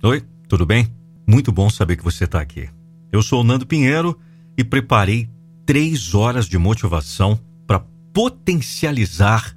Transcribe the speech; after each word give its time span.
Oi, 0.00 0.22
tudo 0.46 0.64
bem? 0.64 0.86
Muito 1.26 1.50
bom 1.50 1.68
saber 1.68 1.96
que 1.96 2.04
você 2.04 2.22
está 2.22 2.40
aqui. 2.40 2.68
Eu 3.10 3.20
sou 3.20 3.40
o 3.40 3.44
Nando 3.44 3.66
Pinheiro 3.66 4.16
e 4.56 4.62
preparei 4.62 5.28
três 5.66 6.14
horas 6.14 6.46
de 6.46 6.56
motivação 6.56 7.36
para 7.66 7.80
potencializar 8.12 9.56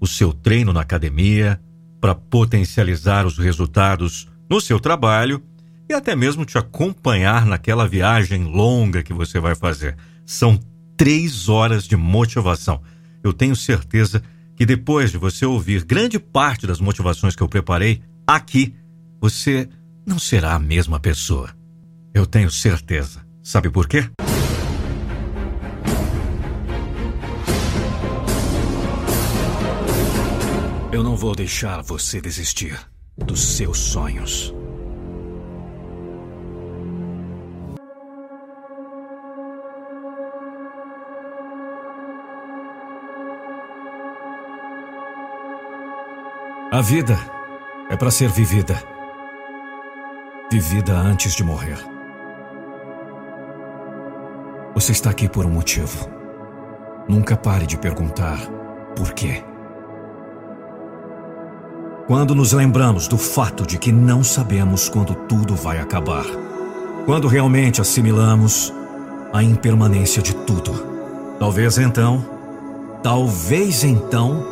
o 0.00 0.06
seu 0.06 0.32
treino 0.32 0.72
na 0.72 0.80
academia, 0.80 1.60
para 2.00 2.14
potencializar 2.14 3.26
os 3.26 3.36
resultados 3.36 4.26
no 4.48 4.58
seu 4.58 4.80
trabalho 4.80 5.42
e 5.86 5.92
até 5.92 6.16
mesmo 6.16 6.46
te 6.46 6.56
acompanhar 6.56 7.44
naquela 7.44 7.86
viagem 7.86 8.44
longa 8.44 9.02
que 9.02 9.12
você 9.12 9.38
vai 9.38 9.54
fazer. 9.54 9.98
São 10.24 10.58
três 10.96 11.50
horas 11.50 11.86
de 11.86 11.94
motivação. 11.94 12.80
Eu 13.22 13.34
tenho 13.34 13.54
certeza 13.54 14.22
que 14.56 14.64
depois 14.64 15.12
de 15.12 15.18
você 15.18 15.44
ouvir 15.44 15.84
grande 15.84 16.18
parte 16.18 16.66
das 16.66 16.80
motivações 16.80 17.36
que 17.36 17.42
eu 17.42 17.48
preparei 17.48 18.00
aqui, 18.26 18.74
você 19.20 19.68
não 20.06 20.18
será 20.18 20.54
a 20.54 20.58
mesma 20.58 21.00
pessoa. 21.00 21.50
Eu 22.14 22.26
tenho 22.26 22.50
certeza. 22.50 23.26
Sabe 23.42 23.70
por 23.70 23.88
quê? 23.88 24.08
Eu 30.92 31.02
não 31.02 31.16
vou 31.16 31.34
deixar 31.34 31.82
você 31.82 32.20
desistir 32.20 32.78
dos 33.16 33.40
seus 33.56 33.78
sonhos. 33.78 34.54
A 46.70 46.80
vida 46.82 47.18
é 47.90 47.96
para 47.96 48.10
ser 48.10 48.28
vivida 48.28 48.97
vivida 50.50 50.96
antes 50.96 51.34
de 51.34 51.44
morrer. 51.44 51.78
Você 54.74 54.92
está 54.92 55.10
aqui 55.10 55.28
por 55.28 55.44
um 55.44 55.50
motivo. 55.50 56.08
Nunca 57.06 57.36
pare 57.36 57.66
de 57.66 57.76
perguntar 57.76 58.38
por 58.96 59.12
quê. 59.12 59.44
Quando 62.06 62.34
nos 62.34 62.52
lembramos 62.54 63.06
do 63.06 63.18
fato 63.18 63.66
de 63.66 63.76
que 63.76 63.92
não 63.92 64.24
sabemos 64.24 64.88
quando 64.88 65.14
tudo 65.14 65.54
vai 65.54 65.78
acabar, 65.78 66.24
quando 67.04 67.28
realmente 67.28 67.82
assimilamos 67.82 68.72
a 69.32 69.42
impermanência 69.42 70.22
de 70.22 70.34
tudo, 70.34 70.72
talvez 71.38 71.76
então, 71.76 72.24
talvez 73.02 73.84
então, 73.84 74.42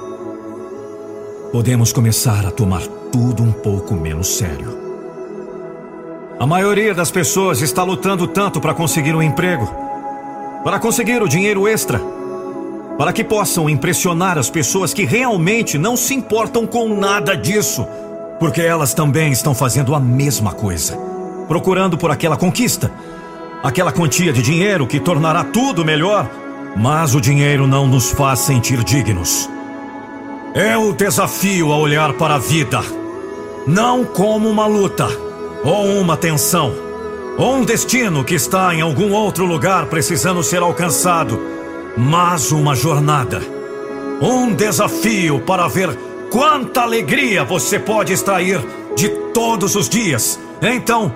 podemos 1.51 1.91
começar 1.91 2.45
a 2.45 2.51
tomar 2.51 2.83
tudo 3.11 3.43
um 3.43 3.53
pouco 3.53 3.95
menos 3.95 4.37
sério. 4.37 4.86
A 6.39 6.47
maioria 6.47 6.95
das 6.95 7.11
pessoas 7.11 7.63
está 7.63 7.83
lutando 7.83 8.27
tanto 8.27 8.61
para 8.61 8.75
conseguir 8.75 9.15
um 9.15 9.23
emprego, 9.23 9.67
para 10.63 10.79
conseguir 10.79 11.23
o 11.23 11.29
dinheiro 11.29 11.67
extra, 11.67 11.99
para 12.99 13.11
que 13.11 13.25
possam 13.25 13.71
impressionar 13.71 14.37
as 14.37 14.51
pessoas 14.51 14.93
que 14.93 15.07
realmente 15.07 15.79
não 15.79 15.97
se 15.97 16.13
importam 16.13 16.67
com 16.67 16.91
nada 16.91 17.35
disso, 17.35 17.89
porque 18.39 18.61
elas 18.61 18.93
também 18.93 19.33
estão 19.33 19.55
fazendo 19.55 19.95
a 19.95 20.01
mesma 20.01 20.53
coisa, 20.53 20.99
procurando 21.49 21.97
por 21.97 22.11
aquela 22.11 22.37
conquista, 22.37 22.93
aquela 23.63 23.91
quantia 23.91 24.31
de 24.31 24.43
dinheiro 24.43 24.87
que 24.87 25.01
tornará 25.01 25.43
tudo 25.43 25.87
melhor, 25.87 26.29
mas 26.77 27.15
o 27.15 27.21
dinheiro 27.21 27.67
não 27.67 27.87
nos 27.87 28.11
faz 28.11 28.41
sentir 28.41 28.85
dignos. 28.85 29.49
É 30.53 30.77
o 30.77 30.93
desafio 30.93 31.73
a 31.73 31.79
olhar 31.79 32.13
para 32.13 32.35
a 32.35 32.39
vida, 32.39 32.83
não 33.67 34.05
como 34.05 34.51
uma 34.51 34.67
luta 34.67 35.26
ou 35.67 36.01
uma 36.01 36.17
tensão, 36.17 36.73
ou 37.37 37.57
um 37.57 37.65
destino 37.65 38.23
que 38.23 38.37
está 38.37 38.73
em 38.73 38.81
algum 38.81 39.13
outro 39.13 39.45
lugar 39.45 39.87
precisando 39.87 40.41
ser 40.41 40.63
alcançado, 40.63 41.41
mas 41.97 42.53
uma 42.53 42.77
jornada, 42.77 43.43
um 44.23 44.55
desafio 44.55 45.41
para 45.41 45.67
ver 45.67 45.91
quanta 46.31 46.83
alegria 46.83 47.43
você 47.43 47.81
pode 47.81 48.13
extrair 48.13 48.65
de 48.95 49.09
todos 49.35 49.75
os 49.75 49.89
dias. 49.89 50.39
Então, 50.63 51.13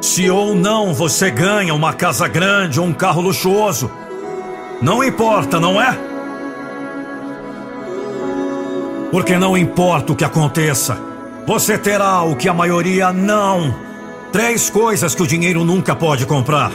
se 0.00 0.30
ou 0.30 0.54
não 0.54 0.94
você 0.94 1.30
ganha 1.30 1.74
uma 1.74 1.92
casa 1.92 2.26
grande 2.26 2.80
ou 2.80 2.86
um 2.86 2.94
carro 2.94 3.20
luxuoso, 3.20 3.90
não 4.80 5.04
importa, 5.04 5.60
não 5.60 5.80
é? 5.80 5.94
Porque 9.12 9.36
não 9.36 9.58
importa 9.58 10.14
o 10.14 10.16
que 10.16 10.24
aconteça, 10.24 10.96
você 11.46 11.76
terá 11.76 12.22
o 12.22 12.34
que 12.34 12.48
a 12.48 12.54
maioria 12.54 13.12
não 13.12 13.89
Três 14.32 14.70
coisas 14.70 15.14
que 15.14 15.22
o 15.22 15.26
dinheiro 15.26 15.64
nunca 15.64 15.94
pode 15.96 16.24
comprar: 16.24 16.70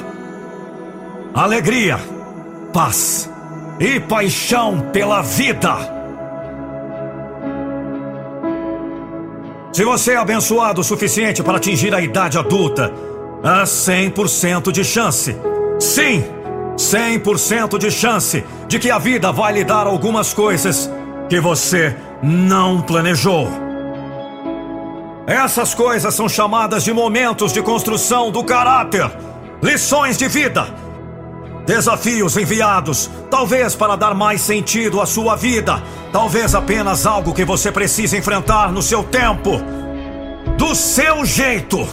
alegria, 1.34 1.98
paz 2.74 3.30
e 3.80 4.00
paixão 4.00 4.90
pela 4.92 5.22
vida. 5.22 5.96
Se 9.72 9.84
você 9.84 10.14
é 10.14 10.18
abençoado 10.18 10.82
o 10.82 10.84
suficiente 10.84 11.44
para 11.44 11.58
atingir 11.58 11.94
a 11.94 12.02
idade 12.02 12.38
adulta, 12.38 12.94
há 13.44 13.64
100% 13.64 14.72
de 14.72 14.84
chance. 14.84 15.36
Sim, 15.80 16.24
100% 16.78 17.78
de 17.78 17.92
chance 17.92 18.44
de 18.68 18.80
que 18.80 18.90
a 18.90 18.98
vida 18.98 19.32
vai 19.32 19.54
lhe 19.54 19.64
dar 19.64 19.88
algumas 19.88 20.34
coisas 20.34 20.90
que 21.30 21.40
você 21.40 21.96
não 22.22 22.82
planejou. 22.82 23.65
Essas 25.28 25.74
coisas 25.74 26.13
são 26.13 26.30
chamadas 26.30 26.84
de 26.84 26.94
momentos 26.94 27.52
de 27.52 27.62
construção 27.62 28.30
do 28.30 28.44
caráter, 28.44 29.09
lições 29.62 30.19
de 30.19 30.28
vida, 30.28 30.68
desafios 31.66 32.38
enviados, 32.38 33.09
talvez 33.30 33.74
para 33.75 33.96
dar 33.96 34.13
mais 34.13 34.41
sentido 34.41 35.02
à 35.02 35.06
sua 35.08 35.36
vida, 35.36 35.81
talvez 36.12 36.53
apenas 36.53 37.08
algo 37.08 37.34
que 37.34 37.44
você 37.44 37.72
precisa 37.72 38.16
enfrentar 38.16 38.72
no 38.72 38.84
seu 38.84 39.03
tempo, 39.03 39.59
do 40.59 40.75
seu 40.75 41.25
jeito. 41.25 41.88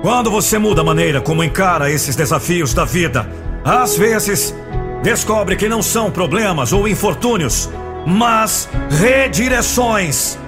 Quando 0.00 0.30
você 0.30 0.58
muda 0.58 0.80
a 0.80 0.84
maneira 0.84 1.20
como 1.20 1.44
encara 1.44 1.90
esses 1.90 2.16
desafios 2.16 2.72
da 2.72 2.86
vida, 2.86 3.28
às 3.62 3.94
vezes 3.94 4.54
descobre 5.02 5.54
que 5.54 5.68
não 5.68 5.82
são 5.82 6.10
problemas 6.10 6.72
ou 6.72 6.88
infortúnios, 6.88 7.68
mas 8.06 8.70
redireções 8.88 10.38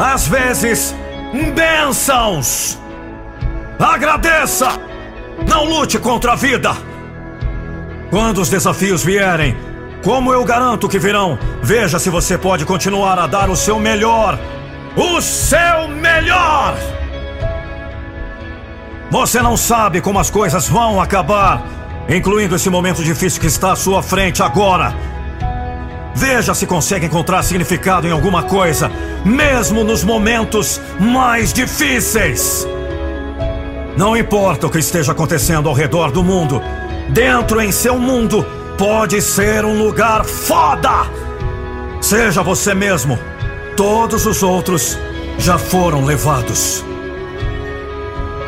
às 0.00 0.26
vezes, 0.26 0.94
bênçãos. 1.54 2.78
Agradeça! 3.78 4.68
Não 5.46 5.64
lute 5.64 5.98
contra 5.98 6.32
a 6.32 6.36
vida! 6.36 6.72
Quando 8.10 8.40
os 8.40 8.48
desafios 8.48 9.04
vierem, 9.04 9.54
como 10.02 10.32
eu 10.32 10.42
garanto 10.42 10.88
que 10.88 10.98
virão, 10.98 11.38
veja 11.62 11.98
se 11.98 12.08
você 12.08 12.38
pode 12.38 12.64
continuar 12.64 13.18
a 13.18 13.26
dar 13.26 13.50
o 13.50 13.56
seu 13.56 13.78
melhor. 13.78 14.38
O 14.96 15.20
seu 15.20 15.88
melhor! 15.88 16.74
Você 19.10 19.42
não 19.42 19.56
sabe 19.56 20.00
como 20.00 20.18
as 20.18 20.30
coisas 20.30 20.66
vão 20.66 21.00
acabar, 21.00 21.62
incluindo 22.08 22.56
esse 22.56 22.70
momento 22.70 23.04
difícil 23.04 23.40
que 23.40 23.48
está 23.48 23.72
à 23.72 23.76
sua 23.76 24.02
frente 24.02 24.42
agora. 24.42 24.94
Veja 26.14 26.54
se 26.54 26.66
consegue 26.66 27.06
encontrar 27.06 27.42
significado 27.42 28.06
em 28.06 28.10
alguma 28.10 28.42
coisa, 28.42 28.90
mesmo 29.24 29.84
nos 29.84 30.02
momentos 30.02 30.80
mais 30.98 31.52
difíceis. 31.52 32.66
Não 33.96 34.16
importa 34.16 34.66
o 34.66 34.70
que 34.70 34.78
esteja 34.78 35.12
acontecendo 35.12 35.68
ao 35.68 35.74
redor 35.74 36.10
do 36.10 36.24
mundo, 36.24 36.62
dentro 37.08 37.60
em 37.60 37.70
seu 37.70 37.98
mundo 37.98 38.44
pode 38.78 39.20
ser 39.20 39.64
um 39.64 39.78
lugar 39.82 40.24
foda. 40.24 41.06
Seja 42.00 42.42
você 42.42 42.74
mesmo, 42.74 43.18
todos 43.76 44.26
os 44.26 44.42
outros 44.42 44.98
já 45.38 45.58
foram 45.58 46.04
levados. 46.04 46.84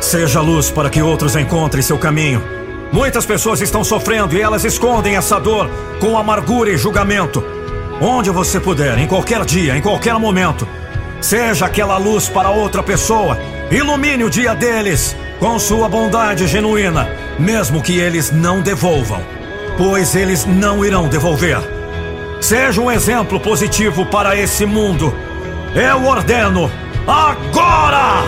Seja 0.01 0.41
luz 0.41 0.69
para 0.69 0.89
que 0.89 1.01
outros 1.01 1.35
encontrem 1.35 1.81
seu 1.81 1.97
caminho. 1.97 2.43
Muitas 2.91 3.25
pessoas 3.25 3.61
estão 3.61 3.83
sofrendo 3.83 4.35
e 4.35 4.41
elas 4.41 4.63
escondem 4.63 5.15
essa 5.15 5.39
dor 5.39 5.69
com 5.99 6.17
amargura 6.17 6.69
e 6.69 6.77
julgamento. 6.77 7.43
Onde 8.01 8.29
você 8.29 8.59
puder, 8.59 8.97
em 8.97 9.07
qualquer 9.07 9.45
dia, 9.45 9.77
em 9.77 9.81
qualquer 9.81 10.15
momento, 10.15 10.67
seja 11.21 11.65
aquela 11.65 11.97
luz 11.97 12.27
para 12.27 12.49
outra 12.49 12.83
pessoa. 12.83 13.37
Ilumine 13.71 14.23
o 14.23 14.29
dia 14.29 14.53
deles 14.53 15.15
com 15.39 15.57
sua 15.59 15.87
bondade 15.87 16.47
genuína, 16.47 17.07
mesmo 17.39 17.81
que 17.81 17.97
eles 17.97 18.31
não 18.31 18.61
devolvam, 18.61 19.21
pois 19.77 20.15
eles 20.15 20.45
não 20.45 20.83
irão 20.85 21.07
devolver. 21.07 21.59
Seja 22.41 22.81
um 22.81 22.91
exemplo 22.91 23.39
positivo 23.39 24.05
para 24.05 24.35
esse 24.35 24.65
mundo. 24.65 25.13
Eu 25.75 26.05
ordeno 26.05 26.69
agora! 27.07 28.23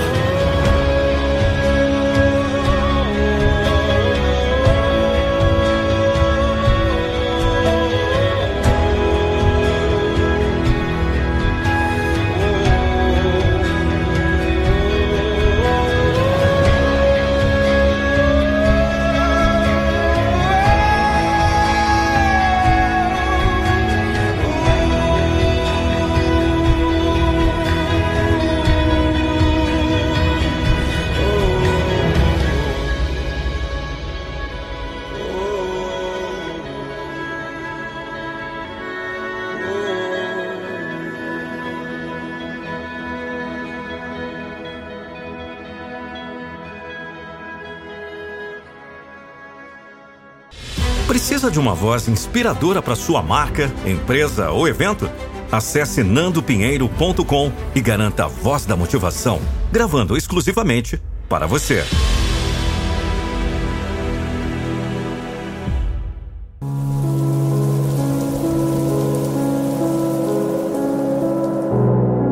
Precisa 51.35 51.51
de 51.51 51.59
uma 51.59 51.75
voz 51.75 52.07
inspiradora 52.07 52.81
para 52.81 52.95
sua 52.95 53.21
marca, 53.21 53.69
empresa 53.85 54.51
ou 54.51 54.69
evento? 54.69 55.11
Acesse 55.51 56.01
nandopinheiro.com 56.01 57.51
e 57.75 57.81
garanta 57.81 58.23
a 58.23 58.27
voz 58.29 58.65
da 58.65 58.73
motivação, 58.77 59.41
gravando 59.69 60.15
exclusivamente 60.15 60.97
para 61.27 61.45
você. 61.45 61.83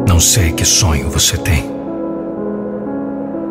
Não 0.08 0.22
sei 0.22 0.54
que 0.54 0.64
sonho 0.64 1.10
você 1.10 1.36
tem. 1.36 1.70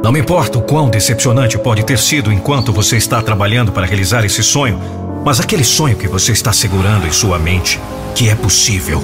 Não 0.03 0.11
me 0.11 0.19
importa 0.19 0.59
o 0.59 0.63
quão 0.63 0.89
decepcionante 0.89 1.59
pode 1.59 1.85
ter 1.85 1.99
sido 1.99 2.33
enquanto 2.33 2.73
você 2.73 2.97
está 2.97 3.23
trabalhando 3.23 3.71
para 3.71 3.87
realizar 3.87 4.25
esse 4.25 4.43
sonho, 4.43 4.81
mas 5.25 5.41
aquele 5.41 5.65
sonho 5.65 5.97
que 5.97 6.09
você 6.09 6.33
está 6.33 6.53
segurando 6.53 7.07
em 7.07 7.13
sua 7.13 7.39
mente, 7.39 7.81
que 8.15 8.29
é 8.29 8.35
possível. 8.35 9.03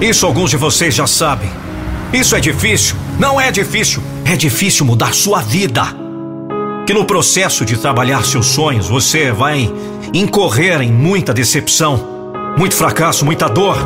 Isso 0.00 0.26
alguns 0.26 0.50
de 0.50 0.56
vocês 0.56 0.94
já 0.94 1.06
sabem. 1.06 1.50
Isso 2.12 2.36
é 2.36 2.40
difícil. 2.40 2.96
Não 3.18 3.40
é 3.40 3.50
difícil. 3.50 4.02
É 4.24 4.36
difícil 4.36 4.84
mudar 4.84 5.14
sua 5.14 5.40
vida. 5.40 5.82
Que 6.86 6.92
no 6.92 7.04
processo 7.04 7.64
de 7.64 7.76
trabalhar 7.76 8.24
seus 8.24 8.46
sonhos 8.46 8.88
você 8.88 9.32
vai 9.32 9.72
incorrer 10.12 10.82
em 10.82 10.92
muita 10.92 11.34
decepção, 11.34 12.32
muito 12.56 12.74
fracasso, 12.74 13.24
muita 13.24 13.48
dor. 13.48 13.76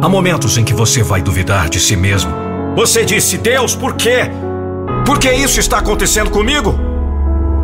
Há 0.00 0.08
momentos 0.08 0.56
em 0.56 0.64
que 0.64 0.72
você 0.72 1.02
vai 1.02 1.20
duvidar 1.20 1.68
de 1.68 1.80
si 1.80 1.96
mesmo. 1.96 2.32
Você 2.76 3.04
disse, 3.04 3.36
Deus, 3.36 3.74
por 3.74 3.94
quê? 3.94 4.30
Por 5.04 5.18
que 5.18 5.30
isso 5.30 5.58
está 5.60 5.78
acontecendo 5.78 6.30
comigo? 6.30 6.89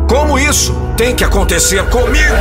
Como 0.07 0.39
isso 0.39 0.73
tem 0.95 1.13
que 1.13 1.23
acontecer 1.23 1.83
comigo? 1.89 2.33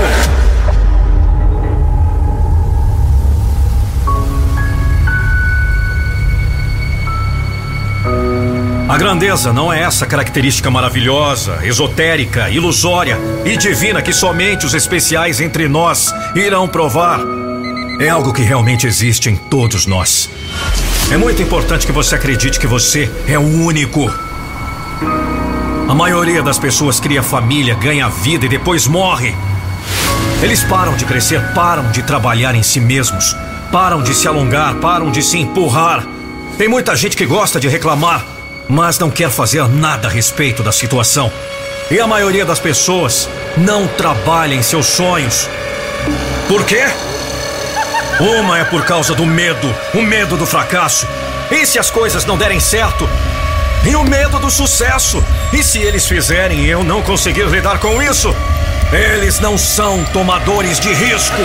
A 8.88 8.96
grandeza 8.96 9.52
não 9.52 9.72
é 9.72 9.82
essa 9.82 10.06
característica 10.06 10.70
maravilhosa, 10.70 11.58
esotérica, 11.64 12.48
ilusória 12.48 13.18
e 13.44 13.56
divina 13.56 14.00
que 14.00 14.12
somente 14.12 14.64
os 14.64 14.72
especiais 14.72 15.40
entre 15.40 15.66
nós 15.66 16.14
irão 16.36 16.68
provar. 16.68 17.20
É 17.98 18.08
algo 18.08 18.32
que 18.32 18.42
realmente 18.42 18.86
existe 18.86 19.28
em 19.28 19.36
todos 19.36 19.86
nós. 19.86 20.30
É 21.10 21.16
muito 21.16 21.42
importante 21.42 21.84
que 21.84 21.92
você 21.92 22.14
acredite 22.14 22.60
que 22.60 22.66
você 22.66 23.10
é 23.26 23.36
o 23.38 23.42
único. 23.42 24.08
A 25.88 25.94
maioria 25.94 26.43
das 26.43 26.59
pessoas 26.59 26.99
cria 26.99 27.23
família, 27.23 27.75
ganha 27.75 28.09
vida 28.09 28.44
e 28.44 28.49
depois 28.49 28.88
morre. 28.88 29.37
Eles 30.43 30.65
param 30.65 30.97
de 30.97 31.05
crescer, 31.05 31.41
param 31.55 31.93
de 31.93 32.03
trabalhar 32.03 32.56
em 32.56 32.62
si 32.62 32.81
mesmos, 32.81 33.37
param 33.71 34.03
de 34.03 34.12
se 34.12 34.27
alongar, 34.27 34.75
param 34.77 35.12
de 35.12 35.23
se 35.23 35.38
empurrar. 35.38 36.05
Tem 36.59 36.67
muita 36.67 36.97
gente 36.97 37.17
que 37.17 37.25
gosta 37.25 37.61
de 37.61 37.69
reclamar, 37.69 38.25
mas 38.69 38.99
não 38.99 39.11
quer 39.11 39.31
fazer 39.31 39.69
nada 39.69 40.09
a 40.09 40.11
respeito 40.11 40.61
da 40.61 40.73
situação. 40.73 41.31
E 41.88 42.00
a 42.00 42.06
maioria 42.06 42.44
das 42.44 42.59
pessoas 42.59 43.29
não 43.56 43.87
trabalha 43.87 44.55
em 44.55 44.62
seus 44.62 44.87
sonhos. 44.87 45.49
Por 46.49 46.65
quê? 46.65 46.85
Uma 48.19 48.59
é 48.59 48.65
por 48.65 48.85
causa 48.85 49.15
do 49.15 49.25
medo, 49.25 49.73
o 49.94 50.03
medo 50.03 50.37
do 50.37 50.47
fracasso. 50.47 51.06
E 51.49 51.65
se 51.65 51.79
as 51.79 51.93
coisas 51.93 52.25
não 52.25 52.37
derem 52.37 52.59
certo? 52.59 53.09
E 53.88 53.94
o 53.94 54.03
medo 54.03 54.41
do 54.41 54.50
sucesso. 54.50 55.23
E 55.52 55.62
se 55.62 55.78
eles 55.78 56.06
fizerem 56.06 56.64
e 56.64 56.70
eu 56.70 56.82
não 56.82 57.02
conseguir 57.02 57.46
lidar 57.46 57.78
com 57.78 58.02
isso? 58.02 58.34
Eles 58.93 59.40
não 59.40 59.56
são 59.56 60.04
tomadores 60.12 60.78
de 60.78 60.93
risco. 60.93 61.43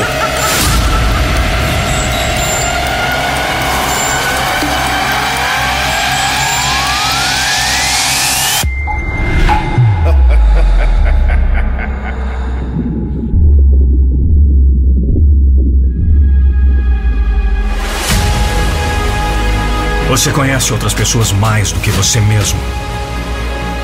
Você 20.09 20.31
conhece 20.31 20.74
outras 20.74 20.94
pessoas 20.94 21.31
mais 21.31 21.71
do 21.71 21.80
que 21.80 21.89
você 21.89 22.19
mesmo. 22.19 22.59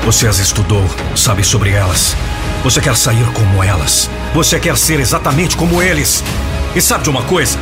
Você 0.08 0.26
as 0.26 0.38
estudou, 0.38 0.82
sabe 1.14 1.44
sobre 1.44 1.70
elas. 1.70 2.16
Você 2.64 2.80
quer 2.80 2.96
sair 2.96 3.26
como 3.34 3.62
elas. 3.62 4.08
Você 4.32 4.58
quer 4.58 4.74
ser 4.74 4.98
exatamente 5.00 5.54
como 5.54 5.82
eles. 5.82 6.24
E 6.74 6.80
sabe 6.80 7.04
de 7.04 7.10
uma 7.10 7.24
coisa? 7.24 7.58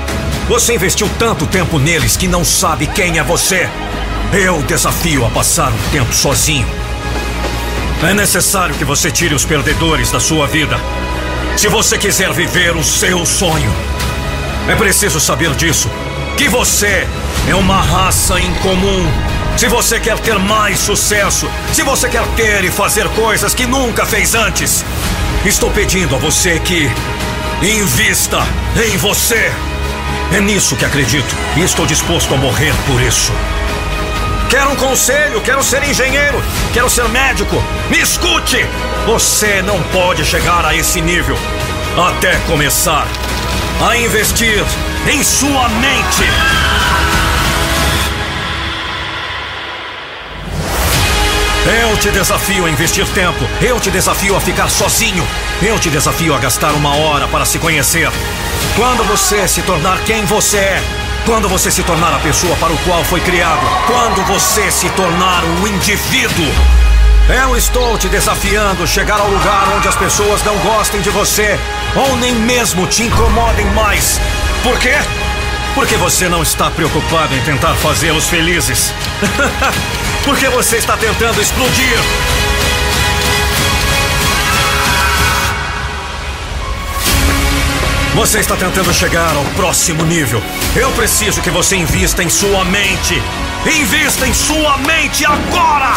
Você 0.47 0.73
investiu 0.73 1.11
tanto 1.19 1.45
tempo 1.45 1.77
neles 1.77 2.17
que 2.17 2.29
não 2.29 2.45
sabe 2.45 2.87
quem 2.87 3.19
é 3.19 3.25
você. 3.25 3.69
Eu 4.33 4.63
desafio 4.63 5.27
a 5.27 5.31
passar 5.31 5.73
um 5.73 5.91
tempo 5.91 6.15
sozinho. 6.15 6.69
É 8.09 8.15
necessário 8.15 8.77
que 8.77 8.85
você 8.85 9.11
tire 9.11 9.35
os 9.35 9.45
perdedores 9.45 10.13
da 10.13 10.21
sua 10.21 10.47
vida. 10.47 10.79
Se 11.57 11.67
você 11.67 11.99
quiser 11.99 12.33
viver 12.33 12.77
o 12.77 12.85
seu 12.85 13.27
sonho, 13.27 13.75
é 14.69 14.77
preciso 14.77 15.19
saber 15.19 15.53
disso. 15.57 15.91
Que 16.37 16.49
você 16.49 17.09
é 17.49 17.55
uma 17.57 17.83
raça 17.83 18.39
incomum. 18.39 19.05
Se 19.57 19.69
você 19.69 19.99
quer 19.99 20.19
ter 20.19 20.39
mais 20.39 20.79
sucesso, 20.79 21.51
se 21.73 21.83
você 21.83 22.11
quer 22.11 22.27
ter 22.37 22.63
e 22.63 22.71
fazer 22.71 23.09
coisas 23.11 23.55
que 23.55 23.67
nunca 23.67 24.05
fez 24.05 24.35
antes, 24.35 24.85
estou 25.47 25.71
pedindo 25.71 26.15
a 26.15 26.19
você 26.19 26.61
que 26.61 26.91
invista 27.63 28.39
em 28.77 28.99
você. 28.99 29.51
É 30.35 30.41
nisso 30.41 30.77
que 30.77 30.85
acredito 30.85 31.35
e 31.57 31.63
estou 31.63 31.87
disposto 31.87 32.35
a 32.35 32.37
morrer 32.37 32.75
por 32.87 33.01
isso. 33.01 33.33
Quero 34.51 34.73
um 34.73 34.77
conselho, 34.77 35.41
quero 35.41 35.63
ser 35.63 35.83
engenheiro, 35.89 36.43
quero 36.75 36.91
ser 36.91 37.09
médico. 37.09 37.57
Me 37.89 37.99
escute! 37.99 38.67
Você 39.07 39.63
não 39.63 39.83
pode 39.85 40.23
chegar 40.27 40.67
a 40.67 40.75
esse 40.75 41.01
nível 41.01 41.39
até 41.97 42.37
começar 42.47 43.09
a 43.89 43.97
investir 43.97 44.63
em 45.11 45.25
sua 45.25 45.67
mente. 45.71 46.86
Eu 51.67 51.97
te 51.97 52.13
desafio 52.13 52.65
a 52.65 52.71
investir 52.71 53.05
tempo. 53.09 53.45
Eu 53.61 53.81
te 53.81 53.91
desafio 53.91 54.37
a 54.37 54.41
ficar 54.41 54.69
sozinho. 54.69 55.27
Eu 55.61 55.77
te 55.81 55.91
desafio 55.91 56.33
a 56.33 56.39
gastar 56.39 56.73
uma 56.73 56.95
hora 56.95 57.27
para 57.27 57.45
se 57.45 57.59
conhecer. 57.59 58.09
Quando 58.77 59.03
você 59.03 59.49
se 59.49 59.63
tornar 59.63 59.99
quem 60.05 60.25
você 60.27 60.59
é. 60.59 60.83
Quando 61.25 61.49
você 61.49 61.69
se 61.69 61.83
tornar 61.83 62.15
a 62.15 62.21
pessoa 62.21 62.55
para 62.57 62.73
o 62.73 62.79
qual 62.79 63.03
foi 63.03 63.21
criado. 63.21 63.67
Quando 63.89 64.25
você 64.27 64.71
se 64.71 64.89
tornar 64.91 65.43
um 65.43 65.67
indivíduo. 65.67 66.47
Eu 67.29 67.57
estou 67.57 67.99
te 67.99 68.09
desafiando 68.09 68.85
a 68.85 68.87
chegar 68.87 69.19
ao 69.19 69.29
lugar 69.29 69.69
onde 69.77 69.89
as 69.89 69.97
pessoas 69.97 70.45
não 70.45 70.57
gostem 70.59 71.01
de 71.01 71.11
você. 71.11 71.59
Ou 71.97 72.17
nem 72.19 72.33
mesmo 72.33 72.87
te 72.87 73.03
incomodem 73.03 73.67
mais. 73.73 74.21
Por 74.63 74.79
quê? 74.79 74.95
Porque 75.77 75.95
você 75.99 76.27
não 76.27 76.43
está 76.43 76.71
preocupado 76.71 77.37
em 77.37 77.41
tentar 77.43 77.75
fazê-los 77.75 78.31
felizes. 78.31 78.95
Porque 80.25 80.49
você 80.49 80.79
está 80.79 80.97
tentando 80.97 81.39
explodir. 81.39 81.99
Você 88.15 88.41
está 88.41 88.57
tentando 88.57 88.91
chegar 88.95 89.37
ao 89.37 89.45
próximo 89.55 90.03
nível. 90.07 90.43
Eu 90.75 90.91
preciso 90.93 91.43
que 91.43 91.51
você 91.51 91.77
invista 91.77 92.23
em 92.23 92.31
sua 92.31 92.65
mente. 92.65 93.23
Invista 93.67 94.27
em 94.27 94.33
sua 94.33 94.79
mente 94.79 95.27
agora! 95.27 95.93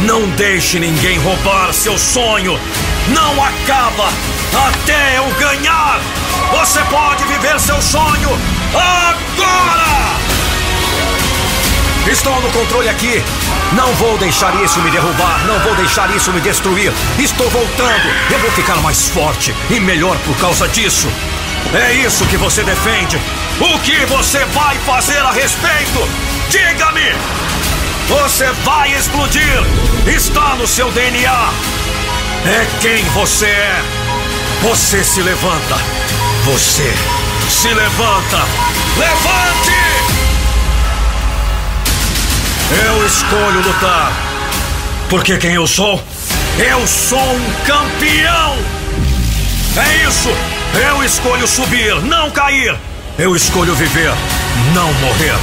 Não 0.00 0.28
deixe 0.30 0.78
ninguém 0.78 1.18
roubar 1.18 1.72
seu 1.72 1.96
sonho. 1.96 2.60
Não 3.08 3.42
acaba 3.42 4.10
até 4.68 5.16
eu 5.16 5.26
ganhar. 5.38 6.02
Você 6.52 6.80
pode 6.90 7.24
viver 7.24 7.58
seu 7.58 7.80
sonho 7.80 8.38
agora! 8.74 10.18
Estou 12.10 12.40
no 12.40 12.50
controle 12.50 12.88
aqui. 12.88 13.22
Não 13.72 13.92
vou 13.94 14.18
deixar 14.18 14.54
isso 14.62 14.80
me 14.80 14.90
derrubar. 14.90 15.46
Não 15.46 15.58
vou 15.60 15.74
deixar 15.76 16.14
isso 16.14 16.32
me 16.32 16.40
destruir. 16.40 16.92
Estou 17.18 17.48
voltando. 17.50 18.08
Eu 18.30 18.38
vou 18.40 18.50
ficar 18.52 18.76
mais 18.76 19.08
forte 19.08 19.54
e 19.68 19.78
melhor 19.78 20.16
por 20.18 20.36
causa 20.38 20.66
disso. 20.68 21.08
É 21.72 21.92
isso 21.92 22.26
que 22.26 22.36
você 22.36 22.64
defende. 22.64 23.16
O 23.60 23.78
que 23.80 24.04
você 24.06 24.44
vai 24.46 24.76
fazer 24.78 25.18
a 25.18 25.30
respeito? 25.30 26.08
Diga-me! 26.48 27.14
Você 28.08 28.50
vai 28.64 28.92
explodir! 28.92 29.62
Está 30.06 30.56
no 30.56 30.66
seu 30.66 30.90
DNA! 30.90 31.50
É 32.44 32.66
quem 32.80 33.04
você 33.10 33.46
é! 33.46 33.82
Você 34.62 35.04
se 35.04 35.22
levanta! 35.22 35.76
Você 36.44 36.92
se 37.50 37.68
levanta! 37.74 38.38
Levante! 38.96 39.70
Eu 42.86 43.06
escolho 43.06 43.60
lutar. 43.60 44.12
Porque 45.08 45.36
quem 45.36 45.54
eu 45.54 45.66
sou? 45.66 46.02
Eu 46.58 46.86
sou 46.86 47.18
um 47.18 47.52
campeão! 47.66 48.56
É 49.76 50.08
isso! 50.08 50.28
Eu 50.88 51.02
escolho 51.04 51.46
subir, 51.46 52.00
não 52.02 52.30
cair! 52.30 52.76
Eu 53.18 53.34
escolho 53.34 53.74
viver, 53.74 54.12
não 54.72 54.92
morrer. 54.94 55.36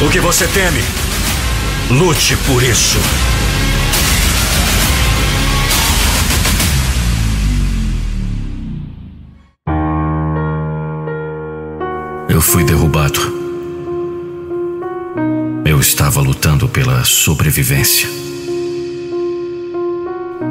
O 0.00 0.10
que 0.10 0.18
você 0.18 0.46
teme? 0.48 0.82
Lute 1.90 2.36
por 2.48 2.62
isso. 2.62 2.98
Eu 12.42 12.46
fui 12.46 12.64
derrubado. 12.64 13.20
Eu 15.64 15.78
estava 15.78 16.20
lutando 16.20 16.68
pela 16.68 17.04
sobrevivência. 17.04 18.08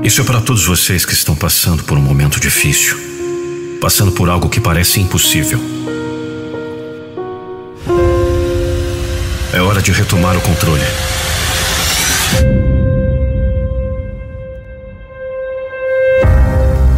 Isso 0.01 0.21
é 0.21 0.23
para 0.23 0.39
todos 0.39 0.65
vocês 0.65 1.03
que 1.03 1.11
estão 1.11 1.35
passando 1.35 1.83
por 1.83 1.97
um 1.97 2.01
momento 2.01 2.39
difícil, 2.39 2.97
passando 3.81 4.13
por 4.13 4.29
algo 4.29 4.47
que 4.47 4.61
parece 4.61 5.01
impossível. 5.01 5.59
É 9.51 9.61
hora 9.61 9.81
de 9.81 9.91
retomar 9.91 10.37
o 10.37 10.41
controle. 10.41 10.85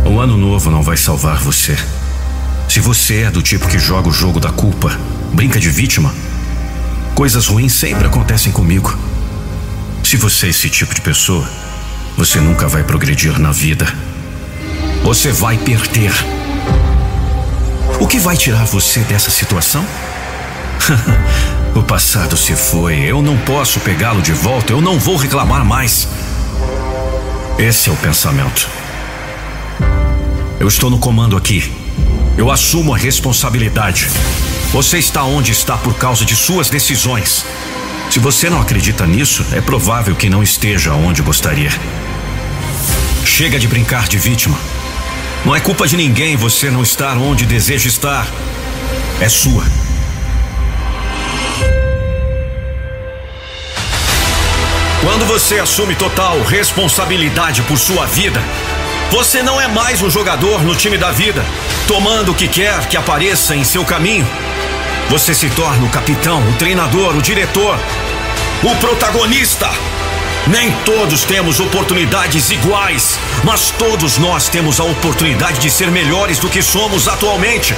O 0.05 0.19
ano 0.19 0.37
novo 0.37 0.69
não 0.69 0.83
vai 0.83 0.97
salvar 0.97 1.39
você. 1.39 1.75
Se 2.73 2.79
você 2.79 3.21
é 3.21 3.29
do 3.29 3.39
tipo 3.39 3.67
que 3.67 3.77
joga 3.77 4.09
o 4.09 4.11
jogo 4.11 4.39
da 4.39 4.49
culpa, 4.49 4.99
brinca 5.31 5.59
de 5.59 5.69
vítima, 5.69 6.11
coisas 7.13 7.45
ruins 7.45 7.71
sempre 7.71 8.07
acontecem 8.07 8.51
comigo. 8.51 8.97
Se 10.03 10.17
você 10.17 10.47
é 10.47 10.49
esse 10.49 10.71
tipo 10.71 10.95
de 10.95 10.99
pessoa, 10.99 11.47
você 12.17 12.39
nunca 12.39 12.67
vai 12.67 12.83
progredir 12.83 13.39
na 13.39 13.51
vida. 13.51 13.85
Você 15.03 15.31
vai 15.31 15.55
perder. 15.55 16.11
O 17.99 18.07
que 18.07 18.17
vai 18.17 18.35
tirar 18.35 18.65
você 18.65 19.01
dessa 19.01 19.29
situação? 19.29 19.85
o 21.77 21.83
passado 21.83 22.35
se 22.35 22.55
foi, 22.55 23.01
eu 23.01 23.21
não 23.21 23.37
posso 23.37 23.79
pegá-lo 23.81 24.19
de 24.23 24.33
volta, 24.33 24.73
eu 24.73 24.81
não 24.81 24.97
vou 24.97 25.15
reclamar 25.15 25.63
mais. 25.63 26.07
Esse 27.59 27.91
é 27.91 27.93
o 27.93 27.97
pensamento. 27.97 28.67
Eu 30.59 30.67
estou 30.67 30.89
no 30.89 30.97
comando 30.97 31.37
aqui. 31.37 31.82
Eu 32.35 32.49
assumo 32.49 32.93
a 32.93 32.97
responsabilidade. 32.97 34.07
Você 34.71 34.97
está 34.97 35.23
onde 35.23 35.51
está 35.51 35.77
por 35.77 35.93
causa 35.95 36.25
de 36.25 36.35
suas 36.35 36.67
decisões. 36.67 37.45
Se 38.09 38.19
você 38.19 38.49
não 38.49 38.59
acredita 38.59 39.05
nisso, 39.05 39.45
é 39.51 39.61
provável 39.61 40.15
que 40.15 40.29
não 40.29 40.41
esteja 40.41 40.93
onde 40.93 41.21
gostaria. 41.21 41.69
Chega 43.23 43.59
de 43.59 43.67
brincar 43.67 44.07
de 44.07 44.17
vítima. 44.17 44.57
Não 45.45 45.55
é 45.55 45.59
culpa 45.59 45.87
de 45.87 45.95
ninguém 45.95 46.35
você 46.35 46.71
não 46.71 46.81
estar 46.81 47.17
onde 47.17 47.45
deseja 47.45 47.87
estar. 47.87 48.27
É 49.21 49.29
sua. 49.29 49.63
Quando 55.03 55.25
você 55.27 55.59
assume 55.59 55.95
total 55.95 56.41
responsabilidade 56.41 57.61
por 57.63 57.77
sua 57.77 58.07
vida, 58.07 58.41
você 59.13 59.43
não 59.43 59.61
é 59.61 59.67
mais 59.67 60.01
um 60.01 60.09
jogador 60.09 60.63
no 60.63 60.75
time 60.75 60.97
da 60.97 61.11
vida, 61.11 61.45
tomando 61.87 62.31
o 62.31 62.33
que 62.33 62.47
quer 62.47 62.87
que 62.87 62.97
apareça 62.97 63.55
em 63.55 63.63
seu 63.63 63.85
caminho. 63.85 64.27
Você 65.07 65.35
se 65.35 65.51
torna 65.51 65.85
o 65.85 65.89
capitão, 65.91 66.41
o 66.49 66.53
treinador, 66.53 67.15
o 67.15 67.21
diretor, 67.21 67.77
o 68.63 68.75
protagonista. 68.77 69.69
Nem 70.47 70.71
todos 70.83 71.25
temos 71.25 71.59
oportunidades 71.59 72.49
iguais, 72.49 73.19
mas 73.43 73.69
todos 73.77 74.17
nós 74.17 74.49
temos 74.49 74.79
a 74.79 74.83
oportunidade 74.83 75.59
de 75.59 75.69
ser 75.69 75.91
melhores 75.91 76.39
do 76.39 76.49
que 76.49 76.63
somos 76.63 77.07
atualmente. 77.07 77.75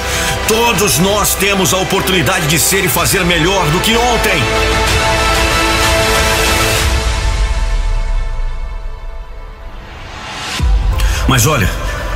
Todos 0.48 1.00
nós 1.00 1.36
temos 1.36 1.74
a 1.74 1.78
oportunidade 1.78 2.48
de 2.48 2.58
ser 2.58 2.86
e 2.86 2.88
fazer 2.88 3.26
melhor 3.26 3.66
do 3.72 3.82
que 3.82 3.94
ontem. 3.98 4.42
Mas 11.36 11.46
olha, 11.46 11.70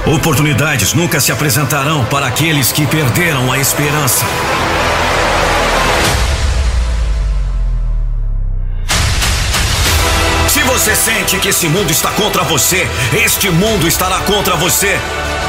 oportunidades 0.05 0.93
nunca 0.93 1.19
se 1.19 1.29
apresentarão 1.29 2.05
para 2.05 2.25
aqueles 2.25 2.71
que 2.71 2.87
perderam 2.87 3.51
a 3.51 3.57
esperança. 3.57 4.25
Se 10.47 10.63
você 10.63 10.95
sente 10.95 11.37
que 11.37 11.49
esse 11.49 11.67
mundo 11.67 11.91
está 11.91 12.11
contra 12.11 12.43
você, 12.43 12.87
este 13.11 13.49
mundo 13.49 13.89
estará 13.89 14.19
contra 14.19 14.55
você. 14.55 14.97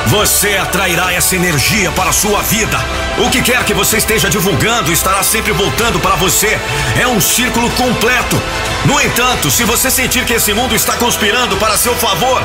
Você 0.07 0.57
atrairá 0.57 1.13
essa 1.13 1.37
energia 1.37 1.91
para 1.93 2.11
a 2.11 2.13
sua 2.13 2.43
vida. 2.43 2.79
O 3.19 3.31
que 3.31 3.43
quer 3.43 3.65
que 3.65 3.75
você 3.75 3.99
esteja 3.99 4.29
divulgando 4.29 4.93
estará 4.93 5.23
sempre 5.23 5.53
voltando 5.53 6.01
para 6.01 6.17
você. 6.17 6.59
É 7.01 7.07
um 7.07 7.21
círculo 7.21 7.71
completo. 7.71 8.41
No 8.85 9.01
entanto, 9.01 9.51
se 9.51 9.65
você 9.65 9.91
sentir 9.91 10.25
que 10.25 10.35
esse 10.35 10.53
mundo 10.53 10.75
está 10.75 10.97
conspirando 10.97 11.57
para 11.57 11.77
seu 11.77 11.95
favor, 11.95 12.43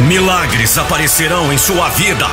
milagres 0.00 0.76
aparecerão 0.78 1.52
em 1.52 1.58
sua 1.58 1.88
vida. 1.88 2.26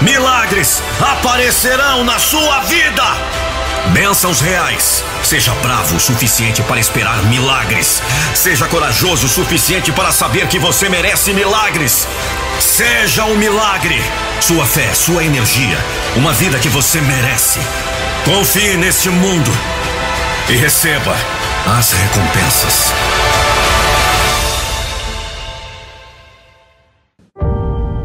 Milagres 0.00 0.82
aparecerão 1.00 2.04
na 2.04 2.18
sua 2.18 2.60
vida. 2.60 3.49
Bênçãos 3.88 4.40
reais. 4.40 5.04
Seja 5.22 5.52
bravo 5.56 5.96
o 5.96 6.00
suficiente 6.00 6.62
para 6.62 6.78
esperar 6.78 7.24
milagres. 7.24 8.02
Seja 8.34 8.66
corajoso 8.68 9.26
o 9.26 9.28
suficiente 9.28 9.90
para 9.90 10.12
saber 10.12 10.46
que 10.46 10.58
você 10.58 10.88
merece 10.88 11.32
milagres. 11.32 12.06
Seja 12.60 13.24
um 13.24 13.36
milagre. 13.36 14.00
Sua 14.40 14.64
fé, 14.64 14.92
sua 14.94 15.24
energia. 15.24 15.78
Uma 16.14 16.32
vida 16.32 16.58
que 16.58 16.68
você 16.68 17.00
merece. 17.00 17.58
Confie 18.24 18.76
neste 18.76 19.08
mundo 19.08 19.50
e 20.48 20.52
receba 20.52 21.16
as 21.78 21.92
recompensas. 21.92 22.92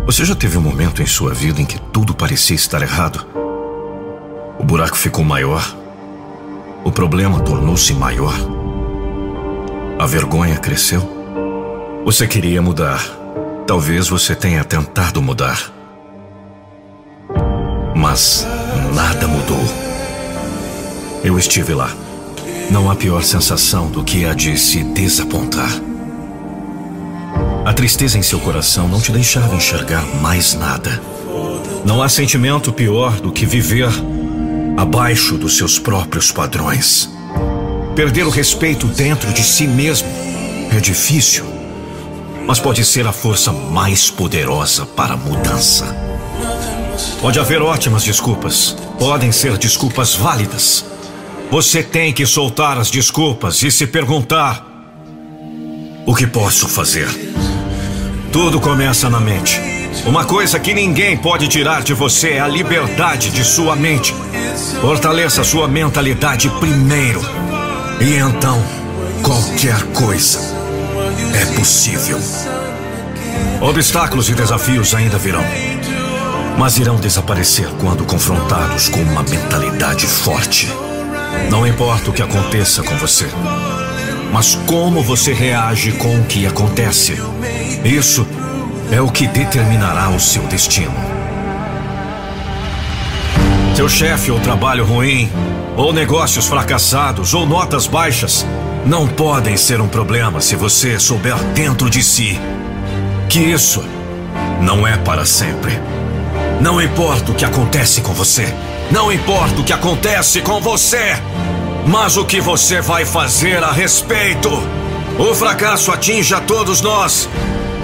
Você 0.05 0.23
já 0.23 0.35
teve 0.35 0.57
um 0.57 0.61
momento 0.61 1.01
em 1.01 1.05
sua 1.05 1.33
vida 1.33 1.61
em 1.61 1.65
que 1.65 1.79
tudo 1.79 2.15
parecia 2.15 2.55
estar 2.55 2.81
errado? 2.81 3.44
O 4.65 4.67
buraco 4.67 4.97
ficou 4.97 5.23
maior. 5.23 5.63
O 6.83 6.91
problema 6.91 7.39
tornou-se 7.39 7.93
maior. 7.93 8.33
A 9.99 10.07
vergonha 10.07 10.57
cresceu. 10.57 11.07
Você 12.03 12.25
queria 12.25 12.63
mudar. 12.63 12.99
Talvez 13.67 14.09
você 14.09 14.33
tenha 14.33 14.63
tentado 14.63 15.21
mudar. 15.21 15.71
Mas 17.95 18.47
nada 18.95 19.27
mudou. 19.27 19.63
Eu 21.23 21.37
estive 21.37 21.75
lá. 21.75 21.91
Não 22.71 22.89
há 22.89 22.95
pior 22.95 23.21
sensação 23.21 23.91
do 23.91 24.03
que 24.03 24.25
a 24.25 24.33
de 24.33 24.57
se 24.57 24.83
desapontar. 24.83 25.69
A 27.63 27.71
tristeza 27.71 28.17
em 28.17 28.23
seu 28.23 28.39
coração 28.39 28.87
não 28.87 28.99
te 28.99 29.11
deixava 29.11 29.53
enxergar 29.53 30.03
mais 30.23 30.55
nada. 30.55 30.99
Não 31.85 32.01
há 32.01 32.09
sentimento 32.09 32.73
pior 32.73 33.19
do 33.19 33.31
que 33.31 33.45
viver 33.45 33.91
abaixo 34.77 35.37
dos 35.37 35.57
seus 35.57 35.79
próprios 35.79 36.31
padrões. 36.31 37.09
Perder 37.95 38.25
o 38.25 38.29
respeito 38.29 38.87
dentro 38.87 39.31
de 39.31 39.43
si 39.43 39.67
mesmo 39.67 40.07
é 40.71 40.79
difícil, 40.79 41.45
mas 42.45 42.59
pode 42.59 42.83
ser 42.83 43.07
a 43.07 43.11
força 43.11 43.51
mais 43.51 44.09
poderosa 44.09 44.85
para 44.85 45.13
a 45.13 45.17
mudança. 45.17 45.95
Pode 47.21 47.39
haver 47.39 47.61
ótimas 47.61 48.03
desculpas, 48.03 48.75
podem 48.99 49.31
ser 49.31 49.57
desculpas 49.57 50.15
válidas. 50.15 50.85
Você 51.49 51.81
tem 51.81 52.11
que 52.11 52.25
soltar 52.25 52.77
as 52.77 52.91
desculpas 52.91 53.61
e 53.63 53.71
se 53.71 53.87
perguntar: 53.87 54.65
o 56.05 56.13
que 56.13 56.27
posso 56.27 56.67
fazer? 56.67 57.07
Tudo 58.31 58.59
começa 58.59 59.09
na 59.09 59.19
mente. 59.19 59.84
Uma 60.03 60.25
coisa 60.25 60.59
que 60.59 60.73
ninguém 60.73 61.17
pode 61.17 61.47
tirar 61.47 61.81
de 61.81 61.93
você 61.93 62.33
é 62.33 62.39
a 62.39 62.47
liberdade 62.47 63.31
de 63.31 63.43
sua 63.43 63.75
mente. 63.75 64.13
Fortaleça 64.81 65.43
sua 65.43 65.67
mentalidade 65.67 66.49
primeiro. 66.59 67.21
E 67.99 68.15
então, 68.15 68.61
qualquer 69.23 69.81
coisa 69.93 70.39
é 71.33 71.45
possível. 71.57 72.19
Obstáculos 73.61 74.29
e 74.29 74.33
desafios 74.33 74.93
ainda 74.93 75.17
virão. 75.17 75.43
Mas 76.57 76.77
irão 76.77 76.97
desaparecer 76.97 77.67
quando 77.79 78.05
confrontados 78.05 78.89
com 78.89 79.01
uma 79.01 79.23
mentalidade 79.23 80.05
forte. 80.05 80.71
Não 81.49 81.65
importa 81.65 82.09
o 82.09 82.13
que 82.13 82.21
aconteça 82.21 82.83
com 82.83 82.95
você, 82.97 83.27
mas 84.31 84.55
como 84.67 85.01
você 85.01 85.33
reage 85.33 85.91
com 85.93 86.19
o 86.19 86.25
que 86.25 86.45
acontece. 86.45 87.21
Isso 87.83 88.25
é 88.91 89.01
o 89.01 89.09
que 89.09 89.27
determinará 89.27 90.09
o 90.09 90.19
seu 90.19 90.43
destino. 90.43 90.93
Seu 93.75 93.89
chefe 93.89 94.31
ou 94.31 94.39
trabalho 94.39 94.85
ruim, 94.85 95.29
ou 95.75 95.91
negócios 95.91 96.47
fracassados, 96.47 97.33
ou 97.33 97.45
notas 97.45 97.87
baixas, 97.87 98.45
não 98.85 99.07
podem 99.07 99.57
ser 99.57 99.81
um 99.81 99.87
problema 99.87 100.39
se 100.39 100.55
você 100.55 100.99
souber 100.99 101.35
dentro 101.53 101.89
de 101.89 102.03
si 102.03 102.39
que 103.27 103.39
isso 103.39 103.83
não 104.61 104.87
é 104.87 104.95
para 104.97 105.25
sempre. 105.25 105.77
Não 106.61 106.81
importa 106.81 107.31
o 107.31 107.35
que 107.35 107.43
acontece 107.43 107.99
com 108.01 108.13
você. 108.13 108.53
Não 108.89 109.11
importa 109.11 109.59
o 109.59 109.63
que 109.63 109.73
acontece 109.73 110.41
com 110.41 110.61
você. 110.61 111.17
Mas 111.85 112.15
o 112.15 112.25
que 112.25 112.39
você 112.39 112.79
vai 112.79 113.03
fazer 113.03 113.61
a 113.61 113.71
respeito? 113.71 114.49
O 115.19 115.35
fracasso 115.35 115.91
atinge 115.91 116.33
a 116.33 116.39
todos 116.39 116.81
nós. 116.81 117.27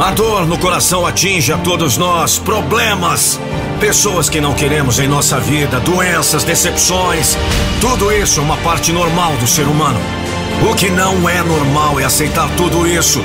A 0.02 0.10
dor 0.10 0.48
no 0.48 0.58
coração 0.58 1.06
atinge 1.06 1.54
a 1.54 1.60
todos 1.60 1.96
nós. 1.96 2.40
Problemas, 2.40 3.40
pessoas 3.80 4.32
que 4.32 4.42
não 4.42 4.56
queremos 4.56 4.98
em 4.98 5.08
nossa 5.08 5.40
vida, 5.40 5.80
doenças, 5.80 6.44
decepções. 6.44 7.38
Tudo 7.80 8.12
isso 8.12 8.40
é 8.40 8.44
uma 8.44 8.58
parte 8.58 8.92
normal 8.92 9.34
do 9.38 9.46
ser 9.46 9.68
humano. 9.68 10.00
O 10.68 10.74
que 10.74 10.90
não 10.90 11.30
é 11.30 11.44
normal 11.44 12.00
é 12.00 12.04
aceitar 12.04 12.50
tudo 12.58 12.88
isso 12.88 13.22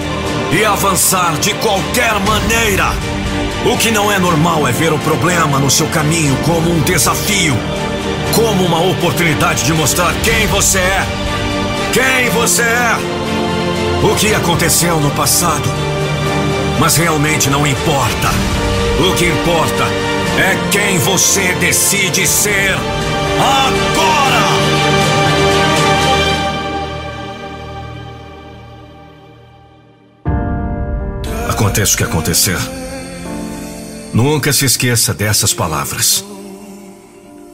e 0.53 0.67
avançar 0.67 1.39
de 1.39 1.55
qualquer 1.55 2.13
maneira. 2.21 2.93
O 3.65 3.79
que 3.79 3.91
não 3.91 4.13
é 4.13 4.19
normal 4.19 4.69
é 4.69 4.73
ver 4.73 4.93
o 4.93 4.99
problema 4.99 5.59
no 5.59 5.71
seu 5.71 5.87
caminho 5.87 6.37
como 6.45 6.71
um 6.71 6.81
desafio, 6.81 7.57
como 8.35 8.67
uma 8.67 8.83
oportunidade 8.83 9.65
de 9.65 9.73
mostrar 9.73 10.13
quem 10.23 10.47
você 10.49 10.81
é. 10.81 11.07
Quem 11.95 12.29
você 12.33 12.61
é. 12.61 12.97
O 14.13 14.15
que 14.15 14.35
aconteceu 14.35 15.01
no 15.01 15.11
passado. 15.13 15.86
Mas 16.79 16.97
realmente 16.97 17.49
não 17.51 17.67
importa. 17.67 18.29
O 18.99 19.15
que 19.15 19.27
importa 19.27 19.85
é 20.39 20.71
quem 20.71 20.99
você 20.99 21.55
decide 21.55 22.27
ser 22.27 22.75
agora! 23.39 24.47
Aconteça 31.49 31.95
o 31.95 31.97
que 31.99 32.05
acontecer. 32.05 32.59
Nunca 34.13 34.53
se 34.53 34.65
esqueça 34.65 35.13
dessas 35.13 35.53
palavras. 35.53 36.25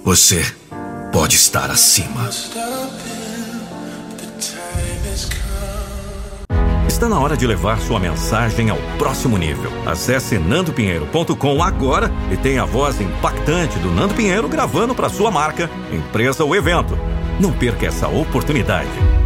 Você 0.05 0.45
pode 1.13 1.37
estar 1.37 1.71
acima. 1.71 2.29
Está 7.03 7.13
na 7.13 7.21
hora 7.21 7.37
de 7.37 7.45
levar 7.49 7.81
sua 7.81 7.99
mensagem 7.99 8.71
ao 8.71 8.79
próximo 8.97 9.37
nível. 9.37 9.73
Acesse 9.85 10.39
nandopinheiro.com 10.39 11.61
agora 11.61 12.09
e 12.31 12.37
tenha 12.37 12.63
a 12.63 12.65
voz 12.65 13.01
impactante 13.01 13.77
do 13.81 13.91
Nando 13.91 14.15
Pinheiro 14.15 14.49
gravando 14.49 14.95
para 14.95 15.09
sua 15.09 15.29
marca, 15.29 15.69
empresa 15.91 16.45
ou 16.45 16.55
evento. 16.55 16.97
Não 17.41 17.53
perca 17.53 17.87
essa 17.87 18.07
oportunidade. 18.07 19.22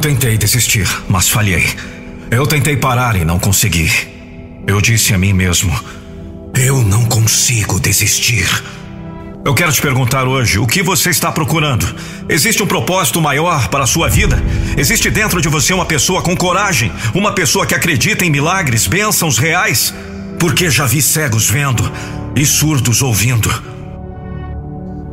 Tentei 0.00 0.38
desistir, 0.38 0.88
mas 1.08 1.28
falhei. 1.28 1.66
Eu 2.30 2.46
tentei 2.46 2.76
parar 2.76 3.16
e 3.16 3.24
não 3.24 3.38
consegui. 3.38 3.90
Eu 4.66 4.80
disse 4.80 5.12
a 5.14 5.18
mim 5.18 5.32
mesmo: 5.32 5.72
Eu 6.54 6.82
não 6.82 7.04
consigo 7.06 7.80
desistir. 7.80 8.46
Eu 9.44 9.54
quero 9.54 9.72
te 9.72 9.80
perguntar 9.80 10.26
hoje: 10.26 10.58
o 10.58 10.66
que 10.66 10.82
você 10.82 11.10
está 11.10 11.30
procurando? 11.30 11.86
Existe 12.28 12.62
um 12.62 12.66
propósito 12.66 13.20
maior 13.20 13.68
para 13.68 13.84
a 13.84 13.86
sua 13.86 14.08
vida? 14.08 14.42
Existe 14.76 15.08
dentro 15.08 15.40
de 15.40 15.48
você 15.48 15.72
uma 15.72 15.86
pessoa 15.86 16.20
com 16.20 16.36
coragem? 16.36 16.92
Uma 17.14 17.32
pessoa 17.32 17.64
que 17.64 17.74
acredita 17.74 18.24
em 18.24 18.30
milagres, 18.30 18.86
bênçãos 18.86 19.38
reais? 19.38 19.94
Porque 20.38 20.68
já 20.68 20.84
vi 20.84 21.00
cegos 21.00 21.48
vendo 21.48 21.90
e 22.34 22.44
surdos 22.44 23.02
ouvindo. 23.02 23.48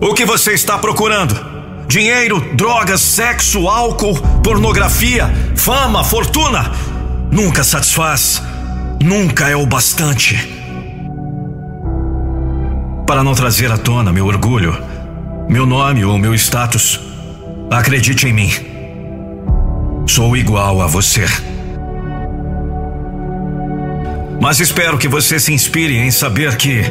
O 0.02 0.13
que 0.13 0.26
você 0.26 0.54
está 0.54 0.78
procurando? 0.78 1.53
Dinheiro, 1.94 2.40
drogas, 2.56 3.02
sexo, 3.02 3.68
álcool, 3.68 4.20
pornografia, 4.44 5.32
fama, 5.56 6.04
fortuna? 6.04 6.72
Nunca 7.30 7.64
satisfaz. 7.64 8.42
Nunca 9.00 9.48
é 9.48 9.56
o 9.56 9.64
bastante. 9.64 10.36
Para 13.06 13.24
não 13.24 13.36
trazer 13.36 13.72
à 13.72 13.78
tona 13.78 14.12
meu 14.12 14.26
orgulho, 14.26 14.76
meu 15.48 15.68
nome 15.68 16.04
ou 16.04 16.18
meu 16.18 16.34
status, 16.34 17.00
acredite 17.70 18.28
em 18.28 18.34
mim. 18.34 18.52
Sou 20.08 20.36
igual 20.36 20.82
a 20.82 20.88
você. 20.88 21.28
Mas 24.42 24.60
espero 24.60 24.98
que 24.98 25.08
você 25.08 25.40
se 25.40 25.54
inspire 25.54 26.00
em 26.00 26.10
saber 26.10 26.58
que, 26.58 26.82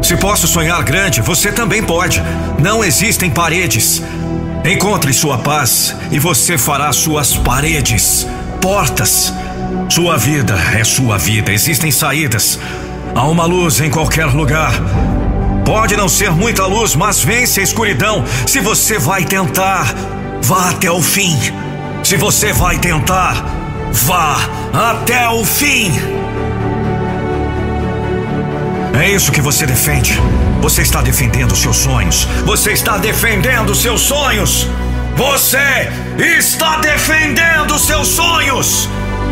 se 0.00 0.16
posso 0.16 0.46
sonhar 0.46 0.80
grande, 0.84 1.20
você 1.20 1.50
também 1.50 1.82
pode. 1.82 2.22
Não 2.62 2.84
existem 2.84 3.28
paredes. 3.28 4.00
Encontre 4.64 5.12
sua 5.12 5.36
paz 5.36 5.94
e 6.10 6.18
você 6.18 6.56
fará 6.56 6.90
suas 6.90 7.36
paredes, 7.36 8.26
portas. 8.62 9.30
Sua 9.90 10.16
vida 10.16 10.54
é 10.74 10.82
sua 10.82 11.18
vida, 11.18 11.52
existem 11.52 11.90
saídas. 11.90 12.58
Há 13.14 13.28
uma 13.28 13.44
luz 13.44 13.82
em 13.82 13.90
qualquer 13.90 14.24
lugar. 14.24 14.72
Pode 15.66 15.96
não 15.96 16.08
ser 16.08 16.30
muita 16.30 16.64
luz, 16.64 16.94
mas 16.94 17.22
vence 17.22 17.60
a 17.60 17.62
escuridão. 17.62 18.24
Se 18.46 18.58
você 18.60 18.98
vai 18.98 19.26
tentar, 19.26 19.94
vá 20.40 20.70
até 20.70 20.90
o 20.90 21.02
fim. 21.02 21.38
Se 22.02 22.16
você 22.16 22.50
vai 22.50 22.78
tentar, 22.78 23.44
vá 23.92 24.38
até 24.72 25.28
o 25.28 25.44
fim. 25.44 25.92
É 28.98 29.10
isso 29.10 29.30
que 29.30 29.42
você 29.42 29.66
defende. 29.66 30.18
Você 30.64 30.80
está 30.80 31.02
defendendo 31.02 31.54
seus 31.54 31.76
sonhos. 31.76 32.26
Você 32.46 32.72
está 32.72 32.96
defendendo 32.96 33.74
seus 33.74 34.00
sonhos. 34.00 34.66
Você 35.14 35.90
está 36.18 36.78
defendendo 36.78 37.78
seus 37.78 38.08
sonhos. 38.08 38.88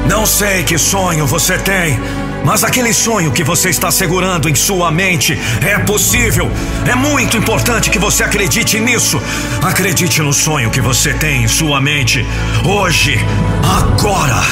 Não 0.07 0.27
sei 0.27 0.63
que 0.63 0.77
sonho 0.77 1.27
você 1.27 1.57
tem, 1.57 1.99
mas 2.45 2.63
aquele 2.63 2.93
sonho 2.93 3.33
que 3.33 3.43
você 3.43 3.71
está 3.71 3.91
segurando 3.91 4.47
em 4.47 4.55
sua 4.55 4.91
mente 4.91 5.41
é 5.67 5.79
possível. 5.79 6.51
É 6.87 6.95
muito 6.95 7.35
importante 7.35 7.89
que 7.89 7.99
você 7.99 8.23
acredite 8.23 8.79
nisso. 8.79 9.19
Acredite 9.63 10.21
no 10.21 10.35
sonho 10.35 10.71
que 10.71 10.83
você 10.83 11.15
tem 11.15 11.45
em 11.45 11.49
sua 11.49 11.81
mente. 11.81 12.27
Hoje, 12.63 13.19
agora. 13.65 14.43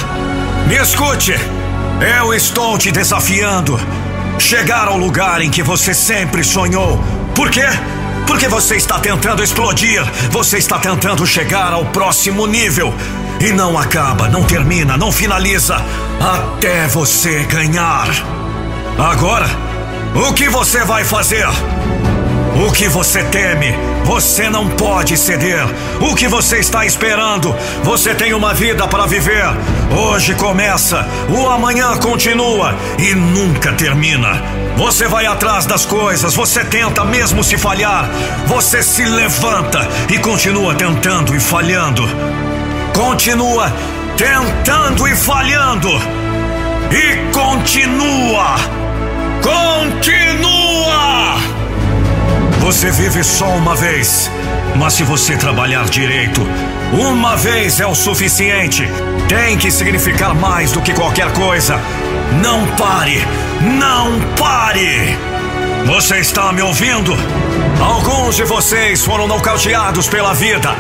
Me 0.67 0.77
escute. 0.77 1.35
Eu 2.19 2.33
estou 2.33 2.79
te 2.79 2.91
desafiando. 2.91 3.79
Chegar 4.41 4.89
ao 4.89 4.97
lugar 4.97 5.43
em 5.43 5.51
que 5.51 5.63
você 5.63 5.93
sempre 5.93 6.43
sonhou. 6.43 6.99
Por 7.35 7.51
quê? 7.51 7.67
Porque 8.27 8.49
você 8.49 8.77
está 8.77 8.99
tentando 8.99 9.45
explodir, 9.45 10.03
você 10.31 10.59
está 10.59 10.79
tentando 10.79 11.27
chegar 11.27 11.73
ao 11.73 11.85
próximo 11.87 12.47
nível. 12.47 12.93
E 13.39 13.53
não 13.53 13.79
acaba, 13.79 14.29
não 14.29 14.43
termina, 14.43 14.97
não 14.97 15.13
finaliza 15.13 15.77
até 16.19 16.87
você 16.89 17.45
ganhar. 17.45 18.09
Agora, 18.99 19.47
o 20.15 20.33
que 20.33 20.49
você 20.49 20.85
vai 20.85 21.05
fazer? 21.05 21.47
O 22.61 22.71
que 22.73 22.89
você 22.89 23.25
teme, 23.25 23.75
você 24.05 24.51
não 24.51 24.69
pode 24.69 25.17
ceder. 25.17 25.65
O 25.99 26.15
que 26.15 26.29
você 26.29 26.59
está 26.59 26.85
esperando, 26.85 27.57
você 27.83 28.15
tem 28.15 28.35
uma 28.35 28.53
vida 28.53 28.87
para 28.87 29.07
viver. 29.07 29.47
Hoje 29.91 30.35
começa, 30.35 31.09
o 31.31 31.49
amanhã 31.49 31.97
continua 31.97 32.75
e 32.99 33.15
nunca 33.15 33.73
termina. 33.73 34.43
Você 34.77 35.09
vai 35.09 35.25
atrás 35.25 35.65
das 35.65 35.87
coisas, 35.87 36.35
você 36.35 36.63
tenta 36.63 37.03
mesmo 37.03 37.43
se 37.43 37.57
falhar. 37.57 38.11
Você 38.47 38.83
se 38.83 39.07
levanta 39.07 39.89
e 40.11 40.19
continua 40.19 40.75
tentando 40.75 41.35
e 41.35 41.41
falhando. 41.41 42.07
Continua 42.95 43.73
tentando 44.19 45.09
e 45.09 45.17
falhando. 45.17 45.89
E 46.91 47.33
continua. 47.33 48.57
Continua! 49.41 51.30
Você 52.71 52.89
vive 52.93 53.25
só 53.25 53.49
uma 53.57 53.75
vez, 53.75 54.31
mas 54.77 54.93
se 54.93 55.03
você 55.03 55.37
trabalhar 55.37 55.87
direito, 55.87 56.41
uma 56.93 57.37
vez 57.37 57.81
é 57.81 57.87
o 57.87 57.97
suficiente. 57.97 58.89
Tem 59.29 59.59
que 59.59 59.73
significar 59.73 60.37
mais 60.37 60.71
do 60.71 60.81
que 60.81 60.95
qualquer 60.95 61.33
coisa. 61.33 61.81
Não 62.41 62.65
pare! 62.77 63.27
Não 63.61 64.21
pare! 64.37 65.19
Você 65.85 66.19
está 66.19 66.53
me 66.53 66.63
ouvindo? 66.63 67.13
Alguns 67.83 68.37
de 68.37 68.45
vocês 68.45 69.05
foram 69.05 69.27
nocauteados 69.27 70.07
pela 70.07 70.33
vida. 70.33 70.73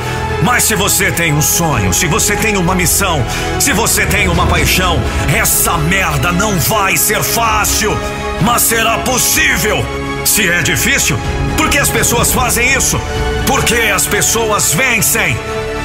Mas 0.44 0.62
se 0.62 0.76
você 0.76 1.10
tem 1.10 1.32
um 1.32 1.42
sonho, 1.42 1.92
se 1.92 2.06
você 2.06 2.36
tem 2.36 2.56
uma 2.56 2.76
missão, 2.76 3.20
se 3.58 3.72
você 3.72 4.06
tem 4.06 4.28
uma 4.28 4.46
paixão, 4.46 5.02
essa 5.36 5.76
merda 5.76 6.30
não 6.30 6.56
vai 6.56 6.96
ser 6.96 7.24
fácil, 7.24 7.98
mas 8.42 8.62
será 8.62 8.98
possível. 8.98 9.84
Se 10.24 10.48
é 10.48 10.62
difícil, 10.62 11.18
por 11.56 11.68
que 11.68 11.78
as 11.78 11.88
pessoas 11.88 12.32
fazem 12.32 12.72
isso? 12.74 13.00
Porque 13.46 13.74
as 13.74 14.06
pessoas 14.06 14.72
vencem. 14.72 15.36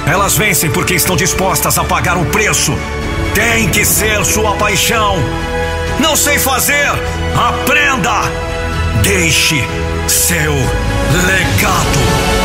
Elas 0.06 0.38
vencem 0.38 0.70
porque 0.70 0.94
estão 0.94 1.16
dispostas 1.16 1.78
a 1.78 1.84
pagar 1.84 2.18
o 2.18 2.26
preço. 2.26 2.78
Tem 3.34 3.68
que 3.70 3.84
ser 3.84 4.24
sua 4.24 4.56
paixão. 4.56 5.18
Não 6.00 6.16
sei 6.16 6.38
fazer. 6.38 6.92
Aprenda. 7.36 8.22
Deixe 9.02 9.64
seu 10.08 10.54
legado. 10.54 12.45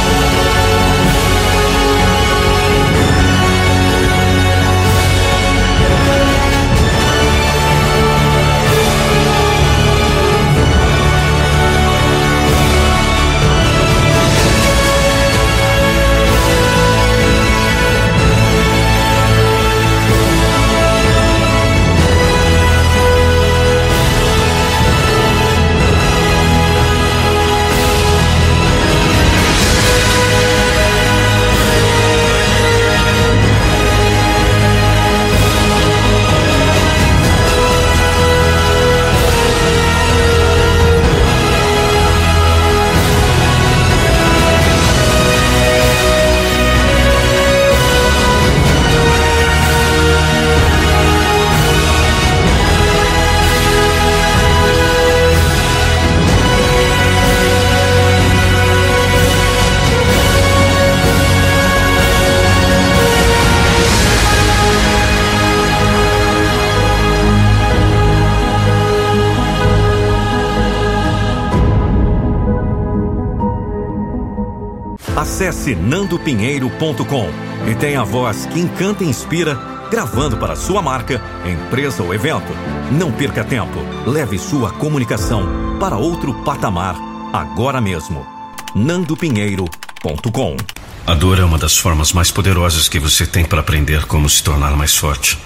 Acesse 75.61 75.75
nandopinheiro.com 75.75 77.29
e 77.71 77.75
tenha 77.75 78.01
a 78.01 78.05
voz 78.05 78.47
que 78.47 78.59
encanta 78.59 79.05
e 79.05 79.09
inspira, 79.09 79.55
gravando 79.91 80.39
para 80.39 80.57
sua 80.57 80.81
marca, 80.81 81.21
empresa 81.45 82.03
ou 82.03 82.15
evento. 82.15 82.51
Não 82.91 83.13
perca 83.13 83.45
tempo. 83.45 83.79
Leve 84.07 84.39
sua 84.39 84.71
comunicação 84.73 85.77
para 85.79 85.99
outro 85.99 86.33
patamar 86.45 86.97
agora 87.31 87.79
mesmo. 87.79 88.27
nandopinheiro.com 88.75 90.57
A 91.07 91.15
dor 91.15 91.39
é 91.39 91.45
uma 91.45 91.59
das 91.59 91.77
formas 91.77 92.15
mais 92.15 92.31
poderosas 92.31 92.89
que 92.89 92.99
você 92.99 93.27
tem 93.27 93.45
para 93.45 93.61
aprender 93.61 94.07
como 94.07 94.31
se 94.31 94.43
tornar 94.43 94.75
mais 94.75 94.97
forte. 94.97 95.37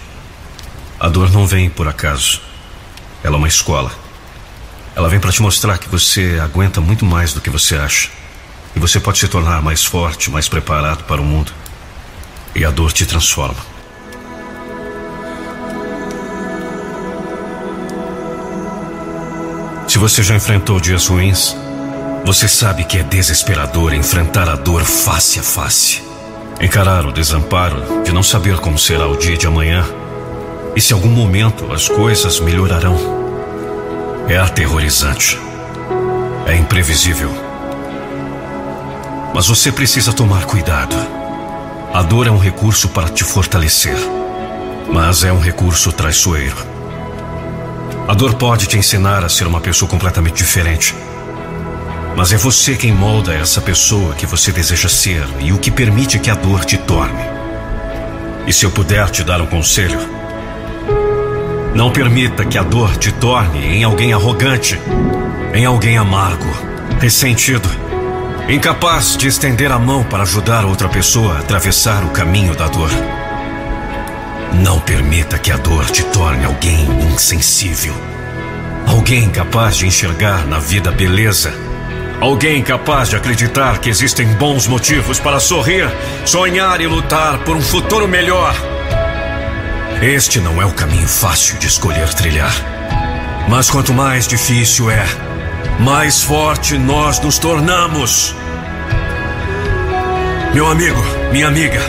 A 1.01 1.09
dor 1.09 1.33
não 1.33 1.45
vem 1.45 1.69
por 1.69 1.89
acaso. 1.89 2.41
Ela 3.25 3.35
é 3.35 3.39
uma 3.39 3.49
escola. 3.49 3.91
Ela 4.95 5.09
vem 5.09 5.19
para 5.19 5.33
te 5.33 5.43
mostrar 5.43 5.77
que 5.79 5.89
você 5.89 6.39
aguenta 6.41 6.81
muito 6.81 7.05
mais 7.05 7.35
do 7.35 7.41
que 7.41 7.51
você 7.51 7.75
acha. 7.75 8.11
E 8.75 8.79
você 8.79 8.99
pode 8.99 9.19
se 9.19 9.29
tornar 9.29 9.63
mais 9.63 9.85
forte, 9.85 10.31
mais 10.31 10.49
preparado 10.49 11.05
para 11.05 11.21
o 11.21 11.25
mundo. 11.25 11.53
E 12.55 12.65
a 12.65 12.71
dor 12.71 12.93
te 12.93 13.07
transforma. 13.07 13.75
Se 19.89 19.99
você 19.99 20.23
já 20.23 20.35
enfrentou 20.35 20.81
dias 20.81 21.07
ruins, 21.07 21.57
você 22.25 22.49
sabe 22.49 22.85
que 22.85 22.99
é 22.99 23.03
desesperador 23.03 23.93
enfrentar 23.93 24.49
a 24.49 24.57
dor 24.57 24.83
face 24.83 25.39
a 25.39 25.43
face. 25.43 26.03
Encarar 26.61 27.07
o 27.07 27.13
desamparo 27.13 28.03
de 28.03 28.13
não 28.13 28.23
saber 28.23 28.57
como 28.59 28.79
será 28.79 29.07
o 29.07 29.17
dia 29.17 29.37
de 29.37 29.47
amanhã 29.47 29.85
e 30.75 30.81
se 30.81 30.93
algum 30.93 31.11
momento 31.11 31.73
as 31.73 31.89
coisas 31.89 32.41
melhorarão. 32.41 32.97
É 34.29 34.39
aterrorizante. 34.39 35.39
É 36.47 36.57
imprevisível. 36.57 37.44
Mas 39.35 39.49
você 39.49 39.73
precisa 39.73 40.13
tomar 40.13 40.45
cuidado. 40.45 40.95
A 41.93 42.03
dor 42.03 42.29
é 42.29 42.31
um 42.31 42.39
recurso 42.39 42.89
para 42.91 43.09
te 43.09 43.25
fortalecer, 43.25 43.97
mas 44.93 45.25
é 45.25 45.33
um 45.33 45.41
recurso 45.41 45.91
traiçoeiro. 45.91 46.57
A 48.07 48.15
dor 48.15 48.35
pode 48.35 48.69
te 48.69 48.79
ensinar 48.79 49.25
a 49.25 49.29
ser 49.29 49.49
uma 49.49 49.61
pessoa 49.61 49.91
completamente 49.91 50.37
diferente. 50.37 50.95
Mas 52.17 52.33
é 52.33 52.37
você 52.37 52.77
quem 52.77 52.93
molda 52.93 53.35
essa 53.35 53.61
pessoa 53.61 54.15
que 54.15 54.25
você 54.25 54.53
deseja 54.53 54.89
ser 54.89 55.27
e 55.41 55.53
o 55.53 55.59
que 55.59 55.71
permite 55.71 56.21
que 56.21 56.31
a 56.31 56.35
dor 56.37 56.65
te 56.65 56.79
torne. 56.79 57.25
E 58.47 58.53
se 58.53 58.65
eu 58.65 58.71
puder 58.71 59.11
te 59.11 59.25
dar 59.25 59.41
um 59.41 59.47
conselho, 59.47 59.99
não 61.75 61.91
permita 61.91 62.45
que 62.45 62.57
a 62.57 62.63
dor 62.63 62.97
te 62.97 63.11
torne 63.11 63.67
em 63.67 63.83
alguém 63.83 64.13
arrogante, 64.13 64.79
em 65.53 65.65
alguém 65.65 65.99
amargo, 65.99 66.47
ressentido 67.01 67.69
Incapaz 68.49 69.17
de 69.17 69.27
estender 69.27 69.73
a 69.73 69.79
mão 69.79 70.05
para 70.05 70.23
ajudar 70.23 70.67
outra 70.67 70.87
pessoa 70.87 71.37
a 71.37 71.39
atravessar 71.39 72.05
o 72.05 72.11
caminho 72.11 72.55
da 72.55 72.69
dor. 72.69 72.91
Não 74.53 74.79
permita 74.81 75.39
que 75.39 75.51
a 75.51 75.57
dor 75.57 75.87
te 75.87 76.03
torne 76.05 76.45
alguém 76.45 76.85
insensível. 77.11 77.95
Alguém 78.87 79.31
capaz 79.31 79.77
de 79.77 79.87
enxergar 79.87 80.47
na 80.47 80.59
vida 80.59 80.93
beleza. 80.93 81.55
Alguém 82.21 82.63
capaz 82.63 83.09
de 83.09 83.17
acreditar 83.17 83.79
que 83.79 83.89
existem 83.89 84.27
bons 84.35 84.67
motivos 84.67 85.19
para 85.19 85.41
sorrir, 85.41 85.91
sonhar 86.27 86.83
e 86.83 86.87
lutar 86.87 87.39
por 87.45 87.57
um 87.57 87.63
futuro 87.63 88.07
melhor. 88.07 88.55
Este 90.03 90.39
não 90.39 90.61
é 90.61 90.67
o 90.67 90.75
caminho 90.75 91.09
fácil 91.09 91.57
de 91.59 91.67
escolher 91.67 92.13
trilhar. 92.13 92.55
Mas 93.49 93.71
quanto 93.71 93.95
mais 93.95 94.29
difícil 94.29 94.91
é, 94.91 95.07
mais 95.81 96.23
forte 96.23 96.79
nós 96.79 97.21
nos 97.21 97.39
tornamos. 97.39 98.35
Meu 100.55 100.69
amigo, 100.69 101.03
minha 101.33 101.49
amiga, 101.49 101.81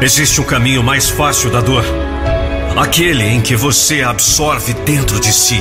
existe 0.00 0.40
um 0.40 0.44
caminho 0.44 0.82
mais 0.82 1.08
fácil 1.08 1.50
da 1.50 1.60
dor. 1.60 1.84
Aquele 2.76 3.24
em 3.24 3.40
que 3.40 3.56
você 3.56 4.02
absorve 4.02 4.72
dentro 4.74 5.18
de 5.20 5.32
si. 5.32 5.60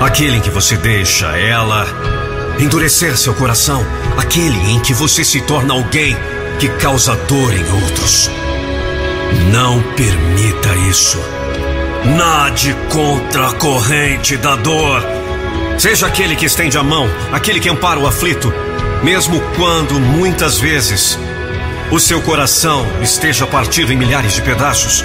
Aquele 0.00 0.38
em 0.38 0.40
que 0.40 0.50
você 0.50 0.76
deixa 0.76 1.26
ela 1.36 1.86
endurecer 2.58 3.16
seu 3.16 3.34
coração. 3.34 3.84
Aquele 4.16 4.58
em 4.72 4.80
que 4.80 4.94
você 4.94 5.24
se 5.24 5.40
torna 5.42 5.74
alguém 5.74 6.16
que 6.58 6.68
causa 6.68 7.14
dor 7.28 7.52
em 7.52 7.82
outros. 7.82 8.30
Não 9.52 9.82
permita 9.94 10.74
isso. 10.90 11.18
Nade 12.16 12.74
contra 12.88 13.48
a 13.48 13.52
corrente 13.52 14.36
da 14.36 14.56
dor. 14.56 15.17
Seja 15.78 16.08
aquele 16.08 16.34
que 16.34 16.44
estende 16.44 16.76
a 16.76 16.82
mão, 16.82 17.08
aquele 17.32 17.60
que 17.60 17.68
ampara 17.68 18.00
o 18.00 18.06
aflito, 18.06 18.52
mesmo 19.04 19.40
quando 19.54 20.00
muitas 20.00 20.58
vezes 20.58 21.16
o 21.92 22.00
seu 22.00 22.20
coração 22.20 22.84
esteja 23.00 23.46
partido 23.46 23.92
em 23.92 23.96
milhares 23.96 24.34
de 24.34 24.42
pedaços. 24.42 25.04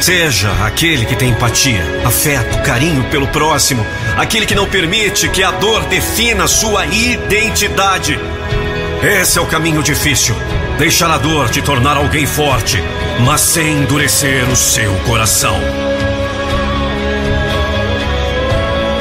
Seja 0.00 0.50
aquele 0.64 1.04
que 1.04 1.14
tem 1.14 1.28
empatia, 1.28 1.84
afeto, 2.06 2.62
carinho 2.62 3.04
pelo 3.10 3.28
próximo, 3.28 3.86
aquele 4.16 4.46
que 4.46 4.54
não 4.54 4.66
permite 4.66 5.28
que 5.28 5.42
a 5.42 5.50
dor 5.50 5.84
defina 5.84 6.48
sua 6.48 6.86
identidade. 6.86 8.18
Esse 9.02 9.38
é 9.38 9.42
o 9.42 9.46
caminho 9.46 9.82
difícil. 9.82 10.34
Deixar 10.78 11.10
a 11.10 11.18
dor 11.18 11.50
te 11.50 11.60
tornar 11.60 11.98
alguém 11.98 12.24
forte, 12.24 12.82
mas 13.20 13.42
sem 13.42 13.82
endurecer 13.82 14.48
o 14.48 14.56
seu 14.56 14.94
coração. 15.00 15.83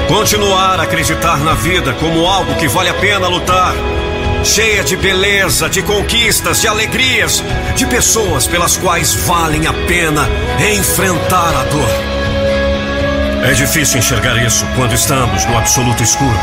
Continuar 0.08 0.80
a 0.80 0.84
acreditar 0.84 1.40
na 1.40 1.54
vida 1.54 1.94
como 1.94 2.28
algo 2.28 2.56
que 2.56 2.68
vale 2.68 2.90
a 2.90 2.94
pena 2.94 3.28
lutar. 3.28 3.74
Cheia 4.44 4.84
de 4.84 4.96
beleza, 4.98 5.70
de 5.70 5.82
conquistas, 5.82 6.62
de 6.62 6.68
alegrias, 6.68 7.44
de 7.76 7.86
pessoas 7.86 8.46
pelas 8.46 8.76
quais 8.76 9.14
valem 9.14 9.66
a 9.66 9.74
pena 9.74 10.28
enfrentar 10.74 11.56
a 11.56 11.64
dor. 11.64 11.90
É 13.46 13.54
difícil 13.54 14.00
enxergar 14.00 14.38
isso 14.46 14.66
quando 14.76 14.94
estamos 14.94 15.46
no 15.46 15.58
absoluto 15.58 16.04
escuro. 16.04 16.38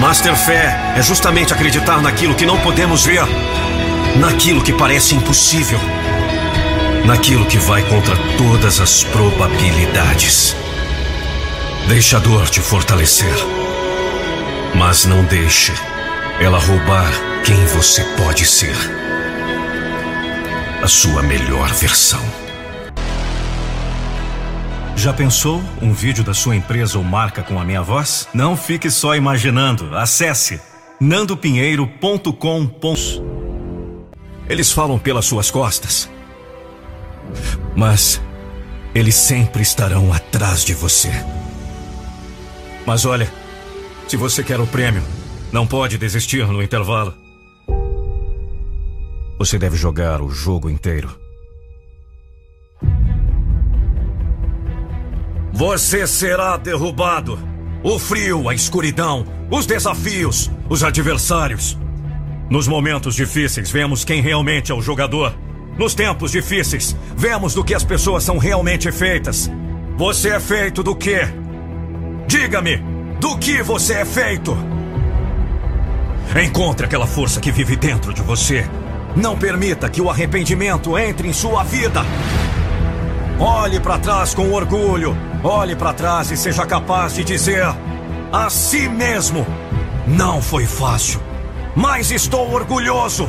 Mas 0.00 0.20
ter 0.20 0.34
fé 0.36 0.94
é 0.96 1.02
justamente 1.02 1.52
acreditar 1.52 2.00
naquilo 2.00 2.34
que 2.34 2.46
não 2.46 2.58
podemos 2.60 3.04
ver, 3.04 3.24
naquilo 4.16 4.62
que 4.62 4.72
parece 4.72 5.14
impossível, 5.14 5.80
naquilo 7.04 7.46
que 7.46 7.58
vai 7.58 7.82
contra 7.82 8.16
todas 8.36 8.80
as 8.80 9.02
probabilidades. 9.04 10.54
Deixe 11.88 12.14
a 12.14 12.18
dor 12.18 12.46
te 12.50 12.60
fortalecer. 12.60 13.34
Mas 14.76 15.06
não 15.06 15.24
deixe 15.24 15.72
ela 16.38 16.58
roubar 16.58 17.10
quem 17.44 17.64
você 17.64 18.04
pode 18.16 18.44
ser. 18.44 18.76
a 20.82 20.86
sua 20.86 21.22
melhor 21.22 21.72
versão. 21.72 22.22
Já 24.94 25.12
pensou 25.12 25.62
um 25.82 25.92
vídeo 25.92 26.22
da 26.22 26.32
sua 26.34 26.54
empresa 26.54 26.98
ou 26.98 27.04
marca 27.04 27.42
com 27.42 27.58
a 27.58 27.64
minha 27.64 27.82
voz? 27.82 28.28
Não 28.32 28.56
fique 28.56 28.90
só 28.90 29.16
imaginando. 29.16 29.96
Acesse 29.96 30.60
nandopinheiro.com. 31.00 32.70
Eles 34.48 34.70
falam 34.70 34.98
pelas 34.98 35.24
suas 35.24 35.50
costas. 35.50 36.08
Mas 37.74 38.20
eles 38.94 39.14
sempre 39.14 39.62
estarão 39.62 40.12
atrás 40.12 40.64
de 40.64 40.74
você. 40.74 41.10
Mas 42.88 43.04
olha, 43.04 43.30
se 44.08 44.16
você 44.16 44.42
quer 44.42 44.58
o 44.58 44.66
prêmio, 44.66 45.02
não 45.52 45.66
pode 45.66 45.98
desistir 45.98 46.46
no 46.46 46.62
intervalo. 46.62 47.12
Você 49.38 49.58
deve 49.58 49.76
jogar 49.76 50.22
o 50.22 50.30
jogo 50.30 50.70
inteiro. 50.70 51.14
Você 55.52 56.06
será 56.06 56.56
derrubado. 56.56 57.38
O 57.82 57.98
frio, 57.98 58.48
a 58.48 58.54
escuridão, 58.54 59.26
os 59.50 59.66
desafios, 59.66 60.50
os 60.66 60.82
adversários. 60.82 61.76
Nos 62.48 62.66
momentos 62.66 63.14
difíceis, 63.14 63.70
vemos 63.70 64.02
quem 64.02 64.22
realmente 64.22 64.72
é 64.72 64.74
o 64.74 64.80
jogador. 64.80 65.36
Nos 65.76 65.94
tempos 65.94 66.32
difíceis, 66.32 66.96
vemos 67.14 67.52
do 67.52 67.62
que 67.62 67.74
as 67.74 67.84
pessoas 67.84 68.24
são 68.24 68.38
realmente 68.38 68.90
feitas. 68.90 69.50
Você 69.98 70.30
é 70.30 70.40
feito 70.40 70.82
do 70.82 70.96
quê? 70.96 71.28
Diga-me, 72.28 72.76
do 73.18 73.38
que 73.38 73.62
você 73.62 73.94
é 73.94 74.04
feito? 74.04 74.54
Encontre 76.44 76.84
aquela 76.84 77.06
força 77.06 77.40
que 77.40 77.50
vive 77.50 77.74
dentro 77.74 78.12
de 78.12 78.20
você. 78.20 78.68
Não 79.16 79.34
permita 79.38 79.88
que 79.88 80.02
o 80.02 80.10
arrependimento 80.10 80.98
entre 80.98 81.26
em 81.26 81.32
sua 81.32 81.64
vida. 81.64 82.02
Olhe 83.40 83.80
para 83.80 83.98
trás 83.98 84.34
com 84.34 84.52
orgulho. 84.52 85.16
Olhe 85.42 85.74
para 85.74 85.94
trás 85.94 86.30
e 86.30 86.36
seja 86.36 86.66
capaz 86.66 87.14
de 87.14 87.24
dizer 87.24 87.64
a 88.30 88.50
si 88.50 88.90
mesmo: 88.90 89.46
Não 90.06 90.42
foi 90.42 90.66
fácil, 90.66 91.22
mas 91.74 92.10
estou 92.10 92.52
orgulhoso. 92.52 93.26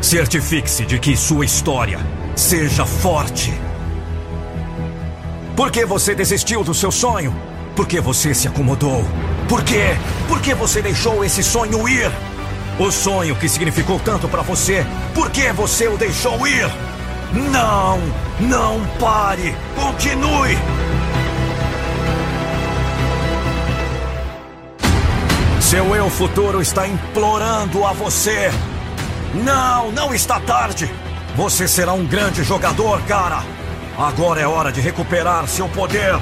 Certifique-se 0.00 0.86
de 0.86 0.96
que 1.00 1.16
sua 1.16 1.44
história 1.44 1.98
seja 2.36 2.86
forte. 2.86 3.52
Por 5.56 5.72
que 5.72 5.84
você 5.84 6.14
desistiu 6.14 6.62
do 6.62 6.72
seu 6.72 6.92
sonho? 6.92 7.49
Por 7.80 7.86
que 7.86 7.98
você 7.98 8.34
se 8.34 8.46
acomodou? 8.46 9.02
Por 9.48 9.64
quê? 9.64 9.96
Por 10.28 10.38
que 10.42 10.52
você 10.52 10.82
deixou 10.82 11.24
esse 11.24 11.42
sonho 11.42 11.88
ir? 11.88 12.12
O 12.78 12.90
sonho 12.90 13.34
que 13.34 13.48
significou 13.48 13.98
tanto 13.98 14.28
para 14.28 14.42
você, 14.42 14.84
por 15.14 15.30
que 15.30 15.50
você 15.54 15.88
o 15.88 15.96
deixou 15.96 16.46
ir? 16.46 16.70
Não! 17.32 17.98
Não 18.38 18.86
pare! 19.00 19.56
Continue! 19.74 20.58
Seu 25.62 25.96
eu 25.96 26.10
futuro 26.10 26.60
está 26.60 26.86
implorando 26.86 27.82
a 27.86 27.94
você. 27.94 28.50
Não, 29.32 29.90
não 29.90 30.12
está 30.12 30.38
tarde. 30.38 30.86
Você 31.34 31.66
será 31.66 31.94
um 31.94 32.04
grande 32.04 32.44
jogador, 32.44 33.00
cara. 33.04 33.42
Agora 33.96 34.38
é 34.38 34.46
hora 34.46 34.70
de 34.70 34.82
recuperar 34.82 35.48
seu 35.48 35.66
poder. 35.70 36.20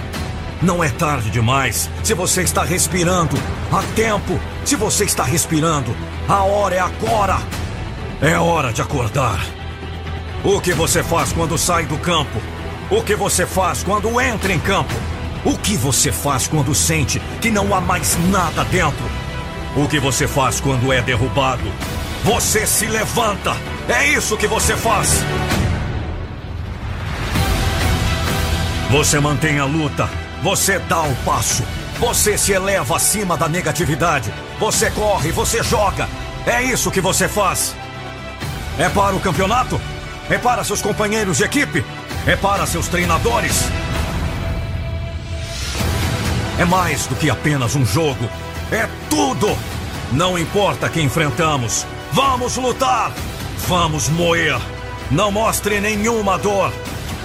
Não 0.60 0.82
é 0.82 0.88
tarde 0.88 1.30
demais. 1.30 1.88
Se 2.02 2.14
você 2.14 2.42
está 2.42 2.64
respirando, 2.64 3.36
há 3.72 3.82
tempo. 3.94 4.40
Se 4.64 4.74
você 4.74 5.04
está 5.04 5.22
respirando, 5.22 5.94
a 6.28 6.42
hora 6.42 6.74
é 6.74 6.80
agora. 6.80 7.38
É 8.20 8.36
hora 8.36 8.72
de 8.72 8.82
acordar. 8.82 9.38
O 10.44 10.60
que 10.60 10.72
você 10.72 11.02
faz 11.02 11.32
quando 11.32 11.56
sai 11.56 11.86
do 11.86 11.96
campo? 11.98 12.40
O 12.90 13.02
que 13.02 13.14
você 13.14 13.46
faz 13.46 13.84
quando 13.84 14.20
entra 14.20 14.52
em 14.52 14.58
campo? 14.58 14.94
O 15.44 15.56
que 15.56 15.76
você 15.76 16.10
faz 16.10 16.48
quando 16.48 16.74
sente 16.74 17.20
que 17.40 17.50
não 17.50 17.72
há 17.72 17.80
mais 17.80 18.18
nada 18.28 18.64
dentro? 18.64 19.04
O 19.76 19.86
que 19.86 20.00
você 20.00 20.26
faz 20.26 20.60
quando 20.60 20.92
é 20.92 21.00
derrubado? 21.00 21.62
Você 22.24 22.66
se 22.66 22.86
levanta. 22.86 23.56
É 23.88 24.08
isso 24.08 24.36
que 24.36 24.48
você 24.48 24.76
faz. 24.76 25.22
Você 28.90 29.20
mantém 29.20 29.60
a 29.60 29.64
luta. 29.64 30.08
Você 30.42 30.78
dá 30.78 31.02
o 31.02 31.14
passo. 31.24 31.64
Você 31.98 32.38
se 32.38 32.52
eleva 32.52 32.96
acima 32.96 33.36
da 33.36 33.48
negatividade. 33.48 34.32
Você 34.60 34.90
corre, 34.90 35.32
você 35.32 35.62
joga. 35.62 36.08
É 36.46 36.62
isso 36.62 36.90
que 36.90 37.00
você 37.00 37.28
faz. 37.28 37.74
É 38.78 38.88
para 38.88 39.16
o 39.16 39.20
campeonato? 39.20 39.80
É 40.30 40.38
para 40.38 40.62
seus 40.62 40.80
companheiros 40.80 41.38
de 41.38 41.44
equipe? 41.44 41.84
É 42.26 42.36
para 42.36 42.66
seus 42.66 42.86
treinadores? 42.86 43.64
É 46.58 46.64
mais 46.64 47.06
do 47.06 47.16
que 47.16 47.28
apenas 47.28 47.74
um 47.74 47.84
jogo. 47.84 48.28
É 48.70 48.88
tudo! 49.10 49.56
Não 50.12 50.38
importa 50.38 50.88
quem 50.88 51.06
enfrentamos. 51.06 51.84
Vamos 52.12 52.56
lutar! 52.56 53.12
Vamos 53.66 54.08
moer! 54.08 54.58
Não 55.10 55.32
mostre 55.32 55.80
nenhuma 55.80 56.38
dor! 56.38 56.72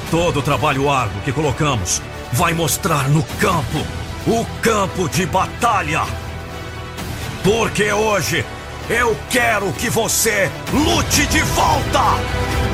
Todo 0.09 0.39
o 0.39 0.43
trabalho 0.43 0.89
árduo 0.89 1.21
que 1.21 1.31
colocamos 1.31 2.01
vai 2.33 2.53
mostrar 2.53 3.07
no 3.09 3.23
campo 3.39 3.85
o 4.25 4.45
campo 4.61 5.07
de 5.07 5.25
batalha. 5.25 6.01
Porque 7.43 7.91
hoje 7.91 8.43
eu 8.89 9.15
quero 9.29 9.71
que 9.73 9.89
você 9.89 10.49
lute 10.71 11.27
de 11.27 11.41
volta! 11.41 12.72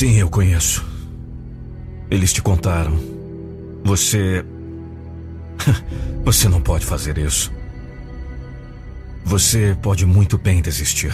Sim, 0.00 0.16
eu 0.16 0.30
conheço. 0.30 0.82
Eles 2.10 2.32
te 2.32 2.40
contaram. 2.40 2.98
Você. 3.84 4.42
Você 6.24 6.48
não 6.48 6.58
pode 6.58 6.86
fazer 6.86 7.18
isso. 7.18 7.52
Você 9.26 9.76
pode 9.82 10.06
muito 10.06 10.38
bem 10.38 10.62
desistir. 10.62 11.12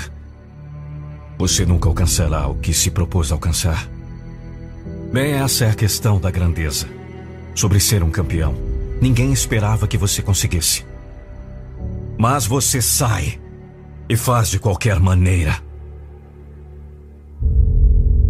Você 1.37 1.67
nunca 1.67 1.89
alcançará 1.89 2.47
o 2.47 2.55
que 2.55 2.73
se 2.73 2.89
propôs 2.93 3.33
alcançar. 3.33 3.89
Bem, 5.13 5.33
essa 5.33 5.65
é 5.65 5.71
a 5.71 5.75
questão 5.75 6.21
da 6.21 6.31
grandeza. 6.31 6.87
Sobre 7.57 7.81
ser 7.81 8.05
um 8.05 8.11
campeão. 8.13 8.55
Ninguém 9.03 9.33
esperava 9.33 9.89
que 9.89 9.99
você 9.99 10.23
conseguisse. 10.23 10.87
Mas 12.17 12.47
você 12.47 12.81
sai 12.81 13.41
e 14.09 14.17
faz 14.17 14.49
de 14.49 14.61
qualquer 14.61 15.01
maneira. 15.01 15.66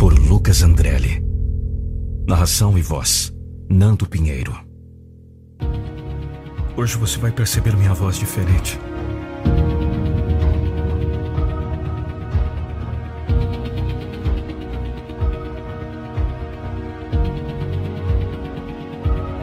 Lucas 0.02 0.62
Andrelli. 0.62 1.24
Narração 2.28 2.78
e 2.78 2.82
voz: 2.82 3.32
Nando 3.68 4.06
Pinheiro. 4.06 4.56
Hoje 6.76 6.96
você 6.96 7.18
vai 7.18 7.32
perceber 7.32 7.76
minha 7.76 7.92
voz 7.94 8.16
diferente. 8.16 8.78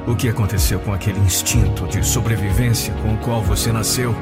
O 0.08 0.16
que 0.16 0.30
aconteceu 0.30 0.80
com 0.80 0.94
aquele 0.94 1.20
instinto 1.20 1.86
de 1.88 2.06
sobrevivência 2.06 2.94
com 3.02 3.16
o 3.16 3.18
qual 3.18 3.42
você 3.42 3.72
nasceu? 3.72 4.16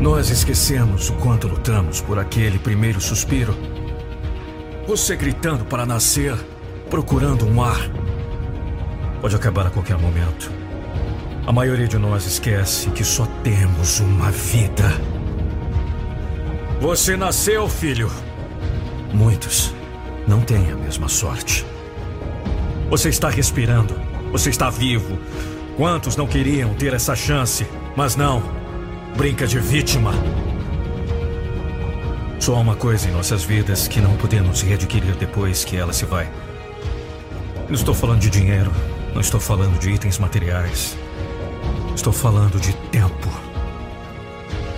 Nós 0.00 0.30
esquecemos 0.30 1.10
o 1.10 1.14
quanto 1.14 1.48
lutamos 1.48 2.00
por 2.00 2.18
aquele 2.18 2.58
primeiro 2.58 3.00
suspiro 3.00 3.79
você 4.90 5.14
gritando 5.14 5.64
para 5.64 5.86
nascer, 5.86 6.34
procurando 6.90 7.46
um 7.46 7.62
ar. 7.62 7.78
Pode 9.20 9.36
acabar 9.36 9.68
a 9.68 9.70
qualquer 9.70 9.96
momento. 9.96 10.50
A 11.46 11.52
maioria 11.52 11.86
de 11.86 11.96
nós 11.96 12.26
esquece 12.26 12.90
que 12.90 13.04
só 13.04 13.24
temos 13.44 14.00
uma 14.00 14.32
vida. 14.32 14.90
Você 16.80 17.16
nasceu, 17.16 17.68
filho. 17.68 18.10
Muitos 19.14 19.72
não 20.26 20.40
têm 20.40 20.72
a 20.72 20.74
mesma 20.74 21.08
sorte. 21.08 21.64
Você 22.90 23.10
está 23.10 23.28
respirando. 23.28 23.94
Você 24.32 24.50
está 24.50 24.70
vivo. 24.70 25.20
Quantos 25.76 26.16
não 26.16 26.26
queriam 26.26 26.74
ter 26.74 26.94
essa 26.94 27.14
chance? 27.14 27.64
Mas 27.94 28.16
não. 28.16 28.42
Brinca 29.16 29.46
de 29.46 29.60
vítima. 29.60 30.10
Só 32.40 32.56
há 32.56 32.58
uma 32.58 32.74
coisa 32.74 33.06
em 33.06 33.12
nossas 33.12 33.44
vidas 33.44 33.86
que 33.86 34.00
não 34.00 34.16
podemos 34.16 34.62
readquirir 34.62 35.14
depois 35.14 35.62
que 35.62 35.76
ela 35.76 35.92
se 35.92 36.06
vai. 36.06 36.26
Não 37.68 37.74
estou 37.74 37.94
falando 37.94 38.18
de 38.18 38.30
dinheiro. 38.30 38.72
Não 39.12 39.20
estou 39.20 39.38
falando 39.38 39.78
de 39.78 39.90
itens 39.90 40.18
materiais. 40.18 40.96
Estou 41.94 42.14
falando 42.14 42.58
de 42.58 42.72
tempo. 42.90 43.28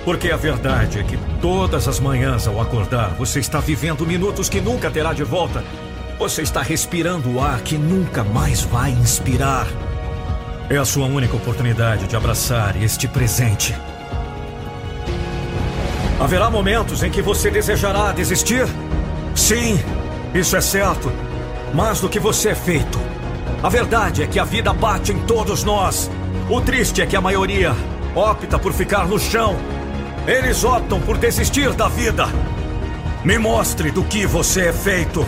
Porque 0.04 0.32
a 0.32 0.36
verdade 0.36 0.98
é 0.98 1.04
que 1.04 1.16
todas 1.40 1.86
as 1.86 2.00
manhãs 2.00 2.48
ao 2.48 2.60
acordar, 2.60 3.14
você 3.14 3.38
está 3.38 3.60
vivendo 3.60 4.04
minutos 4.04 4.48
que 4.48 4.60
nunca 4.60 4.90
terá 4.90 5.12
de 5.12 5.22
volta. 5.22 5.62
Você 6.18 6.42
está 6.42 6.62
respirando 6.62 7.30
o 7.30 7.40
ar 7.40 7.60
que 7.60 7.78
nunca 7.78 8.24
mais 8.24 8.62
vai 8.62 8.90
inspirar. 8.90 9.68
É 10.68 10.76
a 10.76 10.84
sua 10.84 11.06
única 11.06 11.36
oportunidade 11.36 12.08
de 12.08 12.16
abraçar 12.16 12.74
este 12.82 13.06
presente. 13.06 13.72
Haverá 16.22 16.48
momentos 16.48 17.02
em 17.02 17.10
que 17.10 17.20
você 17.20 17.50
desejará 17.50 18.12
desistir? 18.12 18.64
Sim, 19.34 19.76
isso 20.32 20.56
é 20.56 20.60
certo. 20.60 21.12
Mas 21.74 22.00
do 22.00 22.08
que 22.08 22.20
você 22.20 22.50
é 22.50 22.54
feito? 22.54 22.96
A 23.60 23.68
verdade 23.68 24.22
é 24.22 24.26
que 24.28 24.38
a 24.38 24.44
vida 24.44 24.72
bate 24.72 25.10
em 25.10 25.18
todos 25.26 25.64
nós. 25.64 26.08
O 26.48 26.60
triste 26.60 27.02
é 27.02 27.06
que 27.06 27.16
a 27.16 27.20
maioria 27.20 27.74
opta 28.14 28.56
por 28.56 28.72
ficar 28.72 29.08
no 29.08 29.18
chão. 29.18 29.56
Eles 30.24 30.62
optam 30.62 31.00
por 31.00 31.18
desistir 31.18 31.72
da 31.72 31.88
vida. 31.88 32.28
Me 33.24 33.36
mostre 33.36 33.90
do 33.90 34.04
que 34.04 34.24
você 34.24 34.66
é 34.66 34.72
feito. 34.72 35.26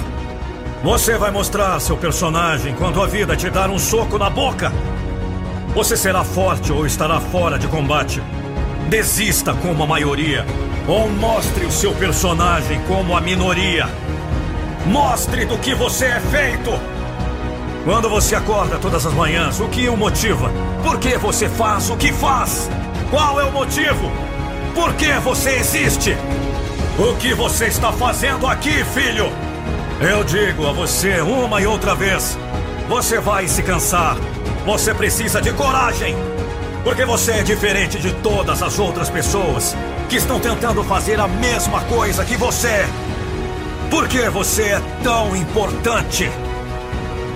Você 0.85 1.18
vai 1.18 1.33
mostrar 1.33 1.80
seu 1.80 1.96
personagem 1.96 2.72
quando 2.76 3.02
a 3.02 3.07
vida 3.09 3.37
te 3.37 3.50
dar 3.50 3.68
um 3.68 3.80
soco 3.80 4.16
na 4.16 4.30
boca. 4.30 4.72
Você 5.74 5.96
será 5.96 6.22
forte 6.22 6.70
ou 6.70 6.87
estará 6.87 7.18
fora 7.18 7.59
de 7.59 7.66
combate. 7.66 8.22
Desista 8.88 9.52
como 9.54 9.83
a 9.83 9.87
maioria. 9.88 10.46
Ou 10.86 11.08
mostre 11.08 11.64
o 11.64 11.72
seu 11.72 11.94
personagem 11.94 12.78
como 12.86 13.16
a 13.16 13.20
minoria. 13.20 13.88
Mostre 14.84 15.46
do 15.46 15.56
que 15.56 15.74
você 15.74 16.04
é 16.04 16.20
feito. 16.20 16.70
Quando 17.84 18.10
você 18.10 18.34
acorda 18.34 18.78
todas 18.78 19.06
as 19.06 19.14
manhãs, 19.14 19.60
o 19.60 19.68
que 19.68 19.88
o 19.88 19.96
motiva? 19.96 20.50
Por 20.82 20.98
que 20.98 21.16
você 21.16 21.48
faz 21.48 21.88
o 21.88 21.96
que 21.96 22.12
faz? 22.12 22.70
Qual 23.10 23.40
é 23.40 23.44
o 23.44 23.52
motivo? 23.52 24.12
Por 24.74 24.92
que 24.94 25.10
você 25.20 25.56
existe? 25.56 26.14
O 26.98 27.16
que 27.16 27.32
você 27.32 27.66
está 27.66 27.90
fazendo 27.90 28.46
aqui, 28.46 28.84
filho? 28.84 29.32
Eu 30.00 30.22
digo 30.22 30.66
a 30.66 30.72
você 30.72 31.20
uma 31.22 31.62
e 31.62 31.66
outra 31.66 31.94
vez: 31.94 32.36
você 32.88 33.18
vai 33.18 33.48
se 33.48 33.62
cansar. 33.62 34.18
Você 34.66 34.92
precisa 34.92 35.40
de 35.40 35.50
coragem. 35.52 36.14
Porque 36.82 37.06
você 37.06 37.32
é 37.32 37.42
diferente 37.42 37.98
de 37.98 38.12
todas 38.16 38.62
as 38.62 38.78
outras 38.78 39.08
pessoas 39.08 39.74
que 40.08 40.16
estão 40.16 40.38
tentando 40.38 40.82
fazer 40.84 41.18
a 41.18 41.28
mesma 41.28 41.80
coisa 41.82 42.24
que 42.24 42.36
você. 42.36 42.86
Por 43.90 44.08
que 44.08 44.28
você 44.28 44.62
é 44.62 44.82
tão 45.02 45.34
importante? 45.36 46.30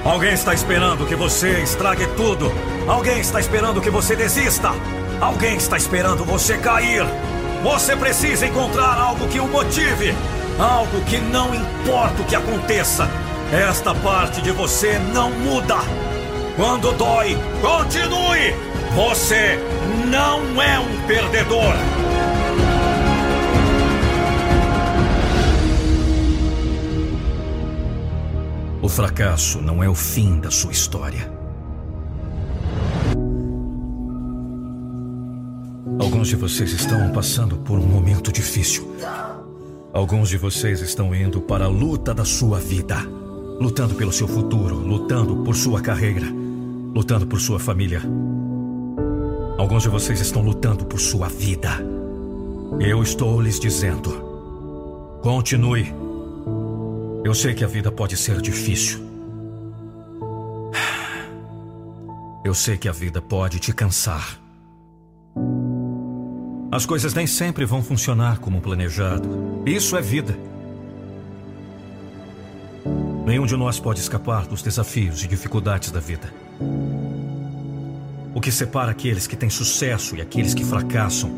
Alguém 0.04 0.32
está 0.32 0.54
esperando 0.54 1.06
que 1.06 1.14
você 1.14 1.60
estrague 1.60 2.06
tudo. 2.16 2.52
Alguém 2.86 3.20
está 3.20 3.40
esperando 3.40 3.80
que 3.80 3.90
você 3.90 4.16
desista. 4.16 4.72
Alguém 5.20 5.56
está 5.56 5.76
esperando 5.76 6.24
você 6.24 6.56
cair. 6.56 7.04
Você 7.62 7.96
precisa 7.96 8.46
encontrar 8.46 8.98
algo 8.98 9.28
que 9.28 9.40
o 9.40 9.46
motive. 9.46 10.14
Algo 10.58 11.00
que 11.02 11.18
não 11.18 11.54
importa 11.54 12.22
o 12.22 12.24
que 12.24 12.36
aconteça. 12.36 13.08
Esta 13.52 13.94
parte 13.94 14.40
de 14.40 14.50
você 14.50 14.98
não 15.12 15.30
muda. 15.30 15.76
Quando 16.56 16.92
dói, 16.92 17.36
continue. 17.60 18.54
Você 18.94 19.58
não 20.10 20.60
é 20.60 20.78
um 20.78 21.06
perdedor. 21.06 21.74
O 28.88 28.90
fracasso 28.90 29.60
não 29.60 29.84
é 29.84 29.88
o 29.88 29.94
fim 29.94 30.40
da 30.40 30.50
sua 30.50 30.72
história. 30.72 31.30
Alguns 36.00 36.28
de 36.28 36.36
vocês 36.36 36.72
estão 36.72 37.12
passando 37.12 37.58
por 37.58 37.78
um 37.78 37.86
momento 37.86 38.32
difícil. 38.32 38.90
Alguns 39.92 40.30
de 40.30 40.38
vocês 40.38 40.80
estão 40.80 41.14
indo 41.14 41.38
para 41.38 41.66
a 41.66 41.68
luta 41.68 42.14
da 42.14 42.24
sua 42.24 42.58
vida, 42.60 42.96
lutando 43.60 43.94
pelo 43.94 44.10
seu 44.10 44.26
futuro, 44.26 44.76
lutando 44.76 45.44
por 45.44 45.54
sua 45.54 45.82
carreira, 45.82 46.26
lutando 46.94 47.26
por 47.26 47.42
sua 47.42 47.60
família. 47.60 48.00
Alguns 49.58 49.82
de 49.82 49.90
vocês 49.90 50.18
estão 50.18 50.40
lutando 50.40 50.86
por 50.86 50.98
sua 50.98 51.28
vida. 51.28 51.78
Eu 52.80 53.02
estou 53.02 53.38
lhes 53.38 53.60
dizendo: 53.60 55.20
continue. 55.20 56.07
Eu 57.24 57.34
sei 57.34 57.52
que 57.52 57.64
a 57.64 57.66
vida 57.66 57.90
pode 57.90 58.16
ser 58.16 58.40
difícil. 58.40 59.06
Eu 62.44 62.54
sei 62.54 62.78
que 62.78 62.88
a 62.88 62.92
vida 62.92 63.20
pode 63.20 63.58
te 63.58 63.72
cansar. 63.72 64.38
As 66.70 66.86
coisas 66.86 67.12
nem 67.12 67.26
sempre 67.26 67.64
vão 67.64 67.82
funcionar 67.82 68.38
como 68.38 68.60
planejado. 68.60 69.62
Isso 69.66 69.96
é 69.96 70.00
vida. 70.00 70.38
Nenhum 73.26 73.44
de 73.44 73.56
nós 73.56 73.78
pode 73.78 74.00
escapar 74.00 74.46
dos 74.46 74.62
desafios 74.62 75.22
e 75.22 75.28
dificuldades 75.28 75.90
da 75.90 76.00
vida. 76.00 76.32
O 78.34 78.40
que 78.40 78.52
separa 78.52 78.92
aqueles 78.92 79.26
que 79.26 79.36
têm 79.36 79.50
sucesso 79.50 80.16
e 80.16 80.20
aqueles 80.20 80.54
que 80.54 80.64
fracassam 80.64 81.30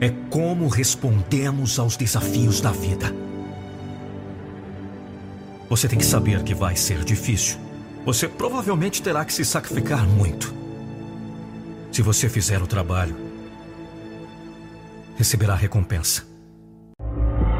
é 0.00 0.10
como 0.28 0.66
respondemos 0.66 1.78
aos 1.78 1.96
desafios 1.96 2.60
da 2.60 2.72
vida. 2.72 3.29
Você 5.70 5.86
tem 5.86 6.00
que 6.00 6.04
saber 6.04 6.42
que 6.42 6.52
vai 6.52 6.74
ser 6.74 7.04
difícil. 7.04 7.56
Você 8.04 8.26
provavelmente 8.26 9.00
terá 9.00 9.24
que 9.24 9.32
se 9.32 9.44
sacrificar 9.44 10.04
muito. 10.04 10.52
Se 11.92 12.02
você 12.02 12.28
fizer 12.28 12.60
o 12.60 12.66
trabalho, 12.66 13.14
receberá 15.16 15.54
recompensa. 15.54 16.24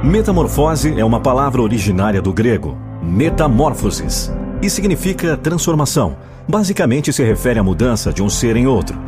Metamorfose 0.02 0.98
é 0.98 1.04
uma 1.04 1.20
palavra 1.20 1.62
originária 1.62 2.20
do 2.20 2.32
grego, 2.32 2.76
metamorphosis, 3.00 4.32
e 4.60 4.68
significa 4.68 5.36
transformação. 5.36 6.16
Basicamente 6.48 7.12
se 7.12 7.22
refere 7.22 7.60
à 7.60 7.62
mudança 7.62 8.12
de 8.12 8.24
um 8.24 8.28
ser 8.28 8.56
em 8.56 8.66
outro, 8.66 8.98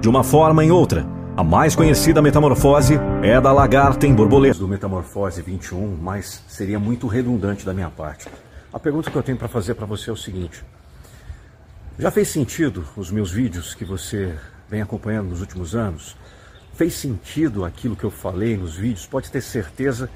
de 0.00 0.08
uma 0.08 0.22
forma 0.22 0.64
em 0.64 0.70
outra. 0.70 1.04
A 1.36 1.42
mais 1.42 1.74
conhecida 1.74 2.22
metamorfose 2.22 2.94
é 3.24 3.34
a 3.34 3.40
da 3.40 3.50
lagarta 3.50 4.06
em 4.06 4.14
borboleta. 4.14 4.58
Do 4.58 4.68
Metamorfose 4.68 5.42
21, 5.42 5.96
mas 6.00 6.42
seria 6.46 6.78
muito 6.78 7.08
redundante 7.08 7.66
da 7.66 7.72
minha 7.74 7.90
parte. 7.90 8.28
A 8.72 8.78
pergunta 8.78 9.10
que 9.10 9.16
eu 9.16 9.22
tenho 9.22 9.36
para 9.36 9.48
fazer 9.48 9.74
para 9.74 9.84
você 9.84 10.08
é 10.08 10.12
o 10.12 10.16
seguinte: 10.16 10.64
já 11.98 12.10
fez 12.10 12.28
sentido 12.28 12.88
os 12.96 13.10
meus 13.10 13.30
vídeos 13.30 13.74
que 13.74 13.84
você 13.84 14.34
vem 14.66 14.80
acompanhando 14.80 15.28
nos 15.28 15.42
últimos 15.42 15.74
anos? 15.74 16.16
Fez 16.72 16.94
sentido 16.94 17.66
aquilo 17.66 17.94
que 17.94 18.04
eu 18.04 18.10
falei 18.10 18.56
nos 18.56 18.74
vídeos? 18.74 19.04
Pode 19.04 19.30
ter 19.30 19.42
certeza 19.42 20.08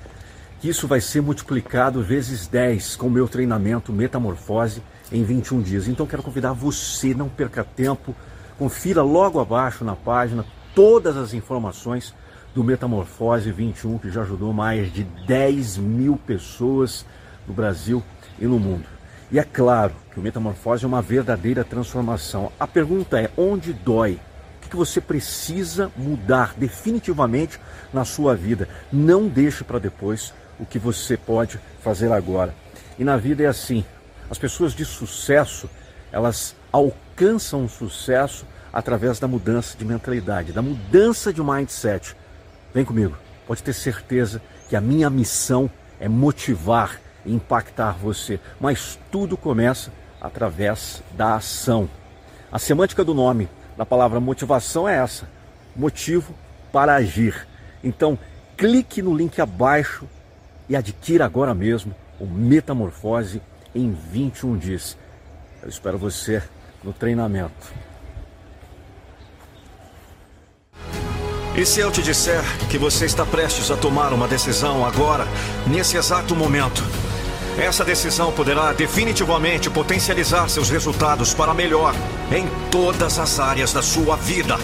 que 0.59 0.71
isso 0.71 0.89
vai 0.89 1.03
ser 1.03 1.21
multiplicado 1.21 2.03
vezes 2.03 2.47
10 2.47 2.97
com 2.97 3.09
o 3.09 3.11
meu 3.11 3.29
treinamento 3.29 3.93
Metamorfose 3.93 4.83
em 5.13 5.23
21 5.23 5.61
dias. 5.61 5.87
Então 5.87 6.07
quero 6.07 6.23
convidar 6.23 6.55
você, 6.55 7.13
não 7.13 7.29
perca 7.29 7.63
tempo, 7.63 8.17
confira 8.59 9.03
logo 9.03 9.39
abaixo 9.39 9.85
na 9.85 9.95
página 9.95 10.47
todas 10.75 11.15
as 11.19 11.35
informações 11.35 12.15
do 12.55 12.65
Metamorfose 12.65 13.53
21, 13.53 13.99
que 13.99 14.11
já 14.11 14.23
ajudou 14.23 14.55
mais 14.55 14.91
de 14.91 15.05
10 15.05 15.77
mil 15.77 16.17
pessoas 16.17 17.05
no 17.47 17.53
Brasil 17.53 18.03
e 18.39 18.47
no 18.47 18.59
mundo. 18.59 18.85
E 19.31 19.39
é 19.39 19.43
claro 19.43 19.93
que 20.13 20.21
o 20.21 20.23
metamorfose 20.23 20.85
é 20.85 20.89
uma 20.89 21.03
verdadeira 21.03 21.65
transformação. 21.65 22.53
A 22.59 22.67
pergunta 22.67 23.21
é: 23.21 23.31
onde 23.37 23.73
dói? 23.73 24.21
O 24.65 24.69
que 24.69 24.77
você 24.77 25.01
precisa 25.01 25.91
mudar 25.97 26.55
definitivamente 26.57 27.61
na 27.93 28.05
sua 28.05 28.35
vida? 28.35 28.69
Não 28.93 29.29
deixe 29.29 29.63
para 29.65 29.79
depois 29.79 30.33
o 30.59 30.67
que 30.67 30.79
você 30.79 31.17
pode 31.17 31.61
fazer 31.81 32.11
agora. 32.13 32.55
E 32.99 33.05
na 33.05 33.17
vida 33.17 33.43
é 33.43 33.47
assim: 33.47 33.85
as 34.31 34.39
pessoas 34.39 34.73
de 34.73 34.85
sucesso 34.85 35.69
elas 36.13 36.55
alcançam 36.73 37.65
o 37.65 37.69
sucesso 37.69 38.47
através 38.73 39.19
da 39.19 39.29
mudança 39.29 39.77
de 39.77 39.85
mentalidade, 39.85 40.53
da 40.53 40.63
mudança 40.63 41.33
de 41.33 41.43
mindset. 41.43 42.17
Vem 42.73 42.85
comigo, 42.85 43.17
pode 43.47 43.63
ter 43.63 43.73
certeza 43.73 44.41
que 44.69 44.77
a 44.77 44.81
minha 44.81 45.11
missão 45.11 45.71
é 45.99 46.09
motivar 46.09 47.01
impactar 47.27 47.93
você, 47.93 48.41
mas 48.61 48.99
tudo 49.11 49.37
começa 49.37 49.93
através 50.21 51.03
da 51.17 51.35
ação. 51.37 51.89
A 52.51 52.59
semântica 52.59 53.05
do 53.05 53.15
nome 53.15 53.49
da 53.77 53.85
palavra 53.85 54.21
motivação 54.21 54.89
é 54.89 54.97
essa: 54.97 55.29
motivo 55.75 56.35
para 56.73 56.95
agir. 56.95 57.47
Então, 57.83 58.19
clique 58.57 59.03
no 59.03 59.15
link 59.15 59.41
abaixo 59.41 60.07
e 60.69 60.77
adquira 60.77 61.25
agora 61.25 61.55
mesmo 61.55 61.95
o 62.19 62.27
Metamorfose 62.27 63.43
em 63.75 63.93
21 63.93 64.57
dias. 64.57 64.97
Eu 65.63 65.69
espero 65.69 65.99
você 65.99 66.43
no 66.83 66.93
treinamento. 66.93 67.73
E 71.57 71.65
se 71.65 71.81
eu 71.81 71.91
te 71.91 72.03
disser 72.03 72.43
que 72.69 72.77
você 72.77 73.07
está 73.07 73.25
prestes 73.25 73.71
a 73.71 73.77
tomar 73.77 74.13
uma 74.13 74.29
decisão 74.29 74.85
agora, 74.85 75.27
nesse 75.67 75.97
exato 75.97 76.35
momento? 76.37 76.83
Essa 77.59 77.83
decisão 77.85 78.31
poderá 78.33 78.73
definitivamente 78.75 79.71
potencializar 79.71 80.47
seus 80.49 80.69
resultados 80.69 81.33
para 81.33 81.55
melhor 81.55 81.95
em 82.31 82.47
todas 82.71 83.19
as 83.19 83.41
áreas 83.41 83.73
da 83.73 83.81
sua 83.81 84.15
vida. 84.15 84.59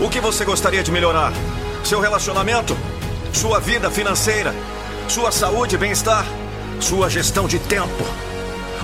O 0.00 0.08
que 0.08 0.20
você 0.20 0.44
gostaria 0.44 0.82
de 0.82 0.92
melhorar? 0.92 1.32
Seu 1.84 1.98
relacionamento? 1.98 2.76
Sua 3.32 3.58
vida 3.58 3.90
financeira? 3.90 4.54
Sua 5.08 5.32
saúde 5.32 5.74
e 5.74 5.78
bem-estar? 5.78 6.24
Sua 6.78 7.10
gestão 7.10 7.48
de 7.48 7.58
tempo? 7.58 8.04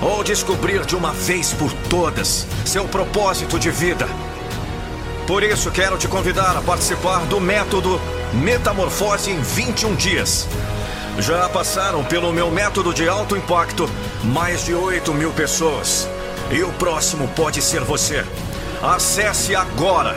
Ou 0.02 0.24
descobrir 0.24 0.84
de 0.84 0.96
uma 0.96 1.12
vez 1.12 1.52
por 1.52 1.72
todas 1.88 2.48
seu 2.66 2.84
propósito 2.88 3.60
de 3.60 3.70
vida? 3.70 4.08
Por 5.24 5.44
isso, 5.44 5.70
quero 5.70 5.96
te 5.96 6.08
convidar 6.08 6.56
a 6.56 6.60
participar 6.60 7.20
do 7.26 7.40
método 7.40 8.00
Metamorfose 8.32 9.30
em 9.30 9.40
21 9.40 9.94
dias. 9.94 10.48
Já 11.18 11.48
passaram 11.48 12.04
pelo 12.04 12.30
meu 12.32 12.50
método 12.50 12.92
de 12.92 13.08
alto 13.08 13.36
impacto 13.36 13.88
mais 14.24 14.64
de 14.64 14.74
8 14.74 15.14
mil 15.14 15.30
pessoas. 15.32 16.08
E 16.50 16.60
o 16.62 16.72
próximo 16.72 17.28
pode 17.28 17.62
ser 17.62 17.80
você. 17.80 18.24
Acesse 18.82 19.54
agora 19.54 20.16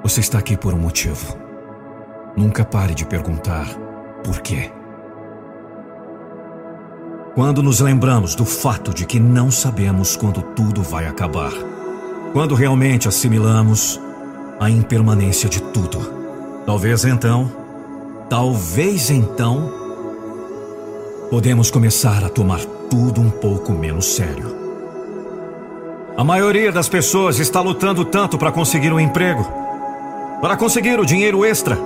Você 0.03 0.19
está 0.19 0.37
aqui 0.37 0.57
por 0.57 0.75
um 0.75 0.79
motivo. 0.79 1.39
Nunca 2.37 2.65
pare 2.65 2.93
de 2.93 3.07
perguntar 3.07 3.69
por 4.25 4.41
quê. 4.41 4.73
Quando 7.37 7.63
nos 7.63 7.79
lembramos 7.79 8.35
do 8.35 8.45
fato 8.45 8.93
de 8.93 9.07
que 9.07 9.21
não 9.21 9.49
sabemos 9.53 10.17
quando 10.17 10.43
tudo 10.43 10.83
vai 10.83 11.07
acabar, 11.07 11.53
quando 12.33 12.57
realmente 12.57 13.07
assimilamos 13.07 14.01
a 14.59 14.69
impermanência 14.69 15.49
de 15.49 15.63
tudo, 15.63 16.01
talvez 16.67 17.05
então, 17.05 17.49
talvez 18.29 19.09
então, 19.09 19.82
podemos 21.33 21.71
começar 21.71 22.23
a 22.23 22.29
tomar 22.29 22.61
tudo 22.91 23.19
um 23.19 23.31
pouco 23.31 23.73
menos 23.73 24.05
sério. 24.05 24.55
A 26.15 26.23
maioria 26.23 26.71
das 26.71 26.91
pessoas 26.91 27.39
está 27.39 27.59
lutando 27.59 28.05
tanto 28.05 28.37
para 28.37 28.53
conseguir 28.53 28.93
um 28.93 29.01
emprego, 29.01 29.43
para 30.43 30.59
conseguir 30.59 31.01
o 31.01 31.07
dinheiro 31.07 31.43
extra, 31.43 31.79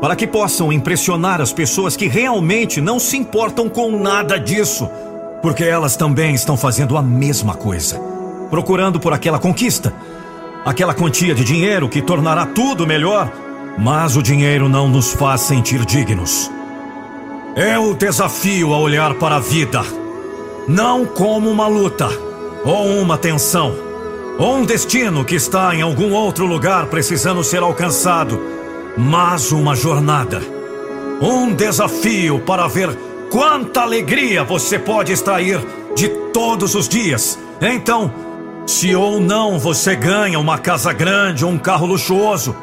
para 0.00 0.16
que 0.16 0.26
possam 0.26 0.72
impressionar 0.72 1.40
as 1.40 1.52
pessoas 1.52 1.96
que 1.96 2.08
realmente 2.08 2.80
não 2.80 2.98
se 2.98 3.16
importam 3.16 3.68
com 3.68 3.92
nada 3.96 4.40
disso, 4.40 4.90
porque 5.40 5.62
elas 5.62 5.96
também 5.96 6.34
estão 6.34 6.56
fazendo 6.56 6.96
a 6.96 7.02
mesma 7.02 7.54
coisa, 7.54 8.00
procurando 8.50 8.98
por 8.98 9.12
aquela 9.12 9.38
conquista, 9.38 9.94
aquela 10.64 10.94
quantia 10.94 11.32
de 11.32 11.44
dinheiro 11.44 11.88
que 11.88 12.02
tornará 12.02 12.44
tudo 12.44 12.88
melhor, 12.88 13.30
mas 13.78 14.16
o 14.16 14.22
dinheiro 14.22 14.68
não 14.68 14.88
nos 14.88 15.12
faz 15.12 15.42
sentir 15.42 15.84
dignos. 15.86 16.50
É 17.58 17.76
o 17.76 17.92
desafio 17.92 18.72
a 18.72 18.78
olhar 18.78 19.14
para 19.14 19.34
a 19.34 19.40
vida, 19.40 19.82
não 20.68 21.04
como 21.04 21.50
uma 21.50 21.66
luta, 21.66 22.08
ou 22.64 23.00
uma 23.00 23.18
tensão, 23.18 23.74
ou 24.38 24.58
um 24.58 24.64
destino 24.64 25.24
que 25.24 25.34
está 25.34 25.74
em 25.74 25.82
algum 25.82 26.12
outro 26.12 26.46
lugar 26.46 26.86
precisando 26.86 27.42
ser 27.42 27.60
alcançado, 27.60 28.40
mas 28.96 29.50
uma 29.50 29.74
jornada. 29.74 30.40
Um 31.20 31.52
desafio 31.52 32.38
para 32.38 32.68
ver 32.68 32.96
quanta 33.28 33.80
alegria 33.80 34.44
você 34.44 34.78
pode 34.78 35.10
extrair 35.10 35.60
de 35.96 36.06
todos 36.32 36.76
os 36.76 36.88
dias. 36.88 37.36
Então, 37.60 38.14
se 38.68 38.94
ou 38.94 39.18
não 39.18 39.58
você 39.58 39.96
ganha 39.96 40.38
uma 40.38 40.58
casa 40.58 40.92
grande 40.92 41.44
ou 41.44 41.50
um 41.50 41.58
carro 41.58 41.86
luxuoso, 41.86 42.54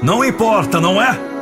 não 0.00 0.24
importa, 0.24 0.80
não 0.80 1.02
é? 1.02 1.33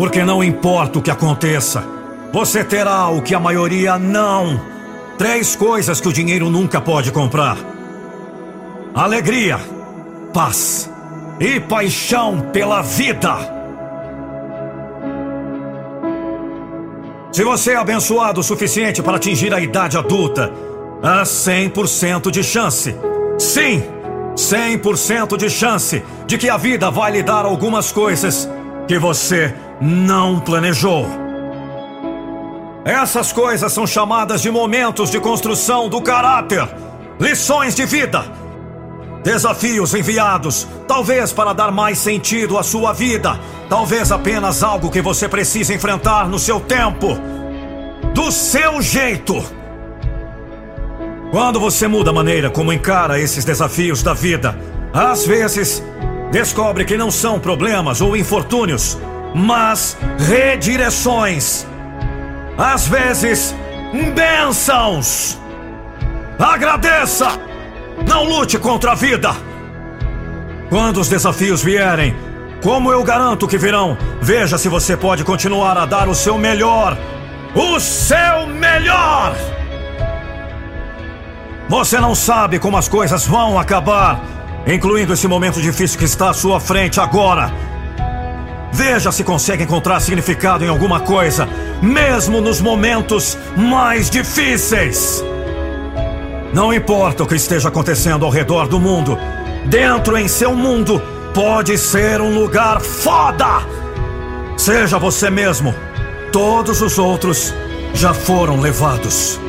Porque 0.00 0.24
não 0.24 0.42
importa 0.42 0.98
o 0.98 1.02
que 1.02 1.10
aconteça, 1.10 1.84
você 2.32 2.64
terá 2.64 3.08
o 3.08 3.20
que 3.20 3.34
a 3.34 3.38
maioria 3.38 3.98
não. 3.98 4.58
Três 5.18 5.54
coisas 5.54 6.00
que 6.00 6.08
o 6.08 6.12
dinheiro 6.12 6.48
nunca 6.48 6.80
pode 6.80 7.12
comprar: 7.12 7.58
alegria, 8.94 9.60
paz 10.32 10.90
e 11.38 11.60
paixão 11.60 12.40
pela 12.50 12.80
vida. 12.80 13.36
Se 17.30 17.44
você 17.44 17.72
é 17.72 17.76
abençoado 17.76 18.40
o 18.40 18.42
suficiente 18.42 19.02
para 19.02 19.16
atingir 19.18 19.52
a 19.52 19.60
idade 19.60 19.98
adulta, 19.98 20.50
há 21.02 21.24
100% 21.24 22.30
de 22.30 22.42
chance. 22.42 22.96
Sim, 23.38 23.84
100% 24.34 25.36
de 25.36 25.50
chance 25.50 26.02
de 26.26 26.38
que 26.38 26.48
a 26.48 26.56
vida 26.56 26.90
vai 26.90 27.12
lhe 27.12 27.22
dar 27.22 27.44
algumas 27.44 27.92
coisas 27.92 28.48
que 28.90 28.98
você 28.98 29.54
não 29.80 30.40
planejou. 30.40 31.06
Essas 32.84 33.32
coisas 33.32 33.72
são 33.72 33.86
chamadas 33.86 34.42
de 34.42 34.50
momentos 34.50 35.12
de 35.12 35.20
construção 35.20 35.88
do 35.88 36.02
caráter, 36.02 36.68
lições 37.20 37.76
de 37.76 37.86
vida, 37.86 38.24
desafios 39.22 39.94
enviados, 39.94 40.66
talvez 40.88 41.32
para 41.32 41.52
dar 41.52 41.70
mais 41.70 41.98
sentido 41.98 42.58
à 42.58 42.64
sua 42.64 42.92
vida, 42.92 43.38
talvez 43.68 44.10
apenas 44.10 44.60
algo 44.60 44.90
que 44.90 45.00
você 45.00 45.28
precisa 45.28 45.72
enfrentar 45.72 46.28
no 46.28 46.36
seu 46.36 46.58
tempo, 46.58 47.16
do 48.12 48.32
seu 48.32 48.82
jeito. 48.82 49.40
Quando 51.30 51.60
você 51.60 51.86
muda 51.86 52.10
a 52.10 52.12
maneira 52.12 52.50
como 52.50 52.72
encara 52.72 53.20
esses 53.20 53.44
desafios 53.44 54.02
da 54.02 54.14
vida, 54.14 54.58
às 54.92 55.24
vezes 55.24 55.80
descobre 56.30 56.84
que 56.84 56.96
não 56.96 57.10
são 57.10 57.38
problemas 57.38 58.00
ou 58.00 58.16
infortúnios, 58.16 58.98
mas 59.34 59.96
redireções. 60.18 61.66
Às 62.56 62.86
vezes, 62.86 63.54
bênçãos. 64.14 65.38
Agradeça! 66.38 67.28
Não 68.06 68.24
lute 68.24 68.58
contra 68.58 68.92
a 68.92 68.94
vida! 68.94 69.30
Quando 70.68 71.00
os 71.00 71.08
desafios 71.08 71.62
vierem, 71.62 72.14
como 72.62 72.92
eu 72.92 73.02
garanto 73.02 73.48
que 73.48 73.58
virão, 73.58 73.96
veja 74.22 74.56
se 74.56 74.68
você 74.68 74.96
pode 74.96 75.24
continuar 75.24 75.76
a 75.76 75.84
dar 75.84 76.08
o 76.08 76.14
seu 76.14 76.38
melhor. 76.38 76.96
O 77.54 77.80
seu 77.80 78.46
melhor! 78.46 79.34
Você 81.68 81.98
não 81.98 82.14
sabe 82.14 82.58
como 82.58 82.76
as 82.76 82.88
coisas 82.88 83.26
vão 83.26 83.58
acabar, 83.58 84.20
incluindo 84.66 85.12
esse 85.12 85.26
momento 85.26 85.60
difícil 85.60 85.98
que 85.98 86.04
está 86.04 86.30
à 86.30 86.34
sua 86.34 86.60
frente 86.60 87.00
agora. 87.00 87.52
Veja 88.72 89.10
se 89.10 89.24
consegue 89.24 89.64
encontrar 89.64 90.00
significado 90.00 90.64
em 90.64 90.68
alguma 90.68 91.00
coisa, 91.00 91.48
mesmo 91.82 92.40
nos 92.40 92.60
momentos 92.60 93.36
mais 93.56 94.08
difíceis. 94.08 95.22
Não 96.52 96.72
importa 96.72 97.22
o 97.22 97.26
que 97.26 97.34
esteja 97.34 97.68
acontecendo 97.68 98.24
ao 98.24 98.30
redor 98.30 98.68
do 98.68 98.80
mundo, 98.80 99.18
dentro 99.66 100.16
em 100.16 100.28
seu 100.28 100.54
mundo 100.54 101.00
pode 101.34 101.76
ser 101.78 102.20
um 102.20 102.34
lugar 102.34 102.80
foda. 102.80 103.62
Seja 104.56 104.98
você 104.98 105.30
mesmo, 105.30 105.74
todos 106.32 106.82
os 106.82 106.98
outros 106.98 107.54
já 107.94 108.12
foram 108.12 108.60
levados. 108.60 109.40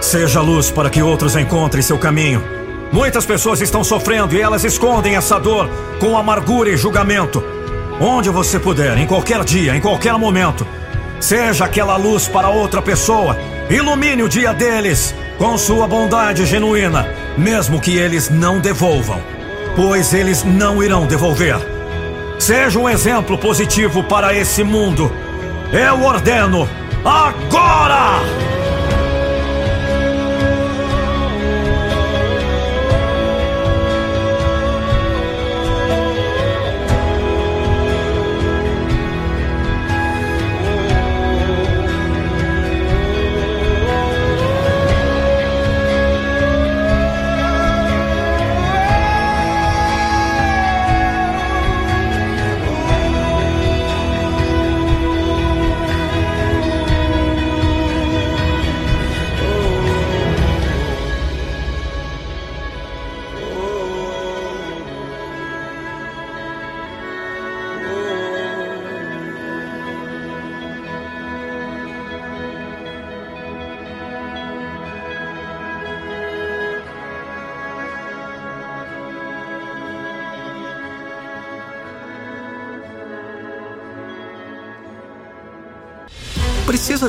Seja 0.00 0.40
luz 0.40 0.70
para 0.70 0.88
que 0.90 1.02
outros 1.02 1.36
encontrem 1.36 1.82
seu 1.82 1.98
caminho. 1.98 2.57
Muitas 2.92 3.26
pessoas 3.26 3.60
estão 3.60 3.84
sofrendo 3.84 4.34
e 4.34 4.40
elas 4.40 4.64
escondem 4.64 5.16
essa 5.16 5.38
dor 5.38 5.68
com 6.00 6.16
amargura 6.16 6.70
e 6.70 6.76
julgamento. 6.76 7.42
Onde 8.00 8.30
você 8.30 8.58
puder, 8.58 8.96
em 8.96 9.06
qualquer 9.06 9.44
dia, 9.44 9.76
em 9.76 9.80
qualquer 9.80 10.14
momento. 10.14 10.66
Seja 11.20 11.64
aquela 11.64 11.96
luz 11.96 12.28
para 12.28 12.48
outra 12.48 12.80
pessoa. 12.80 13.36
Ilumine 13.68 14.22
o 14.22 14.28
dia 14.28 14.52
deles 14.54 15.14
com 15.36 15.58
sua 15.58 15.86
bondade 15.86 16.46
genuína, 16.46 17.06
mesmo 17.36 17.80
que 17.80 17.96
eles 17.96 18.30
não 18.30 18.58
devolvam, 18.58 19.20
pois 19.76 20.12
eles 20.14 20.42
não 20.42 20.82
irão 20.82 21.06
devolver. 21.06 21.56
Seja 22.38 22.78
um 22.78 22.88
exemplo 22.88 23.36
positivo 23.36 24.02
para 24.04 24.34
esse 24.34 24.64
mundo. 24.64 25.12
Eu 25.72 26.02
ordeno 26.02 26.68
agora! 27.04 28.57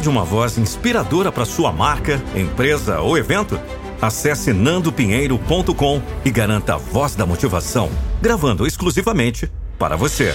Uma 0.09 0.23
voz 0.23 0.57
inspiradora 0.57 1.31
para 1.31 1.45
sua 1.45 1.71
marca, 1.71 2.21
empresa 2.35 2.99
ou 2.99 3.17
evento? 3.17 3.59
Acesse 4.01 4.51
nandopinheiro.com 4.51 6.01
e 6.25 6.31
garanta 6.31 6.75
a 6.75 6.77
voz 6.77 7.15
da 7.15 7.25
motivação, 7.25 7.89
gravando 8.21 8.65
exclusivamente 8.65 9.51
para 9.77 9.95
você. 9.95 10.33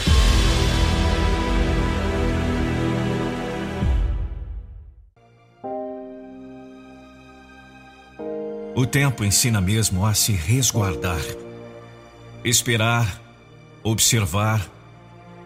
O 8.77 8.87
tempo 8.87 9.25
ensina 9.25 9.61
mesmo 9.61 10.05
a 10.05 10.15
se 10.15 10.33
resguardar, 10.33 11.23
esperar, 12.45 13.21
observar 13.83 14.69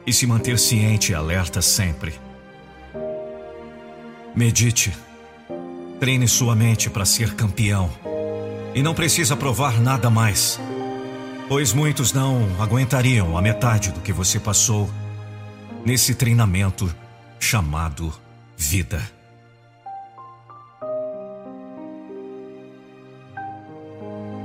e 0.06 0.12
se 0.12 0.26
manter 0.26 0.58
ciente 0.58 1.12
e 1.12 1.14
alerta 1.14 1.60
sempre. 1.60 2.27
Medite. 4.38 4.96
Treine 5.98 6.28
sua 6.28 6.54
mente 6.54 6.88
para 6.88 7.04
ser 7.04 7.34
campeão. 7.34 7.90
E 8.72 8.80
não 8.80 8.94
precisa 8.94 9.36
provar 9.36 9.80
nada 9.80 10.08
mais. 10.08 10.60
Pois 11.48 11.72
muitos 11.72 12.12
não 12.12 12.46
aguentariam 12.62 13.36
a 13.36 13.42
metade 13.42 13.90
do 13.90 14.00
que 14.00 14.12
você 14.12 14.38
passou 14.38 14.88
nesse 15.84 16.14
treinamento 16.14 16.88
chamado 17.40 18.14
vida. 18.56 19.02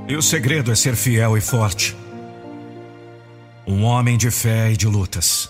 E 0.08 0.16
o 0.16 0.22
segredo 0.22 0.72
é 0.72 0.74
ser 0.74 0.96
fiel 0.96 1.38
e 1.38 1.40
forte. 1.40 1.96
Um 3.64 3.84
homem 3.84 4.18
de 4.18 4.32
fé 4.32 4.72
e 4.72 4.76
de 4.76 4.88
lutas. 4.88 5.48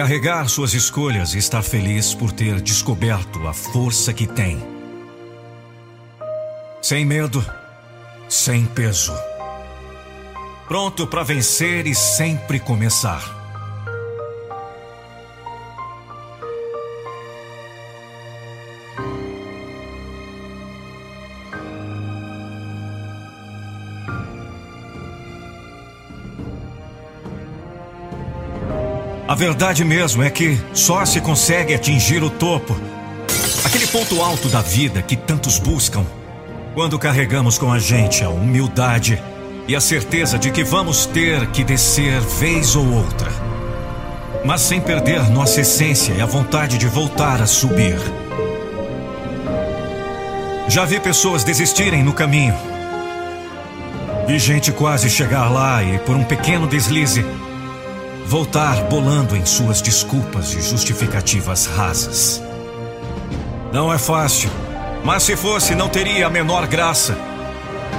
Carregar 0.00 0.48
suas 0.48 0.72
escolhas 0.72 1.34
e 1.34 1.38
estar 1.38 1.62
feliz 1.62 2.14
por 2.14 2.32
ter 2.32 2.58
descoberto 2.62 3.46
a 3.46 3.52
força 3.52 4.14
que 4.14 4.26
tem. 4.26 4.58
Sem 6.80 7.04
medo, 7.04 7.44
sem 8.26 8.64
peso. 8.64 9.12
Pronto 10.66 11.06
para 11.06 11.22
vencer 11.22 11.86
e 11.86 11.94
sempre 11.94 12.58
começar. 12.58 13.39
A 29.30 29.34
verdade 29.36 29.84
mesmo 29.84 30.24
é 30.24 30.28
que 30.28 30.60
só 30.74 31.04
se 31.04 31.20
consegue 31.20 31.72
atingir 31.72 32.20
o 32.20 32.28
topo, 32.28 32.76
aquele 33.64 33.86
ponto 33.86 34.20
alto 34.20 34.48
da 34.48 34.60
vida 34.60 35.02
que 35.02 35.14
tantos 35.14 35.56
buscam, 35.56 36.04
quando 36.74 36.98
carregamos 36.98 37.56
com 37.56 37.72
a 37.72 37.78
gente 37.78 38.24
a 38.24 38.28
humildade 38.28 39.22
e 39.68 39.76
a 39.76 39.80
certeza 39.80 40.36
de 40.36 40.50
que 40.50 40.64
vamos 40.64 41.06
ter 41.06 41.46
que 41.52 41.62
descer 41.62 42.20
vez 42.20 42.74
ou 42.74 42.92
outra, 42.92 43.30
mas 44.44 44.62
sem 44.62 44.80
perder 44.80 45.22
nossa 45.30 45.60
essência 45.60 46.12
e 46.12 46.20
a 46.20 46.26
vontade 46.26 46.76
de 46.76 46.88
voltar 46.88 47.40
a 47.40 47.46
subir. 47.46 48.00
Já 50.66 50.84
vi 50.84 50.98
pessoas 50.98 51.44
desistirem 51.44 52.02
no 52.02 52.12
caminho. 52.12 52.56
Vi 54.26 54.40
gente 54.40 54.72
quase 54.72 55.08
chegar 55.08 55.48
lá 55.48 55.84
e, 55.84 56.00
por 56.00 56.16
um 56.16 56.24
pequeno 56.24 56.66
deslize, 56.66 57.24
voltar 58.30 58.84
bolando 58.84 59.36
em 59.36 59.44
suas 59.44 59.82
desculpas 59.82 60.54
e 60.54 60.62
justificativas 60.62 61.66
rasas. 61.66 62.40
Não 63.72 63.92
é 63.92 63.98
fácil, 63.98 64.48
mas 65.04 65.24
se 65.24 65.36
fosse, 65.36 65.74
não 65.74 65.88
teria 65.88 66.28
a 66.28 66.30
menor 66.30 66.68
graça. 66.68 67.18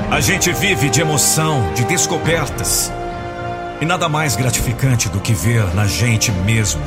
A 0.10 0.22
gente 0.22 0.50
vive 0.54 0.90
de 0.90 1.02
emoção, 1.02 1.74
de 1.74 1.84
descobertas. 1.84 2.90
E 3.82 3.86
nada 3.86 4.08
mais 4.08 4.38
gratificante 4.38 5.10
do 5.10 5.20
que 5.20 5.34
ver 5.34 5.66
na 5.76 5.86
gente 5.86 6.32
mesmo 6.32 6.82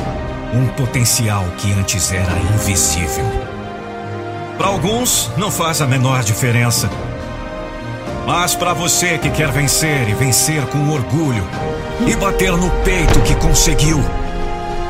um 0.54 0.66
potencial 0.68 1.44
que 1.58 1.70
antes 1.72 2.12
era 2.12 2.38
invisível. 2.54 3.26
Para 4.56 4.68
alguns, 4.68 5.30
não 5.36 5.50
faz 5.50 5.82
a 5.82 5.86
menor 5.86 6.24
diferença. 6.24 6.88
Mas 8.26 8.54
para 8.54 8.72
você 8.72 9.18
que 9.18 9.28
quer 9.28 9.52
vencer 9.52 10.08
e 10.08 10.14
vencer 10.14 10.64
com 10.68 10.88
orgulho, 10.88 11.46
e 12.06 12.16
bater 12.16 12.52
no 12.52 12.70
peito 12.82 13.20
que 13.20 13.34
conseguiu. 13.36 14.02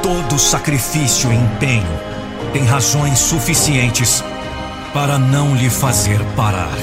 Todo 0.02 0.38
sacrifício 0.38 1.32
e 1.32 1.36
empenho 1.36 1.86
tem 2.52 2.64
razões 2.64 3.18
suficientes 3.18 4.22
para 4.92 5.18
não 5.18 5.55
lhe 5.55 5.68
fazer 5.68 6.20
parar. 6.36 6.78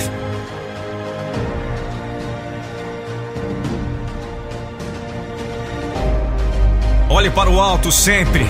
Olhe 7.09 7.29
para 7.29 7.49
o 7.49 7.59
alto 7.59 7.91
sempre 7.91 8.45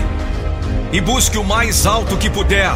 e 0.91 1.01
busque 1.01 1.37
o 1.37 1.43
mais 1.43 1.85
alto 1.85 2.15
que 2.17 2.29
puder, 2.29 2.71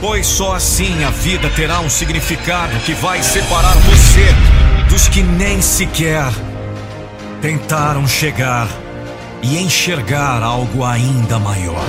pois 0.00 0.26
só 0.26 0.54
assim 0.54 1.02
a 1.04 1.10
vida 1.10 1.48
terá 1.50 1.80
um 1.80 1.88
significado 1.88 2.78
que 2.80 2.92
vai 2.92 3.22
separar 3.22 3.74
você 3.74 4.26
dos 4.88 5.08
que 5.08 5.22
nem 5.22 5.62
sequer 5.62 6.30
tentaram 7.40 8.06
chegar 8.06 8.68
e 9.42 9.58
enxergar 9.58 10.42
algo 10.42 10.84
ainda 10.84 11.38
maior. 11.38 11.84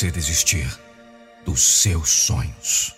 Você 0.00 0.10
desistir 0.10 0.66
dos 1.44 1.62
seus 1.62 2.08
sonhos. 2.08 2.96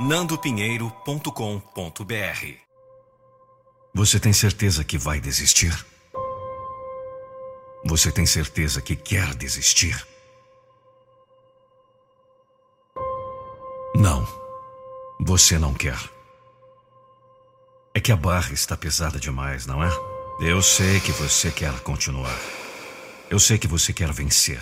nandopinheiro.com.br 0.00 2.46
Você 3.94 4.18
tem 4.18 4.32
certeza 4.32 4.82
que 4.82 4.96
vai 4.96 5.20
desistir? 5.20 5.86
Você 7.84 8.10
tem 8.10 8.24
certeza 8.24 8.80
que 8.80 8.96
quer 8.96 9.34
desistir? 9.34 10.02
Não. 13.94 14.26
Você 15.20 15.58
não 15.58 15.74
quer. 15.74 15.98
É 17.94 18.00
que 18.00 18.12
a 18.12 18.16
barra 18.16 18.54
está 18.54 18.78
pesada 18.78 19.20
demais, 19.20 19.66
não 19.66 19.84
é? 19.84 20.17
Eu 20.40 20.62
sei 20.62 21.00
que 21.00 21.10
você 21.10 21.50
quer 21.50 21.72
continuar. 21.80 22.38
Eu 23.28 23.40
sei 23.40 23.58
que 23.58 23.66
você 23.66 23.92
quer 23.92 24.12
vencer. 24.12 24.60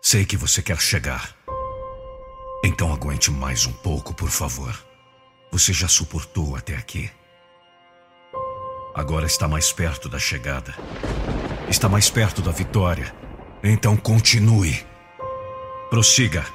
Sei 0.00 0.24
que 0.24 0.36
você 0.36 0.62
quer 0.62 0.80
chegar. 0.80 1.34
Então 2.64 2.92
aguente 2.92 3.28
mais 3.28 3.66
um 3.66 3.72
pouco, 3.72 4.14
por 4.14 4.30
favor. 4.30 4.72
Você 5.50 5.72
já 5.72 5.88
suportou 5.88 6.54
até 6.54 6.76
aqui. 6.76 7.10
Agora 8.94 9.26
está 9.26 9.48
mais 9.48 9.72
perto 9.72 10.08
da 10.08 10.20
chegada. 10.20 10.72
Está 11.68 11.88
mais 11.88 12.08
perto 12.08 12.40
da 12.40 12.52
vitória. 12.52 13.12
Então 13.60 13.96
continue. 13.96 14.86
Prossiga. 15.90 16.46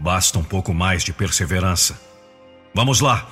Basta 0.00 0.36
um 0.36 0.44
pouco 0.44 0.74
mais 0.74 1.04
de 1.04 1.12
perseverança. 1.12 1.96
Vamos 2.74 3.00
lá! 3.00 3.30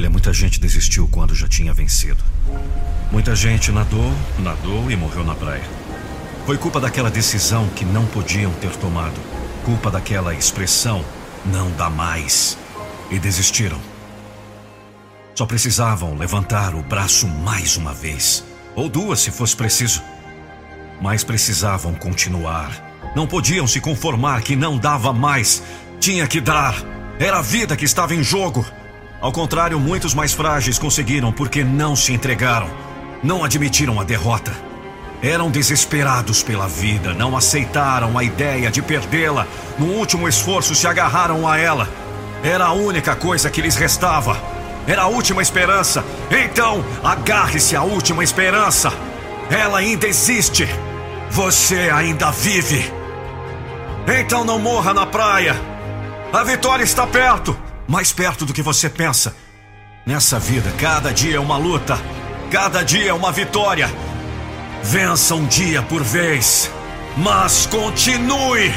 Olha, 0.00 0.08
muita 0.08 0.32
gente 0.32 0.58
desistiu 0.58 1.06
quando 1.06 1.34
já 1.34 1.46
tinha 1.46 1.74
vencido. 1.74 2.24
Muita 3.12 3.36
gente 3.36 3.70
nadou, 3.70 4.10
nadou 4.38 4.90
e 4.90 4.96
morreu 4.96 5.22
na 5.22 5.34
praia. 5.34 5.62
Foi 6.46 6.56
culpa 6.56 6.80
daquela 6.80 7.10
decisão 7.10 7.68
que 7.76 7.84
não 7.84 8.06
podiam 8.06 8.50
ter 8.54 8.74
tomado. 8.76 9.20
Culpa 9.62 9.90
daquela 9.90 10.34
expressão, 10.34 11.04
não 11.44 11.70
dá 11.72 11.90
mais. 11.90 12.56
E 13.10 13.18
desistiram. 13.18 13.78
Só 15.34 15.44
precisavam 15.44 16.16
levantar 16.16 16.74
o 16.74 16.82
braço 16.82 17.28
mais 17.28 17.76
uma 17.76 17.92
vez. 17.92 18.42
Ou 18.74 18.88
duas, 18.88 19.20
se 19.20 19.30
fosse 19.30 19.54
preciso. 19.54 20.02
Mas 20.98 21.22
precisavam 21.22 21.92
continuar. 21.92 22.72
Não 23.14 23.26
podiam 23.26 23.66
se 23.66 23.82
conformar 23.82 24.40
que 24.40 24.56
não 24.56 24.78
dava 24.78 25.12
mais. 25.12 25.62
Tinha 26.00 26.26
que 26.26 26.40
dar. 26.40 26.74
Era 27.18 27.40
a 27.40 27.42
vida 27.42 27.76
que 27.76 27.84
estava 27.84 28.14
em 28.14 28.22
jogo. 28.22 28.64
Ao 29.20 29.30
contrário, 29.30 29.78
muitos 29.78 30.14
mais 30.14 30.32
frágeis 30.32 30.78
conseguiram 30.78 31.30
porque 31.30 31.62
não 31.62 31.94
se 31.94 32.10
entregaram, 32.10 32.70
não 33.22 33.44
admitiram 33.44 34.00
a 34.00 34.04
derrota. 34.04 34.50
Eram 35.22 35.50
desesperados 35.50 36.42
pela 36.42 36.66
vida, 36.66 37.12
não 37.12 37.36
aceitaram 37.36 38.16
a 38.16 38.24
ideia 38.24 38.70
de 38.70 38.80
perdê-la. 38.80 39.46
No 39.78 39.88
último 39.88 40.26
esforço, 40.26 40.74
se 40.74 40.86
agarraram 40.86 41.46
a 41.46 41.58
ela. 41.58 41.86
Era 42.42 42.64
a 42.64 42.72
única 42.72 43.14
coisa 43.14 43.50
que 43.50 43.60
lhes 43.60 43.76
restava. 43.76 44.40
Era 44.86 45.02
a 45.02 45.08
última 45.08 45.42
esperança. 45.42 46.02
Então, 46.30 46.82
agarre-se 47.04 47.76
à 47.76 47.82
última 47.82 48.24
esperança. 48.24 48.90
Ela 49.50 49.80
ainda 49.80 50.08
existe. 50.08 50.66
Você 51.28 51.90
ainda 51.92 52.30
vive. 52.30 52.90
Então 54.08 54.44
não 54.44 54.58
morra 54.58 54.94
na 54.94 55.04
praia. 55.04 55.54
A 56.32 56.42
vitória 56.42 56.82
está 56.82 57.06
perto 57.06 57.69
mais 57.90 58.12
perto 58.12 58.46
do 58.46 58.52
que 58.52 58.62
você 58.62 58.88
pensa. 58.88 59.34
Nessa 60.06 60.38
vida, 60.38 60.72
cada 60.78 61.12
dia 61.12 61.36
é 61.36 61.40
uma 61.40 61.56
luta, 61.56 61.98
cada 62.48 62.84
dia 62.84 63.10
é 63.10 63.12
uma 63.12 63.32
vitória. 63.32 63.90
Vença 64.80 65.34
um 65.34 65.44
dia 65.44 65.82
por 65.82 66.00
vez, 66.04 66.70
mas 67.16 67.66
continue, 67.66 68.72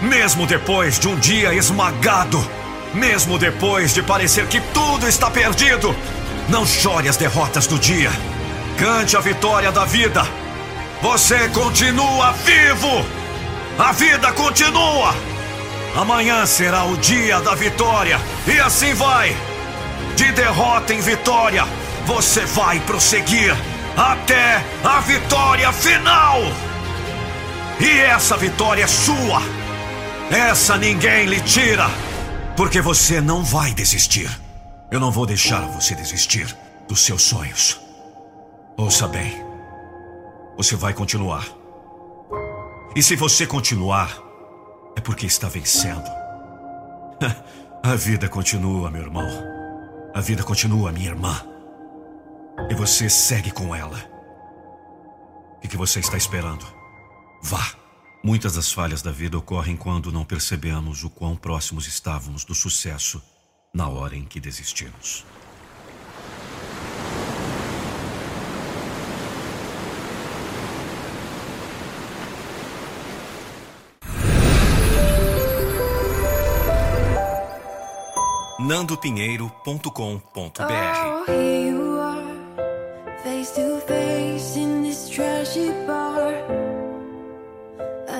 mesmo 0.00 0.46
depois 0.46 1.00
de 1.00 1.08
um 1.08 1.16
dia 1.16 1.52
esmagado, 1.52 2.42
mesmo 2.94 3.40
depois 3.40 3.92
de 3.92 4.04
parecer 4.04 4.46
que 4.46 4.60
tudo 4.72 5.08
está 5.08 5.28
perdido. 5.28 5.94
Não 6.48 6.64
chore 6.64 7.08
as 7.08 7.16
derrotas 7.16 7.66
do 7.66 7.76
dia, 7.76 8.12
cante 8.78 9.16
a 9.16 9.20
vitória 9.20 9.72
da 9.72 9.84
vida. 9.84 10.22
Você 11.02 11.48
continua 11.48 12.30
vivo! 12.32 13.04
A 13.76 13.90
vida 13.90 14.30
continua! 14.32 15.33
Amanhã 15.94 16.44
será 16.44 16.84
o 16.84 16.96
dia 16.96 17.40
da 17.40 17.54
vitória. 17.54 18.20
E 18.46 18.58
assim 18.58 18.94
vai. 18.94 19.34
De 20.16 20.32
derrota 20.32 20.92
em 20.92 21.00
vitória, 21.00 21.64
você 22.04 22.44
vai 22.46 22.80
prosseguir 22.80 23.54
até 23.96 24.64
a 24.82 25.00
vitória 25.00 25.72
final. 25.72 26.40
E 27.80 28.00
essa 28.00 28.36
vitória 28.36 28.84
é 28.84 28.86
sua. 28.86 29.40
Essa 30.30 30.76
ninguém 30.76 31.26
lhe 31.26 31.40
tira. 31.40 31.86
Porque 32.56 32.80
você 32.80 33.20
não 33.20 33.44
vai 33.44 33.72
desistir. 33.72 34.30
Eu 34.90 34.98
não 34.98 35.10
vou 35.10 35.26
deixar 35.26 35.60
você 35.68 35.94
desistir 35.94 36.56
dos 36.88 37.00
seus 37.00 37.22
sonhos. 37.22 37.80
Ouça 38.76 39.06
bem. 39.06 39.44
Você 40.56 40.76
vai 40.76 40.92
continuar. 40.92 41.44
E 42.96 43.02
se 43.02 43.16
você 43.16 43.46
continuar, 43.46 44.23
é 44.96 45.00
porque 45.00 45.26
está 45.26 45.48
vencendo. 45.48 46.08
A 47.82 47.94
vida 47.96 48.28
continua, 48.28 48.90
meu 48.90 49.02
irmão. 49.02 49.28
A 50.14 50.20
vida 50.20 50.42
continua, 50.42 50.90
minha 50.90 51.10
irmã. 51.10 51.44
E 52.70 52.74
você 52.74 53.10
segue 53.10 53.50
com 53.50 53.74
ela. 53.74 53.98
O 55.62 55.68
que 55.68 55.76
você 55.76 56.00
está 56.00 56.16
esperando? 56.16 56.64
Vá. 57.42 57.74
Muitas 58.22 58.54
das 58.54 58.72
falhas 58.72 59.02
da 59.02 59.10
vida 59.10 59.36
ocorrem 59.36 59.76
quando 59.76 60.10
não 60.10 60.24
percebemos 60.24 61.04
o 61.04 61.10
quão 61.10 61.36
próximos 61.36 61.86
estávamos 61.86 62.42
do 62.42 62.54
sucesso 62.54 63.22
na 63.74 63.86
hora 63.86 64.16
em 64.16 64.24
que 64.24 64.40
desistimos. 64.40 65.26
nandopinheiro.com.br 78.64 79.90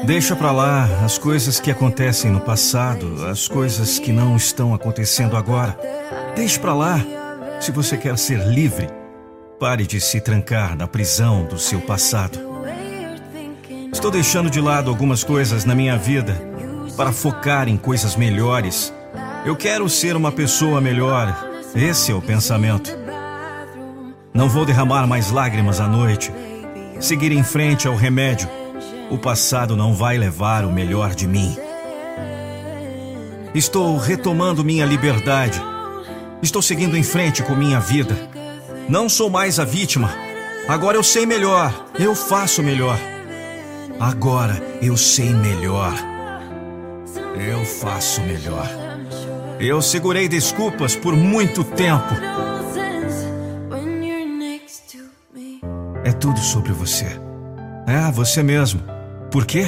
Deixa 0.04 0.36
para 0.36 0.52
lá 0.52 0.84
as 1.02 1.16
coisas 1.16 1.58
que 1.58 1.70
acontecem 1.70 2.30
no 2.30 2.40
passado, 2.40 3.26
as 3.26 3.48
coisas 3.48 3.98
que 3.98 4.12
não 4.12 4.36
estão 4.36 4.74
acontecendo 4.74 5.34
agora. 5.34 5.78
Deixe 6.36 6.58
para 6.58 6.74
lá. 6.74 7.00
Se 7.58 7.72
você 7.72 7.96
quer 7.96 8.18
ser 8.18 8.46
livre, 8.46 8.90
pare 9.58 9.86
de 9.86 9.98
se 9.98 10.20
trancar 10.20 10.76
na 10.76 10.86
prisão 10.86 11.46
do 11.46 11.58
seu 11.58 11.80
passado. 11.80 12.38
Estou 13.90 14.10
deixando 14.10 14.50
de 14.50 14.60
lado 14.60 14.90
algumas 14.90 15.24
coisas 15.24 15.64
na 15.64 15.74
minha 15.74 15.96
vida 15.96 16.38
para 16.98 17.12
focar 17.12 17.66
em 17.66 17.78
coisas 17.78 18.14
melhores 18.14 18.92
eu 19.44 19.54
quero 19.54 19.88
ser 19.88 20.16
uma 20.16 20.32
pessoa 20.32 20.80
melhor. 20.80 21.50
Esse 21.74 22.12
é 22.12 22.14
o 22.14 22.22
pensamento. 22.22 22.96
Não 24.32 24.48
vou 24.48 24.64
derramar 24.64 25.06
mais 25.06 25.30
lágrimas 25.30 25.80
à 25.80 25.86
noite. 25.86 26.32
Seguir 26.98 27.30
em 27.30 27.44
frente 27.44 27.86
ao 27.86 27.94
remédio. 27.94 28.48
O 29.10 29.18
passado 29.18 29.76
não 29.76 29.94
vai 29.94 30.16
levar 30.16 30.64
o 30.64 30.72
melhor 30.72 31.14
de 31.14 31.26
mim. 31.26 31.56
Estou 33.54 33.96
retomando 33.98 34.64
minha 34.64 34.86
liberdade. 34.86 35.60
Estou 36.42 36.62
seguindo 36.62 36.96
em 36.96 37.02
frente 37.02 37.42
com 37.42 37.54
minha 37.54 37.78
vida. 37.78 38.16
Não 38.88 39.08
sou 39.08 39.28
mais 39.28 39.60
a 39.60 39.64
vítima. 39.64 40.10
Agora 40.66 40.96
eu 40.96 41.02
sei 41.02 41.26
melhor. 41.26 41.72
Eu 41.98 42.14
faço 42.14 42.62
melhor. 42.62 42.98
Agora 44.00 44.60
eu 44.82 44.96
sei 44.96 45.30
melhor. 45.30 45.92
Eu 47.36 47.64
faço 47.64 48.20
melhor. 48.22 48.83
Eu 49.60 49.80
segurei 49.80 50.28
desculpas 50.28 50.96
por 50.96 51.16
muito 51.16 51.62
tempo. 51.62 52.14
É 56.04 56.12
tudo 56.12 56.38
sobre 56.40 56.72
você. 56.72 57.06
É, 57.86 58.10
você 58.10 58.42
mesmo. 58.42 58.82
Por 59.30 59.46
quê? 59.46 59.66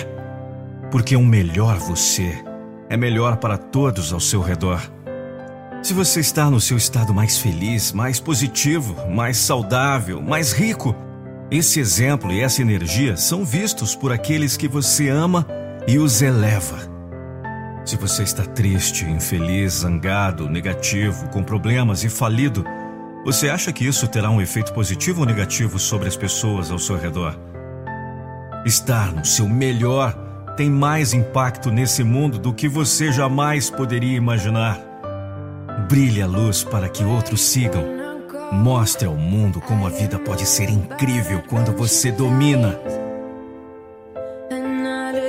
Porque 0.90 1.16
um 1.16 1.24
melhor 1.24 1.78
você 1.78 2.44
é 2.88 2.96
melhor 2.96 3.36
para 3.36 3.56
todos 3.56 4.12
ao 4.12 4.20
seu 4.20 4.40
redor. 4.40 4.80
Se 5.82 5.94
você 5.94 6.20
está 6.20 6.50
no 6.50 6.60
seu 6.60 6.76
estado 6.76 7.14
mais 7.14 7.38
feliz, 7.38 7.92
mais 7.92 8.18
positivo, 8.18 8.96
mais 9.08 9.36
saudável, 9.36 10.20
mais 10.20 10.52
rico, 10.52 10.94
esse 11.50 11.78
exemplo 11.78 12.32
e 12.32 12.40
essa 12.40 12.60
energia 12.60 13.16
são 13.16 13.44
vistos 13.44 13.94
por 13.94 14.12
aqueles 14.12 14.56
que 14.56 14.66
você 14.66 15.08
ama 15.08 15.46
e 15.86 15.98
os 15.98 16.22
eleva. 16.22 16.95
Se 17.86 17.96
você 17.96 18.24
está 18.24 18.44
triste, 18.44 19.04
infeliz, 19.04 19.74
zangado, 19.74 20.50
negativo, 20.50 21.28
com 21.28 21.40
problemas 21.44 22.02
e 22.02 22.08
falido, 22.08 22.64
você 23.24 23.48
acha 23.48 23.72
que 23.72 23.86
isso 23.86 24.08
terá 24.08 24.28
um 24.28 24.40
efeito 24.40 24.72
positivo 24.72 25.20
ou 25.20 25.26
negativo 25.26 25.78
sobre 25.78 26.08
as 26.08 26.16
pessoas 26.16 26.68
ao 26.68 26.80
seu 26.80 26.98
redor? 26.98 27.38
Estar 28.64 29.12
no 29.12 29.24
seu 29.24 29.48
melhor 29.48 30.12
tem 30.56 30.68
mais 30.68 31.14
impacto 31.14 31.70
nesse 31.70 32.02
mundo 32.02 32.40
do 32.40 32.52
que 32.52 32.66
você 32.66 33.12
jamais 33.12 33.70
poderia 33.70 34.16
imaginar. 34.16 34.80
Brilhe 35.88 36.20
a 36.20 36.26
luz 36.26 36.64
para 36.64 36.88
que 36.88 37.04
outros 37.04 37.40
sigam. 37.40 37.84
Mostre 38.50 39.06
ao 39.06 39.14
mundo 39.14 39.60
como 39.60 39.86
a 39.86 39.90
vida 39.90 40.18
pode 40.18 40.44
ser 40.44 40.68
incrível 40.68 41.40
quando 41.48 41.70
você 41.70 42.10
domina. 42.10 43.05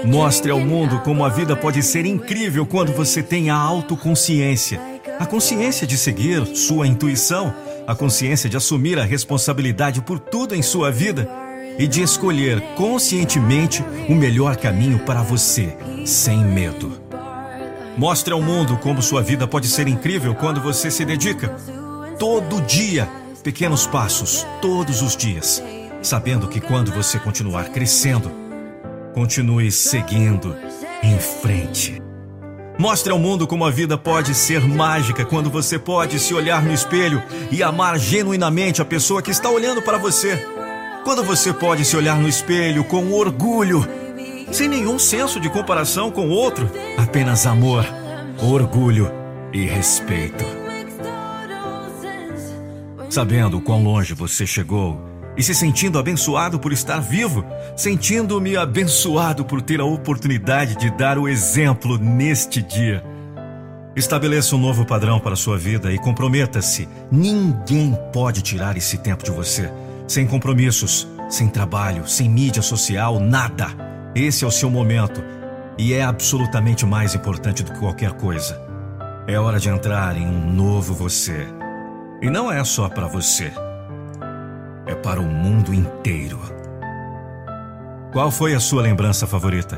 Mostre 0.07 0.49
ao 0.49 0.61
mundo 0.61 0.99
como 0.99 1.25
a 1.25 1.27
vida 1.27 1.53
pode 1.53 1.83
ser 1.83 2.05
incrível 2.05 2.65
quando 2.65 2.93
você 2.93 3.21
tem 3.21 3.49
a 3.49 3.55
autoconsciência. 3.57 4.79
A 5.19 5.25
consciência 5.25 5.85
de 5.85 5.97
seguir 5.97 6.45
sua 6.55 6.87
intuição, 6.87 7.53
a 7.85 7.93
consciência 7.93 8.49
de 8.49 8.55
assumir 8.55 8.97
a 8.97 9.03
responsabilidade 9.03 10.01
por 10.01 10.17
tudo 10.17 10.55
em 10.55 10.61
sua 10.61 10.89
vida 10.89 11.29
e 11.77 11.85
de 11.85 12.01
escolher 12.01 12.61
conscientemente 12.75 13.83
o 14.07 14.15
melhor 14.15 14.55
caminho 14.55 14.99
para 14.99 15.21
você, 15.21 15.75
sem 16.05 16.37
medo. 16.37 17.01
Mostre 17.97 18.33
ao 18.33 18.41
mundo 18.41 18.77
como 18.77 19.01
sua 19.01 19.21
vida 19.21 19.45
pode 19.45 19.67
ser 19.67 19.89
incrível 19.89 20.33
quando 20.33 20.61
você 20.61 20.89
se 20.89 21.03
dedica 21.03 21.49
todo 22.17 22.61
dia, 22.61 23.09
pequenos 23.43 23.85
passos, 23.85 24.47
todos 24.61 25.01
os 25.01 25.17
dias, 25.17 25.61
sabendo 26.01 26.47
que 26.47 26.61
quando 26.61 26.93
você 26.93 27.19
continuar 27.19 27.65
crescendo, 27.71 28.46
continue 29.17 29.71
seguindo 29.71 30.55
em 31.01 31.17
frente. 31.17 31.99
Mostre 32.77 33.11
ao 33.11 33.17
mundo 33.17 33.47
como 33.47 33.65
a 33.65 33.71
vida 33.71 33.97
pode 33.97 34.35
ser 34.35 34.61
mágica 34.61 35.25
quando 35.25 35.49
você 35.49 35.79
pode 35.79 36.19
se 36.19 36.35
olhar 36.35 36.61
no 36.61 36.71
espelho 36.71 37.23
e 37.51 37.63
amar 37.63 37.97
genuinamente 37.97 38.79
a 38.79 38.85
pessoa 38.85 39.19
que 39.19 39.31
está 39.31 39.49
olhando 39.49 39.81
para 39.81 39.97
você. 39.97 40.45
Quando 41.03 41.23
você 41.23 41.51
pode 41.51 41.83
se 41.83 41.97
olhar 41.97 42.19
no 42.19 42.29
espelho 42.29 42.83
com 42.83 43.11
orgulho, 43.11 43.87
sem 44.51 44.69
nenhum 44.69 44.99
senso 44.99 45.39
de 45.39 45.49
comparação 45.49 46.11
com 46.11 46.29
outro, 46.29 46.69
apenas 46.95 47.47
amor, 47.47 47.87
orgulho 48.39 49.11
e 49.51 49.65
respeito. 49.65 50.45
Sabendo 53.09 53.59
quão 53.61 53.83
longe 53.83 54.13
você 54.13 54.45
chegou 54.45 55.06
e 55.37 55.43
se 55.43 55.53
sentindo 55.53 55.99
abençoado 55.99 56.59
por 56.59 56.73
estar 56.73 56.99
vivo, 56.99 57.45
sentindo-me 57.75 58.57
abençoado 58.57 59.45
por 59.45 59.61
ter 59.61 59.79
a 59.79 59.85
oportunidade 59.85 60.75
de 60.75 60.89
dar 60.89 61.19
o 61.19 61.29
exemplo 61.29 61.97
neste 61.97 62.61
dia. 62.61 63.03
Estabeleça 63.95 64.55
um 64.55 64.59
novo 64.59 64.83
padrão 64.83 65.19
para 65.19 65.33
a 65.33 65.37
sua 65.37 65.57
vida 65.57 65.91
e 65.91 65.99
comprometa-se. 65.99 66.89
Ninguém 67.11 67.95
pode 68.11 68.41
tirar 68.41 68.75
esse 68.77 68.97
tempo 68.97 69.23
de 69.23 69.31
você. 69.31 69.71
Sem 70.07 70.25
compromissos, 70.25 71.07
sem 71.29 71.47
trabalho, 71.47 72.07
sem 72.07 72.27
mídia 72.29 72.61
social, 72.61 73.19
nada. 73.19 73.67
Esse 74.15 74.43
é 74.43 74.47
o 74.47 74.51
seu 74.51 74.69
momento 74.69 75.23
e 75.77 75.93
é 75.93 76.03
absolutamente 76.03 76.85
mais 76.85 77.13
importante 77.13 77.63
do 77.63 77.71
que 77.71 77.79
qualquer 77.79 78.13
coisa. 78.13 78.59
É 79.27 79.37
hora 79.39 79.59
de 79.59 79.69
entrar 79.69 80.15
em 80.17 80.25
um 80.25 80.51
novo 80.51 80.93
você. 80.93 81.47
E 82.21 82.29
não 82.29 82.51
é 82.51 82.63
só 82.63 82.89
para 82.89 83.07
você 83.07 83.51
é 84.87 84.95
para 84.95 85.21
o 85.21 85.25
mundo 85.25 85.73
inteiro. 85.73 86.39
Qual 88.13 88.31
foi 88.31 88.55
a 88.55 88.59
sua 88.59 88.81
lembrança 88.81 89.27
favorita? 89.27 89.77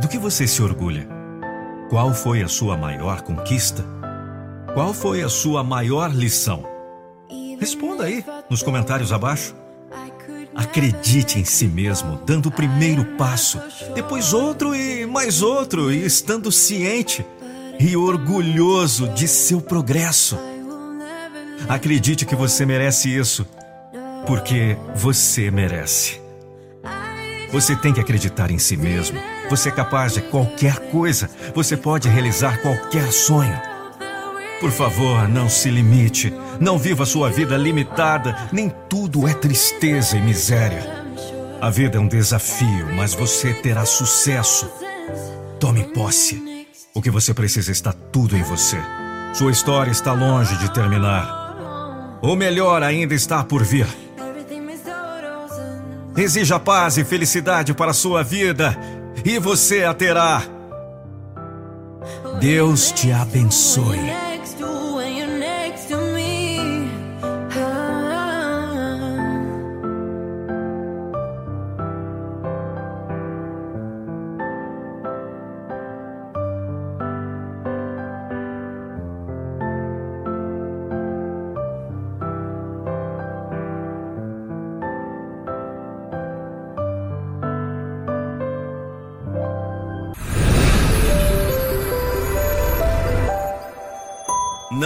Do 0.00 0.08
que 0.08 0.18
você 0.18 0.46
se 0.46 0.62
orgulha? 0.62 1.08
Qual 1.88 2.12
foi 2.12 2.42
a 2.42 2.48
sua 2.48 2.76
maior 2.76 3.22
conquista? 3.22 3.84
Qual 4.74 4.92
foi 4.92 5.22
a 5.22 5.28
sua 5.28 5.62
maior 5.62 6.10
lição? 6.10 6.64
Responda 7.58 8.04
aí 8.04 8.24
nos 8.50 8.62
comentários 8.62 9.12
abaixo. 9.12 9.54
Acredite 10.54 11.38
em 11.38 11.44
si 11.44 11.66
mesmo, 11.66 12.20
dando 12.26 12.46
o 12.46 12.52
primeiro 12.52 13.04
passo, 13.16 13.60
depois 13.94 14.32
outro 14.32 14.74
e 14.74 15.06
mais 15.06 15.40
outro, 15.42 15.92
e 15.92 16.04
estando 16.04 16.50
ciente 16.50 17.24
e 17.78 17.96
orgulhoso 17.96 19.08
de 19.08 19.28
seu 19.28 19.60
progresso. 19.60 20.38
Acredite 21.68 22.26
que 22.26 22.34
você 22.34 22.66
merece 22.66 23.14
isso 23.14 23.46
porque 24.26 24.76
você 24.94 25.50
merece. 25.50 26.20
Você 27.52 27.76
tem 27.76 27.92
que 27.92 28.00
acreditar 28.00 28.50
em 28.50 28.58
si 28.58 28.76
mesmo. 28.76 29.18
Você 29.48 29.68
é 29.68 29.72
capaz 29.72 30.14
de 30.14 30.20
qualquer 30.20 30.90
coisa. 30.90 31.30
Você 31.54 31.76
pode 31.76 32.08
realizar 32.08 32.60
qualquer 32.60 33.12
sonho. 33.12 33.58
Por 34.60 34.70
favor, 34.70 35.28
não 35.28 35.48
se 35.48 35.70
limite. 35.70 36.34
Não 36.58 36.78
viva 36.78 37.06
sua 37.06 37.30
vida 37.30 37.56
limitada. 37.56 38.36
Nem 38.52 38.72
tudo 38.88 39.28
é 39.28 39.34
tristeza 39.34 40.16
e 40.16 40.20
miséria. 40.20 41.06
A 41.60 41.70
vida 41.70 41.96
é 41.96 42.00
um 42.00 42.08
desafio, 42.08 42.92
mas 42.94 43.14
você 43.14 43.54
terá 43.54 43.84
sucesso. 43.84 44.70
Tome 45.60 45.84
posse. 45.84 46.66
O 46.94 47.00
que 47.00 47.10
você 47.10 47.32
precisa 47.32 47.70
está 47.70 47.92
tudo 47.92 48.36
em 48.36 48.42
você. 48.42 48.78
Sua 49.32 49.52
história 49.52 49.90
está 49.90 50.12
longe 50.12 50.56
de 50.56 50.72
terminar. 50.72 52.18
O 52.22 52.34
melhor 52.34 52.82
ainda 52.82 53.14
está 53.14 53.44
por 53.44 53.62
vir. 53.62 53.86
Exija 56.16 56.58
paz 56.58 56.96
e 56.96 57.04
felicidade 57.04 57.74
para 57.74 57.90
a 57.90 57.94
sua 57.94 58.22
vida 58.22 58.76
e 59.24 59.38
você 59.38 59.84
a 59.84 59.92
terá. 59.92 60.42
Deus 62.40 62.90
te 62.92 63.12
abençoe. 63.12 64.25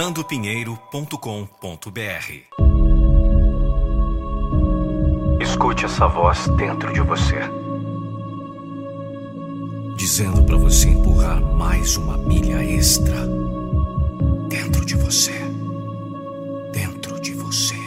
nandopinheiro.com.br 0.01 2.33
Escute 5.39 5.85
essa 5.85 6.07
voz 6.07 6.47
dentro 6.57 6.91
de 6.91 7.01
você, 7.01 7.37
dizendo 9.95 10.43
para 10.43 10.57
você 10.57 10.89
empurrar 10.89 11.39
mais 11.39 11.97
uma 11.97 12.17
milha 12.17 12.63
extra 12.63 13.27
dentro 14.49 14.83
de 14.83 14.95
você. 14.95 15.39
Dentro 16.73 17.21
de 17.21 17.35
você. 17.35 17.77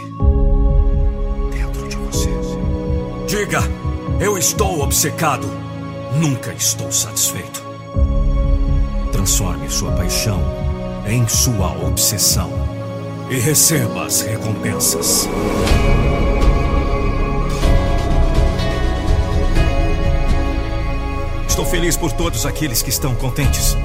Dentro 1.50 1.88
de 1.88 1.96
você. 1.96 2.30
Diga: 3.26 3.58
Eu 4.20 4.38
estou 4.38 4.82
obcecado. 4.82 5.48
Nunca 6.20 6.52
estou 6.52 6.92
satisfeito. 6.92 7.60
Transforme 9.10 9.68
sua 9.68 9.90
paixão 9.96 10.63
em 11.06 11.26
sua 11.28 11.72
obsessão 11.86 12.50
e 13.30 13.38
receba 13.38 14.06
as 14.06 14.20
recompensas. 14.22 15.28
Estou 21.48 21.64
feliz 21.66 21.96
por 21.96 22.12
todos 22.12 22.46
aqueles 22.46 22.82
que 22.82 22.90
estão 22.90 23.14
contentes, 23.14 23.76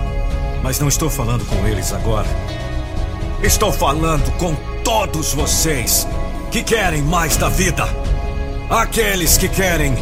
mas 0.64 0.80
não 0.80 0.88
estou 0.88 1.10
falando 1.10 1.46
com 1.46 1.68
eles 1.68 1.94
agora. 1.94 2.28
Estou 3.44 3.72
falando 3.72 4.32
com 4.38 4.56
todos 4.84 5.34
vocês 5.34 6.08
que 6.52 6.64
querem 6.64 7.02
mais 7.02 7.38
da 7.38 7.48
vida. 7.48 7.88
Aqueles 8.70 9.38
que 9.38 9.48
querem 9.48 9.96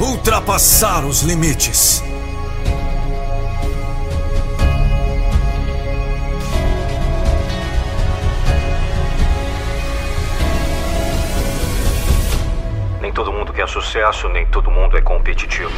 ultrapassar 0.00 1.04
os 1.04 1.22
limites. 1.22 2.02
Sucesso, 13.72 14.28
nem 14.28 14.44
todo 14.46 14.70
mundo 14.70 14.98
é 14.98 15.00
competitivo. 15.00 15.72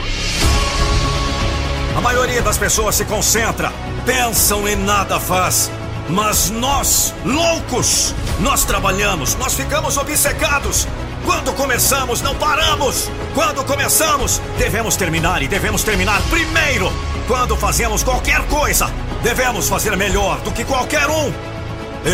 A 1.97 2.01
maioria 2.01 2.43
das 2.43 2.59
pessoas 2.59 2.97
se 2.97 3.05
concentra, 3.05 3.73
pensam 4.05 4.69
e 4.69 4.75
nada 4.75 5.21
faz. 5.21 5.71
Mas 6.09 6.51
nós, 6.51 7.15
loucos, 7.25 8.15
nós 8.41 8.65
trabalhamos, 8.65 9.37
nós 9.37 9.55
ficamos 9.55 9.97
obcecados. 9.97 10.89
Quando 11.25 11.55
começamos, 11.55 12.21
não 12.21 12.35
paramos. 12.35 13.09
Quando 13.33 13.65
começamos, 13.65 14.43
devemos 14.59 14.97
terminar 14.97 15.41
e 15.43 15.49
devemos 15.49 15.85
terminar 15.85 16.21
primeiro. 16.23 16.93
Quando 17.29 17.57
fazemos 17.57 18.03
qualquer 18.03 18.43
coisa, 18.49 18.91
devemos 19.23 19.69
fazer 19.69 19.97
melhor 19.97 20.41
do 20.41 20.51
que 20.51 20.65
qualquer 20.65 21.09
um. 21.09 21.33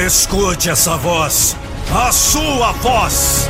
Escute 0.06 0.70
essa 0.70 0.96
voz, 0.96 1.56
a 1.92 2.12
sua 2.12 2.70
voz. 2.72 3.48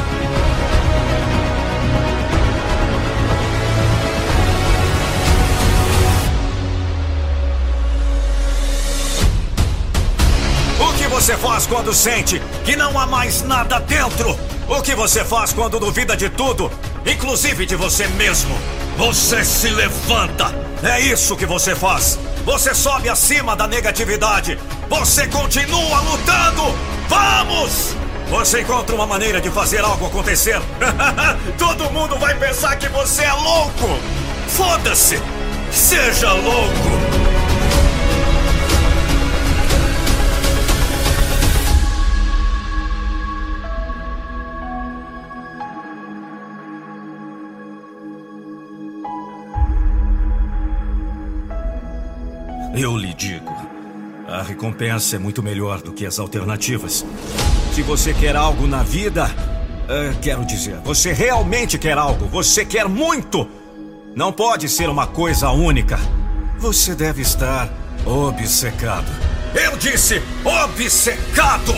Você 11.31 11.37
faz 11.37 11.65
quando 11.65 11.95
sente 11.95 12.43
que 12.65 12.75
não 12.75 12.99
há 12.99 13.07
mais 13.07 13.43
nada 13.43 13.79
dentro? 13.79 14.37
O 14.67 14.83
que 14.83 14.97
você 14.97 15.25
faz 15.25 15.53
quando 15.53 15.79
duvida 15.79 16.17
de 16.17 16.29
tudo, 16.29 16.69
inclusive 17.07 17.65
de 17.67 17.77
você 17.77 18.09
mesmo? 18.09 18.53
Você 18.97 19.45
se 19.45 19.69
levanta. 19.69 20.53
É 20.83 20.99
isso 20.99 21.37
que 21.37 21.47
você 21.47 21.77
faz. 21.77 22.19
Você 22.45 22.75
sobe 22.75 23.09
acima 23.09 23.55
da 23.55 23.69
negatividade. 23.69 24.59
Você 24.89 25.29
continua 25.29 26.01
lutando. 26.01 26.75
Vamos! 27.09 27.95
Você 28.29 28.63
encontra 28.63 28.97
uma 28.97 29.07
maneira 29.07 29.41
de 29.41 29.51
fazer 29.51 29.85
algo 29.85 30.07
acontecer. 30.07 30.61
Todo 31.57 31.93
mundo 31.93 32.19
vai 32.19 32.37
pensar 32.37 32.75
que 32.75 32.89
você 32.89 33.23
é 33.23 33.33
louco. 33.33 34.01
Foda-se! 34.49 35.23
Seja 35.71 36.33
louco! 36.33 36.90
Eu 52.75 52.97
lhe 52.97 53.13
digo, 53.15 53.53
a 54.29 54.43
recompensa 54.43 55.17
é 55.17 55.19
muito 55.19 55.43
melhor 55.43 55.83
do 55.83 55.93
que 55.93 56.07
as 56.07 56.21
alternativas. 56.21 57.05
Se 57.75 57.83
você 57.83 58.15
quer 58.15 58.37
algo 58.37 58.67
na 58.67 58.85
vida, 58.85 59.27
uh, 59.27 60.17
quero 60.23 60.45
dizer, 60.45 60.77
você 60.85 61.13
realmente 61.13 61.77
quer 61.77 61.99
algo, 61.99 62.27
você 62.27 62.65
quer 62.65 62.89
muito. 62.89 63.49
Não 64.15 64.33
pode 64.33 64.69
ser 64.69 64.89
uma 64.89 65.07
coisa 65.07 65.51
única. 65.51 65.99
Você 66.59 66.95
deve 66.95 67.23
estar 67.23 67.69
obcecado. 68.07 69.11
Eu 69.53 69.77
disse 69.77 70.23
obcecado! 70.45 71.75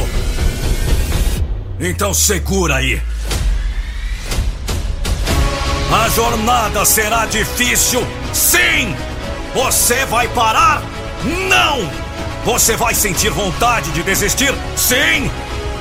Então 1.81 2.13
segura 2.13 2.77
aí. 2.77 3.01
A 5.91 6.09
jornada 6.11 6.85
será 6.85 7.25
difícil, 7.25 8.01
sim! 8.33 8.95
Você 9.55 10.07
vai 10.07 10.29
parar? 10.29 10.83
Não! 11.49 11.91
Você 12.45 12.75
vai 12.75 12.95
sentir 12.95 13.31
vontade 13.31 13.91
de 13.91 14.03
desistir? 14.03 14.53
Sim! 14.77 15.31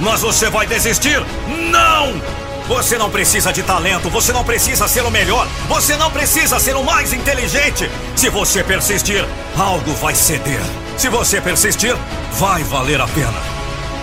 Mas 0.01 0.21
você 0.21 0.49
vai 0.49 0.67
desistir? 0.67 1.23
Não! 1.71 2.21
Você 2.67 2.97
não 2.97 3.09
precisa 3.09 3.51
de 3.51 3.63
talento, 3.63 4.09
você 4.09 4.33
não 4.33 4.43
precisa 4.43 4.87
ser 4.87 5.05
o 5.05 5.11
melhor, 5.11 5.47
você 5.67 5.95
não 5.95 6.11
precisa 6.11 6.59
ser 6.59 6.75
o 6.75 6.83
mais 6.83 7.13
inteligente. 7.13 7.89
Se 8.15 8.29
você 8.29 8.63
persistir, 8.63 9.25
algo 9.57 9.93
vai 9.95 10.15
ceder. 10.15 10.61
Se 10.97 11.09
você 11.09 11.39
persistir, 11.41 11.95
vai 12.33 12.63
valer 12.63 12.99
a 12.99 13.07
pena. 13.07 13.41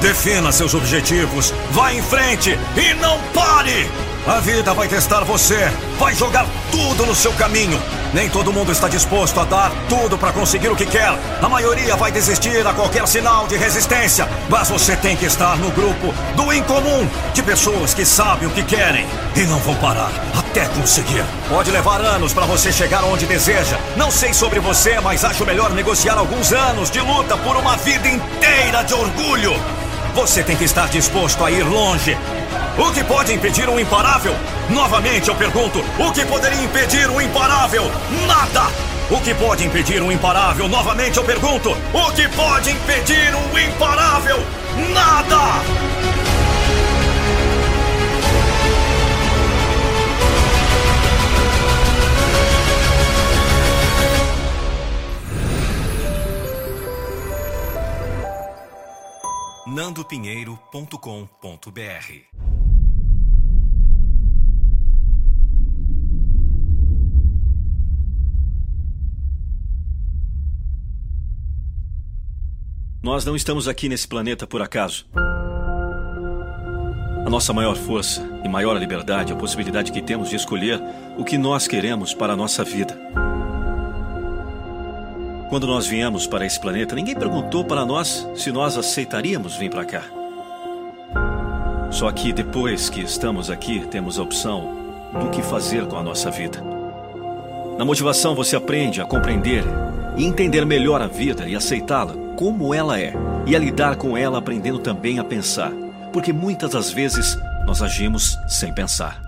Defina 0.00 0.50
seus 0.50 0.74
objetivos, 0.74 1.52
vá 1.70 1.92
em 1.92 2.02
frente 2.02 2.58
e 2.76 2.94
não 2.94 3.18
pare! 3.34 4.07
A 4.28 4.40
vida 4.40 4.74
vai 4.74 4.86
testar 4.86 5.24
você, 5.24 5.72
vai 5.98 6.14
jogar 6.14 6.46
tudo 6.70 7.06
no 7.06 7.14
seu 7.14 7.32
caminho. 7.32 7.80
Nem 8.12 8.28
todo 8.28 8.52
mundo 8.52 8.70
está 8.70 8.86
disposto 8.86 9.40
a 9.40 9.44
dar 9.44 9.72
tudo 9.88 10.18
para 10.18 10.34
conseguir 10.34 10.68
o 10.68 10.76
que 10.76 10.84
quer. 10.84 11.18
A 11.40 11.48
maioria 11.48 11.96
vai 11.96 12.12
desistir 12.12 12.66
a 12.66 12.74
qualquer 12.74 13.08
sinal 13.08 13.46
de 13.46 13.56
resistência. 13.56 14.28
Mas 14.50 14.68
você 14.68 14.94
tem 14.96 15.16
que 15.16 15.24
estar 15.24 15.56
no 15.56 15.70
grupo 15.70 16.12
do 16.36 16.52
incomum, 16.52 17.08
de 17.32 17.42
pessoas 17.42 17.94
que 17.94 18.04
sabem 18.04 18.46
o 18.46 18.50
que 18.50 18.62
querem 18.62 19.06
e 19.34 19.40
não 19.44 19.58
vão 19.60 19.74
parar 19.76 20.12
até 20.36 20.66
conseguir. 20.78 21.24
Pode 21.48 21.70
levar 21.70 22.02
anos 22.02 22.34
para 22.34 22.44
você 22.44 22.70
chegar 22.70 23.04
onde 23.04 23.24
deseja. 23.24 23.78
Não 23.96 24.10
sei 24.10 24.34
sobre 24.34 24.60
você, 24.60 25.00
mas 25.00 25.24
acho 25.24 25.46
melhor 25.46 25.70
negociar 25.70 26.18
alguns 26.18 26.52
anos 26.52 26.90
de 26.90 27.00
luta 27.00 27.34
por 27.38 27.56
uma 27.56 27.78
vida 27.78 28.06
inteira 28.06 28.82
de 28.84 28.92
orgulho. 28.92 29.58
Você 30.14 30.42
tem 30.42 30.56
que 30.56 30.64
estar 30.64 30.88
disposto 30.88 31.44
a 31.44 31.50
ir 31.50 31.62
longe 31.62 32.16
o 32.78 32.92
que 32.92 33.02
pode 33.02 33.32
impedir 33.32 33.68
um 33.68 33.80
imparável? 33.80 34.32
Novamente 34.70 35.28
eu 35.28 35.34
pergunto: 35.34 35.84
o 35.98 36.12
que 36.12 36.24
poderia 36.24 36.62
impedir 36.62 37.10
um 37.10 37.20
imparável? 37.20 37.82
Nada! 38.24 38.70
O 39.10 39.20
que 39.20 39.34
pode 39.34 39.66
impedir 39.66 40.00
um 40.00 40.12
imparável? 40.12 40.68
Novamente 40.68 41.16
eu 41.16 41.24
pergunto: 41.24 41.76
o 41.92 42.12
que 42.12 42.28
pode 42.28 42.70
impedir 42.70 43.34
um 43.34 43.58
imparável? 43.58 44.38
Nada! 44.94 45.60
nandopinheiro.com.br 59.68 60.98
Nós 73.02 73.24
não 73.24 73.36
estamos 73.36 73.68
aqui 73.68 73.88
nesse 73.88 74.08
planeta 74.08 74.46
por 74.46 74.60
acaso. 74.62 75.06
A 77.24 77.30
nossa 77.30 77.52
maior 77.52 77.76
força 77.76 78.26
e 78.42 78.48
maior 78.48 78.76
liberdade 78.78 79.32
é 79.32 79.34
a 79.36 79.38
possibilidade 79.38 79.92
que 79.92 80.02
temos 80.02 80.30
de 80.30 80.36
escolher 80.36 80.80
o 81.18 81.24
que 81.24 81.36
nós 81.36 81.68
queremos 81.68 82.14
para 82.14 82.32
a 82.32 82.36
nossa 82.36 82.64
vida. 82.64 82.98
Quando 85.48 85.66
nós 85.66 85.86
viemos 85.86 86.26
para 86.26 86.44
esse 86.44 86.60
planeta, 86.60 86.94
ninguém 86.94 87.14
perguntou 87.14 87.64
para 87.64 87.86
nós 87.86 88.28
se 88.34 88.52
nós 88.52 88.76
aceitaríamos 88.76 89.56
vir 89.56 89.70
para 89.70 89.84
cá. 89.84 90.02
Só 91.90 92.12
que 92.12 92.34
depois 92.34 92.90
que 92.90 93.00
estamos 93.00 93.48
aqui, 93.48 93.86
temos 93.86 94.18
a 94.18 94.22
opção 94.22 94.76
do 95.18 95.30
que 95.30 95.40
fazer 95.40 95.86
com 95.86 95.96
a 95.96 96.02
nossa 96.02 96.30
vida. 96.30 96.62
Na 97.78 97.84
motivação, 97.84 98.34
você 98.34 98.56
aprende 98.56 99.00
a 99.00 99.06
compreender 99.06 99.64
e 100.18 100.26
entender 100.26 100.66
melhor 100.66 101.00
a 101.00 101.06
vida 101.06 101.48
e 101.48 101.56
aceitá-la 101.56 102.12
como 102.36 102.74
ela 102.74 103.00
é 103.00 103.14
e 103.46 103.56
a 103.56 103.58
lidar 103.58 103.96
com 103.96 104.18
ela 104.18 104.38
aprendendo 104.38 104.78
também 104.78 105.18
a 105.18 105.24
pensar, 105.24 105.72
porque 106.12 106.30
muitas 106.30 106.72
das 106.72 106.90
vezes 106.90 107.38
nós 107.66 107.80
agimos 107.80 108.36
sem 108.46 108.70
pensar. 108.74 109.18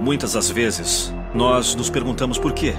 Muitas 0.00 0.32
das 0.32 0.50
vezes 0.50 1.14
nós 1.34 1.74
nos 1.74 1.90
perguntamos 1.90 2.38
por 2.38 2.52
quê. 2.52 2.74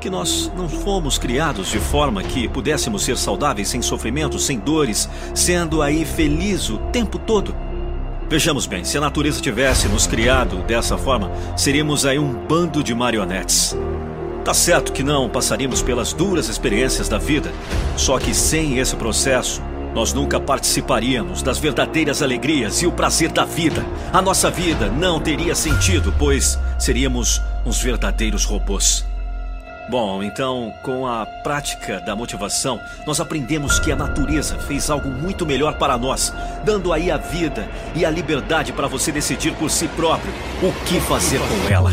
Que 0.00 0.08
nós 0.08 0.50
não 0.56 0.68
fomos 0.68 1.18
criados 1.18 1.68
de 1.68 1.78
forma 1.78 2.22
que 2.22 2.48
pudéssemos 2.48 3.02
ser 3.02 3.16
saudáveis 3.16 3.68
sem 3.68 3.82
sofrimento, 3.82 4.38
sem 4.38 4.58
dores, 4.58 5.08
sendo 5.34 5.82
aí 5.82 6.04
felizes 6.04 6.70
o 6.70 6.78
tempo 6.78 7.18
todo. 7.18 7.54
Vejamos 8.28 8.66
bem, 8.66 8.84
se 8.84 8.96
a 8.96 9.00
natureza 9.00 9.40
tivesse 9.40 9.88
nos 9.88 10.06
criado 10.06 10.58
dessa 10.58 10.98
forma, 10.98 11.30
seríamos 11.56 12.04
aí 12.04 12.18
um 12.18 12.32
bando 12.32 12.82
de 12.82 12.94
marionetes. 12.94 13.76
Tá 14.44 14.54
certo 14.54 14.92
que 14.92 15.02
não 15.02 15.28
passaríamos 15.28 15.82
pelas 15.82 16.12
duras 16.12 16.48
experiências 16.48 17.08
da 17.08 17.18
vida, 17.18 17.50
só 17.96 18.18
que 18.18 18.34
sem 18.34 18.78
esse 18.78 18.94
processo, 18.96 19.62
nós 19.94 20.12
nunca 20.12 20.38
participaríamos 20.38 21.42
das 21.42 21.58
verdadeiras 21.58 22.22
alegrias 22.22 22.82
e 22.82 22.86
o 22.86 22.92
prazer 22.92 23.30
da 23.30 23.44
vida. 23.44 23.84
A 24.12 24.22
nossa 24.22 24.50
vida 24.50 24.88
não 24.88 25.18
teria 25.18 25.54
sentido, 25.54 26.14
pois 26.18 26.58
seríamos 26.78 27.42
uns 27.68 27.82
verdadeiros 27.82 28.44
robôs. 28.44 29.04
Bom, 29.90 30.22
então, 30.22 30.72
com 30.82 31.06
a 31.06 31.24
prática 31.24 32.00
da 32.00 32.16
motivação, 32.16 32.80
nós 33.06 33.20
aprendemos 33.20 33.78
que 33.78 33.92
a 33.92 33.96
natureza 33.96 34.58
fez 34.58 34.90
algo 34.90 35.08
muito 35.08 35.46
melhor 35.46 35.74
para 35.78 35.96
nós, 35.96 36.32
dando 36.64 36.92
aí 36.92 37.10
a 37.10 37.16
vida 37.16 37.66
e 37.94 38.04
a 38.04 38.10
liberdade 38.10 38.72
para 38.72 38.86
você 38.86 39.10
decidir 39.12 39.54
por 39.54 39.70
si 39.70 39.88
próprio 39.88 40.32
o 40.62 40.72
que 40.84 41.00
fazer 41.00 41.40
com 41.40 41.72
ela. 41.72 41.90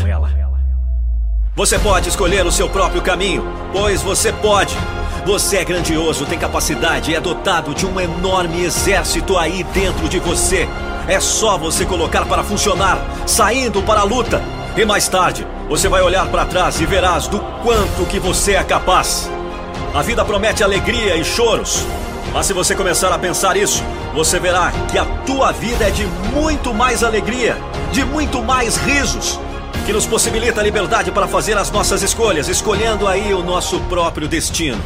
Você 1.54 1.78
pode 1.78 2.10
escolher 2.10 2.44
o 2.44 2.52
seu 2.52 2.68
próprio 2.68 3.00
caminho, 3.00 3.44
pois 3.72 4.02
você 4.02 4.30
pode. 4.30 4.76
Você 5.24 5.56
é 5.56 5.64
grandioso, 5.64 6.26
tem 6.26 6.38
capacidade 6.38 7.10
e 7.10 7.14
é 7.14 7.20
dotado 7.20 7.74
de 7.74 7.86
um 7.86 7.98
enorme 7.98 8.62
exército 8.62 9.38
aí 9.38 9.64
dentro 9.64 10.06
de 10.08 10.18
você. 10.18 10.68
É 11.08 11.18
só 11.18 11.56
você 11.56 11.86
colocar 11.86 12.26
para 12.26 12.44
funcionar, 12.44 12.98
saindo 13.26 13.82
para 13.82 14.00
a 14.00 14.04
luta. 14.04 14.55
E 14.76 14.84
mais 14.84 15.08
tarde, 15.08 15.46
você 15.70 15.88
vai 15.88 16.02
olhar 16.02 16.26
para 16.26 16.44
trás 16.44 16.78
e 16.82 16.84
verás 16.84 17.26
do 17.26 17.40
quanto 17.62 18.04
que 18.10 18.18
você 18.18 18.56
é 18.56 18.62
capaz. 18.62 19.30
A 19.94 20.02
vida 20.02 20.22
promete 20.22 20.62
alegria 20.62 21.16
e 21.16 21.24
choros. 21.24 21.86
Mas 22.30 22.44
se 22.44 22.52
você 22.52 22.74
começar 22.74 23.10
a 23.10 23.18
pensar 23.18 23.56
isso, 23.56 23.82
você 24.14 24.38
verá 24.38 24.70
que 24.90 24.98
a 24.98 25.06
tua 25.24 25.50
vida 25.50 25.86
é 25.86 25.90
de 25.90 26.04
muito 26.30 26.74
mais 26.74 27.02
alegria, 27.02 27.56
de 27.90 28.04
muito 28.04 28.42
mais 28.42 28.76
risos, 28.76 29.40
que 29.86 29.94
nos 29.94 30.04
possibilita 30.04 30.60
a 30.60 30.64
liberdade 30.64 31.10
para 31.10 31.26
fazer 31.26 31.56
as 31.56 31.70
nossas 31.70 32.02
escolhas, 32.02 32.46
escolhendo 32.46 33.08
aí 33.08 33.32
o 33.32 33.42
nosso 33.42 33.80
próprio 33.88 34.28
destino. 34.28 34.82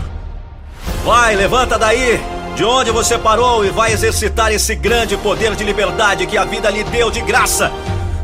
Vai, 1.05 1.35
levanta 1.35 1.77
daí, 1.77 2.21
de 2.55 2.65
onde 2.65 2.93
você 2.93 3.19
parou 3.19 3.65
e 3.65 3.71
vai 3.71 3.93
exercitar 3.93 4.53
esse 4.53 4.77
grande 4.77 5.17
poder 5.17 5.57
de 5.57 5.65
liberdade 5.65 6.29
que 6.29 6.39
a 6.39 6.45
vida 6.45 6.71
lhe 6.71 6.85
deu 6.85 7.11
de 7.11 7.21
graça. 7.23 7.73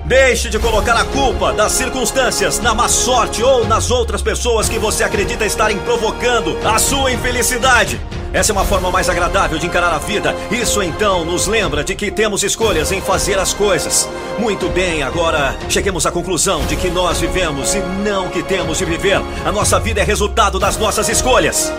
Deixe 0.06 0.48
de 0.48 0.56
colocar 0.60 0.96
a 0.96 1.04
culpa 1.04 1.52
das 1.52 1.72
circunstâncias 1.72 2.60
na 2.60 2.72
má 2.72 2.88
sorte 2.88 3.42
ou 3.42 3.66
nas 3.66 3.90
outras 3.90 4.22
pessoas 4.22 4.68
que 4.68 4.78
você 4.78 5.02
acredita 5.02 5.44
estarem 5.44 5.80
provocando 5.80 6.56
a 6.64 6.78
sua 6.78 7.10
infelicidade. 7.10 8.00
Essa 8.32 8.52
é 8.52 8.54
uma 8.54 8.64
forma 8.64 8.88
mais 8.88 9.08
agradável 9.08 9.58
de 9.58 9.66
encarar 9.66 9.92
a 9.92 9.98
vida. 9.98 10.32
Isso 10.48 10.80
então 10.80 11.24
nos 11.24 11.48
lembra 11.48 11.82
de 11.82 11.96
que 11.96 12.12
temos 12.12 12.44
escolhas 12.44 12.92
em 12.92 13.00
fazer 13.00 13.36
as 13.36 13.52
coisas. 13.52 14.08
Muito 14.38 14.68
bem, 14.68 15.02
agora 15.02 15.56
cheguemos 15.68 16.06
à 16.06 16.12
conclusão 16.12 16.64
de 16.66 16.76
que 16.76 16.88
nós 16.88 17.18
vivemos 17.18 17.74
e 17.74 17.80
não 17.80 18.28
que 18.28 18.44
temos 18.44 18.78
de 18.78 18.84
viver. 18.84 19.20
A 19.44 19.50
nossa 19.50 19.80
vida 19.80 20.00
é 20.00 20.04
resultado 20.04 20.60
das 20.60 20.76
nossas 20.76 21.08
escolhas. 21.08 21.72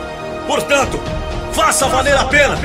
Portanto, 0.46 1.00
faça 1.54 1.88
valer 1.88 2.18
a 2.18 2.26
pena. 2.26 2.58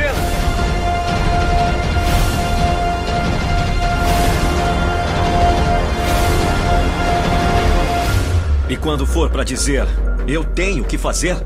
E 8.68 8.76
quando 8.76 9.06
for 9.06 9.30
para 9.30 9.44
dizer 9.44 9.86
eu 10.26 10.44
tenho 10.44 10.84
que 10.84 10.96
fazer, 10.96 11.36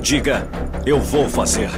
diga 0.00 0.48
eu 0.84 1.00
vou 1.00 1.28
fazer. 1.28 1.70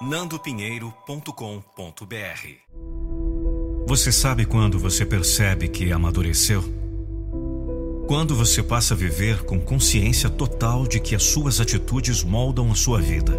nandopinheiro.com.br 0.00 2.48
Você 3.86 4.12
sabe 4.12 4.46
quando 4.46 4.78
você 4.78 5.04
percebe 5.04 5.68
que 5.68 5.92
amadureceu? 5.92 6.85
Quando 8.06 8.36
você 8.36 8.62
passa 8.62 8.94
a 8.94 8.96
viver 8.96 9.42
com 9.42 9.58
consciência 9.58 10.30
total 10.30 10.86
de 10.86 11.00
que 11.00 11.16
as 11.16 11.24
suas 11.24 11.60
atitudes 11.60 12.22
moldam 12.22 12.70
a 12.70 12.74
sua 12.76 13.00
vida. 13.00 13.36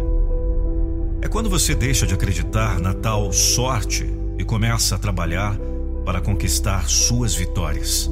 É 1.22 1.28
quando 1.28 1.48
você 1.48 1.74
deixa 1.74 2.06
de 2.06 2.12
acreditar 2.12 2.78
na 2.78 2.92
tal 2.92 3.32
sorte 3.32 4.06
e 4.36 4.44
começa 4.44 4.94
a 4.94 4.98
trabalhar 4.98 5.58
para 6.04 6.20
conquistar 6.20 6.86
suas 6.86 7.34
vitórias. 7.34 8.10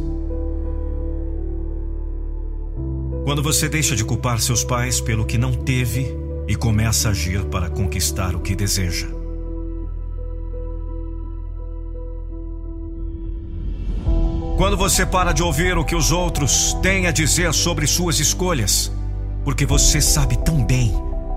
Quando 3.24 3.42
você 3.42 3.68
deixa 3.68 3.94
de 3.94 4.04
culpar 4.04 4.40
seus 4.40 4.64
pais 4.64 4.98
pelo 4.98 5.26
que 5.26 5.36
não 5.36 5.52
teve 5.52 6.06
e 6.48 6.56
começa 6.56 7.08
a 7.08 7.10
agir 7.10 7.44
para 7.44 7.68
conquistar 7.68 8.34
o 8.34 8.40
que 8.40 8.56
deseja. 8.56 9.15
Quando 14.56 14.74
você 14.74 15.04
para 15.04 15.32
de 15.32 15.42
ouvir 15.42 15.76
o 15.76 15.84
que 15.84 15.94
os 15.94 16.10
outros 16.10 16.72
têm 16.80 17.06
a 17.06 17.10
dizer 17.10 17.52
sobre 17.52 17.86
suas 17.86 18.18
escolhas, 18.18 18.90
porque 19.44 19.66
você 19.66 20.00
sabe 20.00 20.34
tão 20.38 20.64
bem 20.64 20.94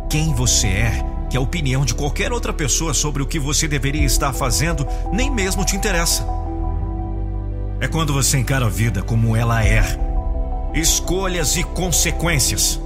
quem 0.10 0.34
você 0.34 0.68
é 0.68 1.06
que 1.30 1.36
a 1.36 1.42
opinião 1.42 1.84
de 1.84 1.94
qualquer 1.94 2.32
outra 2.32 2.54
pessoa 2.54 2.94
sobre 2.94 3.22
o 3.22 3.28
que 3.28 3.38
você 3.38 3.68
deveria 3.68 4.06
estar 4.06 4.32
fazendo 4.32 4.88
nem 5.12 5.30
mesmo 5.30 5.66
te 5.66 5.76
interessa. 5.76 6.26
É 7.82 7.90
quando 7.90 8.14
você 8.14 8.38
encara 8.38 8.68
a 8.68 8.70
vida 8.70 9.02
como 9.02 9.36
ela 9.36 9.66
é 9.66 9.84
escolhas 10.74 11.58
e 11.58 11.64
consequências. 11.64 12.80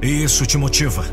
E 0.00 0.24
isso 0.24 0.46
te 0.46 0.56
motiva. 0.56 1.04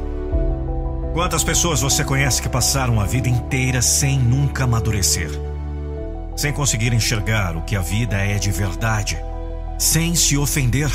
Quantas 1.13 1.43
pessoas 1.43 1.81
você 1.81 2.05
conhece 2.05 2.41
que 2.41 2.47
passaram 2.47 3.01
a 3.01 3.05
vida 3.05 3.27
inteira 3.27 3.81
sem 3.81 4.17
nunca 4.17 4.63
amadurecer? 4.63 5.52
Sem 6.35 6.51
conseguir 6.51 6.93
enxergar 6.93 7.55
o 7.55 7.61
que 7.61 7.75
a 7.75 7.81
vida 7.81 8.17
é 8.17 8.37
de 8.37 8.51
verdade, 8.51 9.17
sem 9.77 10.15
se 10.15 10.37
ofender. 10.37 10.91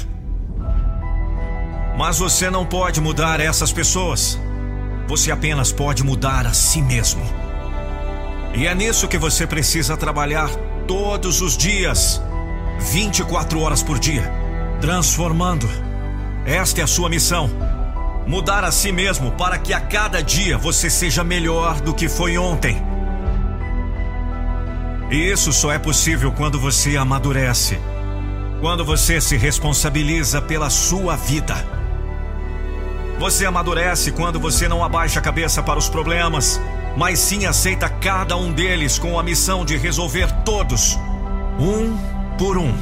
Mas 1.96 2.18
você 2.18 2.48
não 2.48 2.64
pode 2.64 3.00
mudar 3.00 3.40
essas 3.40 3.72
pessoas. 3.72 4.38
Você 5.08 5.32
apenas 5.32 5.72
pode 5.72 6.04
mudar 6.04 6.46
a 6.46 6.52
si 6.52 6.80
mesmo. 6.80 7.22
E 8.54 8.66
é 8.66 8.74
nisso 8.74 9.08
que 9.08 9.18
você 9.18 9.46
precisa 9.46 9.96
trabalhar 9.96 10.48
todos 10.86 11.40
os 11.40 11.56
dias, 11.56 12.22
24 12.78 13.60
horas 13.60 13.82
por 13.82 13.98
dia, 13.98 14.30
transformando. 14.80 15.68
Esta 16.46 16.80
é 16.80 16.84
a 16.84 16.86
sua 16.86 17.08
missão. 17.08 17.50
Mudar 18.26 18.64
a 18.64 18.70
si 18.70 18.92
mesmo 18.92 19.32
para 19.32 19.58
que 19.58 19.72
a 19.72 19.80
cada 19.80 20.22
dia 20.22 20.56
você 20.56 20.88
seja 20.88 21.24
melhor 21.24 21.80
do 21.80 21.94
que 21.94 22.08
foi 22.08 22.38
ontem. 22.38 22.80
E 25.10 25.16
isso 25.16 25.52
só 25.52 25.72
é 25.72 25.78
possível 25.78 26.30
quando 26.32 26.60
você 26.60 26.96
amadurece. 26.96 27.80
Quando 28.60 28.84
você 28.84 29.20
se 29.20 29.36
responsabiliza 29.36 30.42
pela 30.42 30.68
sua 30.68 31.16
vida. 31.16 31.54
Você 33.18 33.46
amadurece 33.46 34.12
quando 34.12 34.38
você 34.38 34.68
não 34.68 34.84
abaixa 34.84 35.18
a 35.18 35.22
cabeça 35.22 35.62
para 35.62 35.78
os 35.78 35.88
problemas, 35.88 36.60
mas 36.96 37.18
sim 37.18 37.46
aceita 37.46 37.88
cada 37.88 38.36
um 38.36 38.52
deles 38.52 38.98
com 38.98 39.18
a 39.18 39.22
missão 39.22 39.64
de 39.64 39.76
resolver 39.76 40.30
todos, 40.44 40.98
um 41.58 41.96
por 42.36 42.58
um. 42.58 42.72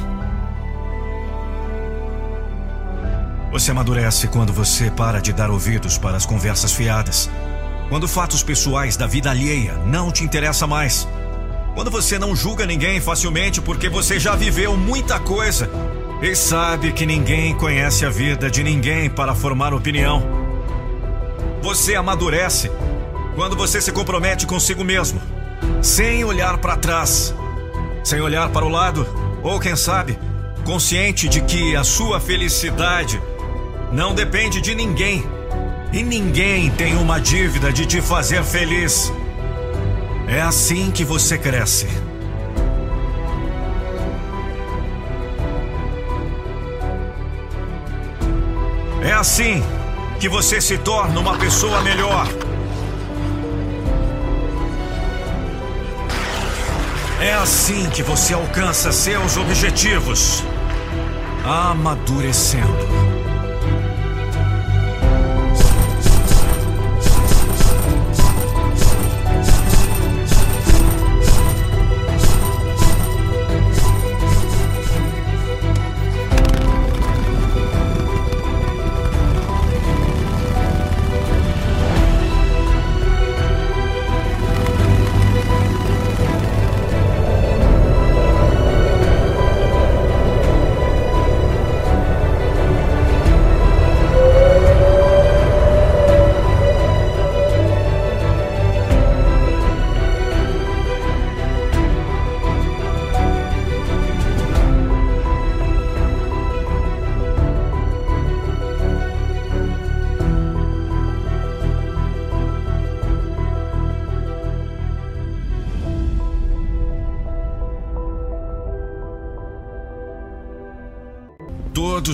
Você 3.51 3.71
amadurece 3.71 4.27
quando 4.27 4.51
você 4.51 4.91
para 4.91 5.21
de 5.21 5.31
dar 5.31 5.49
ouvidos 5.49 5.97
para 5.97 6.17
as 6.17 6.25
conversas 6.25 6.73
fiadas. 6.73 7.29
Quando 7.89 8.07
fatos 8.07 8.43
pessoais 8.43 8.97
da 8.97 9.07
vida 9.07 9.31
alheia 9.31 9.75
não 9.85 10.11
te 10.11 10.23
interessam 10.23 10.67
mais 10.67 11.07
quando 11.77 11.91
você 11.91 12.17
não 12.17 12.35
julga 12.35 12.65
ninguém 12.65 12.99
facilmente 12.99 13.61
porque 13.61 13.87
você 13.87 14.19
já 14.19 14.35
viveu 14.35 14.75
muita 14.75 15.19
coisa 15.19 15.69
e 16.23 16.35
sabe 16.35 16.91
que 16.91 17.05
ninguém 17.05 17.53
conhece 17.53 18.03
a 18.03 18.09
vida 18.09 18.49
de 18.49 18.63
ninguém 18.63 19.07
para 19.11 19.35
formar 19.35 19.75
opinião. 19.75 20.23
Você 21.61 21.93
amadurece 21.93 22.71
quando 23.35 23.55
você 23.55 23.79
se 23.79 23.91
compromete 23.91 24.47
consigo 24.47 24.83
mesmo, 24.83 25.21
sem 25.79 26.23
olhar 26.23 26.57
para 26.57 26.75
trás, 26.77 27.31
sem 28.03 28.19
olhar 28.21 28.49
para 28.49 28.65
o 28.65 28.69
lado, 28.69 29.07
ou 29.43 29.59
quem 29.59 29.75
sabe, 29.75 30.17
consciente 30.65 31.29
de 31.29 31.41
que 31.41 31.75
a 31.75 31.83
sua 31.83 32.19
felicidade 32.19 33.21
não 33.91 34.15
depende 34.15 34.61
de 34.61 34.73
ninguém 34.73 35.23
e 35.93 36.01
ninguém 36.01 36.71
tem 36.71 36.97
uma 36.97 37.21
dívida 37.21 37.71
de 37.71 37.85
te 37.85 38.01
fazer 38.01 38.43
feliz. 38.43 39.13
É 40.27 40.41
assim 40.41 40.91
que 40.91 41.05
você 41.05 41.37
cresce. 41.37 41.87
É 49.01 49.13
assim 49.13 49.63
que 50.19 50.27
você 50.27 50.59
se 50.59 50.77
torna 50.77 51.17
uma 51.17 51.37
pessoa 51.37 51.81
melhor. 51.81 52.27
É 57.21 57.33
assim 57.35 57.89
que 57.89 58.03
você 58.03 58.33
alcança 58.33 58.91
seus 58.91 59.37
objetivos. 59.37 60.43
Amadurecendo. 61.45 63.06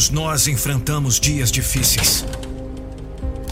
Todos 0.03 0.09
nós 0.09 0.47
enfrentamos 0.49 1.17
dias 1.17 1.49
difíceis. 1.49 2.25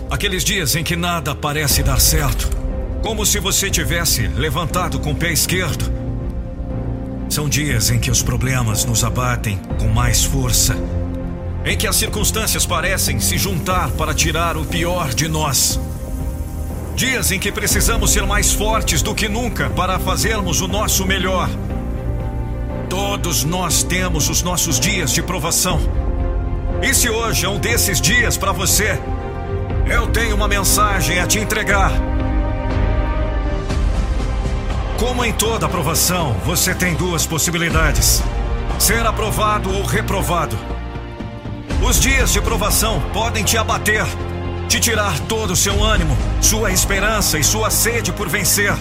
Aqueles 0.10 0.44
dias 0.44 0.76
em 0.76 0.84
que 0.84 0.98
nada 0.98 1.34
parece 1.34 1.82
dar 1.82 2.02
certo, 2.02 2.50
como 3.02 3.26
se 3.26 3.40
você 3.40 3.70
tivesse 3.70 4.28
levantado 4.28 5.00
com 5.00 5.12
o 5.12 5.16
pé 5.16 5.32
esquerdo 5.32 5.90
São 7.30 7.48
dias 7.48 7.90
em 7.90 7.98
que 7.98 8.12
os 8.12 8.22
problemas 8.22 8.84
nos 8.84 9.02
abatem 9.02 9.62
com 9.80 9.88
mais 9.88 10.26
força, 10.26 10.76
em 11.64 11.78
que 11.78 11.88
as 11.88 11.96
circunstâncias 11.96 12.66
parecem 12.66 13.18
se 13.22 13.38
juntar 13.38 13.90
para 13.92 14.14
tirar 14.14 14.58
o 14.58 14.66
pior 14.66 15.14
de 15.14 15.30
nós. 15.30 15.80
Dias 16.98 17.32
em 17.32 17.40
que 17.40 17.50
precisamos 17.50 18.12
ser 18.12 18.26
mais 18.26 18.52
fortes 18.52 19.02
do 19.02 19.16
que 19.16 19.30
nunca 19.30 19.70
para 19.70 19.98
fazermos 20.00 20.60
o 20.60 20.68
nosso 20.68 21.06
melhor. 21.06 21.50
Todos 22.90 23.46
nós 23.46 23.84
temos 23.84 24.28
os 24.28 24.42
nossos 24.44 24.78
dias 24.78 25.14
de 25.14 25.24
provação. 25.24 26.11
E 26.82 26.96
se 26.96 27.08
hoje 27.10 27.46
é 27.46 27.50
um 27.50 27.60
desses 27.60 28.02
dias 28.02 28.38
para 28.38 28.52
você, 28.52 29.00
eu 29.86 30.08
tenho 30.08 30.36
uma 30.36 30.48
mensagem 30.48 31.20
a 31.20 31.28
te 31.28 31.38
entregar. 31.38 31.92
Como 34.98 35.24
em 35.24 35.32
toda 35.32 35.68
aprovação, 35.68 36.34
você 36.44 36.74
tem 36.74 36.96
duas 36.96 37.24
possibilidades: 37.24 38.24
ser 38.80 39.06
aprovado 39.06 39.72
ou 39.72 39.84
reprovado. 39.84 40.58
Os 41.88 42.00
dias 42.00 42.34
de 42.34 42.42
provação 42.42 43.00
podem 43.14 43.44
te 43.44 43.58
abater, 43.58 44.06
te 44.68 44.80
tirar 44.80 45.20
todo 45.22 45.52
o 45.52 45.56
seu 45.56 45.84
ânimo, 45.84 46.18
sua 46.42 46.72
esperança 46.72 47.38
e 47.38 47.44
sua 47.44 47.70
sede 47.70 48.12
por 48.12 48.28
vencer. 48.28 48.74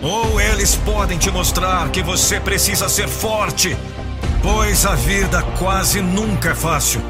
Ou 0.00 0.40
eles 0.40 0.76
podem 0.76 1.18
te 1.18 1.32
mostrar 1.32 1.88
que 1.88 2.02
você 2.02 2.38
precisa 2.38 2.88
ser 2.88 3.08
forte, 3.08 3.76
pois 4.40 4.86
a 4.86 4.94
vida 4.94 5.42
quase 5.58 6.00
nunca 6.00 6.50
é 6.50 6.54
fácil. 6.54 7.02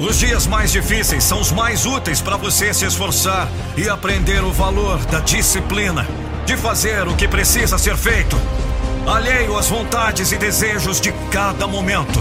Os 0.00 0.18
dias 0.18 0.46
mais 0.46 0.72
difíceis 0.72 1.22
são 1.22 1.38
os 1.38 1.52
mais 1.52 1.84
úteis 1.84 2.22
para 2.22 2.38
você 2.38 2.72
se 2.72 2.86
esforçar 2.86 3.46
e 3.76 3.86
aprender 3.86 4.42
o 4.42 4.50
valor 4.50 4.96
da 5.04 5.20
disciplina, 5.20 6.08
de 6.46 6.56
fazer 6.56 7.06
o 7.06 7.14
que 7.14 7.28
precisa 7.28 7.76
ser 7.76 7.98
feito, 7.98 8.34
alheio 9.06 9.58
às 9.58 9.68
vontades 9.68 10.32
e 10.32 10.38
desejos 10.38 11.02
de 11.02 11.12
cada 11.30 11.66
momento. 11.66 12.18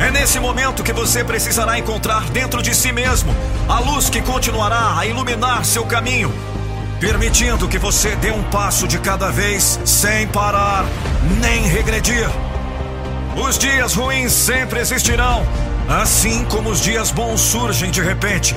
É 0.00 0.10
nesse 0.10 0.40
momento 0.40 0.82
que 0.82 0.92
você 0.94 1.22
precisará 1.22 1.78
encontrar 1.78 2.30
dentro 2.30 2.62
de 2.62 2.74
si 2.74 2.90
mesmo 2.92 3.36
a 3.68 3.78
luz 3.78 4.08
que 4.08 4.22
continuará 4.22 4.98
a 4.98 5.04
iluminar 5.04 5.66
seu 5.66 5.84
caminho, 5.84 6.32
permitindo 6.98 7.68
que 7.68 7.78
você 7.78 8.16
dê 8.16 8.30
um 8.30 8.42
passo 8.44 8.88
de 8.88 8.98
cada 8.98 9.30
vez 9.30 9.78
sem 9.84 10.26
parar 10.28 10.86
nem 11.42 11.62
regredir. 11.68 12.26
Os 13.36 13.58
dias 13.58 13.92
ruins 13.92 14.32
sempre 14.32 14.80
existirão, 14.80 15.46
assim 15.88 16.44
como 16.44 16.70
os 16.70 16.80
dias 16.80 17.10
bons 17.10 17.40
surgem 17.40 17.90
de 17.90 18.00
repente. 18.00 18.56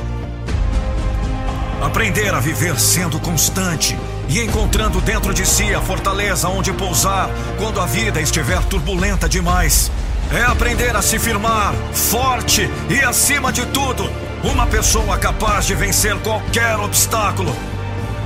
Aprender 1.82 2.34
a 2.34 2.40
viver 2.40 2.80
sendo 2.80 3.20
constante 3.20 3.98
e 4.28 4.42
encontrando 4.42 5.00
dentro 5.02 5.34
de 5.34 5.46
si 5.46 5.74
a 5.74 5.82
fortaleza 5.82 6.50
onde 6.50 6.74
pousar 6.74 7.30
quando 7.58 7.80
a 7.80 7.86
vida 7.86 8.20
estiver 8.20 8.62
turbulenta 8.66 9.30
demais 9.30 9.92
é 10.32 10.44
aprender 10.44 10.96
a 10.96 11.02
se 11.02 11.18
firmar, 11.18 11.74
forte 11.92 12.70
e, 12.90 13.04
acima 13.04 13.52
de 13.52 13.66
tudo, 13.68 14.10
uma 14.44 14.68
pessoa 14.68 15.18
capaz 15.18 15.66
de 15.66 15.74
vencer 15.74 16.16
qualquer 16.20 16.78
obstáculo. 16.78 17.56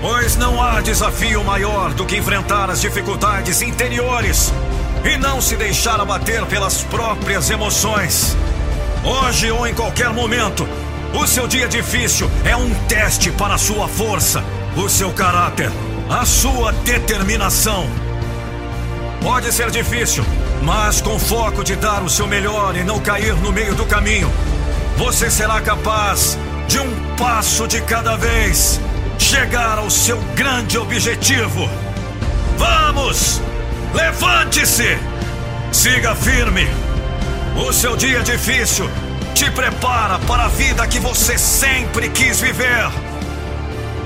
Pois 0.02 0.36
não 0.36 0.62
há 0.62 0.82
desafio 0.82 1.44
maior 1.46 1.94
do 1.94 2.06
que 2.06 2.18
enfrentar 2.18 2.70
as 2.70 2.82
dificuldades 2.82 3.62
interiores 3.62 4.52
e 5.06 5.18
não 5.18 5.40
se 5.40 5.56
deixar 5.56 6.00
abater 6.02 6.46
pelas 6.46 6.84
próprias 6.84 7.50
emoções. 7.50 8.36
Hoje 9.04 9.52
ou 9.52 9.68
em 9.68 9.74
qualquer 9.74 10.10
momento, 10.12 10.66
o 11.14 11.28
seu 11.28 11.46
dia 11.46 11.68
difícil 11.68 12.32
é 12.46 12.56
um 12.56 12.74
teste 12.88 13.30
para 13.32 13.56
a 13.56 13.58
sua 13.58 13.86
força, 13.90 14.42
o 14.78 14.88
seu 14.88 15.12
caráter, 15.12 15.70
a 16.10 16.26
sua 16.26 16.72
determinação. 16.72 17.86
Pode 19.22 19.52
ser 19.52 19.70
difícil, 19.72 20.24
mas 20.62 21.02
com 21.02 21.20
foco 21.20 21.66
de 21.66 21.76
dar 21.76 22.02
o 22.02 22.10
seu 22.10 22.26
melhor 22.26 22.78
e 22.78 22.84
não 22.84 22.98
cair 22.98 23.36
no 23.36 23.52
meio 23.52 23.76
do 23.76 23.86
caminho, 23.86 24.32
você 24.96 25.30
será 25.30 25.60
capaz 25.60 26.38
de 26.70 26.80
um 26.80 27.16
passo 27.18 27.68
de 27.68 27.82
cada 27.82 28.16
vez 28.16 28.80
chegar 29.20 29.80
ao 29.80 29.90
seu 29.90 30.18
grande 30.34 30.78
objetivo. 30.78 31.70
Vamos! 32.58 33.42
Levante-se! 33.94 34.98
Siga 35.74 36.16
firme! 36.16 36.83
O 37.56 37.72
seu 37.72 37.96
dia 37.96 38.22
difícil 38.24 38.90
te 39.36 39.50
prepara 39.52 40.18
para 40.20 40.46
a 40.46 40.48
vida 40.48 40.88
que 40.88 41.00
você 41.00 41.38
sempre 41.38 42.10
quis 42.10 42.40
viver. 42.40 42.92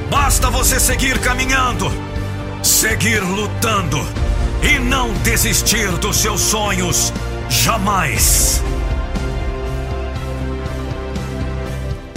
Basta 0.09 0.49
você 0.49 0.79
seguir 0.79 1.17
caminhando, 1.19 1.91
seguir 2.61 3.19
lutando 3.19 3.99
e 4.61 4.79
não 4.79 5.13
desistir 5.23 5.89
dos 5.97 6.17
seus 6.17 6.41
sonhos 6.41 7.13
jamais. 7.49 8.61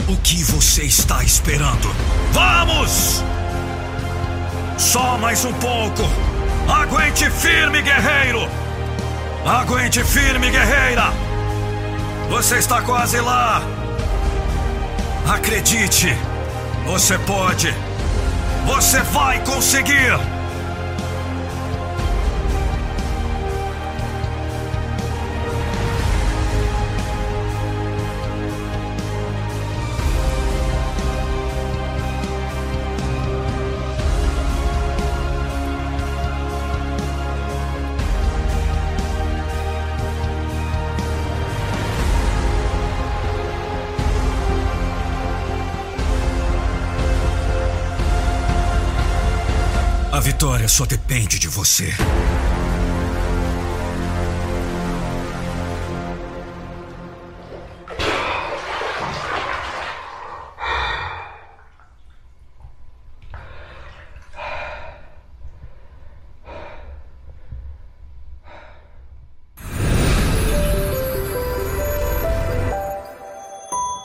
O 0.09 0.16
que 0.16 0.43
você 0.43 0.82
está 0.82 1.23
esperando? 1.23 1.94
Vamos! 2.32 3.23
Só 4.78 5.16
mais 5.19 5.44
um 5.44 5.52
pouco. 5.55 6.02
Aguente 6.69 7.31
firme, 7.31 7.82
guerreiro! 7.82 8.48
Aguente 9.45 10.05
firme, 10.05 10.51
guerreira! 10.51 11.12
Você 12.29 12.59
está 12.59 12.83
quase 12.83 13.19
lá! 13.21 13.62
Acredite! 15.27 16.15
Você 16.87 17.19
pode! 17.21 17.75
Você 18.67 19.01
vai 19.01 19.43
conseguir! 19.45 20.40
Só 50.70 50.86
depende 50.86 51.38
de 51.38 51.48
você. 51.48 51.92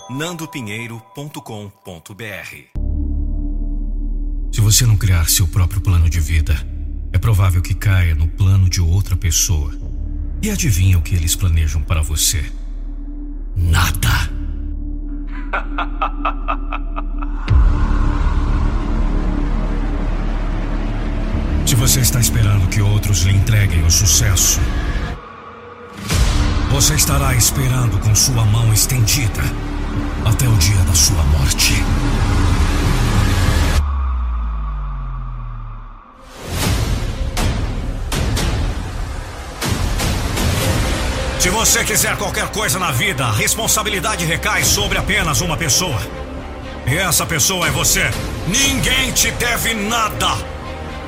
nandopinheiro.com.br 0.10 2.85
Se 4.56 4.62
você 4.62 4.86
não 4.86 4.96
criar 4.96 5.30
seu 5.30 5.46
próprio 5.50 5.82
plano 5.82 6.10
de 6.10 6.22
vida, 6.22 6.56
é 7.12 7.18
provável 7.18 7.62
que 7.62 7.74
caia 7.74 8.16
no 8.16 8.26
plano 8.26 8.70
de 8.70 8.80
outra 8.80 9.14
pessoa. 9.14 9.74
E 10.42 10.50
adivinha 10.50 10.98
o 10.98 11.02
que 11.02 11.14
eles 11.14 11.36
planejam 11.36 11.82
para 11.82 12.02
você? 12.02 12.42
Nada. 13.54 14.32
Se 21.68 21.76
você 21.76 22.00
está 22.00 22.22
esperando 22.22 22.70
que 22.70 22.80
outros 22.80 23.24
lhe 23.24 23.36
entreguem 23.36 23.84
o 23.84 23.92
sucesso, 23.92 24.62
você 26.72 26.96
estará 26.96 27.36
esperando 27.36 28.00
com 28.00 28.16
sua 28.16 28.46
mão 28.46 28.74
estendida 28.74 29.44
até 30.24 30.48
o 30.48 30.56
dia 30.56 30.82
da 30.86 30.94
sua 30.94 31.22
morte. 31.26 31.74
Se 41.46 41.52
você 41.52 41.84
quiser 41.84 42.18
qualquer 42.18 42.48
coisa 42.48 42.80
na 42.80 42.90
vida, 42.90 43.24
a 43.24 43.32
responsabilidade 43.32 44.26
recai 44.26 44.64
sobre 44.64 44.98
apenas 44.98 45.42
uma 45.42 45.56
pessoa. 45.56 46.02
E 46.88 46.98
essa 46.98 47.24
pessoa 47.24 47.68
é 47.68 47.70
você. 47.70 48.10
Ninguém 48.48 49.12
te 49.12 49.30
deve 49.30 49.76
nada. 49.76 50.30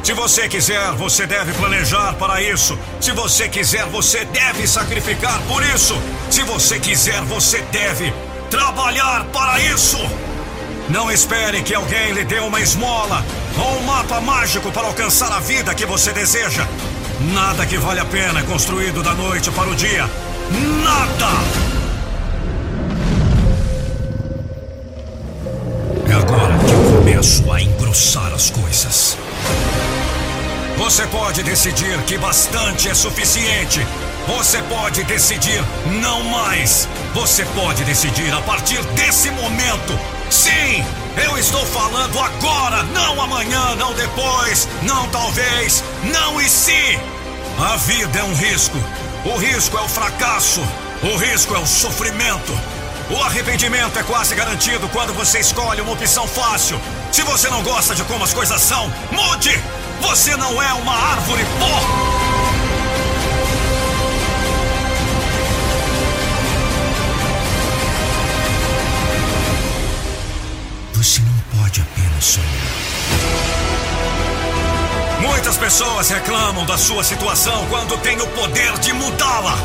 Se 0.04 0.14
você 0.14 0.48
quiser, 0.48 0.92
você 0.92 1.26
deve 1.26 1.54
planejar 1.54 2.14
para 2.20 2.40
isso. 2.40 2.78
Se 3.02 3.12
você 3.14 3.50
quiser, 3.50 3.88
você 3.88 4.26
deve 4.26 4.68
sacrificar 4.68 5.42
por 5.48 5.64
isso. 5.64 6.00
Se 6.30 6.44
você 6.44 6.80
quiser, 6.80 7.20
você 7.24 7.60
deve 7.72 8.14
trabalhar 8.52 9.26
para 9.34 9.60
isso. 9.60 9.98
Não 10.88 11.12
espere 11.12 11.64
que 11.64 11.74
alguém 11.74 12.12
lhe 12.12 12.24
dê 12.24 12.38
uma 12.38 12.62
esmola 12.62 13.26
ou 13.58 13.80
um 13.80 13.86
mapa 13.86 14.22
mágico 14.22 14.72
para 14.72 14.86
alcançar 14.86 15.32
a 15.32 15.40
vida 15.40 15.74
que 15.74 15.88
você 15.88 16.14
deseja. 16.14 16.68
Nada 17.20 17.66
que 17.66 17.78
vale 17.78 18.00
a 18.00 18.06
pena 18.06 18.42
é 18.42 18.44
construído 18.44 19.02
da 19.02 19.14
noite 19.16 19.50
para 19.52 19.68
o 19.68 19.76
dia. 19.76 20.08
Nada! 20.84 21.28
É 26.08 26.14
agora 26.14 26.58
que 26.60 26.72
eu 26.72 26.98
começo 26.98 27.52
a 27.52 27.62
engrossar 27.62 28.32
as 28.34 28.52
coisas. 28.52 29.18
Você 30.78 31.08
pode 31.08 31.42
decidir 31.42 32.00
que 32.04 32.20
bastante 32.20 32.88
é 32.88 32.94
suficiente. 32.94 33.86
Você 34.28 34.62
pode 34.64 35.04
decidir 35.06 35.64
não 36.02 36.24
mais. 36.24 36.88
Você 37.16 37.44
pode 37.46 37.84
decidir 37.84 38.32
a 38.32 38.42
partir 38.42 38.82
desse 38.94 39.32
momento. 39.32 39.98
Sim, 40.30 40.84
eu 41.24 41.38
estou 41.38 41.66
falando 41.66 42.20
agora, 42.20 42.84
não 42.84 43.22
amanhã, 43.22 43.76
não 43.76 43.94
depois, 43.94 44.68
não 44.84 45.08
talvez, 45.10 45.84
não 46.04 46.40
e 46.40 46.50
se. 46.50 47.00
A 47.60 47.76
vida 47.78 48.20
é 48.20 48.24
um 48.24 48.34
risco. 48.34 48.78
O 49.26 49.38
risco 49.38 49.78
é 49.78 49.82
o 49.82 49.90
fracasso. 49.90 50.62
O 51.02 51.18
risco 51.18 51.56
é 51.56 51.60
o 51.60 51.66
sofrimento. 51.66 52.58
O 53.10 53.22
arrependimento 53.24 53.98
é 53.98 54.04
quase 54.04 54.36
garantido 54.36 54.88
quando 54.90 55.14
você 55.14 55.40
escolhe 55.40 55.82
uma 55.82 55.94
opção 55.94 56.28
fácil. 56.28 56.80
Se 57.12 57.24
você 57.24 57.50
não 57.50 57.64
gosta 57.64 57.96
de 57.96 58.04
como 58.04 58.24
as 58.24 58.34
coisas 58.34 58.62
são, 58.62 58.92
mude! 59.12 59.58
Você 60.02 60.36
não 60.36 60.62
é 60.62 60.74
uma 60.74 60.94
árvore 60.94 61.44
pó! 61.60 62.27
Sonhar. 72.22 72.48
Muitas 75.22 75.58
pessoas 75.58 76.10
reclamam 76.10 76.66
da 76.66 76.78
sua 76.78 77.04
situação 77.04 77.66
quando 77.70 77.98
têm 78.00 78.20
o 78.22 78.28
poder 78.28 78.78
de 78.80 78.94
mudá-la. 78.94 79.58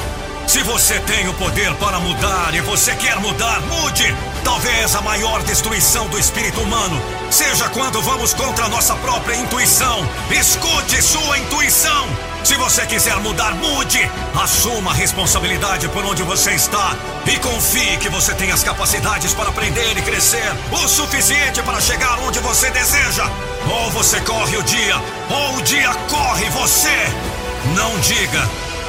Se 0.47 0.62
você 0.62 0.99
tem 1.01 1.29
o 1.29 1.35
poder 1.35 1.73
para 1.74 1.99
mudar 2.01 2.55
e 2.55 2.61
você 2.61 2.95
quer 2.97 3.19
mudar, 3.20 3.61
mude! 3.62 4.15
Talvez 4.45 4.95
a 4.95 5.01
maior 5.01 5.43
destruição 5.43 6.09
do 6.09 6.19
espírito 6.19 6.61
humano 6.61 7.01
seja 7.31 7.69
quando 7.69 8.03
vamos 8.03 8.35
contra 8.35 8.66
a 8.66 8.69
nossa 8.69 8.95
própria 8.97 9.37
intuição. 9.37 10.07
Escute 10.31 11.01
sua 11.01 11.39
intuição! 11.39 12.32
Se 12.44 12.56
você 12.56 12.85
quiser 12.86 13.16
mudar, 13.19 13.55
mude! 13.55 14.10
Assuma 14.43 14.90
a 14.90 14.94
responsabilidade 14.94 15.89
por 15.89 16.05
onde 16.05 16.23
você 16.24 16.52
está 16.52 16.97
e 17.24 17.39
confie 17.39 17.97
que 17.98 18.09
você 18.09 18.35
tem 18.35 18.51
as 18.51 18.64
capacidades 18.64 19.32
para 19.32 19.51
aprender 19.51 19.97
e 19.97 20.02
crescer 20.02 20.52
o 20.73 20.89
suficiente 20.89 21.62
para 21.62 21.81
chegar 21.81 22.19
onde 22.20 22.40
você 22.40 22.69
deseja. 22.70 23.24
Ou 23.70 23.90
você 23.93 24.20
corre 24.23 24.56
o 24.56 24.62
dia, 24.64 24.97
ou 25.31 25.56
o 25.56 25.62
dia 25.62 25.90
corre 26.10 26.51
você. 26.51 27.06
Não 27.77 27.97
diga, 28.01 28.48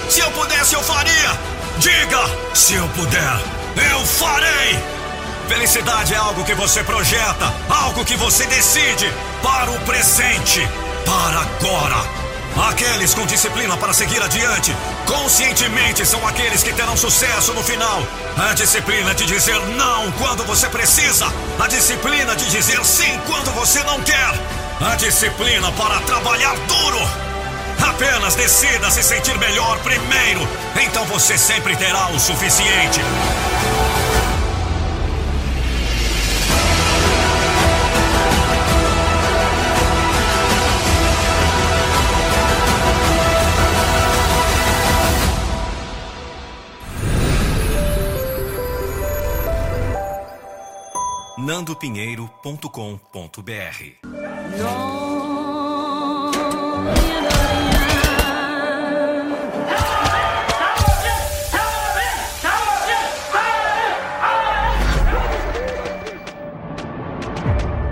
se 0.10 0.20
eu 0.20 0.32
pudesse, 0.32 0.74
eu 0.74 0.82
faria. 0.82 1.40
Diga, 1.78 2.56
se 2.56 2.74
eu 2.74 2.88
puder, 2.90 3.40
eu 3.92 4.06
farei. 4.06 4.80
Felicidade 5.48 6.14
é 6.14 6.18
algo 6.18 6.44
que 6.44 6.56
você 6.56 6.84
projeta, 6.84 7.54
algo 7.70 8.04
que 8.04 8.16
você 8.16 8.46
decide 8.48 9.12
para 9.44 9.70
o 9.70 9.80
presente, 9.82 10.68
para 11.06 11.42
agora. 11.42 12.23
Aqueles 12.56 13.16
com 13.16 13.26
disciplina 13.26 13.76
para 13.78 13.94
seguir 13.94 14.22
adiante, 14.22 14.76
conscientemente 15.08 16.06
são 16.06 16.26
aqueles 16.28 16.62
que 16.62 16.72
terão 16.72 16.96
sucesso 16.96 17.52
no 17.54 17.64
final. 17.64 18.04
A 18.38 18.54
disciplina 18.54 19.14
de 19.16 19.26
dizer 19.26 19.60
não 19.76 20.12
quando 20.14 20.46
você 20.46 20.70
precisa, 20.70 21.26
a 21.60 21.68
disciplina 21.68 22.36
de 22.36 22.50
dizer 22.52 22.84
sim 22.86 23.20
quando 23.26 23.52
você 23.56 23.84
não 23.84 24.00
quer, 24.02 24.34
a 24.82 24.96
disciplina 24.96 25.72
para 25.72 26.00
trabalhar 26.02 26.56
duro. 26.68 27.00
Apenas 27.90 28.36
decida 28.36 28.90
se 28.92 29.02
sentir 29.02 29.38
melhor 29.40 29.80
primeiro, 29.80 30.48
então 30.82 31.06
você 31.06 31.38
sempre 31.38 31.76
terá 31.76 32.08
o 32.10 32.20
suficiente. 32.20 33.02
nandopinheiro.com.br 51.44 52.70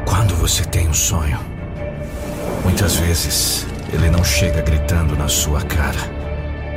Quando 0.05 0.35
você 0.37 0.63
tem 0.63 0.87
um 0.87 0.93
sonho, 0.93 1.37
muitas 2.63 2.95
vezes 2.95 3.67
ele 3.91 4.09
não 4.09 4.23
chega 4.23 4.61
gritando 4.61 5.17
na 5.17 5.27
sua 5.27 5.61
cara. 5.63 5.99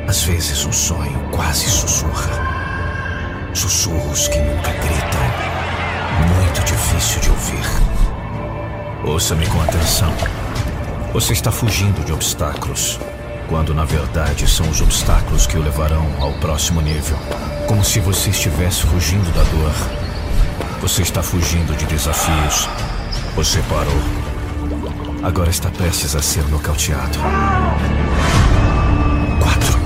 Às 0.09 0.23
vezes 0.23 0.65
um 0.65 0.73
sonho 0.73 1.29
quase 1.31 1.69
sussurra. 1.69 2.33
Sussurros 3.53 4.27
que 4.27 4.39
nunca 4.39 4.73
gritam. 4.73 5.24
Muito 6.33 6.63
difícil 6.63 7.21
de 7.21 7.29
ouvir. 7.29 7.65
Ouça-me 9.03 9.45
com 9.47 9.61
atenção. 9.61 10.11
Você 11.13 11.33
está 11.33 11.51
fugindo 11.51 12.03
de 12.03 12.11
obstáculos, 12.11 12.99
quando 13.47 13.73
na 13.73 13.85
verdade 13.85 14.49
são 14.49 14.67
os 14.69 14.81
obstáculos 14.81 15.45
que 15.47 15.57
o 15.57 15.61
levarão 15.61 16.05
ao 16.19 16.33
próximo 16.33 16.81
nível. 16.81 17.17
Como 17.67 17.83
se 17.83 17.99
você 17.99 18.29
estivesse 18.29 18.81
fugindo 18.81 19.31
da 19.33 19.43
dor. 19.43 19.73
Você 20.81 21.01
está 21.01 21.21
fugindo 21.21 21.75
de 21.77 21.85
desafios. 21.85 22.67
Você 23.35 23.59
parou. 23.69 24.25
Agora 25.23 25.49
está 25.49 25.69
prestes 25.69 26.15
a 26.15 26.21
ser 26.21 26.43
nocauteado. 26.49 27.17
Quatro, 29.41 29.79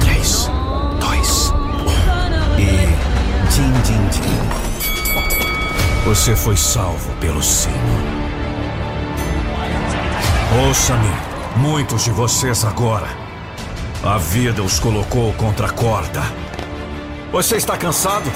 três, 0.00 0.48
dois, 1.00 1.50
um. 1.50 2.60
E. 2.60 2.94
Din, 3.50 3.72
din, 3.82 4.08
din. 4.08 5.53
Você 6.04 6.36
foi 6.36 6.54
salvo 6.54 7.10
pelo 7.14 7.42
sino. 7.42 7.74
Ouça-me, 10.66 11.10
muitos 11.56 12.04
de 12.04 12.10
vocês 12.10 12.62
agora. 12.62 13.08
A 14.02 14.18
vida 14.18 14.62
os 14.62 14.78
colocou 14.78 15.32
contra 15.32 15.66
a 15.66 15.70
corda. 15.70 16.22
Você 17.32 17.56
está 17.56 17.78
cansado? 17.78 18.30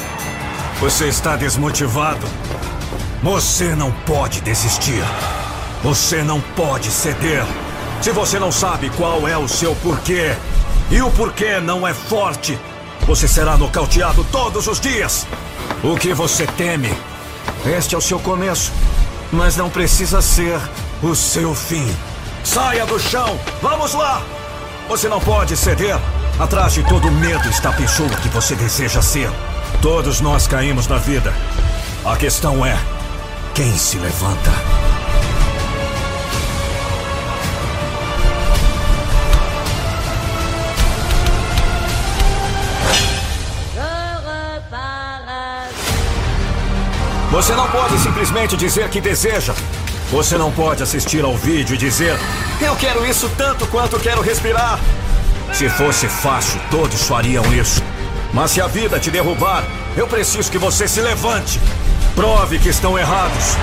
Você 0.80 1.08
está 1.08 1.36
desmotivado? 1.36 2.26
Você 3.22 3.74
não 3.74 3.92
pode 4.06 4.40
desistir. 4.40 5.04
Você 5.82 6.22
não 6.22 6.40
pode 6.40 6.90
ceder. 6.90 7.44
Se 8.00 8.10
você 8.12 8.38
não 8.38 8.50
sabe 8.50 8.88
qual 8.96 9.28
é 9.28 9.36
o 9.36 9.46
seu 9.46 9.76
porquê, 9.76 10.34
e 10.90 11.02
o 11.02 11.10
porquê 11.10 11.60
não 11.60 11.86
é 11.86 11.92
forte, 11.92 12.58
você 13.06 13.28
será 13.28 13.58
nocauteado 13.58 14.24
todos 14.32 14.66
os 14.66 14.80
dias. 14.80 15.26
O 15.84 15.96
que 15.96 16.14
você 16.14 16.46
teme? 16.46 16.90
Este 17.66 17.94
é 17.94 17.98
o 17.98 18.00
seu 18.00 18.18
começo, 18.18 18.72
mas 19.32 19.56
não 19.56 19.68
precisa 19.68 20.22
ser 20.22 20.60
o 21.02 21.14
seu 21.14 21.54
fim. 21.54 21.86
Saia 22.44 22.86
do 22.86 22.98
chão! 22.98 23.38
Vamos 23.60 23.94
lá! 23.94 24.22
Você 24.88 25.08
não 25.08 25.20
pode 25.20 25.56
ceder. 25.56 25.98
Atrás 26.38 26.72
de 26.72 26.82
todo 26.84 27.10
medo 27.10 27.48
está 27.48 27.70
a 27.70 27.74
pessoa 27.74 28.08
que 28.08 28.28
você 28.28 28.54
deseja 28.54 29.02
ser. 29.02 29.30
Todos 29.82 30.20
nós 30.20 30.46
caímos 30.46 30.86
na 30.86 30.96
vida. 30.96 31.34
A 32.04 32.16
questão 32.16 32.64
é: 32.64 32.78
quem 33.54 33.76
se 33.76 33.98
levanta? 33.98 34.87
Você 47.30 47.54
não 47.54 47.68
pode 47.68 47.98
simplesmente 47.98 48.56
dizer 48.56 48.88
que 48.88 49.02
deseja. 49.02 49.54
Você 50.10 50.38
não 50.38 50.50
pode 50.50 50.82
assistir 50.82 51.22
ao 51.22 51.36
vídeo 51.36 51.74
e 51.74 51.78
dizer: 51.78 52.18
Eu 52.58 52.74
quero 52.76 53.04
isso 53.04 53.30
tanto 53.36 53.66
quanto 53.66 54.00
quero 54.00 54.22
respirar. 54.22 54.80
Se 55.52 55.68
fosse 55.68 56.08
fácil, 56.08 56.58
todos 56.70 57.02
fariam 57.02 57.44
isso. 57.52 57.82
Mas 58.32 58.52
se 58.52 58.62
a 58.62 58.66
vida 58.66 58.98
te 58.98 59.10
derrubar, 59.10 59.62
eu 59.94 60.06
preciso 60.06 60.50
que 60.50 60.56
você 60.56 60.88
se 60.88 61.02
levante. 61.02 61.60
Prove 62.14 62.58
que 62.58 62.70
estão 62.70 62.98
errados. 62.98 63.56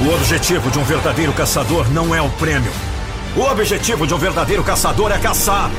O 0.00 0.14
objetivo 0.14 0.70
de 0.70 0.78
um 0.78 0.84
verdadeiro 0.84 1.32
caçador 1.34 1.90
não 1.90 2.14
é 2.14 2.22
o 2.22 2.30
prêmio. 2.30 2.72
O 3.36 3.42
objetivo 3.42 4.06
de 4.06 4.14
um 4.14 4.18
verdadeiro 4.18 4.64
caçador 4.64 5.12
é 5.12 5.18
caçar. 5.18 5.70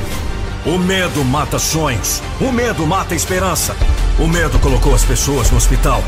O 0.64 0.76
medo 0.76 1.24
mata 1.24 1.58
sonhos. 1.58 2.22
O 2.38 2.52
medo 2.52 2.86
mata 2.86 3.14
esperança. 3.14 3.74
O 4.18 4.26
medo 4.26 4.58
colocou 4.58 4.94
as 4.94 5.02
pessoas 5.02 5.50
no 5.50 5.56
hospital. 5.56 6.04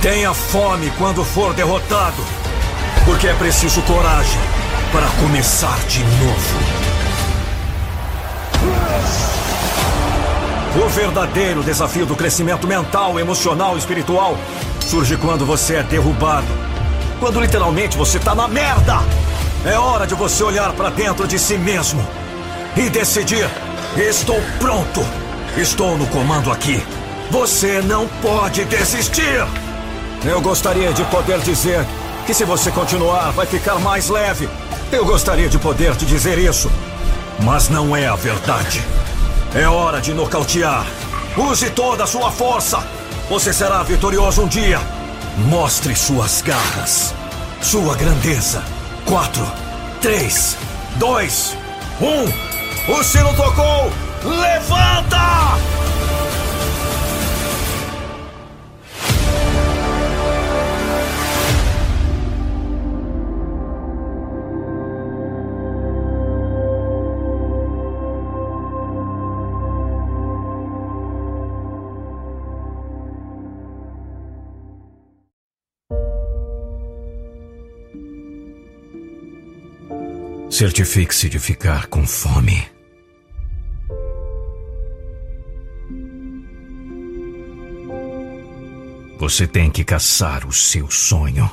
Tenha 0.00 0.32
fome 0.32 0.92
quando 0.96 1.24
for 1.24 1.52
derrotado. 1.52 2.22
Porque 3.04 3.26
é 3.26 3.34
preciso 3.34 3.82
coragem 3.82 4.38
para 4.92 5.06
começar 5.20 5.76
de 5.88 5.98
novo. 5.98 6.88
O 10.84 10.88
verdadeiro 10.90 11.64
desafio 11.64 12.06
do 12.06 12.14
crescimento 12.14 12.68
mental, 12.68 13.18
emocional 13.18 13.74
e 13.74 13.78
espiritual 13.80 14.38
surge 14.86 15.16
quando 15.16 15.44
você 15.44 15.76
é 15.76 15.82
derrubado. 15.82 16.46
Quando 17.18 17.40
literalmente 17.40 17.96
você 17.96 18.20
tá 18.20 18.32
na 18.32 18.46
merda. 18.46 19.00
É 19.66 19.76
hora 19.76 20.06
de 20.06 20.14
você 20.14 20.44
olhar 20.44 20.72
para 20.74 20.88
dentro 20.88 21.26
de 21.26 21.36
si 21.36 21.58
mesmo 21.58 22.06
e 22.76 22.88
decidir: 22.88 23.50
estou 23.96 24.40
pronto. 24.58 25.00
Estou 25.56 25.96
no 25.96 26.06
comando 26.08 26.52
aqui. 26.52 26.82
Você 27.30 27.80
não 27.82 28.06
pode 28.22 28.64
desistir. 28.64 29.46
Eu 30.24 30.40
gostaria 30.40 30.92
de 30.92 31.04
poder 31.04 31.40
dizer 31.40 31.84
que 32.26 32.34
se 32.34 32.44
você 32.44 32.70
continuar, 32.70 33.30
vai 33.32 33.46
ficar 33.46 33.78
mais 33.78 34.08
leve. 34.08 34.48
Eu 34.92 35.04
gostaria 35.04 35.48
de 35.48 35.58
poder 35.58 35.94
te 35.96 36.04
dizer 36.04 36.38
isso. 36.38 36.70
Mas 37.42 37.68
não 37.68 37.96
é 37.96 38.06
a 38.06 38.16
verdade. 38.16 38.82
É 39.54 39.66
hora 39.66 40.00
de 40.00 40.12
nocautear. 40.12 40.86
Use 41.36 41.70
toda 41.70 42.04
a 42.04 42.06
sua 42.06 42.30
força. 42.30 42.82
Você 43.28 43.52
será 43.52 43.82
vitorioso 43.82 44.42
um 44.42 44.48
dia. 44.48 44.80
Mostre 45.46 45.94
suas 45.94 46.42
garras. 46.42 47.14
Sua 47.60 47.94
grandeza. 47.96 48.62
Quatro, 49.06 49.46
três, 50.00 50.56
dois, 50.96 51.56
um. 52.00 52.57
O 52.88 53.02
sino 53.02 53.34
tocou. 53.34 53.92
Levanta! 54.24 55.18
Certifique-se 80.50 81.28
de 81.28 81.38
ficar 81.38 81.86
com 81.86 82.04
fome. 82.06 82.77
Você 89.18 89.48
tem 89.48 89.68
que 89.68 89.82
caçar 89.82 90.46
o 90.46 90.52
seu 90.52 90.88
sonho. 90.88 91.50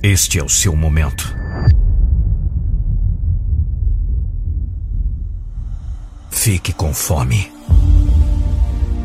Este 0.00 0.38
é 0.38 0.44
o 0.44 0.48
seu 0.48 0.76
momento. 0.76 1.34
Fique 6.30 6.72
com 6.72 6.94
fome. 6.94 7.52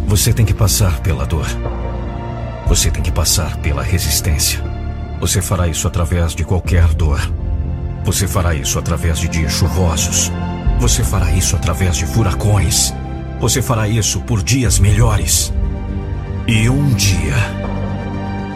Você 0.07 0.33
tem 0.33 0.45
que 0.45 0.53
passar 0.53 0.99
pela 1.01 1.25
dor. 1.25 1.45
Você 2.67 2.91
tem 2.91 3.01
que 3.01 3.11
passar 3.11 3.55
pela 3.57 3.81
resistência. 3.81 4.61
Você 5.19 5.41
fará 5.41 5.67
isso 5.67 5.87
através 5.87 6.35
de 6.35 6.43
qualquer 6.43 6.85
dor. 6.93 7.19
Você 8.03 8.27
fará 8.27 8.53
isso 8.53 8.77
através 8.77 9.19
de 9.19 9.27
dias 9.27 9.53
chuvosos. 9.53 10.31
Você 10.79 11.03
fará 11.03 11.31
isso 11.31 11.55
através 11.55 11.95
de 11.95 12.05
furacões. 12.05 12.93
Você 13.39 13.61
fará 13.61 13.87
isso 13.87 14.19
por 14.21 14.43
dias 14.43 14.79
melhores. 14.79 15.53
E 16.45 16.69
um 16.69 16.93
dia, 16.93 17.35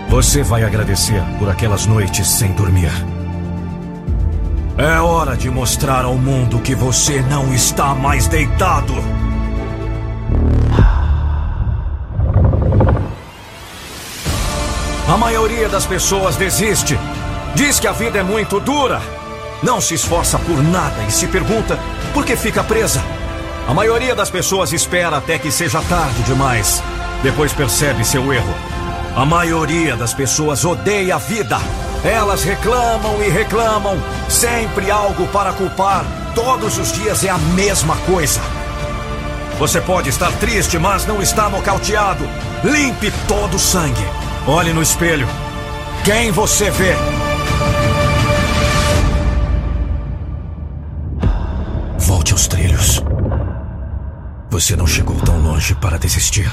você 0.10 0.44
vai 0.44 0.64
agradecer 0.64 1.24
por 1.40 1.50
aquelas 1.50 1.86
noites 1.86 2.28
sem 2.28 2.52
dormir. 2.52 2.92
É 4.78 5.00
hora 5.00 5.38
de 5.38 5.50
mostrar 5.50 6.06
ao 6.06 6.18
mundo 6.18 6.60
que 6.60 6.76
você 6.76 7.22
não 7.24 7.54
está 7.54 7.96
mais 7.96 8.28
deitado. 8.28 8.94
A 15.12 15.18
maioria 15.18 15.68
das 15.68 15.86
pessoas 15.86 16.38
desiste. 16.38 16.98
Diz 17.54 17.82
que 17.82 17.88
a 17.88 17.92
vida 17.92 18.20
é 18.20 18.24
muito 18.24 18.62
dura. 18.62 19.02
Não 19.62 19.82
se 19.82 19.94
esforça 19.94 20.40
por 20.40 20.64
nada 20.64 21.04
e 21.04 21.12
se 21.12 21.28
pergunta 21.28 21.78
por 22.14 22.24
que 22.24 22.38
fica 22.38 22.64
presa. 22.64 23.04
A 23.68 23.74
maioria 23.74 24.16
das 24.16 24.30
pessoas 24.30 24.72
espera 24.72 25.18
até 25.18 25.38
que 25.38 25.52
seja 25.52 25.82
tarde 25.82 26.24
demais. 26.24 26.82
Depois 27.22 27.52
percebe 27.52 28.06
seu 28.06 28.32
erro. 28.32 28.56
A 29.14 29.26
maioria 29.26 29.98
das 29.98 30.14
pessoas 30.14 30.64
odeia 30.64 31.16
a 31.16 31.18
vida. 31.18 31.58
Elas 32.06 32.46
reclamam 32.46 33.22
e 33.22 33.28
reclamam, 33.28 34.02
sempre 34.30 34.90
algo 34.90 35.28
para 35.28 35.52
culpar. 35.52 36.06
Todos 36.34 36.78
os 36.78 36.94
dias 36.94 37.22
é 37.26 37.30
a 37.30 37.38
mesma 37.38 37.98
coisa. 38.06 38.40
Você 39.60 39.82
pode 39.82 40.08
estar 40.08 40.32
triste, 40.40 40.80
mas 40.80 41.06
não 41.06 41.22
está 41.22 41.50
nocauteado. 41.50 42.24
Limpe 42.64 43.12
todo 43.28 43.56
o 43.56 43.60
sangue. 43.60 44.31
Olhe 44.48 44.74
no 44.74 44.82
espelho. 44.82 45.28
Quem 46.04 46.32
você 46.32 46.72
vê? 46.72 46.96
Volte 52.00 52.34
aos 52.34 52.48
trilhos. 52.48 53.04
Você 54.50 54.76
não 54.76 54.88
chegou 54.88 55.16
tão 55.18 55.40
longe 55.42 55.76
para 55.76 56.00
desistir. 56.00 56.52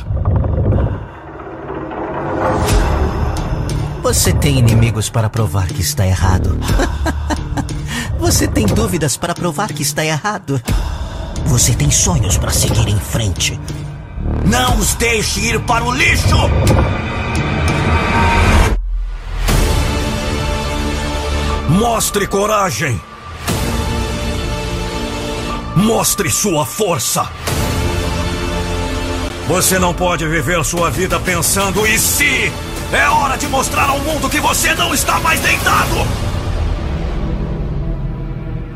Você 4.02 4.34
tem 4.34 4.58
inimigos 4.58 5.08
para 5.08 5.30
provar 5.30 5.66
que 5.66 5.80
está 5.80 6.06
errado. 6.06 6.58
Você 8.18 8.46
tem 8.46 8.66
dúvidas 8.66 9.16
para 9.16 9.34
provar 9.34 9.68
que 9.68 9.82
está 9.82 10.04
errado. 10.04 10.60
Você 11.46 11.74
tem 11.74 11.90
sonhos 11.90 12.36
para 12.36 12.50
seguir 12.50 12.88
em 12.88 12.98
frente. 12.98 13.58
Não 14.44 14.78
os 14.78 14.94
deixe 14.94 15.40
ir 15.40 15.60
para 15.60 15.84
o 15.84 15.92
lixo! 15.92 16.36
Mostre 21.78 22.26
coragem! 22.26 23.00
Mostre 25.76 26.28
sua 26.28 26.66
força! 26.66 27.30
Você 29.46 29.78
não 29.78 29.94
pode 29.94 30.26
viver 30.26 30.64
sua 30.64 30.90
vida 30.90 31.20
pensando 31.20 31.86
e 31.86 31.96
se 31.96 32.52
é 32.92 33.08
hora 33.08 33.38
de 33.38 33.46
mostrar 33.46 33.88
ao 33.88 34.00
mundo 34.00 34.28
que 34.28 34.40
você 34.40 34.74
não 34.74 34.92
está 34.92 35.20
mais 35.20 35.38
deitado! 35.38 35.94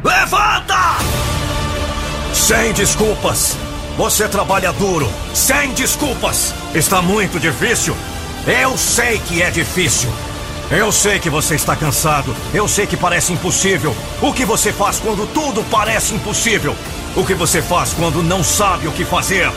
Levanta! 0.05 0.99
Sem 2.33 2.73
desculpas! 2.73 3.57
Você 3.97 4.29
trabalha 4.29 4.73
duro, 4.75 5.11
sem 5.35 5.73
desculpas! 5.75 6.55
Está 6.73 7.03
muito 7.03 7.41
difícil? 7.41 7.97
Eu 8.47 8.79
sei 8.79 9.19
que 9.19 9.43
é 9.43 9.51
difícil! 9.51 10.09
Eu 10.73 10.91
sei 10.91 11.19
que 11.19 11.29
você 11.29 11.55
está 11.55 11.77
cansado. 11.77 12.35
Eu 12.55 12.67
sei 12.67 12.87
que 12.87 12.97
parece 12.97 13.31
impossível. 13.31 13.95
O 14.23 14.33
que 14.33 14.43
você 14.43 14.73
faz 14.73 14.99
quando 14.99 15.27
tudo 15.35 15.63
parece 15.71 16.15
impossível? 16.15 16.75
O 17.15 17.23
que 17.27 17.35
você 17.35 17.61
faz 17.61 17.93
quando 17.93 18.23
não 18.23 18.43
sabe 18.43 18.89
o 18.89 18.93
que 18.93 19.05
fazer? 19.05 19.53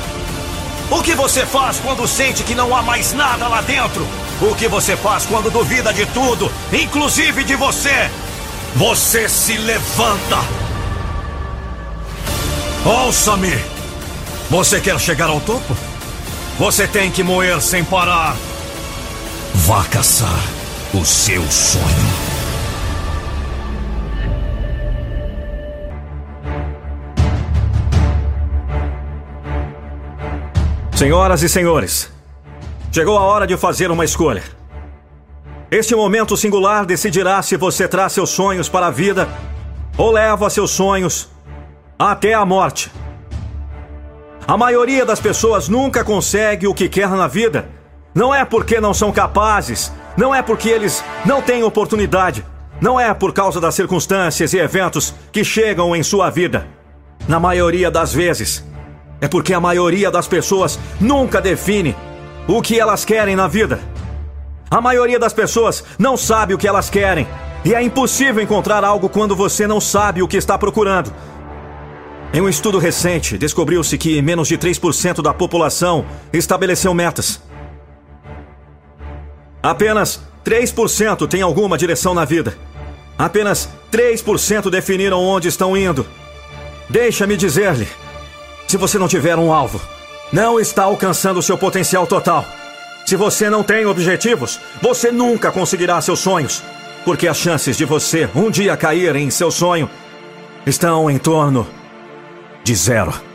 O 0.92 1.02
que 1.02 1.16
você 1.16 1.46
faz 1.46 1.80
quando 1.80 2.06
sente 2.06 2.44
que 2.44 2.54
não 2.54 2.76
há 2.76 2.82
mais 2.82 3.14
nada 3.14 3.48
lá 3.48 3.62
dentro? 3.62 4.06
O 4.42 4.54
que 4.56 4.68
você 4.68 4.98
faz 4.98 5.26
quando 5.26 5.50
duvida 5.50 5.94
de 5.94 6.06
tudo, 6.08 6.52
inclusive 6.74 7.46
de 7.46 7.56
você? 7.56 8.12
Você 8.76 9.30
se 9.30 9.56
levanta. 9.56 10.40
Ouça-me. 12.84 13.58
Você 14.50 14.82
quer 14.82 15.00
chegar 15.00 15.30
ao 15.30 15.40
topo? 15.40 15.78
Você 16.60 16.86
tem 16.86 17.10
que 17.10 17.24
moer 17.24 17.62
sem 17.62 17.86
parar. 17.86 18.36
Vá 19.54 19.82
caçar 19.86 20.55
o 20.96 21.04
seu 21.04 21.42
sonho. 21.42 21.84
Senhoras 30.96 31.44
e 31.44 31.50
senhores, 31.50 32.10
chegou 32.94 33.18
a 33.18 33.22
hora 33.22 33.46
de 33.46 33.58
fazer 33.58 33.92
uma 33.92 34.06
escolha. 34.06 34.44
Este 35.70 35.94
momento 35.94 36.38
singular 36.38 36.86
decidirá 36.86 37.42
se 37.42 37.58
você 37.58 37.90
traz 37.90 38.14
seus 38.14 38.30
sonhos 38.30 38.70
para 38.70 38.88
a 38.88 38.92
vida 38.92 39.28
ou 39.98 40.12
leva 40.12 40.50
seus 40.50 40.72
sonhos 40.72 41.30
até 42.00 42.34
a 42.34 42.46
morte. 42.46 42.90
A 44.48 44.56
maioria 44.56 45.06
das 45.06 45.20
pessoas 45.20 45.68
nunca 45.68 46.06
consegue 46.06 46.68
o 46.68 46.74
que 46.74 46.88
quer 46.88 47.10
na 47.10 47.28
vida. 47.28 47.68
Não 48.16 48.34
é 48.34 48.46
porque 48.46 48.80
não 48.80 48.94
são 48.94 49.12
capazes, 49.12 49.92
não 50.16 50.34
é 50.34 50.42
porque 50.42 50.70
eles 50.70 51.04
não 51.26 51.42
têm 51.42 51.64
oportunidade. 51.64 52.46
Não 52.80 52.98
é 52.98 53.14
por 53.14 53.34
causa 53.34 53.60
das 53.60 53.76
circunstâncias 53.76 54.54
e 54.54 54.58
eventos 54.58 55.14
que 55.34 55.44
chegam 55.44 55.94
em 55.94 56.02
sua 56.02 56.30
vida. 56.30 56.66
Na 57.28 57.42
maioria 57.42 57.92
das 57.92 58.14
vezes, 58.14 58.66
é 59.20 59.28
porque 59.28 59.54
a 59.54 59.60
maioria 59.60 60.10
das 60.10 60.30
pessoas 60.30 60.80
nunca 61.00 61.42
define 61.42 61.94
o 62.48 62.62
que 62.62 62.80
elas 62.80 63.04
querem 63.04 63.36
na 63.36 63.50
vida. 63.50 63.82
A 64.72 64.80
maioria 64.80 65.20
das 65.20 65.34
pessoas 65.34 65.84
não 66.00 66.16
sabe 66.16 66.54
o 66.54 66.58
que 66.58 66.68
elas 66.68 66.90
querem. 66.90 67.28
E 67.66 67.74
é 67.74 67.82
impossível 67.82 68.42
encontrar 68.42 68.86
algo 68.86 69.10
quando 69.10 69.36
você 69.36 69.68
não 69.68 69.82
sabe 69.82 70.22
o 70.22 70.28
que 70.28 70.38
está 70.38 70.58
procurando. 70.58 71.14
Em 72.34 72.40
um 72.40 72.48
estudo 72.48 72.80
recente, 72.80 73.38
descobriu-se 73.38 73.98
que 73.98 74.22
menos 74.22 74.48
de 74.48 74.58
3% 74.58 75.22
da 75.22 75.34
população 75.34 76.06
estabeleceu 76.32 76.94
metas. 76.94 77.42
Apenas 79.66 80.22
3% 80.46 81.28
tem 81.28 81.42
alguma 81.42 81.76
direção 81.76 82.14
na 82.14 82.24
vida. 82.24 82.56
Apenas 83.18 83.68
3% 83.92 84.70
definiram 84.70 85.20
onde 85.20 85.48
estão 85.48 85.76
indo. 85.76 86.06
Deixa-me 86.88 87.36
dizer-lhe: 87.36 87.88
se 88.68 88.78
você 88.78 89.00
não 89.00 89.08
tiver 89.08 89.40
um 89.40 89.52
alvo, 89.52 89.82
não 90.32 90.60
está 90.60 90.84
alcançando 90.84 91.42
seu 91.42 91.58
potencial 91.58 92.06
total. 92.06 92.46
Se 93.08 93.16
você 93.16 93.50
não 93.50 93.64
tem 93.64 93.88
objetivos, 93.88 94.60
você 94.84 95.12
nunca 95.12 95.52
conseguirá 95.52 96.00
seus 96.00 96.20
sonhos. 96.20 96.62
Porque 97.04 97.28
as 97.28 97.38
chances 97.38 97.76
de 97.76 97.86
você 97.86 98.30
um 98.36 98.52
dia 98.52 98.78
cair 98.78 99.16
em 99.16 99.32
seu 99.32 99.50
sonho 99.50 99.90
estão 100.64 101.10
em 101.10 101.18
torno 101.18 101.66
de 102.64 102.76
zero. 102.76 103.35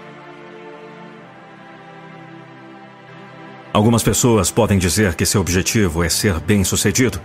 Algumas 3.73 4.03
pessoas 4.03 4.51
podem 4.51 4.79
dizer 4.79 5.15
que 5.15 5.25
seu 5.25 5.41
objetivo 5.41 6.03
é 6.03 6.09
ser 6.09 6.41
bem-sucedido. 6.41 7.21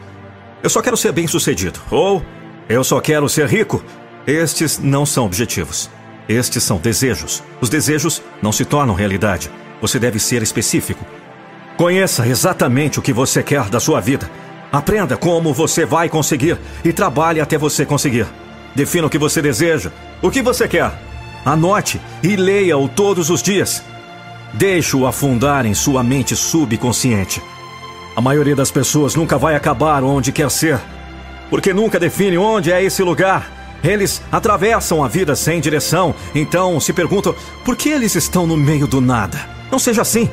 Eu 0.62 0.70
só 0.70 0.80
quero 0.80 0.96
ser 0.96 1.12
bem-sucedido. 1.12 1.80
Ou 1.90 2.24
eu 2.70 2.84
só 2.84 3.02
quero 3.02 3.28
ser 3.28 3.48
rico. 3.48 3.84
Estes 4.28 4.78
não 4.78 5.08
são 5.08 5.26
objetivos. 5.26 5.90
Estes 6.30 6.64
são 6.64 6.78
desejos. 6.78 7.44
Os 7.60 7.70
desejos 7.70 8.22
não 8.44 8.52
se 8.52 8.64
tornam 8.64 8.94
realidade. 8.94 9.50
Você 9.82 9.98
deve 9.98 10.20
ser 10.20 10.44
específico. 10.44 11.04
Conheça 11.78 12.28
exatamente 12.28 13.00
o 13.00 13.02
que 13.02 13.12
você 13.12 13.42
quer 13.42 13.68
da 13.70 13.80
sua 13.80 14.00
vida. 14.00 14.30
Aprenda 14.72 15.18
como 15.18 15.52
você 15.52 15.84
vai 15.84 16.10
conseguir 16.10 16.60
e 16.84 16.94
trabalhe 16.94 17.42
até 17.42 17.58
você 17.58 17.86
conseguir. 17.86 18.28
Defina 18.76 19.08
o 19.08 19.10
que 19.10 19.18
você 19.18 19.42
deseja, 19.42 19.92
o 20.22 20.30
que 20.30 20.44
você 20.44 20.68
quer. 20.68 20.92
Anote 21.44 22.00
e 22.22 22.36
leia-o 22.36 22.88
todos 22.88 23.30
os 23.30 23.42
dias. 23.42 23.84
Deixe-o 24.58 25.06
afundar 25.06 25.66
em 25.66 25.74
sua 25.74 26.02
mente 26.02 26.34
subconsciente. 26.34 27.42
A 28.16 28.22
maioria 28.22 28.56
das 28.56 28.72
pessoas 28.72 29.14
nunca 29.14 29.38
vai 29.38 29.54
acabar 29.54 30.02
onde 30.02 30.32
quer 30.32 30.50
ser, 30.50 30.80
porque 31.50 31.74
nunca 31.74 32.00
define 32.00 32.38
onde 32.38 32.72
é 32.72 32.82
esse 32.82 33.04
lugar. 33.04 33.52
Eles 33.84 34.22
atravessam 34.32 35.04
a 35.04 35.10
vida 35.10 35.36
sem 35.36 35.60
direção, 35.60 36.16
então 36.34 36.80
se 36.80 36.94
perguntam 36.94 37.36
por 37.66 37.76
que 37.76 37.90
eles 37.90 38.16
estão 38.16 38.48
no 38.48 38.56
meio 38.56 38.88
do 38.88 39.02
nada. 39.02 39.38
Não 39.70 39.78
seja 39.78 40.02
assim. 40.02 40.30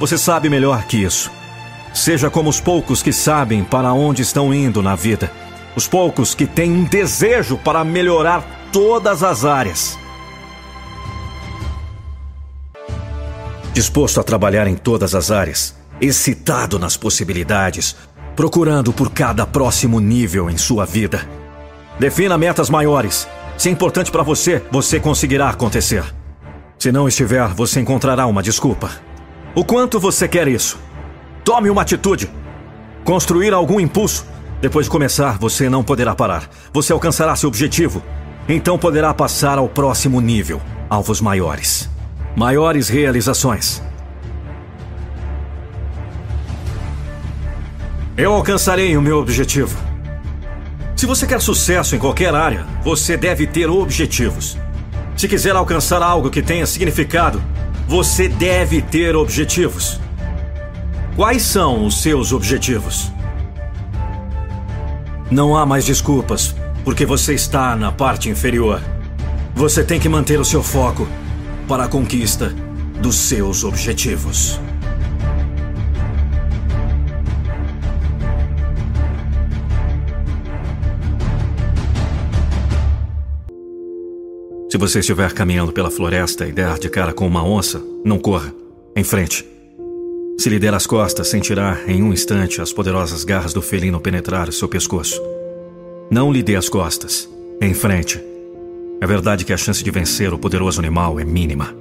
Você 0.00 0.18
sabe 0.18 0.50
melhor 0.50 0.82
que 0.86 0.96
isso. 0.96 1.30
Seja 1.94 2.28
como 2.28 2.50
os 2.50 2.60
poucos 2.60 3.02
que 3.02 3.12
sabem 3.12 3.62
para 3.62 3.92
onde 3.92 4.22
estão 4.22 4.52
indo 4.52 4.82
na 4.82 4.96
vida. 4.96 5.30
Os 5.76 5.86
poucos 5.86 6.34
que 6.34 6.46
têm 6.46 6.72
um 6.72 6.82
desejo 6.82 7.56
para 7.56 7.84
melhorar 7.84 8.44
todas 8.72 9.22
as 9.22 9.44
áreas. 9.44 9.96
Disposto 13.72 14.20
a 14.20 14.24
trabalhar 14.24 14.66
em 14.66 14.74
todas 14.74 15.14
as 15.14 15.30
áreas, 15.30 15.74
excitado 16.00 16.78
nas 16.78 16.96
possibilidades, 16.96 17.96
procurando 18.34 18.92
por 18.92 19.10
cada 19.10 19.46
próximo 19.46 20.00
nível 20.00 20.50
em 20.50 20.56
sua 20.56 20.84
vida. 20.84 21.28
Defina 21.98 22.38
metas 22.38 22.70
maiores. 22.70 23.28
Se 23.56 23.68
é 23.68 23.72
importante 23.72 24.10
para 24.10 24.22
você, 24.22 24.62
você 24.70 24.98
conseguirá 24.98 25.50
acontecer. 25.50 26.04
Se 26.78 26.90
não 26.90 27.06
estiver, 27.06 27.48
você 27.48 27.80
encontrará 27.80 28.26
uma 28.26 28.42
desculpa. 28.42 28.90
O 29.54 29.64
quanto 29.64 30.00
você 30.00 30.26
quer 30.26 30.48
isso? 30.48 30.78
Tome 31.44 31.68
uma 31.68 31.82
atitude. 31.82 32.30
Construir 33.04 33.52
algum 33.52 33.78
impulso. 33.78 34.24
Depois 34.60 34.86
de 34.86 34.90
começar, 34.90 35.38
você 35.38 35.68
não 35.68 35.82
poderá 35.82 36.14
parar. 36.14 36.48
Você 36.72 36.92
alcançará 36.92 37.36
seu 37.36 37.48
objetivo. 37.48 38.02
Então 38.48 38.78
poderá 38.78 39.12
passar 39.12 39.58
ao 39.58 39.68
próximo 39.68 40.20
nível 40.20 40.60
alvos 40.88 41.20
maiores 41.20 41.88
maiores 42.34 42.88
realizações. 42.88 43.82
Eu 48.16 48.32
alcançarei 48.32 48.96
o 48.96 49.02
meu 49.02 49.18
objetivo. 49.18 49.76
Se 50.94 51.06
você 51.06 51.26
quer 51.26 51.40
sucesso 51.40 51.96
em 51.96 51.98
qualquer 51.98 52.34
área, 52.34 52.66
você 52.82 53.16
deve 53.16 53.46
ter 53.46 53.68
objetivos. 53.70 54.58
Se 55.16 55.26
quiser 55.26 55.56
alcançar 55.56 56.02
algo 56.02 56.30
que 56.30 56.42
tenha 56.42 56.66
significado, 56.66 57.42
você 57.88 58.28
deve 58.28 58.82
ter 58.82 59.16
objetivos. 59.16 59.98
Quais 61.16 61.42
são 61.42 61.84
os 61.84 62.02
seus 62.02 62.32
objetivos? 62.32 63.10
Não 65.30 65.56
há 65.56 65.64
mais 65.64 65.84
desculpas, 65.84 66.54
porque 66.84 67.06
você 67.06 67.34
está 67.34 67.74
na 67.74 67.90
parte 67.90 68.28
inferior. 68.28 68.80
Você 69.54 69.82
tem 69.82 69.98
que 69.98 70.08
manter 70.08 70.38
o 70.38 70.44
seu 70.44 70.62
foco 70.62 71.08
para 71.70 71.84
a 71.84 71.88
conquista 71.88 72.52
dos 73.00 73.14
seus 73.14 73.62
objetivos. 73.62 74.60
Se 84.68 84.76
você 84.76 84.98
estiver 84.98 85.32
caminhando 85.32 85.72
pela 85.72 85.92
floresta 85.92 86.44
e 86.44 86.50
der 86.50 86.76
de 86.76 86.90
cara 86.90 87.12
com 87.12 87.24
uma 87.24 87.44
onça, 87.44 87.80
não 88.04 88.18
corra. 88.18 88.52
Em 88.96 89.04
frente. 89.04 89.46
Se 90.40 90.48
lhe 90.48 90.58
der 90.58 90.74
as 90.74 90.88
costas, 90.88 91.28
sentirá 91.28 91.78
em 91.86 92.02
um 92.02 92.12
instante 92.12 92.60
as 92.60 92.72
poderosas 92.72 93.22
garras 93.22 93.52
do 93.52 93.62
felino 93.62 94.00
penetrar 94.00 94.52
seu 94.52 94.68
pescoço. 94.68 95.22
Não 96.10 96.32
lhe 96.32 96.42
dê 96.42 96.56
as 96.56 96.68
costas. 96.68 97.28
Em 97.60 97.72
frente. 97.74 98.29
É 99.00 99.06
verdade 99.06 99.46
que 99.46 99.52
a 99.52 99.56
chance 99.56 99.82
de 99.82 99.90
vencer 99.90 100.34
o 100.34 100.38
poderoso 100.38 100.78
animal 100.78 101.18
é 101.18 101.24
mínima, 101.24 101.74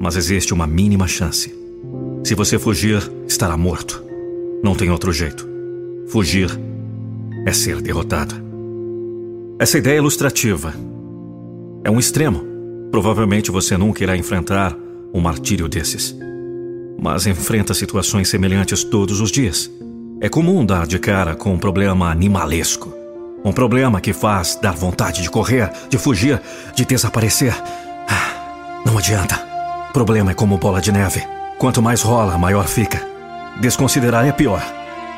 mas 0.00 0.14
existe 0.14 0.54
uma 0.54 0.64
mínima 0.64 1.08
chance. 1.08 1.52
Se 2.22 2.36
você 2.36 2.56
fugir, 2.56 3.02
estará 3.26 3.56
morto. 3.56 4.00
Não 4.62 4.72
tem 4.72 4.88
outro 4.88 5.12
jeito. 5.12 5.48
Fugir 6.06 6.48
é 7.44 7.52
ser 7.52 7.82
derrotado. 7.82 8.36
Essa 9.58 9.78
ideia 9.78 9.94
é 9.94 9.98
ilustrativa. 9.98 10.72
É 11.82 11.90
um 11.90 11.98
extremo. 11.98 12.44
Provavelmente 12.92 13.50
você 13.50 13.76
nunca 13.76 14.04
irá 14.04 14.16
enfrentar 14.16 14.78
um 15.12 15.20
martírio 15.20 15.68
desses. 15.68 16.16
Mas 16.96 17.26
enfrenta 17.26 17.74
situações 17.74 18.28
semelhantes 18.28 18.84
todos 18.84 19.20
os 19.20 19.32
dias. 19.32 19.68
É 20.20 20.28
comum 20.28 20.64
dar 20.64 20.86
de 20.86 21.00
cara 21.00 21.34
com 21.34 21.52
um 21.52 21.58
problema 21.58 22.08
animalesco 22.08 23.01
um 23.44 23.52
problema 23.52 24.00
que 24.00 24.12
faz 24.12 24.56
dar 24.60 24.74
vontade 24.74 25.22
de 25.22 25.30
correr, 25.30 25.70
de 25.88 25.98
fugir, 25.98 26.40
de 26.74 26.84
desaparecer. 26.84 27.54
Ah, 28.08 28.82
não 28.86 28.96
adianta. 28.98 29.36
Problema 29.92 30.30
é 30.30 30.34
como 30.34 30.58
bola 30.58 30.80
de 30.80 30.92
neve. 30.92 31.22
Quanto 31.58 31.82
mais 31.82 32.02
rola, 32.02 32.38
maior 32.38 32.66
fica. 32.66 33.00
Desconsiderar 33.60 34.26
é 34.26 34.32
pior. 34.32 34.62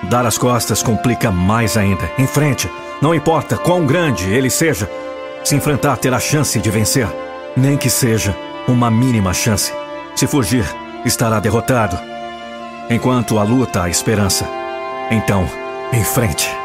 Dar 0.04 0.26
as 0.26 0.36
costas 0.36 0.82
complica 0.82 1.30
mais 1.30 1.76
ainda. 1.76 2.10
Em 2.18 2.26
frente, 2.26 2.70
não 3.00 3.14
importa 3.14 3.56
quão 3.56 3.86
grande 3.86 4.24
ele 4.32 4.50
seja, 4.50 4.90
se 5.44 5.54
enfrentar 5.54 5.96
terá 5.98 6.18
chance 6.18 6.58
de 6.58 6.70
vencer. 6.70 7.06
Nem 7.56 7.76
que 7.76 7.88
seja 7.88 8.34
uma 8.66 8.90
mínima 8.90 9.32
chance. 9.32 9.72
Se 10.16 10.26
fugir, 10.26 10.64
estará 11.04 11.38
derrotado. 11.38 11.98
Enquanto 12.90 13.38
a 13.38 13.42
luta 13.42 13.82
há 13.82 13.88
esperança. 13.88 14.46
Então, 15.10 15.48
em 15.92 16.02
frente. 16.02 16.63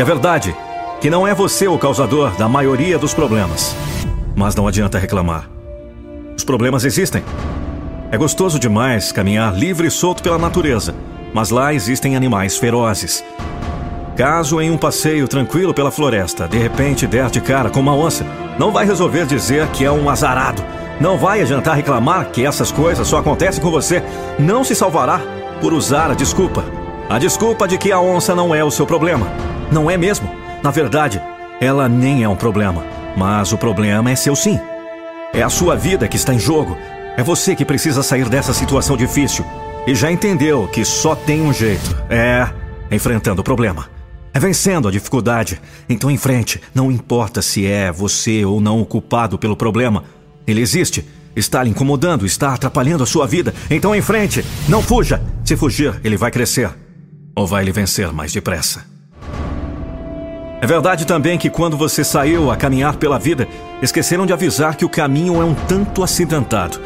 É 0.00 0.04
verdade 0.04 0.56
que 0.98 1.10
não 1.10 1.28
é 1.28 1.34
você 1.34 1.68
o 1.68 1.76
causador 1.76 2.34
da 2.38 2.48
maioria 2.48 2.98
dos 2.98 3.12
problemas. 3.12 3.76
Mas 4.34 4.54
não 4.54 4.66
adianta 4.66 4.98
reclamar. 4.98 5.46
Os 6.34 6.42
problemas 6.42 6.86
existem. 6.86 7.22
É 8.10 8.16
gostoso 8.16 8.58
demais 8.58 9.12
caminhar 9.12 9.54
livre 9.54 9.88
e 9.88 9.90
solto 9.90 10.22
pela 10.22 10.38
natureza, 10.38 10.94
mas 11.34 11.50
lá 11.50 11.74
existem 11.74 12.16
animais 12.16 12.56
ferozes. 12.56 13.22
Caso 14.16 14.58
em 14.58 14.70
um 14.70 14.78
passeio 14.78 15.28
tranquilo 15.28 15.74
pela 15.74 15.90
floresta, 15.90 16.48
de 16.48 16.56
repente 16.56 17.06
der 17.06 17.28
de 17.28 17.42
cara 17.42 17.68
com 17.68 17.80
uma 17.80 17.94
onça, 17.94 18.24
não 18.58 18.72
vai 18.72 18.86
resolver 18.86 19.26
dizer 19.26 19.68
que 19.68 19.84
é 19.84 19.92
um 19.92 20.08
azarado. 20.08 20.64
Não 20.98 21.18
vai 21.18 21.42
adiantar 21.42 21.76
reclamar 21.76 22.30
que 22.30 22.46
essas 22.46 22.72
coisas 22.72 23.06
só 23.06 23.18
acontecem 23.18 23.62
com 23.62 23.70
você. 23.70 24.02
Não 24.38 24.64
se 24.64 24.74
salvará 24.74 25.20
por 25.60 25.74
usar 25.74 26.10
a 26.10 26.14
desculpa. 26.14 26.64
A 27.06 27.18
desculpa 27.18 27.68
de 27.68 27.76
que 27.76 27.92
a 27.92 28.00
onça 28.00 28.34
não 28.34 28.54
é 28.54 28.64
o 28.64 28.70
seu 28.70 28.86
problema. 28.86 29.49
Não 29.70 29.90
é 29.90 29.96
mesmo? 29.96 30.28
Na 30.62 30.70
verdade, 30.70 31.22
ela 31.60 31.88
nem 31.88 32.24
é 32.24 32.28
um 32.28 32.36
problema. 32.36 32.84
Mas 33.16 33.52
o 33.52 33.58
problema 33.58 34.10
é 34.10 34.16
seu 34.16 34.34
sim. 34.34 34.58
É 35.32 35.42
a 35.42 35.48
sua 35.48 35.76
vida 35.76 36.08
que 36.08 36.16
está 36.16 36.34
em 36.34 36.38
jogo. 36.38 36.76
É 37.16 37.22
você 37.22 37.54
que 37.54 37.64
precisa 37.64 38.02
sair 38.02 38.28
dessa 38.28 38.52
situação 38.52 38.96
difícil. 38.96 39.44
E 39.86 39.94
já 39.94 40.10
entendeu 40.10 40.68
que 40.68 40.84
só 40.84 41.14
tem 41.14 41.42
um 41.42 41.52
jeito: 41.52 41.96
é 42.08 42.48
enfrentando 42.90 43.40
o 43.40 43.44
problema. 43.44 43.88
É 44.32 44.38
vencendo 44.38 44.88
a 44.88 44.90
dificuldade. 44.90 45.60
Então 45.88 46.10
em 46.10 46.16
frente, 46.16 46.60
não 46.74 46.90
importa 46.90 47.42
se 47.42 47.66
é 47.66 47.90
você 47.90 48.44
ou 48.44 48.60
não 48.60 48.80
o 48.80 48.86
culpado 48.86 49.38
pelo 49.38 49.56
problema. 49.56 50.04
Ele 50.46 50.60
existe. 50.60 51.04
Está 51.34 51.62
lhe 51.62 51.70
incomodando, 51.70 52.26
está 52.26 52.54
atrapalhando 52.54 53.04
a 53.04 53.06
sua 53.06 53.26
vida. 53.26 53.54
Então 53.70 53.94
em 53.94 54.02
frente, 54.02 54.44
não 54.68 54.82
fuja. 54.82 55.22
Se 55.44 55.56
fugir, 55.56 56.00
ele 56.02 56.16
vai 56.16 56.30
crescer. 56.30 56.70
Ou 57.36 57.46
vai 57.46 57.64
lhe 57.64 57.72
vencer 57.72 58.12
mais 58.12 58.32
depressa. 58.32 58.84
É 60.60 60.66
verdade 60.66 61.06
também 61.06 61.38
que 61.38 61.48
quando 61.48 61.76
você 61.76 62.04
saiu 62.04 62.50
a 62.50 62.56
caminhar 62.56 62.96
pela 62.96 63.18
vida, 63.18 63.48
esqueceram 63.80 64.26
de 64.26 64.32
avisar 64.32 64.76
que 64.76 64.84
o 64.84 64.90
caminho 64.90 65.40
é 65.40 65.44
um 65.44 65.54
tanto 65.54 66.02
acidentado. 66.02 66.78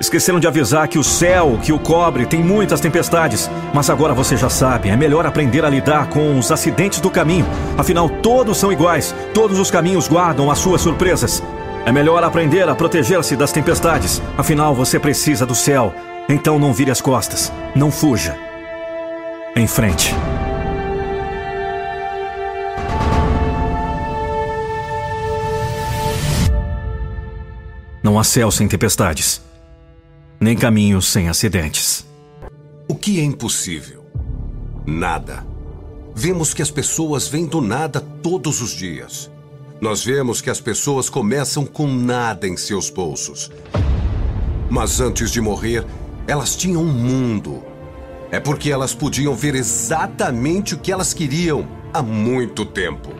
Esqueceram 0.00 0.40
de 0.40 0.46
avisar 0.46 0.88
que 0.88 0.98
o 0.98 1.04
céu 1.04 1.58
que 1.62 1.74
o 1.74 1.78
cobre 1.78 2.24
tem 2.24 2.42
muitas 2.42 2.80
tempestades. 2.80 3.50
Mas 3.74 3.90
agora 3.90 4.14
você 4.14 4.34
já 4.34 4.48
sabe, 4.48 4.88
é 4.88 4.96
melhor 4.96 5.26
aprender 5.26 5.62
a 5.62 5.68
lidar 5.68 6.08
com 6.08 6.38
os 6.38 6.50
acidentes 6.50 7.00
do 7.00 7.10
caminho. 7.10 7.46
Afinal, 7.76 8.08
todos 8.08 8.56
são 8.56 8.72
iguais, 8.72 9.14
todos 9.34 9.58
os 9.58 9.70
caminhos 9.70 10.08
guardam 10.08 10.50
as 10.50 10.58
suas 10.58 10.80
surpresas. 10.80 11.42
É 11.84 11.92
melhor 11.92 12.24
aprender 12.24 12.66
a 12.66 12.74
proteger-se 12.74 13.36
das 13.36 13.52
tempestades. 13.52 14.22
Afinal, 14.38 14.74
você 14.74 14.98
precisa 14.98 15.44
do 15.44 15.54
céu. 15.54 15.92
Então 16.26 16.58
não 16.58 16.72
vire 16.72 16.90
as 16.90 17.02
costas, 17.02 17.52
não 17.74 17.90
fuja. 17.90 18.34
Em 19.54 19.66
frente. 19.66 20.14
Não 28.10 28.18
há 28.18 28.24
céu 28.24 28.50
sem 28.50 28.66
tempestades, 28.66 29.40
nem 30.40 30.56
caminhos 30.56 31.06
sem 31.06 31.28
acidentes. 31.28 32.04
O 32.88 32.94
que 32.96 33.20
é 33.20 33.22
impossível? 33.22 34.04
Nada. 34.84 35.46
Vemos 36.12 36.52
que 36.52 36.60
as 36.60 36.72
pessoas 36.72 37.28
vêm 37.28 37.46
do 37.46 37.60
nada 37.60 38.00
todos 38.00 38.60
os 38.60 38.72
dias. 38.72 39.30
Nós 39.80 40.04
vemos 40.04 40.40
que 40.40 40.50
as 40.50 40.60
pessoas 40.60 41.08
começam 41.08 41.64
com 41.64 41.86
nada 41.86 42.48
em 42.48 42.56
seus 42.56 42.90
bolsos. 42.90 43.48
Mas 44.68 45.00
antes 45.00 45.30
de 45.30 45.40
morrer, 45.40 45.86
elas 46.26 46.56
tinham 46.56 46.82
um 46.82 46.92
mundo. 46.92 47.62
É 48.32 48.40
porque 48.40 48.72
elas 48.72 48.92
podiam 48.92 49.36
ver 49.36 49.54
exatamente 49.54 50.74
o 50.74 50.78
que 50.78 50.90
elas 50.90 51.14
queriam 51.14 51.64
há 51.94 52.02
muito 52.02 52.66
tempo. 52.66 53.10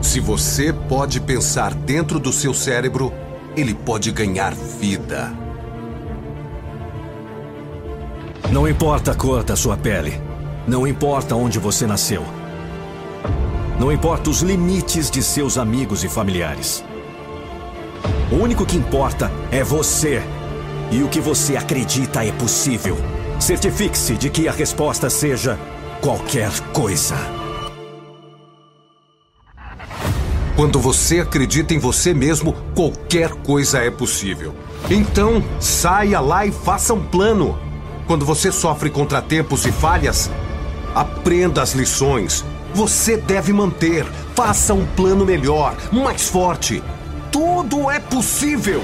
Se 0.00 0.18
você 0.18 0.72
pode 0.72 1.20
pensar 1.20 1.74
dentro 1.74 2.18
do 2.18 2.32
seu 2.32 2.54
cérebro, 2.54 3.12
ele 3.60 3.74
pode 3.74 4.10
ganhar 4.10 4.54
vida. 4.54 5.32
Não 8.50 8.66
importa 8.66 9.12
a 9.12 9.14
cor 9.14 9.44
da 9.44 9.54
sua 9.54 9.76
pele. 9.76 10.20
Não 10.66 10.86
importa 10.86 11.36
onde 11.36 11.58
você 11.58 11.86
nasceu. 11.86 12.24
Não 13.78 13.92
importa 13.92 14.30
os 14.30 14.42
limites 14.42 15.10
de 15.10 15.22
seus 15.22 15.56
amigos 15.56 16.02
e 16.04 16.08
familiares. 16.08 16.84
O 18.32 18.36
único 18.36 18.66
que 18.66 18.76
importa 18.76 19.30
é 19.50 19.62
você. 19.62 20.22
E 20.90 21.02
o 21.02 21.08
que 21.08 21.20
você 21.20 21.56
acredita 21.56 22.24
é 22.24 22.32
possível. 22.32 22.96
Certifique-se 23.38 24.16
de 24.16 24.28
que 24.30 24.48
a 24.48 24.52
resposta 24.52 25.08
seja 25.08 25.58
qualquer 26.00 26.50
coisa. 26.72 27.39
Quando 30.60 30.78
você 30.78 31.20
acredita 31.20 31.72
em 31.72 31.78
você 31.78 32.12
mesmo, 32.12 32.52
qualquer 32.74 33.30
coisa 33.30 33.78
é 33.78 33.90
possível. 33.90 34.54
Então, 34.90 35.42
saia 35.58 36.20
lá 36.20 36.44
e 36.44 36.52
faça 36.52 36.92
um 36.92 37.02
plano. 37.02 37.58
Quando 38.06 38.26
você 38.26 38.52
sofre 38.52 38.90
contratempos 38.90 39.64
e 39.64 39.72
falhas, 39.72 40.30
aprenda 40.94 41.62
as 41.62 41.72
lições. 41.72 42.44
Você 42.74 43.16
deve 43.16 43.54
manter. 43.54 44.04
Faça 44.34 44.74
um 44.74 44.84
plano 44.84 45.24
melhor, 45.24 45.74
mais 45.90 46.28
forte. 46.28 46.82
Tudo 47.32 47.90
é 47.90 47.98
possível. 47.98 48.82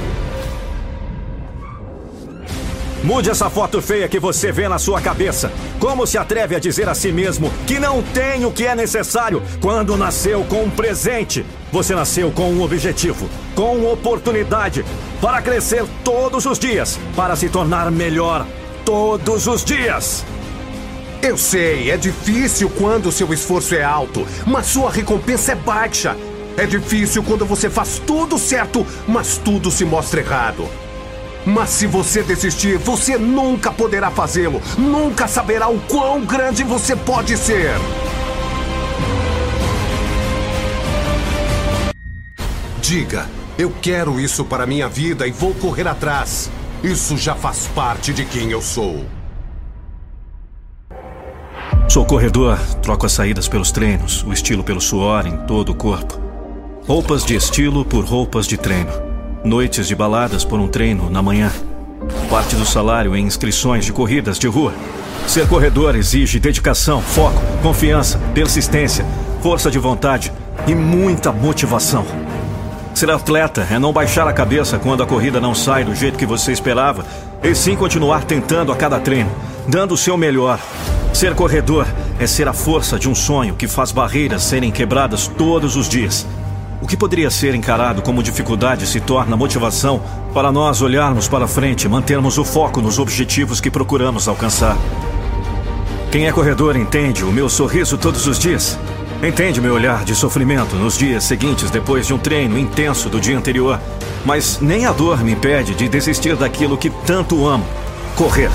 Mude 3.02 3.30
essa 3.30 3.48
foto 3.50 3.80
feia 3.80 4.08
que 4.08 4.18
você 4.18 4.50
vê 4.50 4.68
na 4.68 4.78
sua 4.78 5.00
cabeça. 5.00 5.52
Como 5.78 6.06
se 6.06 6.18
atreve 6.18 6.56
a 6.56 6.58
dizer 6.58 6.88
a 6.88 6.94
si 6.94 7.12
mesmo 7.12 7.52
que 7.66 7.78
não 7.78 8.02
tem 8.02 8.44
o 8.44 8.50
que 8.50 8.66
é 8.66 8.74
necessário 8.74 9.42
quando 9.60 9.96
nasceu 9.96 10.44
com 10.44 10.64
um 10.64 10.70
presente? 10.70 11.44
Você 11.70 11.94
nasceu 11.94 12.30
com 12.30 12.50
um 12.50 12.62
objetivo, 12.62 13.28
com 13.54 13.86
oportunidade 13.90 14.84
para 15.20 15.42
crescer 15.42 15.84
todos 16.02 16.46
os 16.46 16.58
dias, 16.58 16.98
para 17.14 17.36
se 17.36 17.48
tornar 17.48 17.90
melhor 17.90 18.46
todos 18.84 19.46
os 19.46 19.64
dias. 19.64 20.24
Eu 21.22 21.36
sei, 21.36 21.90
é 21.90 21.96
difícil 21.96 22.70
quando 22.70 23.12
seu 23.12 23.32
esforço 23.32 23.74
é 23.74 23.82
alto, 23.82 24.26
mas 24.46 24.66
sua 24.66 24.90
recompensa 24.90 25.52
é 25.52 25.54
baixa. 25.54 26.16
É 26.56 26.64
difícil 26.64 27.22
quando 27.22 27.44
você 27.44 27.68
faz 27.68 28.00
tudo 28.06 28.38
certo, 28.38 28.86
mas 29.06 29.36
tudo 29.36 29.70
se 29.70 29.84
mostra 29.84 30.20
errado. 30.20 30.66
Mas 31.46 31.70
se 31.70 31.86
você 31.86 32.24
desistir, 32.24 32.76
você 32.76 33.16
nunca 33.16 33.70
poderá 33.70 34.10
fazê-lo. 34.10 34.60
Nunca 34.76 35.28
saberá 35.28 35.68
o 35.68 35.78
quão 35.82 36.24
grande 36.24 36.64
você 36.64 36.96
pode 36.96 37.36
ser. 37.36 37.70
Diga, 42.80 43.28
eu 43.56 43.72
quero 43.80 44.18
isso 44.18 44.44
para 44.44 44.66
minha 44.66 44.88
vida 44.88 45.26
e 45.26 45.30
vou 45.30 45.54
correr 45.54 45.86
atrás. 45.86 46.50
Isso 46.82 47.16
já 47.16 47.36
faz 47.36 47.68
parte 47.68 48.12
de 48.12 48.24
quem 48.24 48.50
eu 48.50 48.60
sou. 48.60 49.04
Sou 51.88 52.04
corredor, 52.04 52.58
troco 52.82 53.06
as 53.06 53.12
saídas 53.12 53.46
pelos 53.46 53.70
treinos, 53.70 54.24
o 54.24 54.32
estilo 54.32 54.64
pelo 54.64 54.80
suor 54.80 55.26
em 55.26 55.36
todo 55.46 55.70
o 55.70 55.74
corpo. 55.74 56.20
Roupas 56.86 57.24
de 57.24 57.36
estilo 57.36 57.84
por 57.84 58.04
roupas 58.04 58.46
de 58.46 58.56
treino. 58.56 59.05
Noites 59.46 59.86
de 59.86 59.94
baladas 59.94 60.44
por 60.44 60.58
um 60.58 60.66
treino 60.66 61.08
na 61.08 61.22
manhã. 61.22 61.52
Parte 62.28 62.56
do 62.56 62.66
salário 62.66 63.14
em 63.14 63.24
inscrições 63.24 63.84
de 63.84 63.92
corridas 63.92 64.40
de 64.40 64.48
rua. 64.48 64.74
Ser 65.28 65.46
corredor 65.46 65.94
exige 65.94 66.40
dedicação, 66.40 67.00
foco, 67.00 67.40
confiança, 67.62 68.18
persistência, 68.34 69.06
força 69.40 69.70
de 69.70 69.78
vontade 69.78 70.32
e 70.66 70.74
muita 70.74 71.30
motivação. 71.30 72.04
Ser 72.92 73.08
atleta 73.08 73.64
é 73.70 73.78
não 73.78 73.92
baixar 73.92 74.26
a 74.26 74.32
cabeça 74.32 74.80
quando 74.80 75.04
a 75.04 75.06
corrida 75.06 75.40
não 75.40 75.54
sai 75.54 75.84
do 75.84 75.94
jeito 75.94 76.18
que 76.18 76.26
você 76.26 76.50
esperava, 76.50 77.06
e 77.40 77.54
sim 77.54 77.76
continuar 77.76 78.24
tentando 78.24 78.72
a 78.72 78.76
cada 78.76 78.98
treino, 78.98 79.30
dando 79.68 79.94
o 79.94 79.96
seu 79.96 80.16
melhor. 80.16 80.58
Ser 81.14 81.36
corredor 81.36 81.86
é 82.18 82.26
ser 82.26 82.48
a 82.48 82.52
força 82.52 82.98
de 82.98 83.08
um 83.08 83.14
sonho 83.14 83.54
que 83.54 83.68
faz 83.68 83.92
barreiras 83.92 84.42
serem 84.42 84.72
quebradas 84.72 85.28
todos 85.28 85.76
os 85.76 85.88
dias. 85.88 86.26
O 86.86 86.88
que 86.88 86.96
poderia 86.96 87.28
ser 87.32 87.52
encarado 87.52 88.00
como 88.00 88.22
dificuldade 88.22 88.86
se 88.86 89.00
torna 89.00 89.36
motivação 89.36 90.00
para 90.32 90.52
nós 90.52 90.80
olharmos 90.80 91.26
para 91.26 91.48
frente 91.48 91.82
e 91.82 91.88
mantermos 91.88 92.38
o 92.38 92.44
foco 92.44 92.80
nos 92.80 93.00
objetivos 93.00 93.60
que 93.60 93.72
procuramos 93.72 94.28
alcançar. 94.28 94.78
Quem 96.12 96.28
é 96.28 96.32
corredor 96.32 96.76
entende 96.76 97.24
o 97.24 97.32
meu 97.32 97.48
sorriso 97.48 97.98
todos 97.98 98.28
os 98.28 98.38
dias. 98.38 98.78
Entende 99.20 99.60
meu 99.60 99.74
olhar 99.74 100.04
de 100.04 100.14
sofrimento 100.14 100.76
nos 100.76 100.96
dias 100.96 101.24
seguintes 101.24 101.72
depois 101.72 102.06
de 102.06 102.14
um 102.14 102.18
treino 102.18 102.56
intenso 102.56 103.08
do 103.08 103.20
dia 103.20 103.36
anterior. 103.36 103.80
Mas 104.24 104.60
nem 104.60 104.86
a 104.86 104.92
dor 104.92 105.24
me 105.24 105.32
impede 105.32 105.74
de 105.74 105.88
desistir 105.88 106.36
daquilo 106.36 106.78
que 106.78 106.90
tanto 107.04 107.48
amo: 107.48 107.66
correr. 108.14 108.52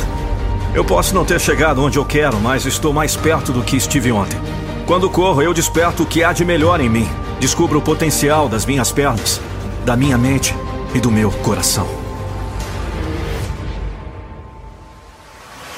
Eu 0.73 0.85
posso 0.85 1.13
não 1.13 1.25
ter 1.25 1.41
chegado 1.41 1.83
onde 1.83 1.97
eu 1.97 2.05
quero, 2.05 2.39
mas 2.39 2.65
estou 2.65 2.93
mais 2.93 3.13
perto 3.13 3.51
do 3.51 3.61
que 3.61 3.75
estive 3.75 4.09
ontem. 4.09 4.39
Quando 4.85 5.09
corro, 5.09 5.41
eu 5.41 5.53
desperto 5.53 6.03
o 6.03 6.05
que 6.05 6.23
há 6.23 6.31
de 6.31 6.45
melhor 6.45 6.79
em 6.79 6.87
mim. 6.87 7.09
Descubro 7.41 7.79
o 7.79 7.81
potencial 7.81 8.47
das 8.47 8.67
minhas 8.67 8.91
pernas, 8.91 9.41
da 9.83 9.97
minha 9.97 10.15
mente 10.15 10.55
e 10.93 10.99
do 10.99 11.09
meu 11.09 11.31
coração. 11.31 11.87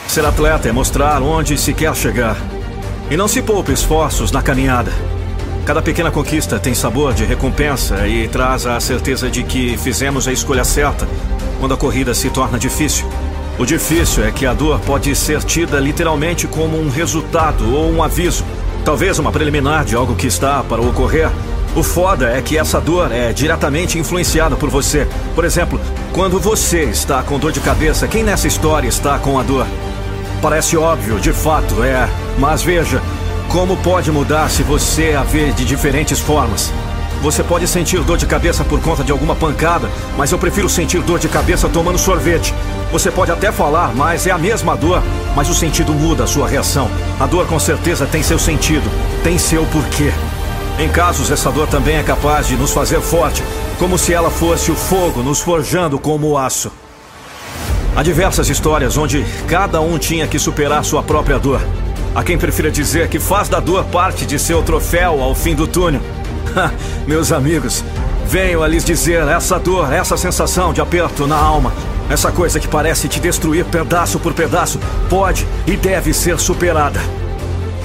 Ser 0.06 0.26
atleta 0.26 0.68
é 0.68 0.73
mostrar 0.73 1.22
onde 1.22 1.57
se 1.57 1.73
quer 1.73 1.95
chegar. 1.95 2.35
E 3.10 3.15
não 3.15 3.30
se 3.30 3.41
poupe 3.41 3.72
esforços 3.72 4.30
na 4.30 4.41
caminhada. 4.41 4.91
Cada 5.65 5.81
pequena 5.81 6.11
conquista 6.11 6.60
tem 6.60 6.76
sabor 6.76 7.14
de 7.14 7.23
recompensa 7.23 8.06
e 8.10 8.27
traz 8.27 8.65
a 8.65 8.77
certeza 8.81 9.30
de 9.30 9.41
que 9.44 9.77
fizemos 9.77 10.27
a 10.27 10.34
escolha 10.34 10.65
certa 10.65 11.07
quando 11.61 11.76
a 11.76 11.77
corrida 11.77 12.14
se 12.14 12.30
torna 12.30 12.60
difícil. 12.60 13.10
O 13.57 13.65
difícil 13.65 14.26
é 14.26 14.34
que 14.34 14.45
a 14.45 14.53
dor 14.53 14.81
pode 14.81 15.15
ser 15.15 15.41
tida 15.45 15.80
literalmente 15.80 16.45
como 16.45 16.77
um 16.77 16.90
resultado 16.90 17.73
ou 17.73 17.90
um 17.90 18.03
aviso, 18.03 18.44
talvez 18.84 19.18
uma 19.18 19.31
preliminar 19.31 19.85
de 19.85 19.95
algo 19.95 20.14
que 20.14 20.27
está 20.27 20.61
para 20.61 20.81
ocorrer. 20.81 21.31
O 21.76 21.82
foda 21.82 22.30
é 22.30 22.40
que 22.40 22.56
essa 22.56 22.80
dor 22.80 23.12
é 23.12 23.34
diretamente 23.34 23.98
influenciada 23.98 24.56
por 24.56 24.70
você. 24.70 25.08
Por 25.34 25.44
exemplo, 25.44 25.82
quando 26.14 26.40
você 26.40 26.84
está 26.84 27.24
com 27.24 27.40
dor 27.40 27.52
de 27.52 27.60
cabeça, 27.60 28.08
quem 28.08 28.24
nessa 28.24 28.48
história 28.48 28.88
está 28.88 29.18
com 29.18 29.40
a 29.40 29.44
dor? 29.44 29.66
Parece 30.40 30.78
óbvio, 30.78 31.20
de 31.20 31.34
fato 31.34 31.84
é, 31.84 32.08
mas 32.38 32.62
veja 32.62 33.02
como 33.50 33.76
pode 33.78 34.12
mudar 34.12 34.50
se 34.52 34.62
você 34.62 35.14
a 35.14 35.24
vê 35.24 35.52
de 35.52 35.66
diferentes 35.66 36.20
formas. 36.20 36.72
Você 37.24 37.44
pode 37.44 37.68
sentir 37.68 38.00
dor 38.02 38.18
de 38.18 38.28
cabeça 38.28 38.64
por 38.64 38.80
conta 38.82 39.04
de 39.04 39.12
alguma 39.12 39.36
pancada, 39.36 39.90
mas 40.16 40.32
eu 40.32 40.38
prefiro 40.38 40.70
sentir 40.70 41.02
dor 41.02 41.18
de 41.18 41.30
cabeça 41.30 41.70
tomando 41.70 41.98
sorvete. 41.98 42.54
Você 42.91 43.10
pode 43.10 43.32
até 43.32 43.52
falar, 43.52 43.95
mas 43.95 44.28
é 44.28 44.32
a 44.32 44.38
mesma 44.38 44.76
dor, 44.76 45.02
mas 45.36 45.50
o 45.50 45.54
sentido 45.56 45.91
muda 45.94 46.26
a 46.26 46.28
sua 46.28 46.48
reação. 46.48 46.90
A 47.20 47.26
dor 47.26 47.48
com 47.48 47.60
certeza 47.60 48.06
tem 48.06 48.22
seu 48.22 48.38
sentido, 48.38 48.88
tem 49.24 49.40
seu 49.40 49.66
porquê. 49.68 50.12
Em 50.80 50.90
casos, 50.90 51.30
essa 51.30 51.52
dor 51.52 51.68
também 51.68 51.98
é 51.98 52.04
capaz 52.04 52.48
de 52.48 52.56
nos 52.56 52.72
fazer 52.72 53.00
forte, 53.00 53.44
como 53.78 53.98
se 53.98 54.12
ela 54.12 54.32
fosse 54.32 54.72
o 54.72 54.76
fogo 54.76 55.22
nos 55.22 55.40
forjando 55.40 56.00
como 56.00 56.30
o 56.30 56.38
aço. 56.38 56.72
Há 57.95 58.02
diversas 58.02 58.50
histórias 58.50 58.98
onde 58.98 59.24
cada 59.48 59.80
um 59.80 60.00
tinha 60.00 60.28
que 60.28 60.40
superar 60.40 60.84
sua 60.84 61.04
própria 61.04 61.38
dor. 61.38 61.62
Há 62.16 62.24
quem 62.24 62.40
prefira 62.40 62.72
dizer 62.72 63.08
que 63.08 63.20
faz 63.20 63.48
da 63.48 63.60
dor 63.60 63.86
parte 63.86 64.26
de 64.26 64.40
seu 64.40 64.64
troféu 64.64 65.22
ao 65.22 65.36
fim 65.36 65.54
do 65.54 65.68
túnel. 65.68 66.02
Meus 67.06 67.32
amigos, 67.32 67.84
venho 68.26 68.64
a 68.64 68.68
lhes 68.68 68.84
dizer 68.84 69.28
essa 69.28 69.60
dor, 69.60 69.94
essa 69.94 70.18
sensação 70.18 70.74
de 70.74 70.82
aperto 70.82 71.28
na 71.28 71.38
alma, 71.38 71.72
essa 72.10 72.32
coisa 72.32 72.60
que 72.60 72.68
parece 72.68 73.08
te 73.08 73.20
destruir 73.20 73.64
pedaço 73.66 74.20
por 74.20 74.34
pedaço, 74.34 74.80
pode 75.08 75.48
e 75.68 75.78
deve 75.78 76.14
ser 76.16 76.40
superada. 76.40 77.00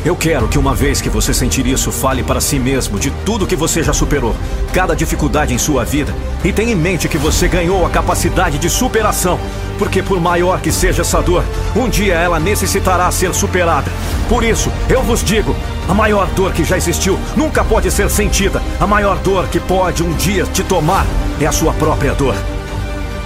Eu 0.05 0.15
quero 0.15 0.47
que 0.47 0.59
uma 0.59 0.75
vez 0.75 1.01
que 1.01 1.11
você 1.11 1.35
sentir 1.35 1.66
isso, 1.66 1.91
fale 1.91 2.23
para 2.23 2.41
si 2.41 2.59
mesmo 2.59 3.01
de 3.01 3.11
tudo 3.27 3.47
que 3.47 3.57
você 3.57 3.83
já 3.83 3.93
superou, 3.93 4.35
cada 4.73 4.95
dificuldade 4.95 5.53
em 5.53 5.59
sua 5.59 5.85
vida, 5.85 6.15
e 6.45 6.53
tenha 6.53 6.73
em 6.73 6.77
mente 6.77 7.09
que 7.09 7.19
você 7.19 7.49
ganhou 7.49 7.85
a 7.85 7.91
capacidade 7.91 8.59
de 8.59 8.70
superação, 8.70 9.41
porque 9.77 10.01
por 10.01 10.20
maior 10.20 10.61
que 10.61 10.70
seja 10.70 11.03
essa 11.03 11.20
dor, 11.20 11.45
um 11.75 11.89
dia 11.89 12.15
ela 12.15 12.39
necessitará 12.39 13.11
ser 13.11 13.35
superada. 13.35 13.91
Por 14.29 14.45
isso, 14.45 14.70
eu 14.89 15.03
vos 15.03 15.23
digo, 15.23 15.55
a 15.89 15.95
maior 15.95 16.29
dor 16.29 16.53
que 16.53 16.65
já 16.65 16.77
existiu 16.77 17.19
nunca 17.37 17.65
pode 17.65 17.91
ser 17.91 18.09
sentida. 18.09 18.62
A 18.79 18.87
maior 18.87 19.19
dor 19.19 19.49
que 19.49 19.59
pode 19.59 20.03
um 20.03 20.12
dia 20.15 20.45
te 20.45 20.62
tomar 20.62 21.05
é 21.41 21.47
a 21.47 21.53
sua 21.53 21.73
própria 21.73 22.15
dor. 22.15 22.37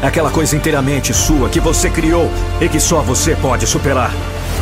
Aquela 0.02 0.30
coisa 0.30 0.56
inteiramente 0.56 1.12
sua 1.12 1.48
que 1.48 1.60
você 1.60 1.90
criou 1.90 2.30
e 2.60 2.68
que 2.68 2.80
só 2.80 3.02
você 3.02 3.36
pode 3.36 3.66
superar. 3.66 4.10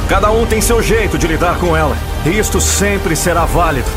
Cada 0.09 0.31
um 0.31 0.47
tem 0.47 0.61
seu 0.61 0.83
jeito 0.83 1.17
de 1.17 1.27
lidar 1.27 1.59
com 1.59 1.77
ela, 1.77 1.97
isto 2.27 2.61
sempre 2.61 3.15
será 3.15 3.45
válido. 3.45 3.89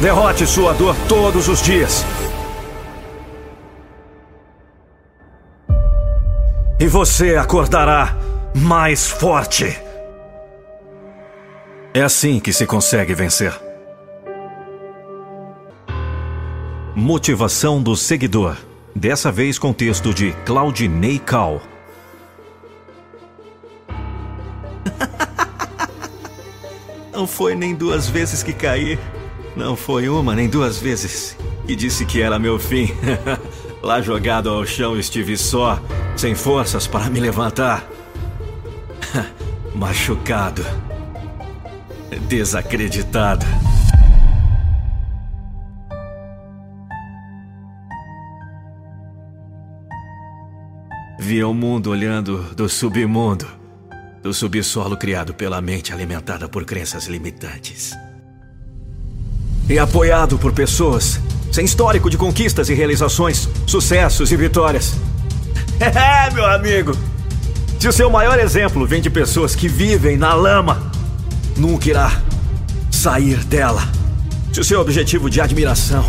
Derrote 0.00 0.46
sua 0.46 0.74
dor 0.74 0.94
todos 1.08 1.48
os 1.48 1.62
dias. 1.62 2.04
E 6.78 6.86
você 6.86 7.36
acordará 7.36 8.14
mais 8.54 9.08
forte. 9.08 9.80
É 11.94 12.02
assim 12.02 12.38
que 12.38 12.52
se 12.52 12.66
consegue 12.66 13.14
vencer. 13.14 13.58
Motivação 16.94 17.82
do 17.82 17.96
seguidor. 17.96 18.56
Dessa 18.94 19.32
vez 19.32 19.58
com 19.58 19.72
texto 19.72 20.12
de 20.12 20.32
Claudinei 20.44 21.18
Cal. 21.18 21.62
Não 27.16 27.26
foi 27.26 27.54
nem 27.54 27.74
duas 27.74 28.10
vezes 28.10 28.42
que 28.42 28.52
caí. 28.52 28.98
Não 29.56 29.74
foi 29.74 30.06
uma 30.06 30.34
nem 30.34 30.50
duas 30.50 30.76
vezes. 30.76 31.34
E 31.66 31.74
disse 31.74 32.04
que 32.04 32.20
era 32.20 32.38
meu 32.38 32.58
fim. 32.58 32.90
Lá 33.82 34.02
jogado 34.02 34.50
ao 34.50 34.66
chão 34.66 34.98
estive 34.98 35.34
só, 35.34 35.80
sem 36.14 36.34
forças 36.34 36.86
para 36.86 37.08
me 37.08 37.18
levantar. 37.18 37.88
Machucado. 39.74 40.62
Desacreditado. 42.28 43.46
Via 51.18 51.48
o 51.48 51.54
mundo 51.54 51.90
olhando 51.90 52.42
do 52.54 52.68
submundo 52.68 53.65
do 54.26 54.34
subsolo 54.34 54.96
criado 54.96 55.32
pela 55.32 55.60
mente 55.60 55.92
alimentada 55.92 56.48
por 56.48 56.64
crenças 56.64 57.06
limitantes. 57.06 57.96
E 59.68 59.78
apoiado 59.78 60.36
por 60.36 60.52
pessoas 60.52 61.20
sem 61.52 61.64
histórico 61.64 62.10
de 62.10 62.18
conquistas 62.18 62.68
e 62.68 62.74
realizações, 62.74 63.48
sucessos 63.68 64.32
e 64.32 64.36
vitórias. 64.36 64.94
É, 65.78 66.30
meu 66.30 66.46
amigo! 66.46 66.96
Se 67.78 67.86
o 67.86 67.92
seu 67.92 68.08
maior 68.08 68.38
exemplo 68.40 68.86
vem 68.86 69.02
de 69.02 69.10
pessoas 69.10 69.54
que 69.54 69.68
vivem 69.68 70.16
na 70.16 70.32
lama, 70.32 70.90
nunca 71.54 71.90
irá 71.90 72.22
sair 72.90 73.44
dela. 73.44 73.86
Se 74.54 74.58
o 74.58 74.64
seu 74.64 74.80
objetivo 74.80 75.28
de 75.28 75.38
admiração 75.38 76.04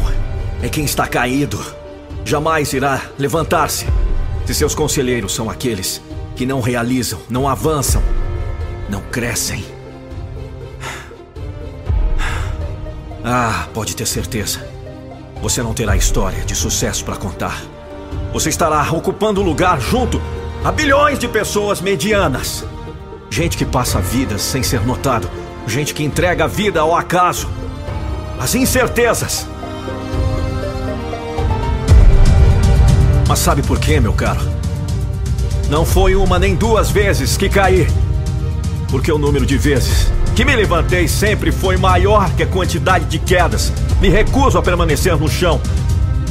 é 0.63 0.69
quem 0.69 0.85
está 0.85 1.05
caído, 1.05 1.59
jamais 2.23 2.71
irá 2.71 3.01
levantar-se. 3.19 3.85
Se 4.45 4.55
seus 4.55 4.73
conselheiros 4.73 5.35
são 5.35 5.49
aqueles 5.49 6.01
que 6.37 6.45
não 6.45 6.61
realizam, 6.61 7.19
não 7.27 7.49
avançam, 7.49 8.01
não 8.87 9.01
crescem. 9.01 9.65
Ah, 13.25 13.67
pode 13.73 13.95
ter 13.95 14.05
certeza. 14.05 14.65
Você 15.41 15.63
não 15.63 15.73
terá 15.73 15.97
história 15.97 16.45
de 16.45 16.55
sucesso 16.55 17.03
para 17.03 17.17
contar. 17.17 17.61
Você 18.31 18.49
estará 18.49 18.89
ocupando 18.91 19.41
lugar 19.41 19.81
junto 19.81 20.21
a 20.63 20.71
bilhões 20.71 21.17
de 21.17 21.27
pessoas 21.27 21.81
medianas. 21.81 22.63
Gente 23.31 23.57
que 23.57 23.65
passa 23.65 23.99
vidas 23.99 24.41
sem 24.41 24.61
ser 24.61 24.81
notado. 24.85 25.29
Gente 25.65 25.93
que 25.93 26.03
entrega 26.03 26.45
a 26.45 26.47
vida 26.47 26.79
ao 26.79 26.95
acaso. 26.95 27.49
As 28.39 28.53
incertezas. 28.53 29.47
Mas 33.27 33.39
sabe 33.39 33.61
por 33.63 33.79
quê, 33.79 33.99
meu 33.99 34.13
caro? 34.13 34.56
Não 35.69 35.85
foi 35.85 36.15
uma 36.15 36.39
nem 36.39 36.55
duas 36.55 36.89
vezes 36.89 37.35
que 37.35 37.49
caí. 37.49 37.87
Porque 38.89 39.11
o 39.11 39.17
número 39.17 39.45
de 39.45 39.57
vezes 39.57 40.11
que 40.37 40.45
me 40.45 40.55
levantei 40.55 41.07
sempre 41.07 41.51
foi 41.51 41.77
maior 41.77 42.29
que 42.35 42.43
a 42.43 42.47
quantidade 42.47 43.05
de 43.05 43.17
quedas. 43.17 43.73
Me 43.99 44.07
recuso 44.07 44.57
a 44.57 44.61
permanecer 44.61 45.17
no 45.17 45.27
chão. 45.27 45.59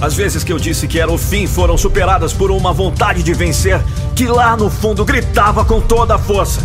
As 0.00 0.14
vezes 0.14 0.44
que 0.44 0.52
eu 0.52 0.58
disse 0.58 0.86
que 0.86 1.00
era 1.00 1.10
o 1.10 1.18
fim 1.18 1.46
foram 1.46 1.76
superadas 1.76 2.32
por 2.32 2.52
uma 2.52 2.72
vontade 2.72 3.22
de 3.22 3.34
vencer 3.34 3.80
que 4.14 4.26
lá 4.26 4.56
no 4.56 4.70
fundo 4.70 5.04
gritava 5.04 5.64
com 5.64 5.80
toda 5.80 6.14
a 6.14 6.18
força: 6.18 6.60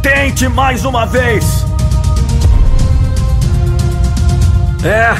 Tente 0.00 0.48
mais 0.48 0.84
uma 0.86 1.04
vez! 1.04 1.44
É, 4.82 5.14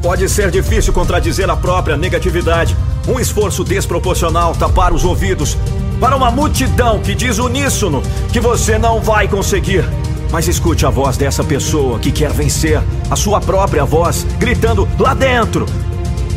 pode 0.00 0.28
ser 0.28 0.50
difícil 0.50 0.94
contradizer 0.94 1.50
a 1.50 1.56
própria 1.56 1.96
negatividade. 1.96 2.74
Um 3.06 3.20
esforço 3.20 3.64
desproporcional 3.64 4.54
tapar 4.54 4.92
os 4.92 5.04
ouvidos 5.04 5.58
para 6.02 6.16
uma 6.16 6.32
multidão 6.32 6.98
que 6.98 7.14
diz 7.14 7.38
uníssono 7.38 8.02
que 8.32 8.40
você 8.40 8.76
não 8.76 9.00
vai 9.00 9.28
conseguir. 9.28 9.84
Mas 10.32 10.48
escute 10.48 10.84
a 10.84 10.90
voz 10.90 11.16
dessa 11.16 11.44
pessoa 11.44 11.96
que 12.00 12.10
quer 12.10 12.32
vencer, 12.32 12.82
a 13.08 13.14
sua 13.14 13.40
própria 13.40 13.84
voz, 13.84 14.26
gritando 14.36 14.88
lá 14.98 15.14
dentro, 15.14 15.64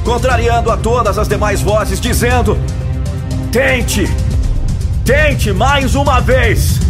contrariando 0.04 0.70
a 0.70 0.78
todas 0.78 1.18
as 1.18 1.28
demais 1.28 1.64
vozes, 1.64 2.00
dizendo: 2.00 2.60
Tente! 3.52 4.08
Tente 5.04 5.52
mais 5.52 5.96
uma 5.96 6.20
vez! 6.20 6.85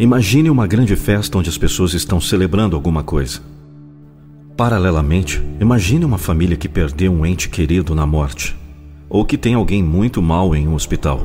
Imagine 0.00 0.48
uma 0.48 0.66
grande 0.66 0.96
festa 0.96 1.36
onde 1.36 1.50
as 1.50 1.58
pessoas 1.58 1.92
estão 1.92 2.18
celebrando 2.18 2.74
alguma 2.74 3.02
coisa. 3.02 3.42
Paralelamente, 4.56 5.42
imagine 5.60 6.06
uma 6.06 6.16
família 6.16 6.56
que 6.56 6.70
perdeu 6.70 7.12
um 7.12 7.26
ente 7.26 7.50
querido 7.50 7.94
na 7.94 8.06
morte, 8.06 8.56
ou 9.10 9.26
que 9.26 9.36
tem 9.36 9.52
alguém 9.52 9.82
muito 9.82 10.22
mal 10.22 10.56
em 10.56 10.66
um 10.66 10.72
hospital. 10.72 11.20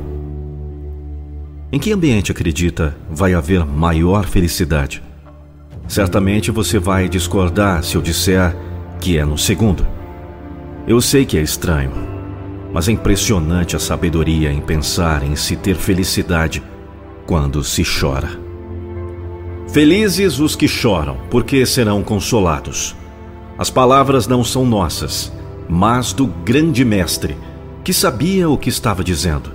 Em 1.72 1.80
que 1.80 1.94
ambiente 1.94 2.34
acredita 2.34 2.98
vai 3.10 3.34
haver 3.34 3.66
maior 3.66 4.26
felicidade? 4.26 5.02
Certamente 5.88 6.52
você 6.52 6.78
vai 6.78 7.08
discordar 7.08 7.82
se 7.82 7.96
eu 7.96 8.02
disser 8.02 8.54
que 9.00 9.18
é 9.18 9.24
no 9.24 9.38
segundo. 9.38 9.88
Eu 10.86 11.00
sei 11.00 11.26
que 11.26 11.38
é 11.38 11.42
estranho, 11.42 11.94
mas 12.74 12.90
é 12.90 12.92
impressionante 12.92 13.74
a 13.74 13.80
sabedoria 13.80 14.52
em 14.52 14.60
pensar 14.60 15.24
em 15.24 15.38
se 15.38 15.56
ter 15.56 15.78
felicidade 15.78 16.62
quando 17.26 17.64
se 17.64 17.82
chora. 17.82 18.44
Felizes 19.68 20.40
os 20.40 20.56
que 20.56 20.68
choram, 20.68 21.18
porque 21.30 21.66
serão 21.66 22.04
consolados. 22.04 22.96
As 23.58 23.70
palavras 23.70 24.28
não 24.28 24.44
são 24.44 24.66
nossas, 24.66 25.34
mas 25.68 26.14
do 26.14 26.28
grande 26.28 26.86
mestre, 26.86 27.38
que 27.84 27.92
sabia 27.92 28.50
o 28.50 28.58
que 28.58 28.70
estava 28.70 29.04
dizendo. 29.04 29.52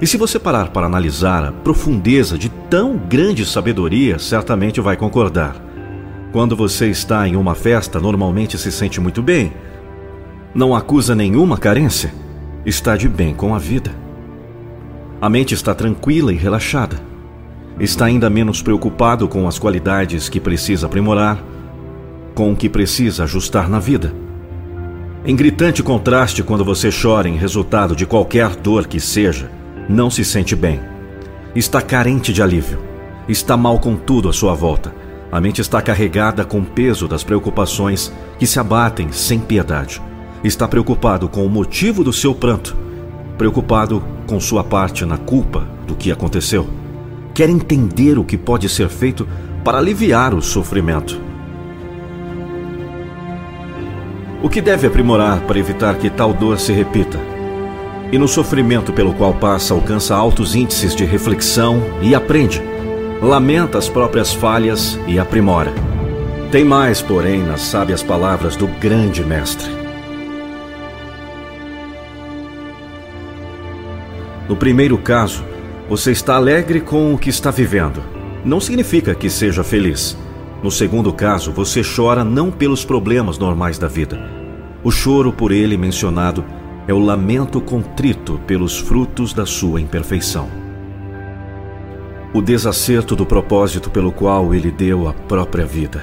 E 0.00 0.06
se 0.06 0.18
você 0.18 0.38
parar 0.38 0.68
para 0.68 0.86
analisar 0.86 1.44
a 1.44 1.52
profundeza 1.52 2.36
de 2.36 2.50
tão 2.68 2.98
grande 2.98 3.46
sabedoria, 3.46 4.18
certamente 4.18 4.80
vai 4.80 4.96
concordar. 4.96 5.56
Quando 6.32 6.54
você 6.54 6.88
está 6.88 7.26
em 7.26 7.34
uma 7.34 7.54
festa, 7.54 7.98
normalmente 7.98 8.58
se 8.58 8.70
sente 8.70 9.00
muito 9.00 9.22
bem. 9.22 9.52
Não 10.54 10.74
acusa 10.74 11.14
nenhuma 11.14 11.56
carência, 11.56 12.12
está 12.64 12.96
de 12.96 13.08
bem 13.08 13.32
com 13.32 13.54
a 13.54 13.58
vida. 13.58 13.90
A 15.20 15.30
mente 15.30 15.54
está 15.54 15.74
tranquila 15.74 16.32
e 16.32 16.36
relaxada. 16.36 17.00
Está 17.78 18.06
ainda 18.06 18.30
menos 18.30 18.62
preocupado 18.62 19.28
com 19.28 19.46
as 19.46 19.58
qualidades 19.58 20.28
que 20.30 20.40
precisa 20.40 20.86
aprimorar, 20.86 21.42
com 22.34 22.50
o 22.52 22.56
que 22.56 22.68
precisa 22.68 23.24
ajustar 23.24 23.68
na 23.68 23.78
vida. 23.78 24.14
Em 25.26 25.36
gritante 25.36 25.82
contraste 25.82 26.42
quando 26.42 26.64
você 26.64 26.88
chora 26.90 27.28
em 27.28 27.36
resultado 27.36 27.94
de 27.94 28.06
qualquer 28.06 28.56
dor 28.56 28.86
que 28.86 28.98
seja, 28.98 29.50
não 29.88 30.08
se 30.08 30.24
sente 30.24 30.56
bem. 30.56 30.80
Está 31.54 31.82
carente 31.82 32.32
de 32.32 32.42
alívio. 32.42 32.78
Está 33.28 33.56
mal 33.56 33.78
com 33.78 33.96
tudo 33.96 34.28
à 34.28 34.32
sua 34.32 34.54
volta. 34.54 34.94
A 35.30 35.40
mente 35.40 35.60
está 35.60 35.82
carregada 35.82 36.44
com 36.44 36.60
o 36.60 36.64
peso 36.64 37.08
das 37.08 37.24
preocupações 37.24 38.12
que 38.38 38.46
se 38.46 38.58
abatem 38.58 39.10
sem 39.12 39.38
piedade. 39.38 40.00
Está 40.44 40.68
preocupado 40.68 41.28
com 41.28 41.44
o 41.44 41.50
motivo 41.50 42.04
do 42.04 42.12
seu 42.12 42.34
pranto, 42.34 42.76
preocupado 43.36 44.02
com 44.26 44.38
sua 44.38 44.62
parte 44.62 45.04
na 45.04 45.18
culpa 45.18 45.66
do 45.86 45.96
que 45.96 46.12
aconteceu. 46.12 46.85
Quer 47.36 47.50
entender 47.50 48.18
o 48.18 48.24
que 48.24 48.38
pode 48.38 48.66
ser 48.66 48.88
feito 48.88 49.28
para 49.62 49.76
aliviar 49.76 50.32
o 50.32 50.40
sofrimento. 50.40 51.20
O 54.42 54.48
que 54.48 54.62
deve 54.62 54.86
aprimorar 54.86 55.42
para 55.42 55.58
evitar 55.58 55.98
que 55.98 56.08
tal 56.08 56.32
dor 56.32 56.58
se 56.58 56.72
repita? 56.72 57.18
E 58.10 58.16
no 58.16 58.26
sofrimento 58.26 58.90
pelo 58.90 59.12
qual 59.12 59.34
passa, 59.34 59.74
alcança 59.74 60.16
altos 60.16 60.54
índices 60.54 60.96
de 60.96 61.04
reflexão 61.04 61.82
e 62.00 62.14
aprende. 62.14 62.62
Lamenta 63.20 63.76
as 63.76 63.86
próprias 63.86 64.32
falhas 64.32 64.98
e 65.06 65.18
aprimora. 65.18 65.74
Tem 66.50 66.64
mais, 66.64 67.02
porém, 67.02 67.42
nas 67.42 67.60
sábias 67.60 68.02
palavras 68.02 68.56
do 68.56 68.66
grande 68.66 69.22
mestre. 69.22 69.68
No 74.48 74.56
primeiro 74.56 74.96
caso, 74.96 75.44
você 75.88 76.10
está 76.10 76.34
alegre 76.34 76.80
com 76.80 77.14
o 77.14 77.18
que 77.18 77.30
está 77.30 77.52
vivendo. 77.52 78.02
Não 78.44 78.60
significa 78.60 79.14
que 79.14 79.30
seja 79.30 79.62
feliz. 79.62 80.16
No 80.60 80.68
segundo 80.70 81.12
caso, 81.12 81.52
você 81.52 81.80
chora 81.82 82.24
não 82.24 82.50
pelos 82.50 82.84
problemas 82.84 83.38
normais 83.38 83.78
da 83.78 83.86
vida. 83.86 84.18
O 84.82 84.90
choro 84.90 85.32
por 85.32 85.52
ele 85.52 85.76
mencionado 85.76 86.44
é 86.88 86.94
o 86.94 86.98
lamento 86.98 87.60
contrito 87.60 88.40
pelos 88.48 88.76
frutos 88.78 89.32
da 89.32 89.46
sua 89.46 89.80
imperfeição. 89.80 90.48
O 92.34 92.42
desacerto 92.42 93.14
do 93.14 93.24
propósito 93.24 93.88
pelo 93.88 94.10
qual 94.10 94.52
ele 94.52 94.72
deu 94.72 95.06
a 95.06 95.12
própria 95.12 95.64
vida. 95.64 96.02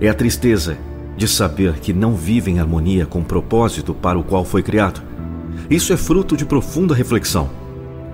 É 0.00 0.08
a 0.08 0.14
tristeza 0.14 0.76
de 1.16 1.28
saber 1.28 1.74
que 1.74 1.92
não 1.92 2.14
vive 2.14 2.50
em 2.50 2.58
harmonia 2.58 3.06
com 3.06 3.20
o 3.20 3.24
propósito 3.24 3.94
para 3.94 4.18
o 4.18 4.24
qual 4.24 4.44
foi 4.44 4.64
criado. 4.64 5.00
Isso 5.68 5.92
é 5.92 5.96
fruto 5.96 6.36
de 6.36 6.44
profunda 6.44 6.92
reflexão. 6.92 7.59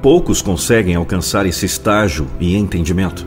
Poucos 0.07 0.41
conseguem 0.41 0.95
alcançar 0.95 1.47
esse 1.47 1.67
estágio 1.67 2.29
e 2.39 2.55
entendimento. 2.57 3.27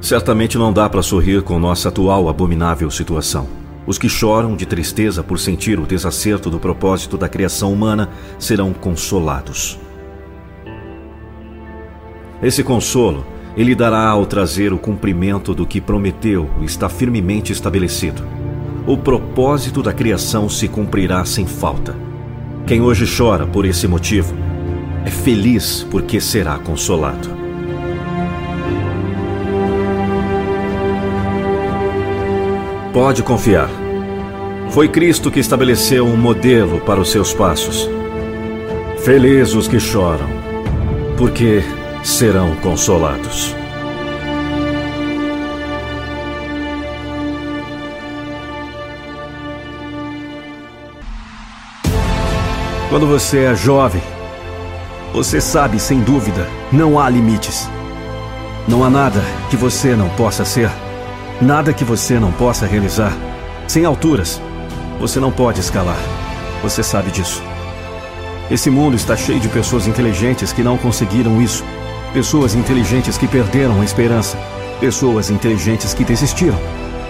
Certamente 0.00 0.56
não 0.56 0.72
dá 0.72 0.88
para 0.88 1.02
sorrir 1.02 1.42
com 1.42 1.58
nossa 1.58 1.90
atual 1.90 2.26
abominável 2.30 2.90
situação. 2.90 3.46
Os 3.86 3.98
que 3.98 4.08
choram 4.08 4.56
de 4.56 4.64
tristeza 4.64 5.22
por 5.22 5.38
sentir 5.38 5.78
o 5.78 5.84
desacerto 5.84 6.48
do 6.48 6.58
propósito 6.58 7.18
da 7.18 7.28
criação 7.28 7.70
humana 7.70 8.08
serão 8.38 8.72
consolados. 8.72 9.78
Esse 12.42 12.64
consolo 12.64 13.26
ele 13.54 13.74
dará 13.74 14.08
ao 14.08 14.24
trazer 14.24 14.72
o 14.72 14.78
cumprimento 14.78 15.54
do 15.54 15.66
que 15.66 15.82
prometeu 15.82 16.48
está 16.62 16.88
firmemente 16.88 17.52
estabelecido. 17.52 18.22
O 18.86 18.96
propósito 18.96 19.82
da 19.82 19.92
criação 19.92 20.48
se 20.48 20.66
cumprirá 20.66 21.26
sem 21.26 21.46
falta. 21.46 21.94
Quem 22.66 22.80
hoje 22.80 23.04
chora 23.06 23.46
por 23.46 23.66
esse 23.66 23.86
motivo 23.86 24.47
é 25.08 25.10
feliz 25.10 25.86
porque 25.90 26.20
será 26.20 26.58
consolado. 26.58 27.30
Pode 32.92 33.22
confiar. 33.22 33.70
Foi 34.68 34.86
Cristo 34.86 35.30
que 35.30 35.40
estabeleceu 35.40 36.04
um 36.04 36.16
modelo 36.16 36.80
para 36.80 37.00
os 37.00 37.10
seus 37.10 37.32
passos. 37.32 37.88
Felizes 38.98 39.54
os 39.54 39.66
que 39.66 39.80
choram, 39.80 40.28
porque 41.16 41.62
serão 42.04 42.54
consolados. 42.56 43.56
Quando 52.90 53.06
você 53.06 53.44
é 53.44 53.54
jovem, 53.54 54.17
você 55.12 55.40
sabe 55.40 55.80
sem 55.80 56.00
dúvida, 56.00 56.46
não 56.70 56.98
há 56.98 57.08
limites. 57.08 57.68
Não 58.66 58.84
há 58.84 58.90
nada 58.90 59.22
que 59.50 59.56
você 59.56 59.96
não 59.96 60.08
possa 60.10 60.44
ser, 60.44 60.70
nada 61.40 61.72
que 61.72 61.84
você 61.84 62.20
não 62.20 62.30
possa 62.30 62.66
realizar. 62.66 63.12
Sem 63.66 63.84
alturas, 63.84 64.40
você 65.00 65.18
não 65.18 65.30
pode 65.30 65.60
escalar. 65.60 65.98
Você 66.62 66.82
sabe 66.82 67.10
disso. 67.10 67.42
Esse 68.50 68.70
mundo 68.70 68.96
está 68.96 69.16
cheio 69.16 69.40
de 69.40 69.48
pessoas 69.48 69.86
inteligentes 69.86 70.52
que 70.52 70.62
não 70.62 70.76
conseguiram 70.76 71.40
isso. 71.40 71.64
Pessoas 72.12 72.54
inteligentes 72.54 73.16
que 73.16 73.28
perderam 73.28 73.80
a 73.80 73.84
esperança. 73.84 74.38
Pessoas 74.80 75.30
inteligentes 75.30 75.94
que 75.94 76.04
desistiram. 76.04 76.58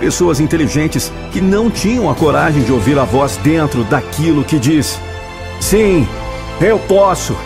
Pessoas 0.01 0.39
inteligentes 0.39 1.13
que 1.33 1.41
não 1.41 1.71
tinham 1.71 2.11
a 2.11 2.15
coragem 2.15 2.63
de 2.63 2.73
ouvir 2.73 2.99
a 2.99 3.05
voz 3.05 3.37
dentro 3.39 3.85
daquilo 3.85 4.45
que 4.45 4.59
diz. 4.59 4.99
Sim, 5.61 6.07
eu 6.61 6.79
posso. 6.79 7.37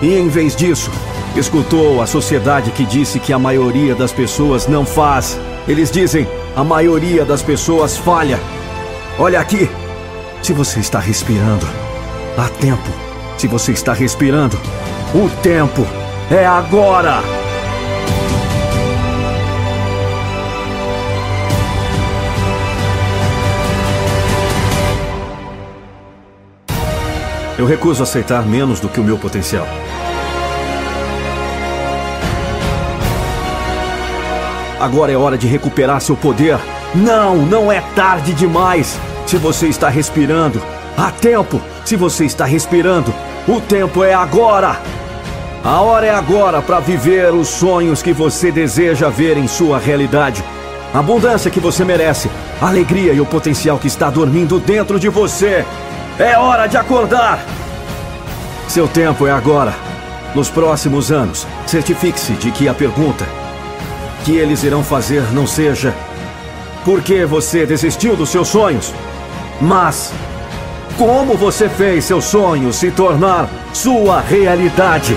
E 0.00 0.14
em 0.14 0.28
vez 0.28 0.54
disso, 0.54 0.90
escutou 1.36 2.00
a 2.00 2.06
sociedade 2.06 2.70
que 2.70 2.84
disse 2.84 3.18
que 3.18 3.32
a 3.32 3.38
maioria 3.38 3.94
das 3.94 4.12
pessoas 4.12 4.66
não 4.66 4.84
faz. 4.84 5.38
Eles 5.66 5.90
dizem: 5.90 6.26
a 6.54 6.62
maioria 6.62 7.24
das 7.24 7.42
pessoas 7.42 7.96
falha. 7.96 8.38
Olha 9.18 9.40
aqui. 9.40 9.68
Se 10.42 10.52
você 10.52 10.78
está 10.78 11.00
respirando, 11.00 11.66
há 12.36 12.48
tempo. 12.48 12.88
Se 13.36 13.46
você 13.46 13.72
está 13.72 13.92
respirando, 13.92 14.56
o 15.14 15.28
tempo 15.42 15.86
é 16.30 16.46
agora. 16.46 17.37
Eu 27.58 27.66
recuso 27.66 28.04
aceitar 28.04 28.46
menos 28.46 28.78
do 28.78 28.88
que 28.88 29.00
o 29.00 29.02
meu 29.04 29.18
potencial. 29.18 29.66
Agora 34.78 35.10
é 35.10 35.16
hora 35.16 35.36
de 35.36 35.48
recuperar 35.48 36.00
seu 36.00 36.16
poder. 36.16 36.56
Não, 36.94 37.36
não 37.36 37.72
é 37.72 37.80
tarde 37.96 38.32
demais. 38.32 38.96
Se 39.26 39.36
você 39.36 39.66
está 39.66 39.88
respirando, 39.88 40.62
há 40.96 41.10
tempo. 41.10 41.60
Se 41.84 41.96
você 41.96 42.24
está 42.24 42.44
respirando, 42.44 43.12
o 43.48 43.60
tempo 43.60 44.04
é 44.04 44.14
agora. 44.14 44.80
A 45.64 45.80
hora 45.80 46.06
é 46.06 46.14
agora 46.14 46.62
para 46.62 46.78
viver 46.78 47.34
os 47.34 47.48
sonhos 47.48 48.04
que 48.04 48.12
você 48.12 48.52
deseja 48.52 49.08
ver 49.08 49.36
em 49.36 49.48
sua 49.48 49.80
realidade. 49.80 50.44
A 50.94 51.00
abundância 51.00 51.50
que 51.50 51.58
você 51.58 51.84
merece, 51.84 52.30
a 52.62 52.68
alegria 52.68 53.12
e 53.12 53.20
o 53.20 53.26
potencial 53.26 53.78
que 53.78 53.88
está 53.88 54.08
dormindo 54.08 54.60
dentro 54.60 55.00
de 55.00 55.08
você. 55.08 55.66
É 56.18 56.36
hora 56.36 56.66
de 56.66 56.76
acordar! 56.76 57.38
Seu 58.66 58.88
tempo 58.88 59.24
é 59.26 59.30
agora. 59.30 59.72
Nos 60.34 60.50
próximos 60.50 61.12
anos, 61.12 61.46
certifique-se 61.64 62.32
de 62.32 62.50
que 62.50 62.68
a 62.68 62.74
pergunta 62.74 63.24
que 64.24 64.36
eles 64.36 64.64
irão 64.64 64.82
fazer 64.82 65.22
não 65.32 65.46
seja 65.46 65.94
por 66.84 67.02
que 67.02 67.24
você 67.24 67.64
desistiu 67.64 68.16
dos 68.16 68.30
seus 68.30 68.48
sonhos, 68.48 68.92
mas 69.60 70.12
como 70.98 71.36
você 71.36 71.68
fez 71.68 72.04
seu 72.04 72.20
sonho 72.20 72.72
se 72.72 72.90
tornar 72.90 73.48
sua 73.72 74.20
realidade. 74.20 75.16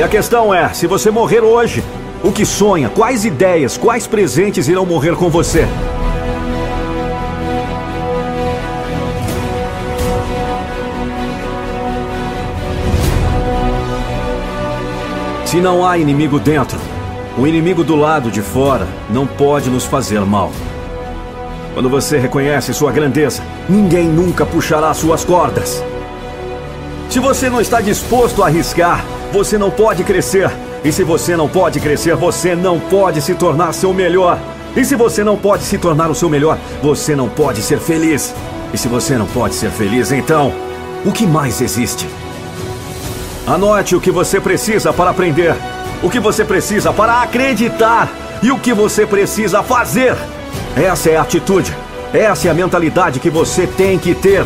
E 0.00 0.02
a 0.02 0.08
questão 0.08 0.54
é: 0.54 0.72
se 0.72 0.86
você 0.86 1.10
morrer 1.10 1.42
hoje, 1.42 1.84
o 2.24 2.32
que 2.32 2.46
sonha, 2.46 2.88
quais 2.88 3.26
ideias, 3.26 3.76
quais 3.76 4.06
presentes 4.06 4.66
irão 4.66 4.86
morrer 4.86 5.14
com 5.14 5.28
você? 5.28 5.68
Se 15.44 15.60
não 15.60 15.86
há 15.86 15.98
inimigo 15.98 16.40
dentro, 16.40 16.78
O 17.36 17.46
inimigo 17.46 17.84
do 17.84 17.94
lado 17.94 18.30
de 18.30 18.40
fora 18.40 18.88
não 19.10 19.26
pode 19.26 19.68
nos 19.68 19.84
fazer 19.84 20.20
mal. 20.20 20.50
Quando 21.74 21.90
você 21.90 22.16
reconhece 22.16 22.72
sua 22.72 22.90
grandeza, 22.90 23.42
ninguém 23.68 24.08
nunca 24.08 24.46
puxará 24.46 24.94
suas 24.94 25.26
cordas. 25.26 25.84
Se 27.10 27.18
você 27.18 27.50
não 27.50 27.60
está 27.60 27.82
disposto 27.82 28.42
a 28.42 28.46
arriscar, 28.46 29.04
você 29.32 29.56
não 29.56 29.70
pode 29.70 30.04
crescer. 30.04 30.50
E 30.84 30.92
se 30.92 31.04
você 31.04 31.36
não 31.36 31.48
pode 31.48 31.80
crescer, 31.80 32.14
você 32.16 32.54
não 32.54 32.78
pode 32.78 33.20
se 33.20 33.34
tornar 33.34 33.72
seu 33.72 33.92
melhor. 33.92 34.38
E 34.76 34.84
se 34.84 34.94
você 34.94 35.24
não 35.24 35.36
pode 35.36 35.64
se 35.64 35.78
tornar 35.78 36.10
o 36.10 36.14
seu 36.14 36.28
melhor, 36.28 36.58
você 36.82 37.16
não 37.16 37.28
pode 37.28 37.60
ser 37.62 37.78
feliz. 37.78 38.34
E 38.72 38.78
se 38.78 38.88
você 38.88 39.16
não 39.16 39.26
pode 39.26 39.54
ser 39.54 39.70
feliz, 39.70 40.12
então, 40.12 40.52
o 41.04 41.10
que 41.10 41.26
mais 41.26 41.60
existe? 41.60 42.06
Anote 43.46 43.96
o 43.96 44.00
que 44.00 44.10
você 44.10 44.40
precisa 44.40 44.92
para 44.92 45.10
aprender, 45.10 45.54
o 46.02 46.08
que 46.08 46.20
você 46.20 46.44
precisa 46.44 46.92
para 46.92 47.22
acreditar 47.22 48.08
e 48.42 48.50
o 48.50 48.58
que 48.58 48.72
você 48.72 49.06
precisa 49.06 49.62
fazer. 49.62 50.16
Essa 50.76 51.10
é 51.10 51.16
a 51.16 51.22
atitude, 51.22 51.74
essa 52.14 52.46
é 52.46 52.50
a 52.50 52.54
mentalidade 52.54 53.18
que 53.18 53.28
você 53.28 53.66
tem 53.66 53.98
que 53.98 54.14
ter. 54.14 54.44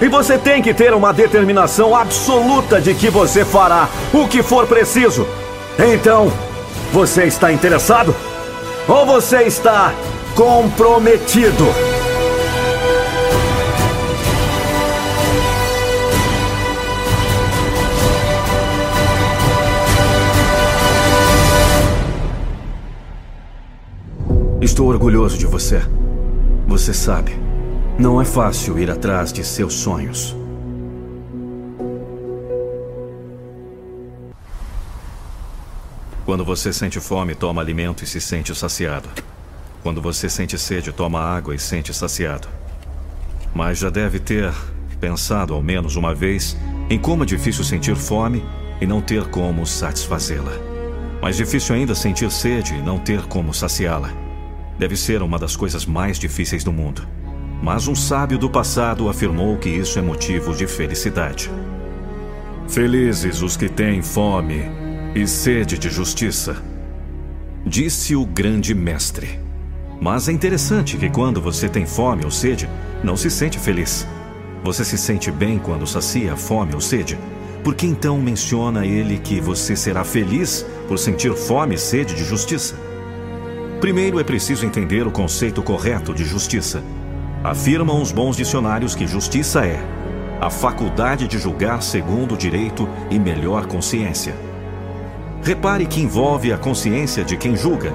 E 0.00 0.08
você 0.08 0.36
tem 0.36 0.62
que 0.62 0.74
ter 0.74 0.92
uma 0.92 1.12
determinação 1.12 1.96
absoluta 1.96 2.80
de 2.80 2.94
que 2.94 3.08
você 3.08 3.44
fará 3.44 3.88
o 4.12 4.28
que 4.28 4.42
for 4.42 4.66
preciso. 4.66 5.26
Então, 5.78 6.30
você 6.92 7.24
está 7.24 7.50
interessado? 7.50 8.14
Ou 8.86 9.06
você 9.06 9.42
está 9.42 9.94
comprometido? 10.34 11.64
Estou 24.60 24.88
orgulhoso 24.88 25.38
de 25.38 25.46
você. 25.46 25.80
Você 26.66 26.92
sabe, 26.92 27.38
não 27.98 28.20
é 28.20 28.26
fácil 28.26 28.78
ir 28.78 28.90
atrás 28.90 29.32
de 29.32 29.42
seus 29.42 29.72
sonhos. 29.72 30.36
Quando 36.26 36.44
você 36.44 36.72
sente 36.72 37.00
fome, 37.00 37.34
toma 37.34 37.62
alimento 37.62 38.04
e 38.04 38.06
se 38.06 38.20
sente 38.20 38.54
saciado. 38.54 39.08
Quando 39.82 40.02
você 40.02 40.28
sente 40.28 40.58
sede, 40.58 40.92
toma 40.92 41.20
água 41.20 41.54
e 41.54 41.58
sente 41.58 41.94
saciado. 41.94 42.48
Mas 43.54 43.78
já 43.78 43.88
deve 43.88 44.18
ter 44.18 44.52
pensado 45.00 45.54
ao 45.54 45.62
menos 45.62 45.96
uma 45.96 46.14
vez 46.14 46.56
em 46.90 46.98
como 46.98 47.22
é 47.22 47.26
difícil 47.26 47.64
sentir 47.64 47.96
fome 47.96 48.44
e 48.78 48.86
não 48.86 49.00
ter 49.00 49.28
como 49.28 49.64
satisfazê-la. 49.64 50.52
Mais 51.22 51.36
difícil 51.36 51.74
ainda 51.74 51.94
sentir 51.94 52.30
sede 52.30 52.74
e 52.74 52.82
não 52.82 52.98
ter 52.98 53.22
como 53.26 53.54
saciá-la. 53.54 54.10
Deve 54.78 54.96
ser 54.96 55.22
uma 55.22 55.38
das 55.38 55.56
coisas 55.56 55.86
mais 55.86 56.18
difíceis 56.18 56.62
do 56.62 56.72
mundo. 56.72 57.06
Mas 57.62 57.88
um 57.88 57.94
sábio 57.94 58.38
do 58.38 58.50
passado 58.50 59.08
afirmou 59.08 59.56
que 59.56 59.68
isso 59.68 59.98
é 59.98 60.02
motivo 60.02 60.54
de 60.54 60.66
felicidade. 60.66 61.50
Felizes 62.68 63.42
os 63.42 63.56
que 63.56 63.68
têm 63.68 64.02
fome 64.02 64.62
e 65.14 65.26
sede 65.26 65.78
de 65.78 65.88
justiça, 65.88 66.56
disse 67.64 68.14
o 68.14 68.26
grande 68.26 68.74
mestre. 68.74 69.40
Mas 70.00 70.28
é 70.28 70.32
interessante 70.32 70.96
que 70.96 71.08
quando 71.08 71.40
você 71.40 71.68
tem 71.68 71.86
fome 71.86 72.24
ou 72.24 72.30
sede, 72.30 72.68
não 73.02 73.16
se 73.16 73.30
sente 73.30 73.58
feliz. 73.58 74.06
Você 74.62 74.84
se 74.84 74.98
sente 74.98 75.30
bem 75.30 75.58
quando 75.58 75.86
sacia 75.86 76.34
a 76.34 76.36
fome 76.36 76.74
ou 76.74 76.80
sede. 76.80 77.18
Porque 77.64 77.86
então 77.86 78.20
menciona 78.20 78.86
ele 78.86 79.18
que 79.18 79.40
você 79.40 79.74
será 79.74 80.04
feliz 80.04 80.64
por 80.86 80.98
sentir 80.98 81.34
fome 81.34 81.74
e 81.74 81.78
sede 81.78 82.14
de 82.14 82.24
justiça? 82.24 82.76
Primeiro 83.80 84.20
é 84.20 84.24
preciso 84.24 84.66
entender 84.66 85.06
o 85.06 85.10
conceito 85.10 85.62
correto 85.62 86.14
de 86.14 86.24
justiça. 86.24 86.82
Afirmam 87.46 88.02
os 88.02 88.10
bons 88.10 88.36
dicionários 88.36 88.96
que 88.96 89.06
justiça 89.06 89.64
é 89.64 89.80
a 90.40 90.50
faculdade 90.50 91.28
de 91.28 91.38
julgar 91.38 91.80
segundo 91.80 92.34
o 92.34 92.36
direito 92.36 92.88
e 93.08 93.20
melhor 93.20 93.66
consciência. 93.66 94.34
Repare 95.44 95.86
que 95.86 96.00
envolve 96.00 96.52
a 96.52 96.58
consciência 96.58 97.24
de 97.24 97.36
quem 97.36 97.56
julga. 97.56 97.92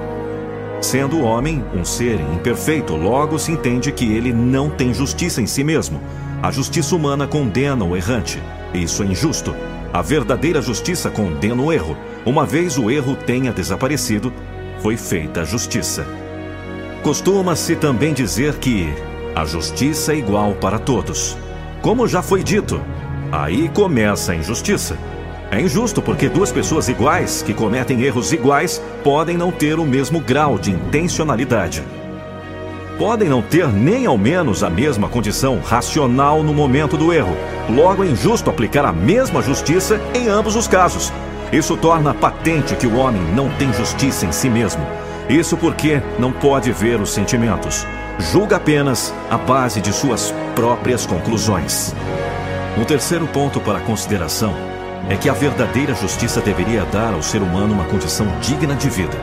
Sendo 0.80 1.18
o 1.18 1.24
homem 1.24 1.62
um 1.76 1.84
ser 1.84 2.18
imperfeito, 2.34 2.96
logo 2.96 3.38
se 3.38 3.52
entende 3.52 3.92
que 3.92 4.14
ele 4.14 4.32
não 4.32 4.70
tem 4.70 4.94
justiça 4.94 5.42
em 5.42 5.48
si 5.48 5.66
mesmo. 5.66 6.00
A 6.42 6.50
justiça 6.50 6.96
humana 6.96 7.28
condena 7.28 7.84
o 7.84 7.94
errante. 7.94 8.42
Isso 8.74 9.04
é 9.04 9.06
injusto. 9.06 9.54
A 9.92 10.02
verdadeira 10.02 10.62
justiça 10.62 11.10
condena 11.10 11.62
o 11.62 11.74
erro. 11.74 11.98
Uma 12.26 12.46
vez 12.46 12.78
o 12.78 12.90
erro 12.90 13.18
tenha 13.18 13.52
desaparecido, 13.52 14.32
foi 14.80 14.96
feita 14.96 15.42
a 15.42 15.44
justiça. 15.44 16.08
Costuma-se 17.04 17.76
também 17.76 18.14
dizer 18.14 18.56
que 18.56 19.11
a 19.34 19.46
justiça 19.46 20.14
é 20.14 20.18
igual 20.18 20.54
para 20.56 20.78
todos. 20.78 21.38
Como 21.82 22.08
já 22.08 22.22
foi 22.22 22.44
dito, 22.44 22.82
aí 23.32 23.70
começa 23.70 24.34
a 24.34 24.36
injustiça. 24.36 24.98
É 25.50 25.60
injusto 25.60 26.02
porque 26.02 26.30
duas 26.30 26.52
pessoas 26.52 26.90
iguais, 26.90 27.42
que 27.42 27.54
cometem 27.54 28.02
erros 28.02 28.32
iguais, 28.34 28.82
podem 29.04 29.38
não 29.38 29.52
ter 29.52 29.80
o 29.80 29.86
mesmo 29.86 30.20
grau 30.20 30.60
de 30.60 30.72
intencionalidade. 30.72 31.82
Podem 32.98 33.30
não 33.30 33.42
ter 33.42 33.68
nem 33.68 34.06
ao 34.06 34.18
menos 34.18 34.64
a 34.64 34.70
mesma 34.70 35.10
condição 35.10 35.60
racional 35.60 36.44
no 36.44 36.54
momento 36.54 36.98
do 36.98 37.12
erro. 37.12 37.36
Logo, 37.70 38.04
é 38.04 38.08
injusto 38.08 38.50
aplicar 38.50 38.86
a 38.86 38.94
mesma 38.94 39.42
justiça 39.42 40.00
em 40.14 40.28
ambos 40.28 40.56
os 40.56 40.68
casos. 40.68 41.12
Isso 41.52 41.76
torna 41.78 42.14
patente 42.14 42.76
que 42.76 42.86
o 42.86 42.98
homem 42.98 43.22
não 43.34 43.50
tem 43.52 43.74
justiça 43.74 44.26
em 44.26 44.32
si 44.32 44.50
mesmo. 44.50 44.86
Isso 45.30 45.58
porque 45.58 46.02
não 46.20 46.32
pode 46.32 46.72
ver 46.72 47.00
os 47.02 47.12
sentimentos. 47.12 47.86
Julga 48.30 48.58
apenas 48.58 49.12
a 49.32 49.38
base 49.38 49.82
de 49.82 49.92
suas 49.92 50.32
próprias 50.54 51.08
conclusões. 51.08 51.96
Um 52.78 52.84
terceiro 52.86 53.28
ponto 53.28 53.60
para 53.60 53.82
consideração 53.82 54.54
é 55.10 55.18
que 55.18 55.28
a 55.28 55.34
verdadeira 55.34 55.96
justiça 55.96 56.40
deveria 56.40 56.86
dar 56.86 57.16
ao 57.16 57.24
ser 57.24 57.42
humano 57.42 57.74
uma 57.74 57.86
condição 57.86 58.28
digna 58.40 58.76
de 58.76 58.90
vida. 58.90 59.18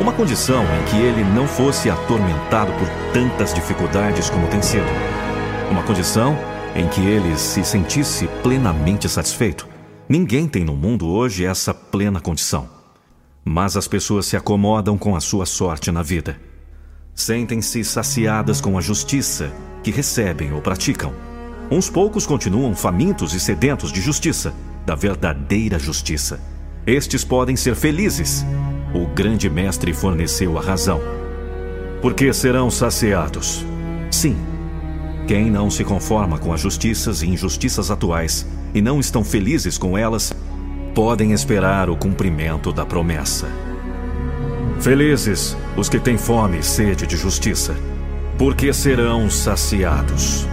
Uma 0.00 0.12
condição 0.12 0.64
em 0.64 0.84
que 0.86 0.96
ele 0.96 1.22
não 1.22 1.46
fosse 1.46 1.88
atormentado 1.88 2.72
por 2.72 2.88
tantas 3.12 3.54
dificuldades 3.54 4.28
como 4.28 4.48
tem 4.48 4.60
sido. 4.60 4.86
Uma 5.70 5.84
condição 5.84 6.36
em 6.74 6.88
que 6.88 7.00
ele 7.00 7.36
se 7.38 7.64
sentisse 7.64 8.26
plenamente 8.42 9.08
satisfeito. 9.08 9.68
Ninguém 10.08 10.48
tem 10.48 10.64
no 10.64 10.74
mundo 10.74 11.06
hoje 11.06 11.44
essa 11.44 11.72
plena 11.72 12.20
condição. 12.20 12.68
Mas 13.44 13.76
as 13.76 13.86
pessoas 13.86 14.26
se 14.26 14.36
acomodam 14.36 14.98
com 14.98 15.14
a 15.14 15.20
sua 15.20 15.46
sorte 15.46 15.92
na 15.92 16.02
vida. 16.02 16.36
Sentem-se 17.14 17.84
saciadas 17.84 18.60
com 18.60 18.76
a 18.76 18.80
justiça 18.80 19.52
que 19.82 19.92
recebem 19.92 20.52
ou 20.52 20.60
praticam. 20.60 21.12
Uns 21.70 21.88
poucos 21.88 22.26
continuam 22.26 22.74
famintos 22.74 23.34
e 23.34 23.40
sedentos 23.40 23.92
de 23.92 24.00
justiça, 24.00 24.52
da 24.84 24.94
verdadeira 24.94 25.78
justiça. 25.78 26.40
Estes 26.86 27.24
podem 27.24 27.56
ser 27.56 27.76
felizes. 27.76 28.44
O 28.92 29.06
grande 29.06 29.48
mestre 29.48 29.94
forneceu 29.94 30.58
a 30.58 30.60
razão. 30.60 31.00
Porque 32.02 32.32
serão 32.32 32.70
saciados. 32.70 33.64
Sim. 34.10 34.36
Quem 35.26 35.50
não 35.50 35.70
se 35.70 35.84
conforma 35.84 36.38
com 36.38 36.52
as 36.52 36.60
justiças 36.60 37.22
e 37.22 37.28
injustiças 37.28 37.90
atuais 37.90 38.46
e 38.74 38.82
não 38.82 38.98
estão 38.98 39.24
felizes 39.24 39.78
com 39.78 39.96
elas, 39.96 40.34
podem 40.94 41.32
esperar 41.32 41.88
o 41.88 41.96
cumprimento 41.96 42.72
da 42.72 42.84
promessa. 42.84 43.48
Felizes 44.84 45.56
os 45.78 45.88
que 45.88 45.98
têm 45.98 46.18
fome 46.18 46.58
e 46.58 46.62
sede 46.62 47.06
de 47.06 47.16
justiça, 47.16 47.74
porque 48.36 48.70
serão 48.70 49.30
saciados. 49.30 50.46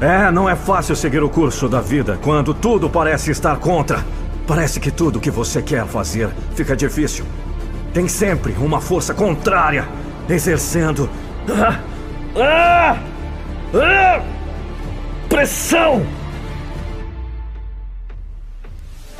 É, 0.00 0.30
não 0.30 0.48
é 0.48 0.54
fácil 0.54 0.94
seguir 0.94 1.20
o 1.20 1.28
curso 1.28 1.68
da 1.68 1.80
vida 1.80 2.16
quando 2.22 2.54
tudo 2.54 2.88
parece 2.88 3.32
estar 3.32 3.56
contra. 3.56 4.04
Parece 4.46 4.78
que 4.78 4.92
tudo 4.92 5.18
que 5.18 5.32
você 5.32 5.60
quer 5.60 5.84
fazer 5.84 6.30
fica 6.54 6.76
difícil. 6.76 7.24
Tem 7.92 8.06
sempre 8.06 8.52
uma 8.52 8.80
força 8.80 9.12
contrária 9.12 9.84
exercendo. 10.28 11.10
Ah, 11.50 11.80
ah, 12.36 12.98
ah, 13.74 14.22
pressão! 15.28 16.06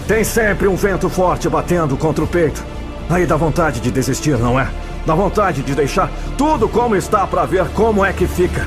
Tem 0.06 0.22
sempre 0.22 0.68
um 0.68 0.76
vento 0.76 1.10
forte 1.10 1.48
batendo 1.48 1.96
contra 1.96 2.22
o 2.22 2.28
peito. 2.28 2.71
Aí 3.12 3.26
dá 3.26 3.36
vontade 3.36 3.78
de 3.78 3.90
desistir, 3.90 4.38
não 4.38 4.58
é? 4.58 4.66
Dá 5.04 5.14
vontade 5.14 5.62
de 5.62 5.74
deixar 5.74 6.10
tudo 6.38 6.66
como 6.66 6.96
está 6.96 7.26
para 7.26 7.44
ver 7.44 7.68
como 7.74 8.02
é 8.02 8.10
que 8.10 8.26
fica. 8.26 8.66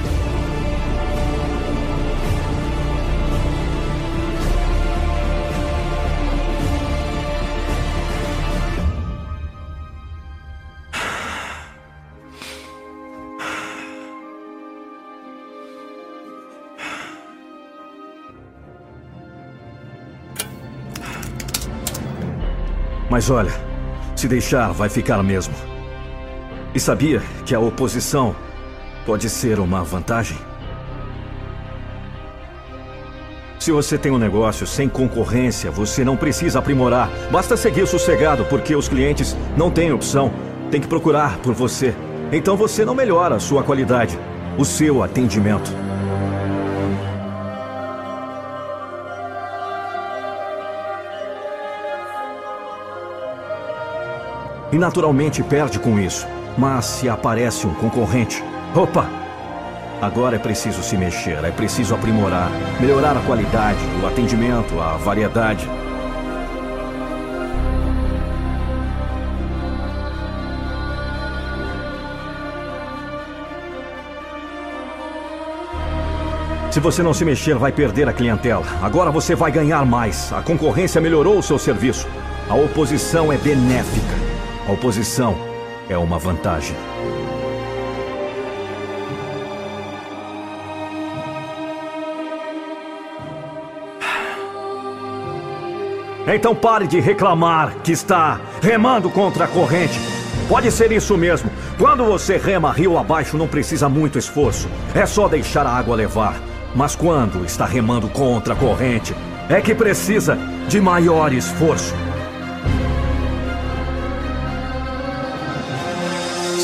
Mas 23.10 23.32
olha, 23.32 23.75
se 24.26 24.28
deixar, 24.28 24.72
vai 24.74 24.90
ficar 24.90 25.22
mesmo. 25.22 25.54
E 26.74 26.80
sabia 26.80 27.22
que 27.46 27.54
a 27.54 27.60
oposição 27.60 28.36
pode 29.06 29.30
ser 29.30 29.60
uma 29.60 29.84
vantagem? 29.84 30.36
Se 33.60 33.72
você 33.72 34.00
tem 34.00 34.12
um 34.12 34.18
negócio 34.18 34.66
sem 34.66 34.90
concorrência, 34.90 35.70
você 35.70 36.04
não 36.04 36.18
precisa 36.18 36.58
aprimorar. 36.58 37.08
Basta 37.32 37.56
seguir 37.56 37.86
sossegado, 37.88 38.46
porque 38.46 38.76
os 38.76 38.88
clientes 38.88 39.38
não 39.56 39.70
têm 39.70 39.92
opção. 39.92 40.34
Tem 40.72 40.82
que 40.82 40.88
procurar 40.88 41.38
por 41.38 41.54
você. 41.54 41.94
Então 42.32 42.58
você 42.58 42.84
não 42.84 42.96
melhora 42.96 43.36
a 43.36 43.40
sua 43.40 43.62
qualidade, 43.62 44.18
o 44.58 44.66
seu 44.66 45.04
atendimento. 45.04 45.85
E 54.72 54.78
naturalmente 54.78 55.44
perde 55.44 55.80
com 55.80 56.00
isso. 56.00 56.28
Mas 56.58 56.86
se 56.86 57.10
aparece 57.10 57.68
um 57.68 57.74
concorrente, 57.74 58.44
opa! 58.74 59.08
Agora 60.02 60.36
é 60.36 60.40
preciso 60.40 60.84
se 60.84 60.98
mexer, 60.98 61.44
é 61.44 61.52
preciso 61.52 61.96
aprimorar, 61.96 62.50
melhorar 62.80 63.18
a 63.18 63.22
qualidade, 63.22 63.80
o 64.02 64.06
atendimento, 64.06 64.80
a 64.80 64.98
variedade. 64.98 65.68
Se 76.72 76.82
você 76.82 77.02
não 77.02 77.14
se 77.14 77.24
mexer, 77.24 77.56
vai 77.56 77.72
perder 77.72 78.10
a 78.10 78.14
clientela. 78.14 78.66
Agora 78.82 79.10
você 79.10 79.34
vai 79.34 79.50
ganhar 79.50 79.86
mais. 79.86 80.34
A 80.34 80.42
concorrência 80.42 81.00
melhorou 81.00 81.40
o 81.40 81.44
seu 81.44 81.58
serviço. 81.58 82.06
A 82.50 82.54
oposição 82.54 83.32
é 83.32 83.38
benéfica. 83.38 84.35
A 84.68 84.72
oposição 84.72 85.36
é 85.88 85.96
uma 85.96 86.18
vantagem. 86.18 86.76
Então 96.28 96.56
pare 96.56 96.88
de 96.88 97.00
reclamar 97.00 97.76
que 97.84 97.92
está 97.92 98.40
remando 98.60 99.12
contra 99.12 99.46
a 99.46 99.48
corrente. 99.48 100.00
Pode 100.50 100.72
ser 100.72 100.92
isso 100.92 101.16
mesmo. 101.16 101.52
Quando 101.78 102.04
você 102.04 102.38
rema 102.38 102.72
rio 102.72 102.98
abaixo, 102.98 103.38
não 103.38 103.48
precisa 103.48 103.88
muito 103.88 104.18
esforço. 104.18 104.68
É 104.96 105.06
só 105.06 105.28
deixar 105.28 105.68
a 105.68 105.72
água 105.72 105.96
levar. 105.96 106.42
Mas 106.76 106.96
quando 106.96 107.46
está 107.46 107.66
remando 107.66 108.10
contra 108.10 108.56
a 108.56 108.58
corrente, 108.58 109.16
é 109.48 109.62
que 109.62 109.76
precisa 109.76 110.36
de 110.68 110.82
maior 110.82 111.32
esforço. 111.32 111.94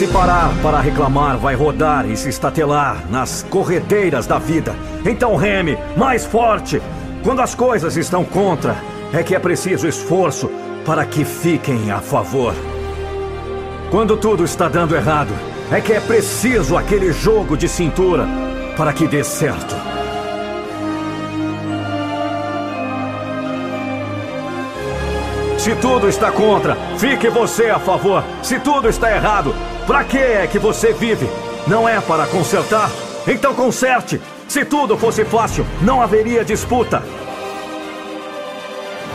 Se 0.02 0.08
parar 0.08 0.52
para 0.64 0.80
reclamar, 0.80 1.38
vai 1.38 1.54
rodar 1.54 2.10
e 2.10 2.18
se 2.18 2.28
estatelar 2.28 3.06
nas 3.08 3.44
corredeiras 3.44 4.26
da 4.26 4.40
vida. 4.40 4.76
Então 5.06 5.36
reme 5.36 5.78
mais 5.96 6.26
forte. 6.26 6.82
Quando 7.24 7.40
as 7.40 7.54
coisas 7.54 7.96
estão 7.96 8.26
contra, 8.26 8.76
é 9.14 9.22
que 9.22 9.36
é 9.36 9.40
preciso 9.40 9.88
esforço 9.88 10.50
para 10.84 11.06
que 11.06 11.24
fiquem 11.24 11.92
a 11.92 12.00
favor. 12.00 12.56
Quando 13.92 14.18
tudo 14.18 14.44
está 14.44 14.68
dando 14.68 14.96
errado, 14.96 15.36
é 15.72 15.80
que 15.80 15.94
é 15.94 16.00
preciso 16.00 16.76
aquele 16.76 17.14
jogo 17.14 17.56
de 17.56 17.70
cintura 17.70 18.28
para 18.76 18.94
que 18.94 19.06
dê 19.08 19.24
certo. 19.24 19.76
Se 25.60 25.76
tudo 25.76 26.10
está 26.10 26.32
contra, 26.32 26.76
fique 26.98 27.30
você 27.30 27.70
a 27.70 27.78
favor. 27.78 28.24
Se 28.42 28.60
tudo 28.60 28.90
está 28.90 29.16
errado, 29.16 29.54
para 29.92 30.06
que 30.06 30.18
é 30.18 30.48
que 30.48 30.58
você 30.58 30.94
vive? 30.94 31.30
Não 31.68 31.88
é 31.88 32.00
para 32.00 32.26
consertar? 32.26 32.90
Então 33.28 33.54
conserte. 33.54 34.22
Se 34.48 34.64
tudo 34.64 34.98
fosse 34.98 35.26
fácil, 35.26 35.66
não 35.82 36.02
haveria 36.02 36.46
disputa. 36.46 37.04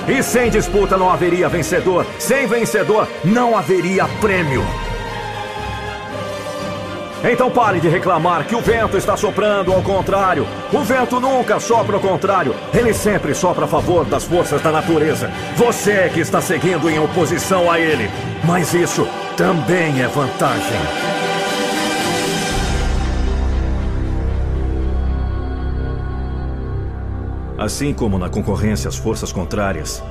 E 0.07 0.23
sem 0.23 0.51
disputa 0.51 0.99
não 0.99 1.11
haveria 1.11 1.49
vencedor. 1.49 2.05
Sem 2.19 2.47
vencedor 2.47 3.09
não 3.25 3.57
haveria 3.57 4.07
prêmio. 4.21 4.63
Então 7.25 7.51
pare 7.51 7.81
de 7.81 7.89
reclamar 7.89 8.45
que 8.45 8.55
o 8.55 8.61
vento 8.61 8.99
está 8.99 9.17
soprando 9.17 9.73
ao 9.73 9.81
contrário. 9.81 10.47
O 10.71 10.81
vento 10.81 11.19
nunca 11.19 11.59
sopra 11.59 11.97
ao 11.97 12.03
contrário. 12.03 12.55
Ele 12.75 12.93
sempre 12.93 13.35
sopra 13.35 13.65
a 13.65 13.69
favor 13.69 14.05
das 14.05 14.25
forças 14.25 14.61
da 14.61 14.71
natureza. 14.71 15.33
Você 15.57 15.93
é 15.93 16.11
que 16.11 16.21
está 16.21 16.43
seguindo 16.43 16.91
em 16.91 16.99
oposição 16.99 17.71
a 17.71 17.81
ele. 17.81 18.11
Mas 18.45 18.75
isso 18.75 19.09
também 19.37 20.01
é 20.01 20.09
vantagem. 20.09 20.79
Assim 27.59 27.93
como 27.93 28.19
na 28.19 28.31
concorrência 28.31 28.89
as 28.89 28.97
forças 28.97 29.33
contrárias 29.33 30.03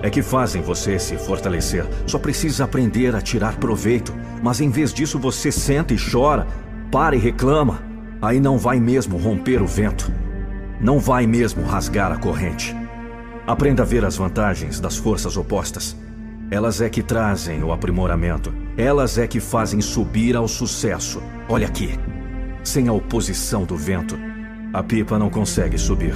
é 0.00 0.08
que 0.08 0.22
fazem 0.22 0.62
você 0.62 0.96
se 0.96 1.16
fortalecer. 1.16 1.84
Só 2.06 2.20
precisa 2.20 2.64
aprender 2.64 3.16
a 3.16 3.20
tirar 3.20 3.56
proveito. 3.56 4.14
Mas 4.40 4.60
em 4.60 4.70
vez 4.70 4.94
disso 4.94 5.18
você 5.18 5.50
senta 5.50 5.92
e 5.92 5.96
chora, 5.98 6.46
para 6.92 7.16
e 7.16 7.18
reclama. 7.18 7.82
Aí 8.22 8.38
não 8.38 8.56
vai 8.58 8.78
mesmo 8.78 9.16
romper 9.16 9.60
o 9.60 9.66
vento. 9.66 10.12
Não 10.80 11.00
vai 11.00 11.26
mesmo 11.26 11.64
rasgar 11.64 12.12
a 12.12 12.16
corrente. 12.16 12.76
Aprenda 13.44 13.82
a 13.82 13.86
ver 13.86 14.04
as 14.04 14.16
vantagens 14.16 14.78
das 14.78 14.96
forças 14.96 15.36
opostas. 15.36 15.96
Elas 16.48 16.80
é 16.80 16.88
que 16.88 17.02
trazem 17.02 17.64
o 17.64 17.72
aprimoramento. 17.72 18.67
Elas 18.78 19.18
é 19.18 19.26
que 19.26 19.40
fazem 19.40 19.80
subir 19.80 20.36
ao 20.36 20.46
sucesso. 20.46 21.20
Olha 21.48 21.66
aqui. 21.66 21.98
Sem 22.62 22.86
a 22.86 22.92
oposição 22.92 23.64
do 23.64 23.76
vento, 23.76 24.16
a 24.72 24.84
pipa 24.84 25.18
não 25.18 25.28
consegue 25.28 25.76
subir. 25.76 26.14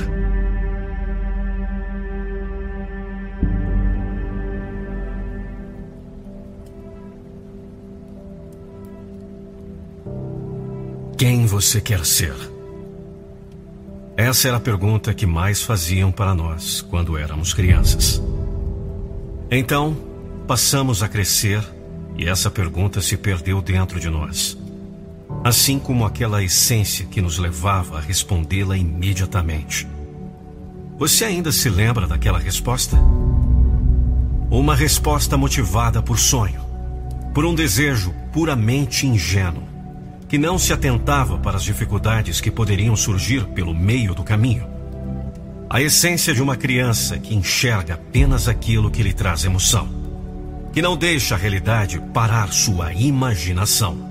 Quem 11.18 11.46
você 11.46 11.80
quer 11.80 12.06
ser? 12.06 12.34
Essa 14.16 14.46
era 14.46 14.58
a 14.58 14.60
pergunta 14.60 15.12
que 15.12 15.26
mais 15.26 15.62
faziam 15.62 16.12
para 16.12 16.32
nós 16.32 16.80
quando 16.80 17.18
éramos 17.18 17.52
crianças. 17.52 18.22
Então, 19.50 19.96
passamos 20.46 21.02
a 21.02 21.08
crescer 21.08 21.60
e 22.16 22.28
essa 22.28 22.50
pergunta 22.50 23.00
se 23.00 23.16
perdeu 23.16 23.60
dentro 23.62 23.98
de 23.98 24.08
nós. 24.08 24.58
Assim 25.44 25.78
como 25.78 26.04
aquela 26.04 26.42
essência 26.42 27.06
que 27.06 27.20
nos 27.20 27.38
levava 27.38 27.98
a 27.98 28.00
respondê-la 28.00 28.76
imediatamente. 28.76 29.86
Você 30.98 31.24
ainda 31.24 31.50
se 31.50 31.68
lembra 31.68 32.06
daquela 32.06 32.38
resposta? 32.38 32.96
Uma 34.50 34.76
resposta 34.76 35.36
motivada 35.36 36.02
por 36.02 36.18
sonho, 36.18 36.60
por 37.34 37.44
um 37.44 37.54
desejo 37.54 38.14
puramente 38.32 39.06
ingênuo 39.06 39.72
que 40.32 40.38
não 40.38 40.58
se 40.58 40.72
atentava 40.72 41.36
para 41.36 41.58
as 41.58 41.62
dificuldades 41.62 42.40
que 42.40 42.50
poderiam 42.50 42.96
surgir 42.96 43.44
pelo 43.48 43.74
meio 43.74 44.14
do 44.14 44.24
caminho. 44.24 44.66
A 45.68 45.82
essência 45.82 46.32
de 46.32 46.42
uma 46.42 46.56
criança 46.56 47.18
que 47.18 47.34
enxerga 47.34 47.92
apenas 47.92 48.48
aquilo 48.48 48.90
que 48.90 49.02
lhe 49.02 49.12
traz 49.12 49.44
emoção, 49.44 49.86
que 50.72 50.80
não 50.80 50.96
deixa 50.96 51.34
a 51.34 51.38
realidade 51.38 52.00
parar 52.14 52.50
sua 52.52 52.92
imaginação. 52.94 54.10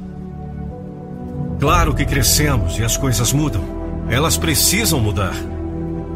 Claro 1.60 1.94
que 1.94 2.06
crescemos 2.06 2.78
e 2.78 2.84
as 2.84 2.96
coisas 2.96 3.34
mudam. 3.34 3.64
Elas 4.10 4.38
precisam 4.38 5.00
mudar. 5.00 5.34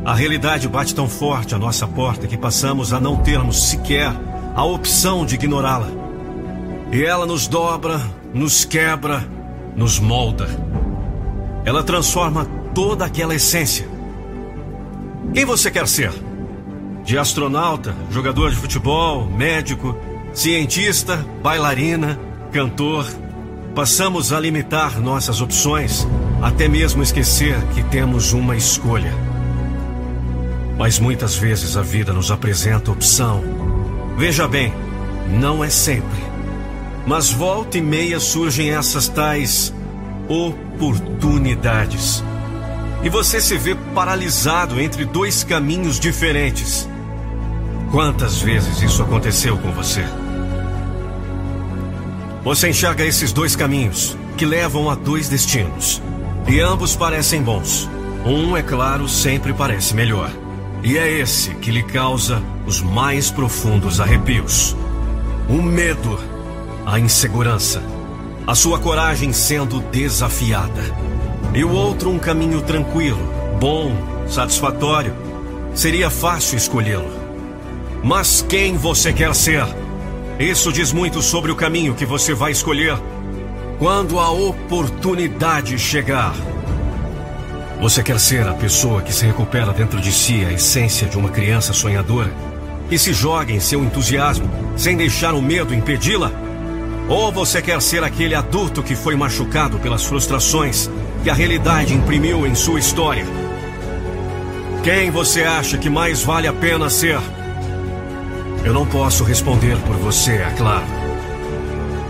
A 0.05 0.13
realidade 0.13 0.67
bate 0.67 0.93
tão 0.93 1.09
forte 1.09 1.55
à 1.55 1.57
nossa 1.57 1.87
porta 1.87 2.27
que 2.27 2.37
passamos 2.37 2.93
a 2.93 2.99
não 2.99 3.17
termos 3.17 3.69
sequer 3.69 4.13
a 4.55 4.63
opção 4.63 5.25
de 5.25 5.35
ignorá-la. 5.35 5.89
E 6.91 7.03
ela 7.03 7.25
nos 7.25 7.47
dobra, 7.47 7.99
nos 8.33 8.63
quebra, 8.63 9.27
nos 9.75 9.99
molda. 9.99 10.47
Ela 11.65 11.83
transforma 11.83 12.45
toda 12.75 13.05
aquela 13.05 13.33
essência. 13.33 13.87
Quem 15.33 15.43
você 15.43 15.71
quer 15.71 15.87
ser? 15.87 16.11
De 17.03 17.17
astronauta, 17.17 17.95
jogador 18.11 18.51
de 18.51 18.57
futebol, 18.57 19.25
médico, 19.25 19.97
cientista, 20.35 21.25
bailarina, 21.41 22.19
cantor. 22.51 23.07
Passamos 23.73 24.31
a 24.31 24.39
limitar 24.39 24.99
nossas 24.99 25.41
opções, 25.41 26.05
até 26.41 26.67
mesmo 26.67 27.01
esquecer 27.01 27.59
que 27.73 27.81
temos 27.83 28.33
uma 28.33 28.55
escolha. 28.55 29.13
Mas 30.77 30.99
muitas 30.99 31.35
vezes 31.35 31.77
a 31.77 31.81
vida 31.81 32.13
nos 32.13 32.31
apresenta 32.31 32.91
opção. 32.91 33.43
Veja 34.17 34.47
bem, 34.47 34.73
não 35.39 35.63
é 35.63 35.69
sempre. 35.69 36.23
Mas 37.07 37.31
volta 37.31 37.77
e 37.77 37.81
meia 37.81 38.19
surgem 38.19 38.71
essas 38.71 39.07
tais 39.07 39.73
oportunidades. 40.27 42.23
E 43.03 43.09
você 43.09 43.39
se 43.39 43.57
vê 43.57 43.75
paralisado 43.93 44.81
entre 44.81 45.05
dois 45.05 45.43
caminhos 45.43 45.99
diferentes. 45.99 46.89
Quantas 47.91 48.41
vezes 48.41 48.81
isso 48.81 49.03
aconteceu 49.03 49.57
com 49.57 49.71
você? 49.71 50.03
Você 52.45 52.69
enxerga 52.69 53.03
esses 53.03 53.33
dois 53.33 53.55
caminhos 53.55 54.15
que 54.37 54.45
levam 54.45 54.87
a 54.87 54.93
dois 54.93 55.27
destinos. 55.27 55.99
E 56.47 56.59
ambos 56.59 56.95
parecem 56.95 57.41
bons. 57.41 57.89
Um, 58.23 58.55
é 58.55 58.61
claro, 58.61 59.09
sempre 59.09 59.51
parece 59.51 59.95
melhor. 59.95 60.29
E 60.83 60.95
é 60.95 61.11
esse 61.11 61.55
que 61.55 61.71
lhe 61.71 61.81
causa 61.81 62.43
os 62.67 62.81
mais 62.81 63.31
profundos 63.31 63.99
arrepios. 63.99 64.77
O 65.49 65.59
medo, 65.59 66.19
a 66.85 66.99
insegurança, 66.99 67.81
a 68.45 68.53
sua 68.53 68.77
coragem 68.77 69.33
sendo 69.33 69.79
desafiada. 69.79 70.83
E 71.51 71.63
o 71.63 71.71
outro, 71.71 72.11
um 72.11 72.19
caminho 72.19 72.61
tranquilo, 72.61 73.27
bom, 73.59 73.91
satisfatório. 74.27 75.15
Seria 75.73 76.11
fácil 76.11 76.57
escolhê-lo. 76.57 77.09
Mas 78.03 78.45
quem 78.47 78.77
você 78.77 79.11
quer 79.11 79.33
ser? 79.33 79.65
Isso 80.39 80.71
diz 80.71 80.91
muito 80.91 81.21
sobre 81.21 81.49
o 81.49 81.55
caminho 81.55 81.95
que 81.95 82.05
você 82.05 82.33
vai 82.33 82.51
escolher 82.51 82.97
quando 83.79 84.19
a 84.19 84.29
oportunidade 84.31 85.79
chegar. 85.79 86.33
Você 87.79 88.03
quer 88.03 88.19
ser 88.19 88.45
a 88.45 88.53
pessoa 88.53 89.01
que 89.01 89.13
se 89.13 89.25
recupera 89.25 89.71
dentro 89.71 89.99
de 90.01 90.11
si 90.11 90.43
a 90.43 90.51
essência 90.51 91.07
de 91.07 91.17
uma 91.17 91.29
criança 91.29 91.71
sonhadora? 91.71 92.33
Que 92.89 92.97
se 92.97 93.13
joga 93.13 93.53
em 93.53 93.61
seu 93.61 93.81
entusiasmo 93.81 94.49
sem 94.75 94.97
deixar 94.97 95.33
o 95.33 95.41
medo 95.41 95.73
impedi-la? 95.73 96.31
Ou 97.07 97.31
você 97.31 97.61
quer 97.61 97.81
ser 97.81 98.03
aquele 98.03 98.35
adulto 98.35 98.83
que 98.83 98.95
foi 98.95 99.15
machucado 99.15 99.79
pelas 99.79 100.03
frustrações 100.03 100.89
que 101.23 101.29
a 101.29 101.33
realidade 101.33 101.93
imprimiu 101.93 102.45
em 102.45 102.55
sua 102.55 102.79
história? 102.79 103.25
Quem 104.83 105.09
você 105.11 105.43
acha 105.43 105.77
que 105.77 105.89
mais 105.89 106.23
vale 106.23 106.47
a 106.47 106.53
pena 106.53 106.89
ser? 106.89 107.19
Eu 108.65 108.73
não 108.73 108.83
posso 108.83 109.23
responder 109.23 109.77
por 109.85 109.95
você, 109.97 110.31
é 110.31 110.51
claro. 110.57 110.85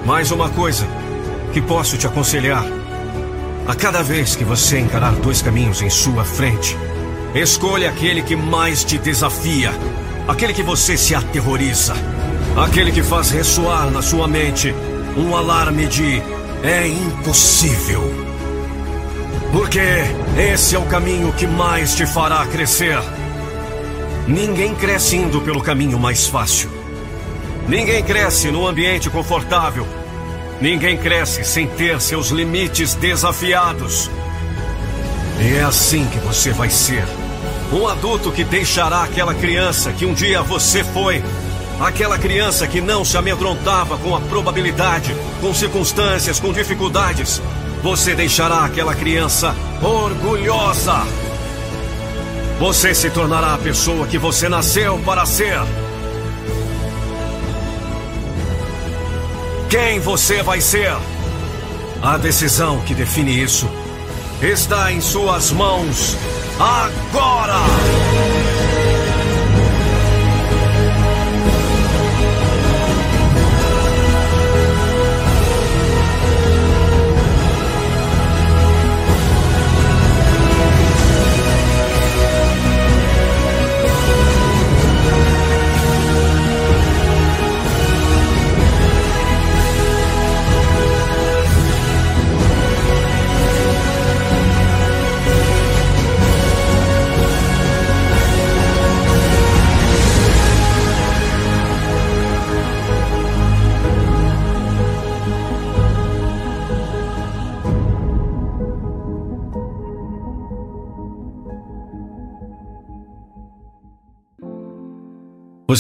Mais 0.06 0.32
uma 0.32 0.50
coisa 0.50 0.88
que 1.52 1.62
posso 1.62 1.98
te 1.98 2.08
aconselhar. 2.08 2.64
A 3.68 3.76
cada 3.76 4.02
vez 4.02 4.38
que 4.38 4.46
você 4.46 4.80
encarar 4.80 5.12
dois 5.16 5.42
caminhos 5.42 5.82
em 5.82 5.90
sua 5.90 6.24
frente, 6.24 6.78
escolha 7.36 7.90
aquele 7.90 8.22
que 8.22 8.38
mais 8.38 8.86
te 8.86 8.98
desafia, 8.98 9.70
aquele 10.30 10.54
que 10.54 10.64
você 10.64 10.96
se 10.96 11.14
aterroriza, 11.14 11.94
aquele 12.56 12.94
que 12.94 13.04
faz 13.04 13.32
ressoar 13.32 13.92
na 13.92 14.02
sua 14.02 14.26
mente 14.26 14.74
um 15.18 15.36
alarme 15.36 15.88
de 15.88 16.24
é 16.64 16.88
impossível. 16.88 18.02
Porque 19.52 19.82
esse 20.38 20.74
é 20.74 20.80
o 20.80 20.86
caminho 20.86 21.34
que 21.34 21.48
mais 21.48 21.96
te 21.96 22.06
fará 22.06 22.46
crescer. 22.46 22.98
Ninguém 24.28 24.74
cresce 24.76 25.16
indo 25.16 25.42
pelo 25.42 25.62
caminho 25.62 26.00
mais 26.00 26.28
fácil. 26.28 26.70
Ninguém 27.68 28.04
cresce 28.04 28.52
num 28.52 28.66
ambiente 28.68 29.10
confortável 29.10 29.88
Ninguém 30.62 30.98
cresce 30.98 31.44
sem 31.44 31.68
ter 31.68 32.00
seus 32.00 32.30
limites 32.30 32.96
desafiados. 32.96 34.10
E 35.40 35.58
é 35.58 35.64
assim 35.64 36.06
que 36.08 36.18
você 36.20 36.52
vai 36.52 36.70
ser. 36.70 37.04
Um 37.74 37.88
adulto 37.88 38.32
que 38.32 38.44
deixará 38.44 39.04
aquela 39.04 39.34
criança 39.34 39.92
que 39.92 40.06
um 40.06 40.14
dia 40.14 40.42
você 40.42 40.84
foi. 40.84 41.22
Aquela 41.80 42.18
criança 42.18 42.66
que 42.68 42.80
não 42.80 43.04
se 43.04 43.18
amedrontava 43.18 43.98
com 43.98 44.16
a 44.16 44.22
probabilidade, 44.22 45.14
com 45.42 45.54
circunstâncias, 45.54 46.40
com 46.40 46.54
dificuldades. 46.54 47.42
Você 47.84 48.16
deixará 48.16 48.64
aquela 48.64 48.96
criança 48.96 49.54
orgulhosa. 49.84 51.25
Você 52.60 52.96
se 52.96 53.10
tornará 53.10 53.54
a 53.54 53.58
pessoa 53.58 54.08
que 54.08 54.18
você 54.18 54.48
nasceu 54.48 54.98
para 55.00 55.26
ser. 55.26 55.60
Quem 59.70 60.00
você 60.00 60.42
vai 60.42 60.62
ser? 60.62 60.96
A 62.02 62.18
decisão 62.18 62.80
que 62.82 62.94
define 62.94 63.44
isso 63.44 63.70
está 64.42 64.92
em 64.92 65.02
suas 65.02 65.52
mãos 65.52 66.16
agora! 66.60 68.15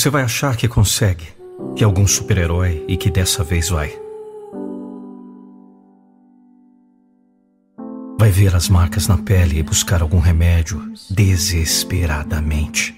Você 0.05 0.11
vai 0.11 0.21
achar 0.21 0.55
que 0.55 0.67
consegue, 0.67 1.25
que 1.75 1.83
é 1.83 1.85
algum 1.85 2.05
super-herói 2.05 2.85
e 2.87 2.95
que 2.95 3.09
dessa 3.09 3.43
vez 3.43 3.69
vai. 3.69 3.91
Vai 8.19 8.29
ver 8.29 8.55
as 8.55 8.69
marcas 8.69 9.07
na 9.07 9.17
pele 9.17 9.57
e 9.57 9.63
buscar 9.63 10.03
algum 10.03 10.19
remédio 10.19 10.93
desesperadamente 11.09 12.95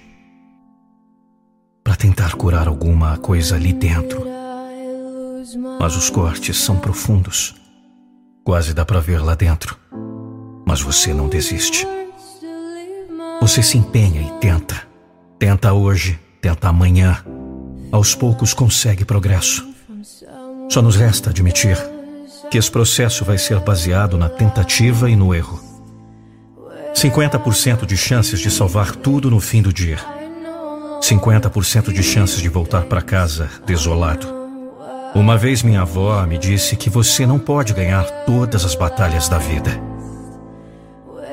para 1.82 1.96
tentar 1.96 2.36
curar 2.36 2.68
alguma 2.68 3.18
coisa 3.18 3.56
ali 3.56 3.72
dentro. 3.72 4.26
Mas 5.80 5.96
os 5.96 6.10
cortes 6.10 6.58
são 6.58 6.78
profundos. 6.78 7.56
Quase 8.44 8.74
dá 8.74 8.84
para 8.84 9.00
ver 9.00 9.24
lá 9.24 9.34
dentro. 9.34 9.80
Mas 10.66 10.82
você 10.82 11.14
não 11.14 11.30
desiste. 11.30 11.88
Você 13.40 13.64
se 13.64 13.78
empenha 13.78 14.22
e 14.22 14.40
tenta. 14.42 14.86
Tenta 15.40 15.72
hoje, 15.72 16.20
tenta 16.42 16.70
amanhã, 16.70 17.24
aos 17.92 18.16
poucos 18.16 18.54
consegue 18.54 19.06
progresso. 19.06 19.68
Só 20.70 20.82
nos 20.82 20.96
resta 20.96 21.30
admitir 21.30 21.78
que 22.52 22.58
esse 22.58 22.70
processo 22.70 23.26
vai 23.26 23.38
ser 23.38 23.60
baseado 23.60 24.18
na 24.18 24.30
tentativa 24.30 25.10
e 25.10 25.16
no 25.16 25.34
erro. 25.34 25.60
50% 26.94 27.86
de 27.86 27.98
chances 27.98 28.40
de 28.40 28.50
salvar 28.50 28.96
tudo 28.96 29.30
no 29.30 29.40
fim 29.40 29.62
do 29.62 29.72
dia. 29.72 30.00
50% 31.02 31.94
de 31.94 32.04
chances 32.04 32.42
de 32.42 32.50
voltar 32.50 32.84
para 32.84 33.02
casa 33.02 33.50
desolado. 33.66 34.36
Uma 35.14 35.38
vez 35.38 35.64
minha 35.64 35.82
avó 35.82 36.26
me 36.26 36.38
disse 36.38 36.76
que 36.76 36.90
você 36.90 37.26
não 37.26 37.40
pode 37.40 37.74
ganhar 37.74 38.04
todas 38.26 38.66
as 38.66 38.76
batalhas 38.76 39.30
da 39.30 39.38
vida. 39.38 39.72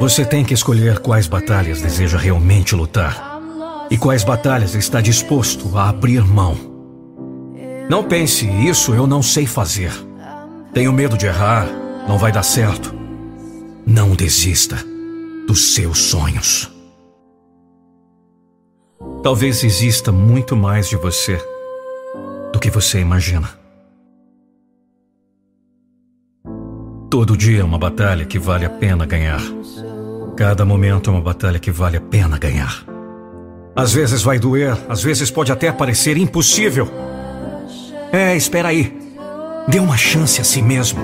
Você 0.01 0.25
tem 0.25 0.45
que 0.45 0.55
escolher 0.55 0.99
quais 0.99 1.27
batalhas 1.27 1.81
deseja 1.81 2.19
realmente 2.19 2.75
lutar 2.75 3.34
e 3.91 3.99
quais 3.99 4.25
batalhas 4.25 4.75
está 4.75 5.01
disposto 5.01 5.77
a 5.77 5.89
abrir 5.89 6.25
mão. 6.25 6.57
Não 7.89 8.03
pense, 8.03 8.47
isso 8.47 8.95
eu 8.95 9.07
não 9.07 9.23
sei 9.23 9.47
fazer. 9.47 9.93
Tenho 10.73 10.93
medo 10.93 11.17
de 11.17 11.27
errar, 11.27 11.67
não 12.09 12.19
vai 12.19 12.33
dar 12.33 12.43
certo. 12.43 12.95
Não 13.87 14.15
desista 14.15 14.77
dos 15.47 15.75
seus 15.75 15.99
sonhos. 15.99 16.71
Talvez 19.23 19.63
exista 19.63 20.11
muito 20.11 20.57
mais 20.57 20.89
de 20.89 20.97
você 20.97 21.39
do 22.53 22.59
que 22.59 22.71
você 22.71 23.01
imagina. 23.01 23.49
Todo 27.11 27.37
dia 27.37 27.61
é 27.61 27.65
uma 27.65 27.79
batalha 27.79 28.25
que 28.25 28.39
vale 28.39 28.65
a 28.65 28.71
pena 28.71 29.07
ganhar. 29.07 29.41
Cada 30.37 30.65
momento 30.65 31.11
é 31.11 31.13
uma 31.13 31.23
batalha 31.23 31.59
que 31.59 31.71
vale 31.71 31.97
a 31.97 32.01
pena 32.01 32.39
ganhar. 32.39 32.94
Às 33.77 33.93
vezes 33.93 34.23
vai 34.23 34.39
doer, 34.39 34.77
às 34.89 35.03
vezes 35.03 35.31
pode 35.31 35.51
até 35.51 35.73
parecer 35.73 36.17
impossível. 36.17 36.89
É, 38.13 38.37
espera 38.37 38.69
aí. 38.69 38.97
Dê 39.67 39.81
uma 39.81 39.97
chance 39.97 40.41
a 40.41 40.45
si 40.45 40.63
mesmo. 40.63 41.01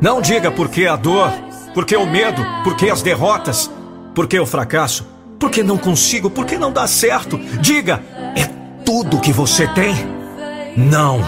Não 0.00 0.20
diga 0.20 0.50
por 0.50 0.68
que 0.68 0.86
a 0.86 0.94
dor, 0.94 1.32
por 1.74 1.84
que 1.84 1.96
o 1.96 2.06
medo, 2.06 2.44
por 2.62 2.76
que 2.76 2.88
as 2.88 3.02
derrotas, 3.02 3.68
por 4.14 4.28
que 4.28 4.38
o 4.38 4.46
fracasso, 4.46 5.06
por 5.38 5.50
que 5.50 5.62
não 5.62 5.76
consigo, 5.76 6.30
por 6.30 6.46
que 6.46 6.56
não 6.56 6.70
dá 6.70 6.86
certo. 6.86 7.38
Diga, 7.60 8.00
é 8.36 8.44
tudo 8.84 9.20
que 9.20 9.32
você 9.32 9.66
tem? 9.68 9.94
Não. 10.76 11.20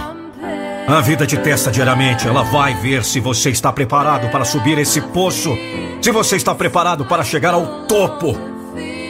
A 0.87 1.01
vida 1.01 1.27
te 1.27 1.37
testa 1.37 1.71
diariamente, 1.71 2.29
ela 2.29 2.43
vai 2.43 2.75
ver 2.75 3.05
se 3.05 3.19
você 3.19 3.51
está 3.51 3.73
preparado 3.73 4.31
para 4.31 4.45
subir 4.45 4.79
esse 4.79 5.01
poço, 5.01 5.55
se 6.01 6.11
você 6.11 6.37
está 6.37 6.55
preparado 6.55 7.05
para 7.05 7.25
chegar 7.25 7.53
ao 7.53 7.85
topo. 7.87 8.39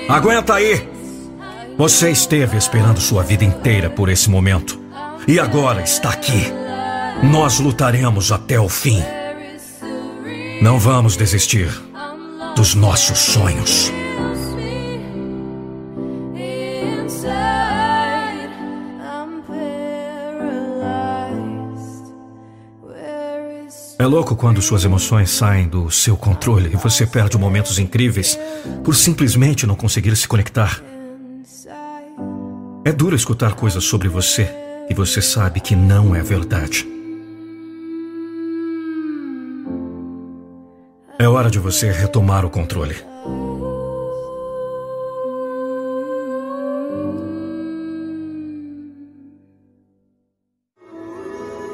Aguenta 0.09 0.55
aí. 0.55 0.98
Você 1.79 2.11
esteve 2.11 2.57
esperando 2.57 3.01
sua 3.01 3.23
vida 3.23 3.45
inteira 3.45 3.89
por 3.89 4.09
esse 4.09 4.29
momento. 4.29 4.81
E 5.29 5.39
agora 5.39 5.81
está 5.81 6.11
aqui. 6.11 6.53
Nós 7.23 7.61
lutaremos 7.61 8.33
até 8.33 8.59
o 8.59 8.69
fim. 8.69 9.01
Não 10.61 10.77
vamos 10.81 11.17
desistir 11.17 11.71
dos 12.57 12.75
nossos 12.75 13.17
sonhos. 13.17 13.93
É 24.01 24.05
louco 24.05 24.35
quando 24.35 24.61
suas 24.61 24.85
emoções 24.85 25.31
saem 25.31 25.69
do 25.69 25.93
seu 25.93 26.17
controle 26.17 26.73
e 26.73 26.77
você 26.77 27.07
perde 27.07 27.39
momentos 27.39 27.79
incríveis 27.79 28.37
por 28.83 28.97
simplesmente 28.97 29.65
não 29.65 29.77
conseguir 29.77 30.17
se 30.17 30.27
conectar. 30.27 30.83
É 32.89 32.93
duro 32.93 33.15
escutar 33.15 33.53
coisas 33.55 33.85
sobre 33.85 34.09
você 34.09 34.49
e 34.89 34.95
você 34.95 35.21
sabe 35.21 35.61
que 35.61 35.77
não 35.77 36.17
é 36.17 36.23
verdade. 36.23 36.89
É 41.19 41.29
hora 41.29 41.51
de 41.51 41.59
você 41.59 41.93
retomar 41.93 42.47
o 42.47 42.49
controle. 42.49 42.97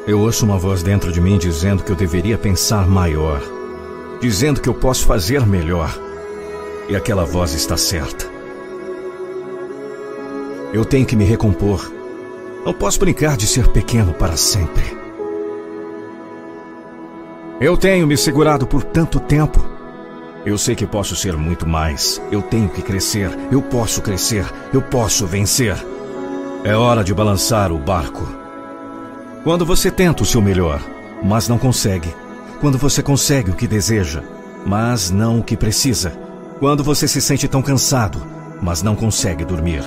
Eu 0.09 0.19
ouço 0.19 0.45
uma 0.45 0.59
voz 0.59 0.83
dentro 0.83 1.13
de 1.13 1.21
mim 1.21 1.39
dizendo 1.39 1.85
que 1.85 1.93
eu 1.93 1.97
deveria 1.97 2.37
pensar 2.37 2.89
maior, 2.89 3.41
dizendo 4.21 4.61
que 4.61 4.69
eu 4.69 4.75
posso 4.75 5.07
fazer 5.07 5.47
melhor. 5.47 5.97
E 6.89 6.97
aquela 6.97 7.25
voz 7.25 7.55
está 7.55 7.77
certa. 7.77 8.34
Eu 10.75 10.85
tenho 10.85 11.07
que 11.07 11.15
me 11.15 11.23
recompor. 11.23 11.89
Não 12.67 12.75
posso 12.75 12.99
brincar 12.99 13.37
de 13.37 13.47
ser 13.47 13.69
pequeno 13.69 14.13
para 14.13 14.37
sempre. 14.37 14.83
Eu 17.61 17.77
tenho 17.77 18.09
me 18.09 18.17
segurado 18.17 18.67
por 18.67 18.83
tanto 18.83 19.21
tempo. 19.21 19.65
Eu 20.45 20.59
sei 20.59 20.75
que 20.75 20.85
posso 20.85 21.15
ser 21.15 21.37
muito 21.37 21.65
mais. 21.65 22.21
Eu 22.29 22.43
tenho 22.43 22.69
que 22.69 22.83
crescer. 22.83 23.31
Eu 23.53 23.63
posso 23.63 24.03
crescer. 24.03 24.45
Eu 24.73 24.83
posso 24.83 25.29
vencer. 25.29 25.77
É 26.65 26.75
hora 26.75 27.05
de 27.05 27.15
balançar 27.15 27.71
o 27.71 27.79
barco. 27.79 28.27
Quando 29.45 29.65
você 29.65 29.93
tenta 29.93 30.25
o 30.25 30.27
seu 30.27 30.43
melhor, 30.43 30.83
mas 31.23 31.47
não 31.47 31.57
consegue. 31.57 32.13
Quando 32.61 32.79
você 32.79 33.01
consegue 33.01 33.53
o 33.53 33.55
que 33.55 33.69
deseja, 33.69 34.25
mas 34.67 35.09
não 35.09 35.39
o 35.39 35.45
que 35.45 35.57
precisa. 35.57 36.11
Quando 36.59 36.83
você 36.83 37.07
se 37.07 37.23
sente 37.23 37.47
tão 37.47 37.63
cansado, 37.63 38.21
mas 38.61 38.83
não 38.83 38.97
consegue 38.97 39.45
dormir. 39.45 39.85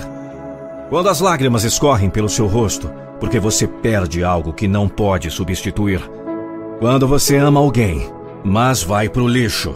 Quando 0.89 1.09
as 1.09 1.19
lágrimas 1.19 1.65
escorrem 1.65 2.09
pelo 2.09 2.29
seu 2.29 2.47
rosto, 2.47 2.89
porque 3.19 3.39
você 3.39 3.67
perde 3.67 4.23
algo 4.23 4.53
que 4.53 4.67
não 4.69 4.87
pode 4.87 5.29
substituir. 5.29 6.01
Quando 6.79 7.05
você 7.05 7.35
ama 7.35 7.59
alguém, 7.59 8.09
mas 8.43 8.83
vai 8.83 9.09
pro 9.09 9.27
lixo. 9.27 9.75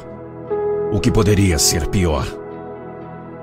O 0.91 0.99
que 0.99 1.11
poderia 1.11 1.59
ser 1.59 1.87
pior. 1.87 2.25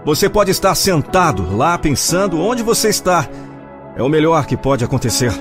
Você 0.05 0.31
pode 0.31 0.51
estar 0.51 0.75
sentado 0.75 1.55
lá 1.55 1.77
pensando 1.77 2.41
onde 2.41 2.63
você 2.63 2.89
está. 2.89 3.29
É 3.97 4.03
o 4.03 4.09
melhor 4.09 4.47
que 4.47 4.57
pode 4.57 4.83
acontecer. 4.83 5.33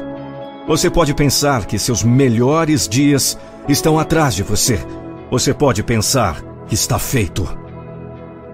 Você 0.67 0.89
pode 0.89 1.13
pensar 1.13 1.65
que 1.65 1.79
seus 1.79 2.03
melhores 2.03 2.89
dias 2.89 3.37
estão 3.69 3.97
atrás 3.97 4.35
de 4.35 4.43
você. 4.43 4.79
Você 5.31 5.53
pode 5.53 5.81
pensar 5.81 6.41
que 6.67 6.75
está 6.75 6.99
feito. 6.99 7.47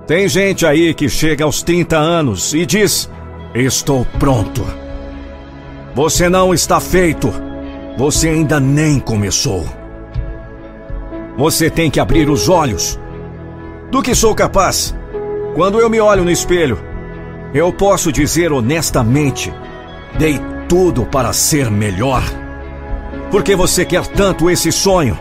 Tem 0.05 0.27
gente 0.27 0.63
aí 0.63 0.93
que 0.93 1.09
chega 1.09 1.43
aos 1.43 1.63
30 1.63 1.97
anos 1.97 2.53
e 2.53 2.65
diz: 2.65 3.09
Estou 3.55 4.03
pronto. 4.17 4.65
Você 5.93 6.27
não 6.27 6.55
está 6.55 6.79
feito. 6.79 7.31
Você 7.95 8.29
ainda 8.29 8.59
nem 8.59 8.99
começou. 8.99 9.63
Você 11.37 11.69
tem 11.69 11.91
que 11.91 11.99
abrir 11.99 12.31
os 12.31 12.49
olhos. 12.49 12.99
Do 13.91 14.01
que 14.01 14.15
sou 14.15 14.33
capaz? 14.33 14.95
Quando 15.53 15.79
eu 15.79 15.87
me 15.87 15.99
olho 15.99 16.23
no 16.23 16.31
espelho, 16.31 16.79
eu 17.53 17.71
posso 17.71 18.11
dizer 18.11 18.51
honestamente: 18.51 19.53
dei 20.17 20.39
tudo 20.67 21.05
para 21.05 21.31
ser 21.31 21.69
melhor? 21.69 22.23
Por 23.29 23.43
que 23.43 23.55
você 23.55 23.85
quer 23.85 24.07
tanto 24.07 24.49
esse 24.49 24.71
sonho? 24.71 25.15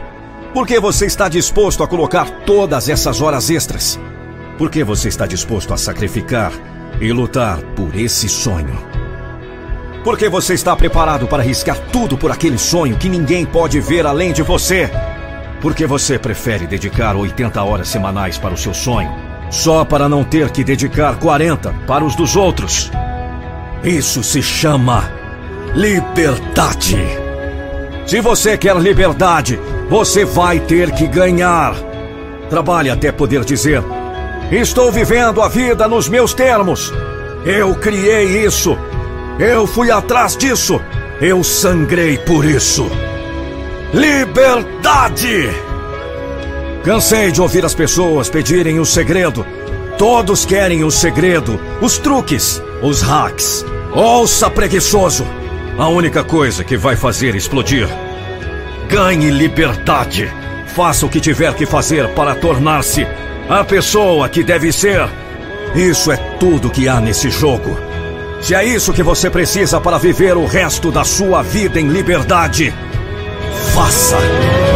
Por 0.55 0.67
que 0.67 0.81
você 0.81 1.05
está 1.05 1.29
disposto 1.29 1.83
a 1.83 1.87
colocar 1.87 2.31
todas 2.47 2.89
essas 2.89 3.21
horas 3.21 3.51
extras? 3.51 4.01
Por 4.57 4.71
que 4.71 4.83
você 4.83 5.09
está 5.09 5.27
disposto 5.27 5.75
a 5.75 5.77
sacrificar 5.77 6.72
e 7.01 7.12
lutar 7.12 7.59
por 7.77 7.94
esse 7.94 8.28
sonho? 8.28 8.77
Por 10.05 10.19
que 10.19 10.28
você 10.28 10.55
está 10.55 10.74
preparado 10.74 11.28
para 11.28 11.43
arriscar 11.43 11.78
tudo 11.93 12.19
por 12.19 12.31
aquele 12.32 12.59
sonho 12.59 12.97
que 12.97 13.09
ninguém 13.09 13.47
pode 13.47 13.81
ver 13.81 14.05
além 14.05 14.32
de 14.32 14.43
você? 14.43 14.90
Por 15.60 15.74
que 15.74 15.86
você 15.86 16.19
prefere 16.19 16.66
dedicar 16.66 17.14
80 17.14 17.62
horas 17.62 17.89
semanais 17.89 18.36
para 18.36 18.52
o 18.52 18.56
seu 18.56 18.74
sonho, 18.74 19.12
só 19.48 19.85
para 19.85 20.09
não 20.09 20.24
ter 20.24 20.51
que 20.51 20.64
dedicar 20.64 21.16
40 21.16 21.73
para 21.86 22.05
os 22.05 22.16
dos 22.16 22.35
outros? 22.35 22.90
Isso 23.85 24.24
se 24.24 24.43
chama 24.43 25.09
liberdade. 25.74 26.98
Se 28.06 28.20
você 28.20 28.59
quer 28.59 28.77
liberdade, 28.77 29.59
você 29.89 30.24
vai 30.24 30.59
ter 30.59 30.90
que 30.90 31.06
ganhar. 31.06 31.74
Trabalhe 32.51 32.90
até 32.90 33.12
poder 33.12 33.44
dizer: 33.44 33.82
Estou 34.51 34.90
vivendo 34.90 35.40
a 35.40 35.48
vida 35.48 35.89
nos 35.89 36.09
meus 36.09 36.35
termos. 36.35 36.93
Eu 37.44 37.74
criei 37.74 38.44
isso. 38.44 38.77
Eu 39.39 39.66
fui 39.66 39.90
atrás 39.90 40.36
disso. 40.36 40.81
Eu 41.20 41.43
sangrei 41.43 42.19
por 42.19 42.44
isso. 42.44 42.90
Liberdade! 43.94 45.51
Cansei 46.85 47.31
de 47.31 47.40
ouvir 47.40 47.64
as 47.64 47.74
pessoas 47.74 48.28
pedirem 48.28 48.81
o 48.81 48.85
segredo. 48.85 49.47
Todos 49.97 50.44
querem 50.44 50.82
o 50.82 50.90
segredo, 50.90 51.60
os 51.81 51.98
truques, 51.98 52.60
os 52.82 53.02
hacks. 53.02 53.64
Ouça, 53.94 54.51
preguiçoso! 54.51 55.24
a 55.78 55.89
única 55.89 56.23
coisa 56.23 56.62
que 56.62 56.77
vai 56.77 56.97
fazer 56.97 57.35
explodir. 57.35 57.89
Ganhe 58.89 59.31
liberdade. 59.31 60.31
Faça 60.74 61.06
o 61.06 61.09
que 61.09 61.20
tiver 61.20 61.55
que 61.55 61.66
fazer 61.66 62.09
para 62.09 62.35
tornar-se 62.35 63.06
a 63.48 63.64
pessoa 63.64 64.28
que 64.28 64.43
deve 64.43 64.73
ser. 64.73 65.09
Isso 65.74 66.10
é 66.12 66.16
tudo 66.39 66.70
que 66.70 66.89
há 66.89 67.01
nesse 67.01 67.31
jogo. 67.31 67.78
Se 68.40 68.55
é 68.55 68.64
isso 68.64 68.93
que 68.93 69.02
você 69.02 69.31
precisa 69.31 69.81
para 69.81 69.98
viver 69.98 70.36
o 70.36 70.47
resto 70.47 70.90
da 70.90 71.05
sua 71.05 71.43
vida 71.43 71.81
em 71.81 71.89
liberdade, 71.89 72.74
faça! 73.73 74.72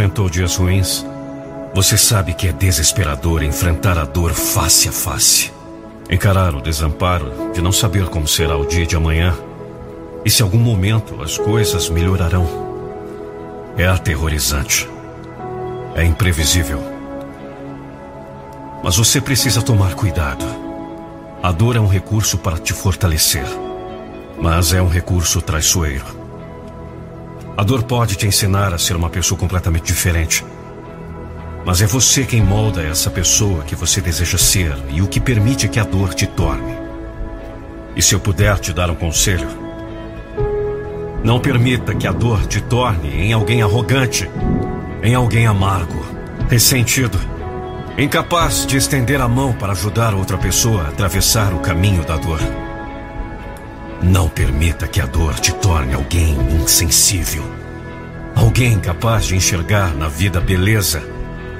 Enfrentou 0.00 0.30
dias 0.30 0.56
ruins, 0.56 1.04
você 1.74 1.98
sabe 1.98 2.32
que 2.32 2.48
é 2.48 2.52
desesperador 2.52 3.42
enfrentar 3.42 3.98
a 3.98 4.04
dor 4.06 4.32
face 4.32 4.88
a 4.88 4.92
face. 4.92 5.52
Encarar 6.08 6.54
o 6.54 6.62
desamparo 6.62 7.52
de 7.52 7.60
não 7.60 7.70
saber 7.70 8.06
como 8.06 8.26
será 8.26 8.56
o 8.56 8.64
dia 8.64 8.86
de 8.86 8.96
amanhã 8.96 9.36
e 10.24 10.30
se 10.30 10.42
algum 10.42 10.56
momento 10.56 11.22
as 11.22 11.36
coisas 11.36 11.90
melhorarão. 11.90 12.46
É 13.76 13.86
aterrorizante. 13.86 14.88
É 15.94 16.02
imprevisível. 16.02 16.82
Mas 18.82 18.96
você 18.96 19.20
precisa 19.20 19.60
tomar 19.60 19.94
cuidado. 19.94 20.46
A 21.42 21.52
dor 21.52 21.76
é 21.76 21.80
um 21.80 21.88
recurso 21.88 22.38
para 22.38 22.56
te 22.56 22.72
fortalecer, 22.72 23.44
mas 24.40 24.72
é 24.72 24.80
um 24.80 24.88
recurso 24.88 25.42
traiçoeiro. 25.42 26.19
A 27.60 27.62
dor 27.62 27.82
pode 27.82 28.16
te 28.16 28.26
ensinar 28.26 28.72
a 28.72 28.78
ser 28.78 28.96
uma 28.96 29.10
pessoa 29.10 29.38
completamente 29.38 29.84
diferente. 29.84 30.42
Mas 31.62 31.82
é 31.82 31.86
você 31.86 32.24
quem 32.24 32.42
molda 32.42 32.82
essa 32.82 33.10
pessoa 33.10 33.64
que 33.64 33.76
você 33.76 34.00
deseja 34.00 34.38
ser 34.38 34.74
e 34.88 35.02
o 35.02 35.06
que 35.06 35.20
permite 35.20 35.68
que 35.68 35.78
a 35.78 35.84
dor 35.84 36.14
te 36.14 36.26
torne. 36.26 36.74
E 37.94 38.00
se 38.00 38.14
eu 38.14 38.18
puder 38.18 38.58
te 38.58 38.72
dar 38.72 38.90
um 38.90 38.94
conselho, 38.94 39.46
não 41.22 41.38
permita 41.38 41.94
que 41.94 42.06
a 42.06 42.12
dor 42.12 42.46
te 42.46 42.62
torne 42.62 43.10
em 43.10 43.34
alguém 43.34 43.60
arrogante, 43.60 44.26
em 45.02 45.14
alguém 45.14 45.46
amargo, 45.46 46.02
ressentido, 46.48 47.20
incapaz 47.98 48.64
de 48.64 48.78
estender 48.78 49.20
a 49.20 49.28
mão 49.28 49.52
para 49.52 49.72
ajudar 49.72 50.14
outra 50.14 50.38
pessoa 50.38 50.84
a 50.84 50.88
atravessar 50.88 51.52
o 51.52 51.60
caminho 51.60 52.06
da 52.06 52.16
dor. 52.16 52.40
Não 54.02 54.28
permita 54.28 54.88
que 54.88 55.00
a 55.00 55.06
dor 55.06 55.38
te 55.38 55.52
torne 55.52 55.92
alguém 55.94 56.34
insensível. 56.62 57.44
Alguém 58.34 58.80
capaz 58.80 59.26
de 59.26 59.36
enxergar 59.36 59.94
na 59.94 60.08
vida 60.08 60.40
beleza. 60.40 61.02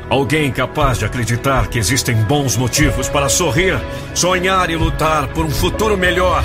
Alguém 0.08 0.50
capaz 0.50 0.98
de 0.98 1.04
acreditar 1.04 1.68
que 1.68 1.78
existem 1.78 2.16
bons 2.16 2.56
motivos 2.56 3.08
para 3.08 3.28
sorrir, 3.28 3.78
sonhar 4.14 4.70
e 4.70 4.76
lutar 4.76 5.28
por 5.28 5.44
um 5.44 5.50
futuro 5.50 5.98
melhor. 5.98 6.42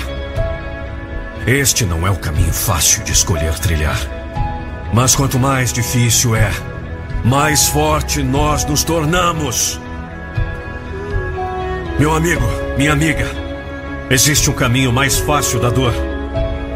Este 1.46 1.84
não 1.84 2.06
é 2.06 2.10
o 2.10 2.16
caminho 2.16 2.52
fácil 2.52 3.02
de 3.02 3.12
escolher 3.12 3.58
trilhar. 3.58 3.98
Mas 4.92 5.16
quanto 5.16 5.38
mais 5.38 5.72
difícil 5.72 6.36
é, 6.36 6.50
mais 7.24 7.68
forte 7.68 8.22
nós 8.22 8.64
nos 8.66 8.84
tornamos. 8.84 9.80
Meu 11.98 12.14
amigo, 12.14 12.44
minha 12.76 12.92
amiga, 12.92 13.45
existe 14.10 14.50
um 14.50 14.52
caminho 14.52 14.92
mais 14.92 15.18
fácil 15.18 15.60
da 15.60 15.70
dor. 15.70 15.92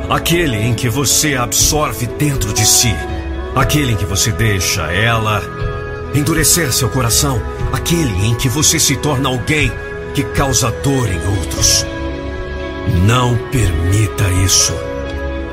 Aquele 0.09 0.57
em 0.57 0.75
que 0.75 0.89
você 0.89 1.37
absorve 1.37 2.07
dentro 2.07 2.53
de 2.53 2.67
si. 2.67 2.95
Aquele 3.55 3.93
em 3.93 3.97
que 3.97 4.05
você 4.05 4.33
deixa 4.33 4.83
ela 4.93 5.43
endurecer 6.15 6.73
seu 6.73 6.89
coração. 6.89 7.41
Aquele 7.73 8.27
em 8.27 8.35
que 8.35 8.49
você 8.49 8.79
se 8.81 8.97
torna 8.97 9.29
alguém 9.29 9.71
que 10.15 10.25
causa 10.25 10.71
dor 10.83 11.09
em 11.09 11.39
outros. 11.39 11.87
Não 13.07 13.37
permita 13.51 14.29
isso. 14.45 14.75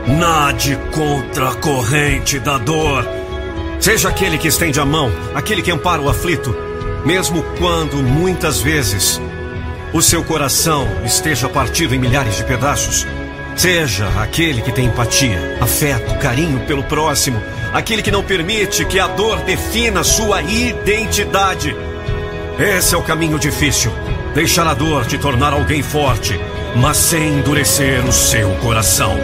Nade 0.07 0.77
contra 0.91 1.49
a 1.49 1.55
corrente 1.55 2.39
da 2.39 2.57
dor. 2.57 3.05
Seja 3.79 4.09
aquele 4.09 4.37
que 4.37 4.47
estende 4.47 4.79
a 4.79 4.85
mão, 4.85 5.11
aquele 5.35 5.61
que 5.61 5.69
ampara 5.69 6.01
o 6.01 6.09
aflito, 6.09 6.55
mesmo 7.05 7.43
quando 7.59 7.97
muitas 7.97 8.59
vezes 8.59 9.21
o 9.93 10.01
seu 10.01 10.23
coração 10.23 10.87
esteja 11.05 11.47
partido 11.47 11.95
em 11.95 11.99
milhares 11.99 12.35
de 12.35 12.43
pedaços. 12.43 13.05
Seja 13.55 14.07
aquele 14.21 14.61
que 14.61 14.71
tem 14.71 14.85
empatia, 14.85 15.57
afeto, 15.59 16.15
carinho 16.19 16.59
pelo 16.61 16.83
próximo, 16.83 17.41
aquele 17.73 18.01
que 18.01 18.11
não 18.11 18.23
permite 18.23 18.85
que 18.85 18.99
a 18.99 19.07
dor 19.07 19.39
defina 19.41 20.03
sua 20.03 20.41
identidade. 20.41 21.75
Esse 22.59 22.93
é 22.93 22.97
o 22.97 23.03
caminho 23.03 23.39
difícil. 23.39 23.91
Deixar 24.35 24.67
a 24.67 24.73
dor 24.73 25.05
te 25.05 25.17
tornar 25.17 25.53
alguém 25.53 25.81
forte, 25.81 26.39
mas 26.75 26.97
sem 26.97 27.39
endurecer 27.39 28.05
o 28.05 28.11
seu 28.11 28.51
coração. 28.57 29.17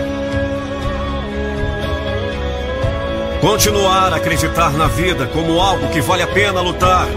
Continuar 3.40 4.14
a 4.14 4.16
acreditar 4.16 4.72
na 4.72 4.88
vida 4.88 5.28
como 5.28 5.60
algo 5.60 5.90
que 5.90 6.00
vale 6.00 6.24
a 6.24 6.28
pena 6.28 6.62
lutar. 6.62 7.08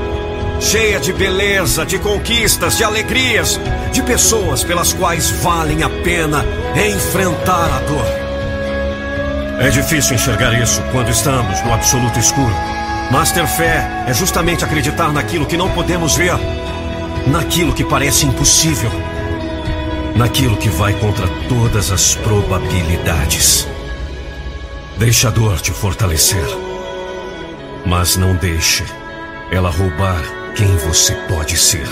Cheia 0.60 0.98
de 0.98 1.12
beleza, 1.12 1.84
de 1.84 1.98
conquistas, 1.98 2.76
de 2.76 2.84
alegrias, 2.84 3.60
de 3.92 4.02
pessoas 4.02 4.64
pelas 4.64 4.92
quais 4.92 5.30
valem 5.30 5.82
a 5.82 5.88
pena 5.88 6.44
enfrentar 6.74 7.70
a 7.72 7.80
dor. 7.80 8.06
É 9.60 9.70
difícil 9.70 10.14
enxergar 10.14 10.52
isso 10.60 10.82
quando 10.92 11.10
estamos 11.10 11.62
no 11.62 11.72
absoluto 11.72 12.18
escuro. 12.18 12.54
Mas 13.10 13.32
ter 13.32 13.46
fé 13.46 14.04
é 14.06 14.12
justamente 14.12 14.64
acreditar 14.64 15.12
naquilo 15.12 15.46
que 15.46 15.56
não 15.56 15.70
podemos 15.70 16.16
ver, 16.16 16.34
naquilo 17.26 17.72
que 17.72 17.84
parece 17.84 18.26
impossível 18.26 18.90
naquilo 20.16 20.56
que 20.56 20.68
vai 20.70 20.94
contra 20.94 21.28
todas 21.48 21.92
as 21.92 22.14
probabilidades. 22.14 23.68
Deixe 24.96 25.26
a 25.26 25.30
dor 25.30 25.60
te 25.60 25.70
fortalecer, 25.70 26.46
mas 27.84 28.16
não 28.16 28.34
deixe 28.34 28.82
ela 29.50 29.70
roubar 29.70 30.22
quem 30.56 30.74
você 30.78 31.14
pode 31.28 31.54
ser. 31.58 31.86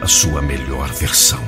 A 0.00 0.06
sua 0.06 0.40
melhor 0.40 0.90
versão. 0.94 1.42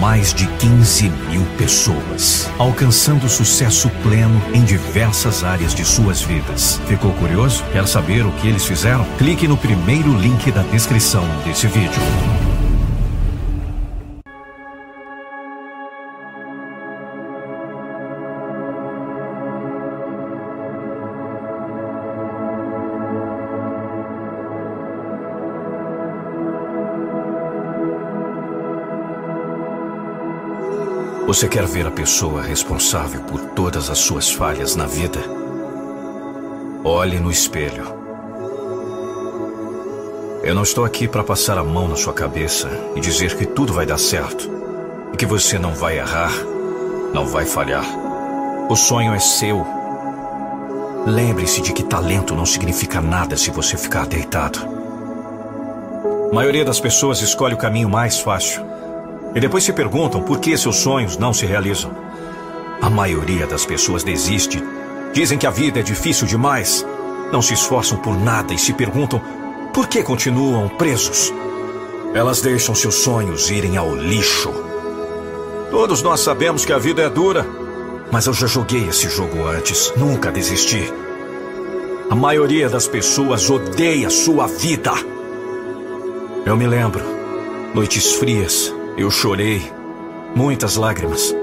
Mais 0.00 0.32
de 0.32 0.46
15 0.46 1.08
mil 1.08 1.44
pessoas, 1.58 2.48
alcançando 2.58 3.28
sucesso 3.28 3.90
pleno 4.04 4.40
em 4.54 4.64
diversas 4.64 5.42
áreas 5.42 5.74
de 5.74 5.84
suas 5.84 6.22
vidas. 6.22 6.80
Ficou 6.86 7.12
curioso? 7.14 7.64
Quer 7.72 7.86
saber 7.88 8.24
o 8.24 8.30
que 8.32 8.46
eles 8.46 8.64
fizeram? 8.64 9.04
Clique 9.18 9.48
no 9.48 9.56
primeiro 9.56 10.16
link 10.16 10.52
da 10.52 10.62
descrição 10.62 11.24
desse 11.44 11.66
vídeo. 11.66 12.00
Você 31.32 31.48
quer 31.48 31.64
ver 31.64 31.86
a 31.86 31.90
pessoa 31.90 32.42
responsável 32.42 33.22
por 33.22 33.40
todas 33.40 33.88
as 33.88 33.96
suas 33.96 34.30
falhas 34.30 34.76
na 34.76 34.84
vida? 34.84 35.18
Olhe 36.84 37.18
no 37.18 37.30
espelho. 37.30 37.86
Eu 40.42 40.54
não 40.54 40.62
estou 40.62 40.84
aqui 40.84 41.08
para 41.08 41.24
passar 41.24 41.56
a 41.56 41.64
mão 41.64 41.88
na 41.88 41.96
sua 41.96 42.12
cabeça 42.12 42.68
e 42.94 43.00
dizer 43.00 43.34
que 43.34 43.46
tudo 43.46 43.72
vai 43.72 43.86
dar 43.86 43.96
certo 43.96 44.46
e 45.14 45.16
que 45.16 45.24
você 45.24 45.58
não 45.58 45.72
vai 45.72 45.96
errar, 45.96 46.34
não 47.14 47.26
vai 47.26 47.46
falhar. 47.46 47.86
O 48.68 48.76
sonho 48.76 49.14
é 49.14 49.18
seu. 49.18 49.66
Lembre-se 51.06 51.62
de 51.62 51.72
que 51.72 51.82
talento 51.82 52.34
não 52.34 52.44
significa 52.44 53.00
nada 53.00 53.38
se 53.38 53.50
você 53.50 53.78
ficar 53.78 54.06
deitado. 54.06 54.58
A 56.30 56.34
maioria 56.34 56.62
das 56.62 56.78
pessoas 56.78 57.22
escolhe 57.22 57.54
o 57.54 57.58
caminho 57.58 57.88
mais 57.88 58.20
fácil 58.20 58.70
e 59.34 59.40
depois 59.40 59.64
se 59.64 59.72
perguntam 59.72 60.22
por 60.22 60.38
que 60.38 60.56
seus 60.56 60.76
sonhos 60.76 61.16
não 61.16 61.32
se 61.32 61.46
realizam. 61.46 61.90
A 62.80 62.90
maioria 62.90 63.46
das 63.46 63.64
pessoas 63.64 64.02
desiste. 64.02 64.62
Dizem 65.12 65.38
que 65.38 65.46
a 65.46 65.50
vida 65.50 65.80
é 65.80 65.82
difícil 65.82 66.26
demais. 66.26 66.86
Não 67.32 67.40
se 67.40 67.54
esforçam 67.54 67.98
por 67.98 68.18
nada 68.18 68.52
e 68.52 68.58
se 68.58 68.72
perguntam 68.72 69.20
por 69.72 69.86
que 69.86 70.02
continuam 70.02 70.68
presos. 70.68 71.32
Elas 72.14 72.42
deixam 72.42 72.74
seus 72.74 72.96
sonhos 72.96 73.50
irem 73.50 73.76
ao 73.76 73.94
lixo. 73.94 74.52
Todos 75.70 76.02
nós 76.02 76.20
sabemos 76.20 76.64
que 76.64 76.72
a 76.72 76.78
vida 76.78 77.02
é 77.02 77.08
dura, 77.08 77.46
mas 78.10 78.26
eu 78.26 78.34
já 78.34 78.46
joguei 78.46 78.88
esse 78.88 79.08
jogo 79.08 79.46
antes, 79.46 79.90
nunca 79.96 80.30
desisti. 80.30 80.92
A 82.10 82.14
maioria 82.14 82.68
das 82.68 82.86
pessoas 82.86 83.48
odeia 83.48 84.10
sua 84.10 84.46
vida. 84.46 84.92
Eu 86.44 86.54
me 86.54 86.66
lembro, 86.66 87.02
noites 87.74 88.12
frias, 88.12 88.74
eu 88.96 89.10
chorei, 89.10 89.70
muitas 90.34 90.76
lágrimas. 90.76 91.34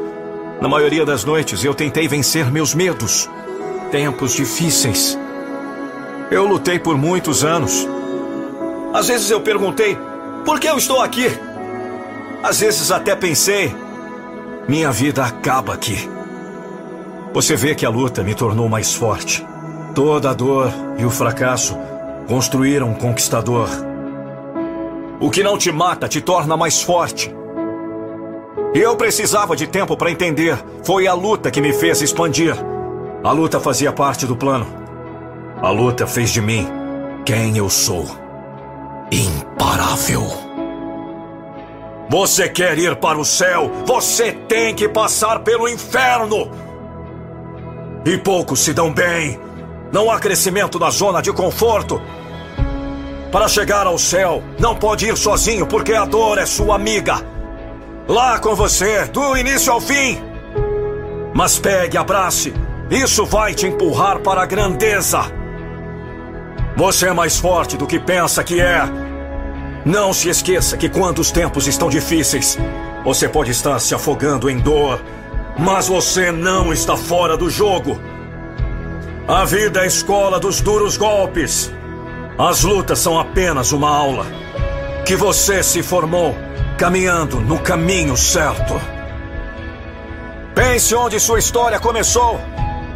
Na 0.61 0.67
maioria 0.67 1.05
das 1.05 1.23
noites 1.23 1.63
eu 1.63 1.73
tentei 1.73 2.07
vencer 2.07 2.51
meus 2.51 2.76
medos. 2.76 3.30
Tempos 3.91 4.34
difíceis. 4.34 5.17
Eu 6.30 6.45
lutei 6.45 6.77
por 6.77 6.97
muitos 6.97 7.43
anos. 7.43 7.88
Às 8.93 9.07
vezes 9.07 9.31
eu 9.31 9.41
perguntei: 9.41 9.97
por 10.45 10.59
que 10.59 10.67
eu 10.67 10.77
estou 10.77 11.01
aqui? 11.01 11.27
Às 12.43 12.59
vezes 12.59 12.91
até 12.91 13.15
pensei: 13.15 13.73
minha 14.67 14.91
vida 14.91 15.23
acaba 15.23 15.73
aqui. 15.73 16.09
Você 17.34 17.55
vê 17.55 17.73
que 17.73 17.85
a 17.85 17.89
luta 17.89 18.23
me 18.23 18.35
tornou 18.35 18.67
mais 18.67 18.93
forte. 18.93 19.45
Toda 19.95 20.30
a 20.30 20.34
dor 20.34 20.71
e 20.97 21.05
o 21.05 21.09
fracasso 21.09 21.77
construíram 22.27 22.89
um 22.89 22.95
conquistador. 22.95 23.69
O 25.19 25.30
que 25.30 25.41
não 25.41 25.57
te 25.57 25.71
mata 25.71 26.07
te 26.07 26.21
torna 26.21 26.55
mais 26.55 26.81
forte. 26.81 27.39
Eu 28.73 28.95
precisava 28.95 29.55
de 29.55 29.65
tempo 29.65 29.97
para 29.97 30.11
entender. 30.11 30.63
Foi 30.83 31.07
a 31.07 31.13
luta 31.13 31.49
que 31.49 31.59
me 31.59 31.73
fez 31.73 32.01
expandir. 32.01 32.55
A 33.23 33.31
luta 33.31 33.59
fazia 33.59 33.91
parte 33.91 34.27
do 34.27 34.35
plano. 34.35 34.67
A 35.59 35.71
luta 35.71 36.05
fez 36.05 36.29
de 36.29 36.39
mim 36.39 36.67
quem 37.25 37.57
eu 37.57 37.67
sou. 37.67 38.05
Imparável. 39.11 40.23
Você 42.09 42.47
quer 42.47 42.77
ir 42.77 42.95
para 42.97 43.17
o 43.17 43.25
céu? 43.25 43.71
Você 43.87 44.31
tem 44.31 44.75
que 44.75 44.87
passar 44.87 45.39
pelo 45.39 45.67
inferno. 45.67 46.51
E 48.05 48.19
poucos 48.19 48.59
se 48.59 48.71
dão 48.71 48.93
bem. 48.93 49.39
Não 49.91 50.11
há 50.11 50.19
crescimento 50.19 50.77
na 50.77 50.91
zona 50.91 51.21
de 51.21 51.33
conforto. 51.33 51.99
Para 53.31 53.47
chegar 53.47 53.87
ao 53.87 53.97
céu, 53.97 54.43
não 54.59 54.75
pode 54.75 55.07
ir 55.07 55.17
sozinho 55.17 55.65
porque 55.65 55.93
a 55.93 56.05
dor 56.05 56.37
é 56.37 56.45
sua 56.45 56.75
amiga 56.75 57.39
lá 58.10 58.40
com 58.40 58.56
você, 58.56 59.06
do 59.06 59.38
início 59.38 59.72
ao 59.72 59.80
fim. 59.80 60.19
Mas 61.31 61.60
pegue, 61.60 61.95
abrace. 61.95 62.52
Isso 62.90 63.23
vai 63.23 63.53
te 63.53 63.68
empurrar 63.68 64.19
para 64.19 64.41
a 64.41 64.45
grandeza. 64.48 65.31
Você 66.76 67.07
é 67.07 67.14
mais 67.14 67.38
forte 67.38 67.77
do 67.77 67.86
que 67.86 67.99
pensa 67.99 68.44
que 68.44 68.60
é. 68.60 68.81
Não 69.86 70.11
se 70.11 70.27
esqueça 70.27 70.76
que 70.76 70.90
quando 70.90 71.19
os 71.19 71.31
tempos 71.31 71.68
estão 71.68 71.88
difíceis, 71.88 72.57
você 73.03 73.30
pode 73.30 73.52
estar 73.52 73.77
se 73.80 73.94
afogando 73.94 74.49
em 74.49 74.57
dor, 74.57 74.99
mas 75.57 75.88
você 75.88 76.31
não 76.31 76.73
está 76.73 76.98
fora 76.98 77.38
do 77.38 77.48
jogo. 77.48 78.02
A 79.27 79.45
vida 79.45 79.81
é 79.81 79.84
a 79.84 79.88
escola 79.88 80.40
dos 80.40 80.61
duros 80.61 80.98
golpes. 80.98 81.72
As 82.40 82.64
lutas 82.64 82.98
são 82.98 83.19
apenas 83.19 83.72
uma 83.72 83.95
aula. 83.95 84.26
Que 85.06 85.15
você 85.15 85.61
se 85.61 85.84
formou 85.84 86.36
caminhando 86.80 87.41
no 87.41 87.60
caminho 87.60 88.15
certo. 88.15 88.80
Pense 90.56 90.95
onde 90.95 91.19
sua 91.19 91.38
história 91.38 91.77
começou. 91.77 92.39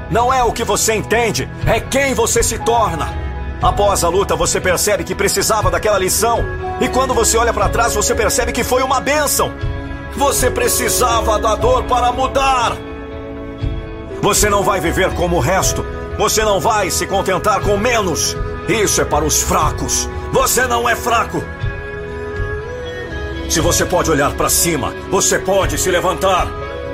Não 0.10 0.34
é 0.34 0.42
o 0.42 0.54
que 0.54 0.64
você 0.64 0.94
entende, 0.94 1.50
é 1.68 1.82
quem 1.82 2.14
você 2.14 2.42
se 2.42 2.58
torna. 2.60 3.14
Após 3.62 4.06
a 4.06 4.08
luta, 4.08 4.38
você 4.38 4.62
percebe 4.62 5.04
que 5.04 5.14
precisava 5.14 5.70
daquela 5.70 6.00
lição. 6.00 6.46
E 6.80 6.88
quando 6.88 7.14
você 7.14 7.38
olha 7.38 7.52
para 7.52 7.68
trás, 7.68 7.94
você 7.94 8.16
percebe 8.16 8.54
que 8.54 8.64
foi 8.64 8.82
uma 8.84 9.02
bênção. 9.02 9.54
Você 10.16 10.50
precisava 10.50 11.38
da 11.38 11.56
dor 11.56 11.84
para 11.84 12.10
mudar. 12.14 12.78
Você 14.22 14.50
não 14.50 14.64
vai 14.64 14.80
viver 14.80 15.14
como 15.14 15.36
o 15.36 15.42
resto. 15.42 15.86
Você 16.18 16.42
não 16.44 16.62
vai 16.62 16.90
se 16.90 17.06
contentar 17.06 17.60
com 17.60 17.76
menos. 17.76 18.38
Isso 18.70 19.02
é 19.02 19.06
para 19.06 19.26
os 19.26 19.42
fracos. 19.42 20.08
Você 20.32 20.66
não 20.68 20.88
é 20.88 20.96
fraco. 20.96 21.44
Se 23.54 23.60
você 23.60 23.86
pode 23.86 24.10
olhar 24.10 24.34
para 24.34 24.50
cima, 24.50 24.90
você 25.12 25.38
pode 25.38 25.78
se 25.78 25.92
levantar. 25.92 26.48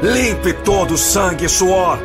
Limpe 0.03 0.51
todo 0.51 0.95
o 0.95 0.97
sangue 0.97 1.45
e 1.45 1.49
suor. 1.49 1.97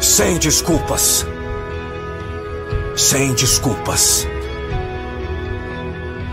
Sem 0.00 0.38
desculpas. 0.38 1.26
Sem 2.94 3.34
desculpas. 3.34 4.28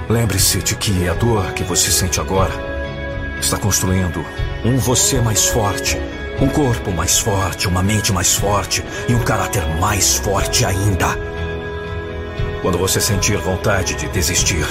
Lembre-se 0.07 0.59
de 0.59 0.75
que 0.75 1.09
a 1.09 1.15
dor 1.15 1.51
que 1.53 1.63
você 1.63 1.89
sente 1.89 2.21
agora 2.21 2.53
está 3.39 3.57
construindo 3.57 4.23
um 4.63 4.77
você 4.77 5.19
mais 5.19 5.47
forte, 5.47 5.97
um 6.39 6.47
corpo 6.47 6.91
mais 6.91 7.17
forte, 7.17 7.67
uma 7.67 7.81
mente 7.81 8.13
mais 8.13 8.35
forte 8.35 8.85
e 9.07 9.15
um 9.15 9.23
caráter 9.23 9.65
mais 9.79 10.17
forte 10.17 10.63
ainda. 10.63 11.07
Quando 12.61 12.77
você 12.77 13.01
sentir 13.01 13.37
vontade 13.37 13.95
de 13.95 14.07
desistir, 14.09 14.67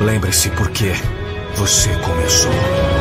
lembre-se 0.00 0.50
por 0.50 0.70
que 0.70 0.92
você 1.56 1.90
começou. 1.98 2.93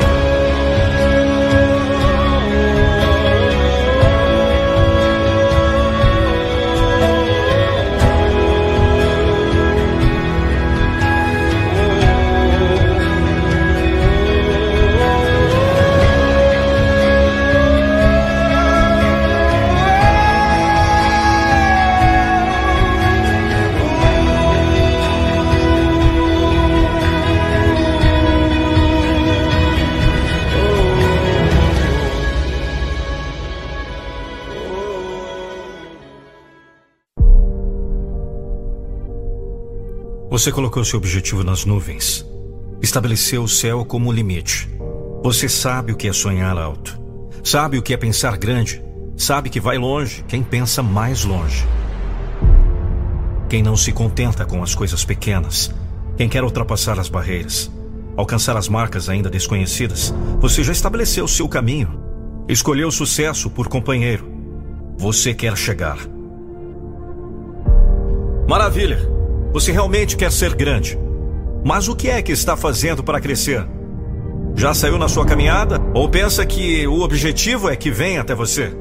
Você 40.34 40.52
colocou 40.52 40.84
seu 40.84 40.98
objetivo 40.98 41.44
nas 41.44 41.64
nuvens. 41.64 42.26
Estabeleceu 42.82 43.44
o 43.44 43.48
céu 43.48 43.86
como 43.86 44.12
limite. 44.12 44.68
Você 45.22 45.48
sabe 45.48 45.92
o 45.92 45.96
que 45.96 46.08
é 46.08 46.12
sonhar 46.12 46.58
alto. 46.58 47.00
Sabe 47.44 47.78
o 47.78 47.84
que 47.84 47.94
é 47.94 47.98
pensar 47.98 48.36
grande. 48.36 48.84
Sabe 49.16 49.48
que 49.52 49.60
vai 49.60 49.78
longe 49.78 50.26
quem 50.28 50.42
pensa 50.42 50.82
mais 50.82 51.24
longe. 51.24 51.64
Quem 53.48 53.62
não 53.62 53.78
se 53.78 53.92
contenta 53.92 54.44
com 54.44 54.64
as 54.64 54.74
coisas 54.74 55.06
pequenas. 55.06 55.72
Quem 56.18 56.28
quer 56.28 56.44
ultrapassar 56.44 56.98
as 56.98 57.10
barreiras. 57.10 57.72
Alcançar 58.18 58.58
as 58.58 58.68
marcas 58.68 59.10
ainda 59.10 59.30
desconhecidas. 59.30 60.12
Você 60.40 60.64
já 60.64 60.72
estabeleceu 60.72 61.28
seu 61.28 61.48
caminho. 61.48 62.04
Escolheu 62.50 62.88
o 62.88 62.92
sucesso 62.92 63.52
por 63.52 63.68
companheiro. 63.68 64.28
Você 64.98 65.32
quer 65.32 65.56
chegar. 65.56 66.00
Maravilha! 68.50 69.23
Você 69.54 69.72
realmente 69.72 70.18
quer 70.18 70.32
ser 70.32 70.56
grande. 70.56 70.98
Mas 71.64 71.88
o 71.88 71.96
que 71.96 72.10
é 72.10 72.22
que 72.24 72.32
está 72.32 72.58
fazendo 72.58 73.04
para 73.04 73.22
crescer? 73.22 73.66
Já 74.56 74.74
saiu 74.74 74.98
na 74.98 75.08
sua 75.08 75.26
caminhada? 75.26 75.80
Ou 75.94 76.10
pensa 76.10 76.44
que 76.46 76.88
o 76.88 77.02
objetivo 77.02 77.70
é 77.70 77.76
que 77.76 77.92
vem 77.92 78.18
até 78.18 78.34
você? 78.34 78.76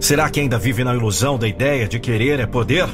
Será 0.00 0.28
que 0.28 0.40
ainda 0.40 0.58
vive 0.58 0.82
na 0.82 0.94
ilusão 0.94 1.38
da 1.38 1.46
ideia 1.46 1.86
de 1.86 2.00
querer 2.00 2.40
é 2.40 2.46
poder? 2.46 2.86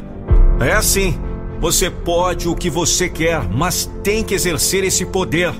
É 0.61 0.73
assim. 0.73 1.19
Você 1.61 1.91
pode 1.91 2.49
o 2.49 2.55
que 2.55 2.69
você 2.69 3.09
quer, 3.09 3.43
mas 3.49 3.91
tem 4.03 4.23
que 4.23 4.35
exercer 4.35 4.85
esse 4.85 5.07
poder. 5.07 5.53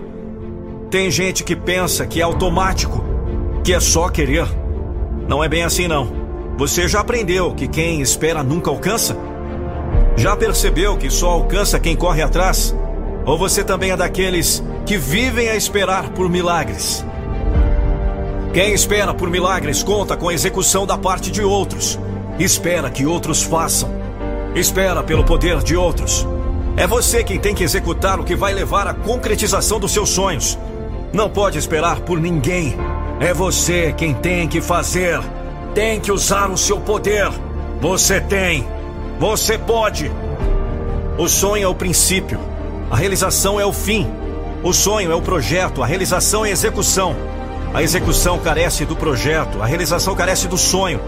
Tem 0.91 1.11
gente 1.11 1.43
que 1.43 1.57
pensa 1.57 2.07
que 2.07 2.21
é 2.21 2.25
automático, 2.25 3.03
que 3.65 3.73
é 3.73 3.81
só 3.81 4.09
querer. 4.09 4.47
Não 5.27 5.43
é 5.43 5.49
bem 5.49 5.63
assim, 5.63 5.89
não. 5.89 6.13
Você 6.59 6.87
já 6.87 7.01
aprendeu 7.01 7.55
que 7.55 7.67
quem 7.67 8.03
espera 8.03 8.43
nunca 8.43 8.69
alcança? 8.69 9.17
Já 10.17 10.37
percebeu 10.37 10.97
que 10.97 11.11
só 11.11 11.31
alcança 11.31 11.81
quem 11.81 11.97
corre 11.97 12.23
atrás? 12.23 12.75
Ou 13.25 13.39
você 13.39 13.65
também 13.65 13.91
é 13.91 13.97
daqueles 13.97 14.63
que 14.85 14.97
vivem 14.97 15.49
a 15.49 15.57
esperar 15.57 16.11
por 16.11 16.29
milagres? 16.29 17.05
Quem 18.53 18.75
espera 18.75 19.15
por 19.15 19.31
milagres 19.31 19.83
conta 19.83 20.17
com 20.17 20.29
a 20.29 20.35
execução 20.35 20.87
da 20.87 20.99
parte 20.99 21.31
de 21.31 21.43
outros. 21.43 21.99
Espera 22.39 22.91
que 22.91 23.07
outros 23.07 23.43
façam. 23.43 23.91
Espera 24.55 25.03
pelo 25.03 25.25
poder 25.25 25.63
de 25.63 25.75
outros. 25.75 26.27
É 26.77 26.87
você 26.87 27.25
quem 27.25 27.39
tem 27.39 27.55
que 27.55 27.65
executar 27.65 28.21
o 28.21 28.25
que 28.25 28.37
vai 28.37 28.53
levar 28.53 28.87
à 28.87 28.93
concretização 28.93 29.81
dos 29.81 29.93
seus 29.93 30.11
sonhos. 30.11 30.59
Não 31.13 31.31
pode 31.31 31.59
esperar 31.59 32.01
por 32.01 32.21
ninguém. 32.21 32.77
É 33.21 33.33
você 33.33 33.95
quem 33.97 34.13
tem 34.13 34.47
que 34.49 34.61
fazer. 34.61 35.21
Tem 35.75 36.01
que 36.01 36.13
usar 36.13 36.51
o 36.51 36.57
seu 36.57 36.81
poder. 36.81 37.31
Você 37.81 38.21
tem. 38.21 38.67
Você 39.23 39.57
pode. 39.57 40.11
O 41.17 41.29
sonho 41.29 41.63
é 41.63 41.69
o 41.69 41.77
princípio, 41.77 42.41
a 42.91 42.97
realização 42.97 43.61
é 43.61 43.65
o 43.65 43.73
fim. 43.73 44.11
O 44.65 44.73
sonho 44.73 45.13
é 45.13 45.15
o 45.15 45.23
projeto, 45.23 45.81
a 45.81 45.87
realização 45.87 46.45
é 46.45 46.49
a 46.49 46.51
execução. 46.51 47.15
A 47.73 47.85
execução 47.85 48.41
carece 48.41 48.85
do 48.85 48.97
projeto, 48.97 49.63
a 49.63 49.65
realização 49.65 50.17
carece 50.17 50.49
do 50.49 50.59
sonho. 50.59 51.01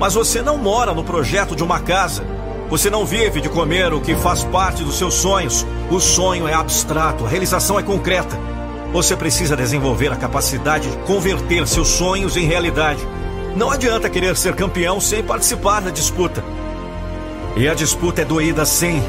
Mas 0.00 0.14
você 0.14 0.40
não 0.40 0.56
mora 0.56 0.94
no 0.94 1.04
projeto 1.04 1.54
de 1.54 1.62
uma 1.62 1.78
casa. 1.78 2.24
Você 2.70 2.88
não 2.88 3.04
vive 3.04 3.38
de 3.38 3.50
comer 3.50 3.92
o 3.92 4.00
que 4.00 4.16
faz 4.16 4.44
parte 4.44 4.82
dos 4.82 4.96
seus 4.96 5.12
sonhos. 5.12 5.66
O 5.90 6.00
sonho 6.00 6.48
é 6.48 6.54
abstrato, 6.54 7.26
a 7.26 7.28
realização 7.28 7.78
é 7.78 7.82
concreta. 7.82 8.34
Você 8.94 9.14
precisa 9.14 9.54
desenvolver 9.54 10.10
a 10.10 10.16
capacidade 10.16 10.90
de 10.90 10.96
converter 11.02 11.68
seus 11.68 11.88
sonhos 11.88 12.34
em 12.34 12.46
realidade. 12.46 13.06
Não 13.54 13.70
adianta 13.70 14.08
querer 14.08 14.38
ser 14.38 14.54
campeão 14.54 14.98
sem 15.02 15.22
participar 15.22 15.82
da 15.82 15.90
disputa. 15.90 16.42
E 17.56 17.68
a 17.68 17.74
disputa 17.74 18.22
é 18.22 18.24
doída 18.24 18.64
sim. 18.64 19.02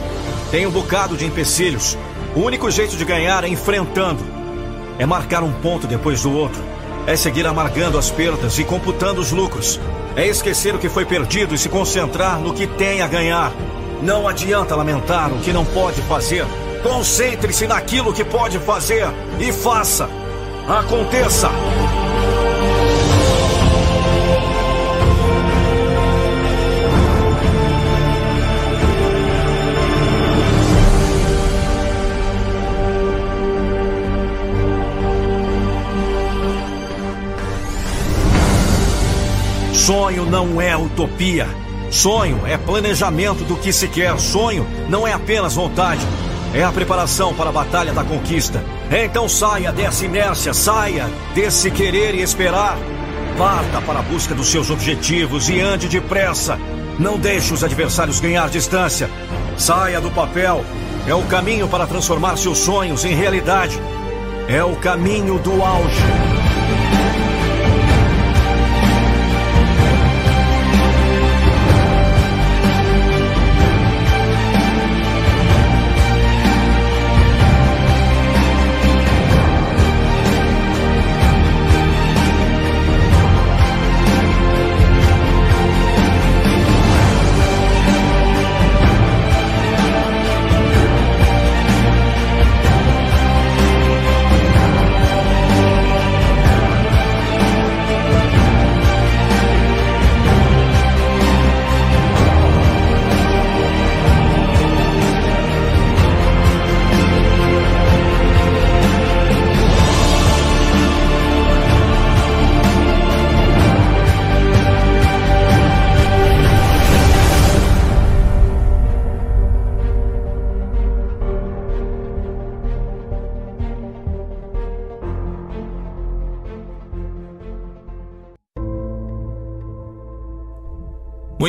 Tem 0.51 0.65
um 0.65 0.71
bocado 0.71 1.15
de 1.15 1.25
empecilhos. 1.25 1.97
O 2.35 2.41
único 2.41 2.69
jeito 2.71 2.95
de 2.95 3.05
ganhar 3.05 3.43
é 3.43 3.47
enfrentando. 3.47 4.23
É 4.97 5.05
marcar 5.05 5.43
um 5.43 5.51
ponto 5.51 5.87
depois 5.87 6.23
do 6.23 6.31
outro. 6.31 6.61
É 7.05 7.15
seguir 7.15 7.45
amargando 7.47 7.97
as 7.97 8.09
perdas 8.09 8.57
e 8.59 8.63
computando 8.63 9.21
os 9.21 9.31
lucros. 9.31 9.79
É 10.15 10.27
esquecer 10.27 10.75
o 10.75 10.79
que 10.79 10.89
foi 10.89 11.05
perdido 11.05 11.53
e 11.53 11.57
se 11.57 11.69
concentrar 11.69 12.39
no 12.39 12.53
que 12.53 12.67
tem 12.67 13.01
a 13.01 13.07
ganhar. 13.07 13.51
Não 14.01 14.27
adianta 14.27 14.75
lamentar 14.75 15.31
o 15.31 15.39
que 15.39 15.53
não 15.53 15.65
pode 15.65 16.01
fazer. 16.03 16.45
Concentre-se 16.81 17.67
naquilo 17.67 18.13
que 18.13 18.23
pode 18.23 18.57
fazer 18.59 19.07
e 19.39 19.51
faça. 19.51 20.09
Aconteça! 20.67 21.49
Sonho 39.79 40.25
não 40.25 40.61
é 40.61 40.75
utopia. 40.75 41.47
Sonho 41.89 42.41
é 42.45 42.57
planejamento 42.57 43.45
do 43.45 43.55
que 43.55 43.71
se 43.71 43.87
quer. 43.87 44.19
Sonho 44.19 44.67
não 44.89 45.07
é 45.07 45.13
apenas 45.13 45.55
vontade. 45.55 46.05
É 46.53 46.61
a 46.63 46.71
preparação 46.71 47.33
para 47.33 47.49
a 47.49 47.53
batalha 47.53 47.93
da 47.93 48.03
conquista. 48.03 48.61
Então 48.91 49.29
saia 49.29 49.71
dessa 49.71 50.05
inércia, 50.05 50.53
saia 50.53 51.09
desse 51.33 51.71
querer 51.71 52.13
e 52.13 52.21
esperar. 52.21 52.77
Parta 53.37 53.81
para 53.81 53.99
a 53.99 54.03
busca 54.03 54.35
dos 54.35 54.51
seus 54.51 54.69
objetivos 54.69 55.49
e 55.49 55.61
ande 55.61 55.87
depressa. 55.87 56.59
Não 56.99 57.17
deixe 57.17 57.53
os 57.53 57.63
adversários 57.63 58.19
ganhar 58.19 58.49
distância. 58.49 59.09
Saia 59.57 60.01
do 60.01 60.11
papel. 60.11 60.63
É 61.07 61.15
o 61.15 61.23
caminho 61.23 61.69
para 61.69 61.87
transformar 61.87 62.35
seus 62.35 62.57
sonhos 62.57 63.05
em 63.05 63.15
realidade. 63.15 63.79
É 64.49 64.61
o 64.61 64.75
caminho 64.75 65.39
do 65.39 65.63
auge. 65.63 66.38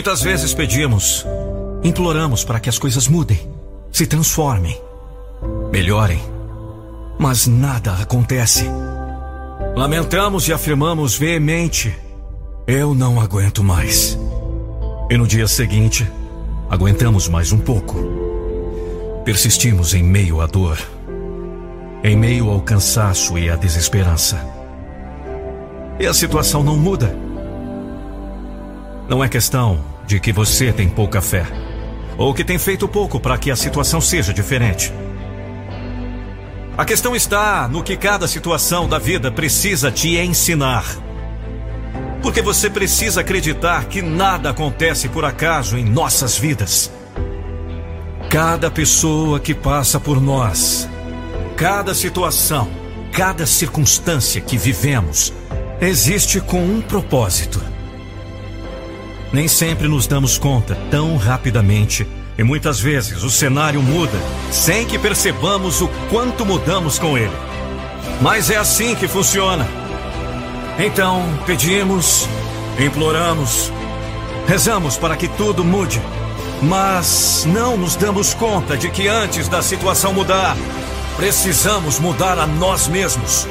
Muitas 0.01 0.23
vezes 0.23 0.55
pedimos, 0.55 1.27
imploramos 1.85 2.43
para 2.43 2.59
que 2.59 2.71
as 2.71 2.79
coisas 2.79 3.07
mudem, 3.07 3.39
se 3.93 4.07
transformem, 4.07 4.81
melhorem, 5.71 6.19
mas 7.19 7.47
nada 7.47 7.93
acontece. 7.93 8.65
Lamentamos 9.77 10.49
e 10.49 10.55
afirmamos 10.55 11.19
veemente: 11.19 11.95
Eu 12.67 12.95
não 12.95 13.21
aguento 13.21 13.63
mais. 13.63 14.19
E 15.11 15.19
no 15.19 15.27
dia 15.27 15.47
seguinte, 15.47 16.11
aguentamos 16.71 17.29
mais 17.29 17.53
um 17.53 17.59
pouco. 17.59 18.03
Persistimos 19.23 19.93
em 19.93 20.03
meio 20.03 20.41
à 20.41 20.47
dor, 20.47 20.79
em 22.03 22.17
meio 22.17 22.49
ao 22.49 22.63
cansaço 22.63 23.37
e 23.37 23.51
à 23.51 23.57
desesperança. 23.57 24.41
E 26.01 26.07
a 26.07 26.15
situação 26.15 26.63
não 26.63 26.79
muda. 26.79 27.15
Não 29.07 29.23
é 29.23 29.29
questão 29.29 29.90
de 30.11 30.19
que 30.19 30.33
você 30.33 30.73
tem 30.73 30.89
pouca 30.89 31.23
fé, 31.23 31.47
ou 32.19 32.35
que 32.35 32.43
tem 32.43 32.59
feito 32.59 32.89
pouco 32.89 33.21
para 33.21 33.39
que 33.39 33.49
a 33.49 33.55
situação 33.55 34.01
seja 34.01 34.35
diferente. 34.35 34.93
A 36.77 36.85
questão 36.85 37.15
está 37.15 37.69
no 37.69 37.81
que 37.81 37.97
cada 37.97 38.27
situação 38.27 38.89
da 38.89 38.99
vida 38.99 39.31
precisa 39.31 39.89
te 39.89 40.19
ensinar. 40.19 40.85
Porque 42.23 42.43
você 42.43 42.69
precisa 42.69 43.21
acreditar 43.21 43.85
que 43.85 44.03
nada 44.03 44.51
acontece 44.51 45.09
por 45.09 45.25
acaso 45.25 45.79
em 45.79 45.85
nossas 45.85 46.37
vidas. 46.37 46.91
Cada 48.29 48.69
pessoa 48.69 49.39
que 49.39 49.55
passa 49.55 50.01
por 50.01 50.21
nós, 50.21 50.89
cada 51.57 51.95
situação, 51.95 52.69
cada 53.13 53.47
circunstância 53.47 54.41
que 54.41 54.59
vivemos, 54.59 55.33
existe 55.81 56.41
com 56.41 56.65
um 56.65 56.81
propósito. 56.81 57.63
Nem 59.33 59.47
sempre 59.47 59.87
nos 59.87 60.07
damos 60.07 60.39
conta 60.39 60.77
tão 60.91 61.17
rapidamente 61.17 62.07
e 62.37 62.43
muitas 62.43 62.81
vezes 62.81 63.23
o 63.23 63.31
cenário 63.31 63.81
muda 63.81 64.19
sem 64.51 64.87
que 64.87 64.99
percebamos 64.99 65.81
o 65.81 65.89
quanto 66.11 66.45
mudamos 66.45 66.99
com 66.99 67.17
ele. 67.17 67.37
Mas 68.21 68.51
é 68.51 68.57
assim 68.57 68.95
que 68.95 69.07
funciona. 69.07 69.69
Então, 70.79 71.23
pedimos, 71.47 72.27
imploramos, 72.79 73.71
rezamos 74.47 74.97
para 74.97 75.17
que 75.17 75.29
tudo 75.29 75.65
mude. 75.65 76.01
Mas 76.63 77.47
não 77.47 77.77
nos 77.77 77.97
damos 77.97 78.35
conta 78.35 78.77
de 78.77 78.91
que 78.91 79.07
antes 79.07 79.49
da 79.49 79.63
situação 79.63 80.13
mudar, 80.13 80.57
precisamos 81.17 81.99
mudar 81.99 82.39
a 82.39 82.47
nós 82.47 82.89
mesmos. 82.89 83.47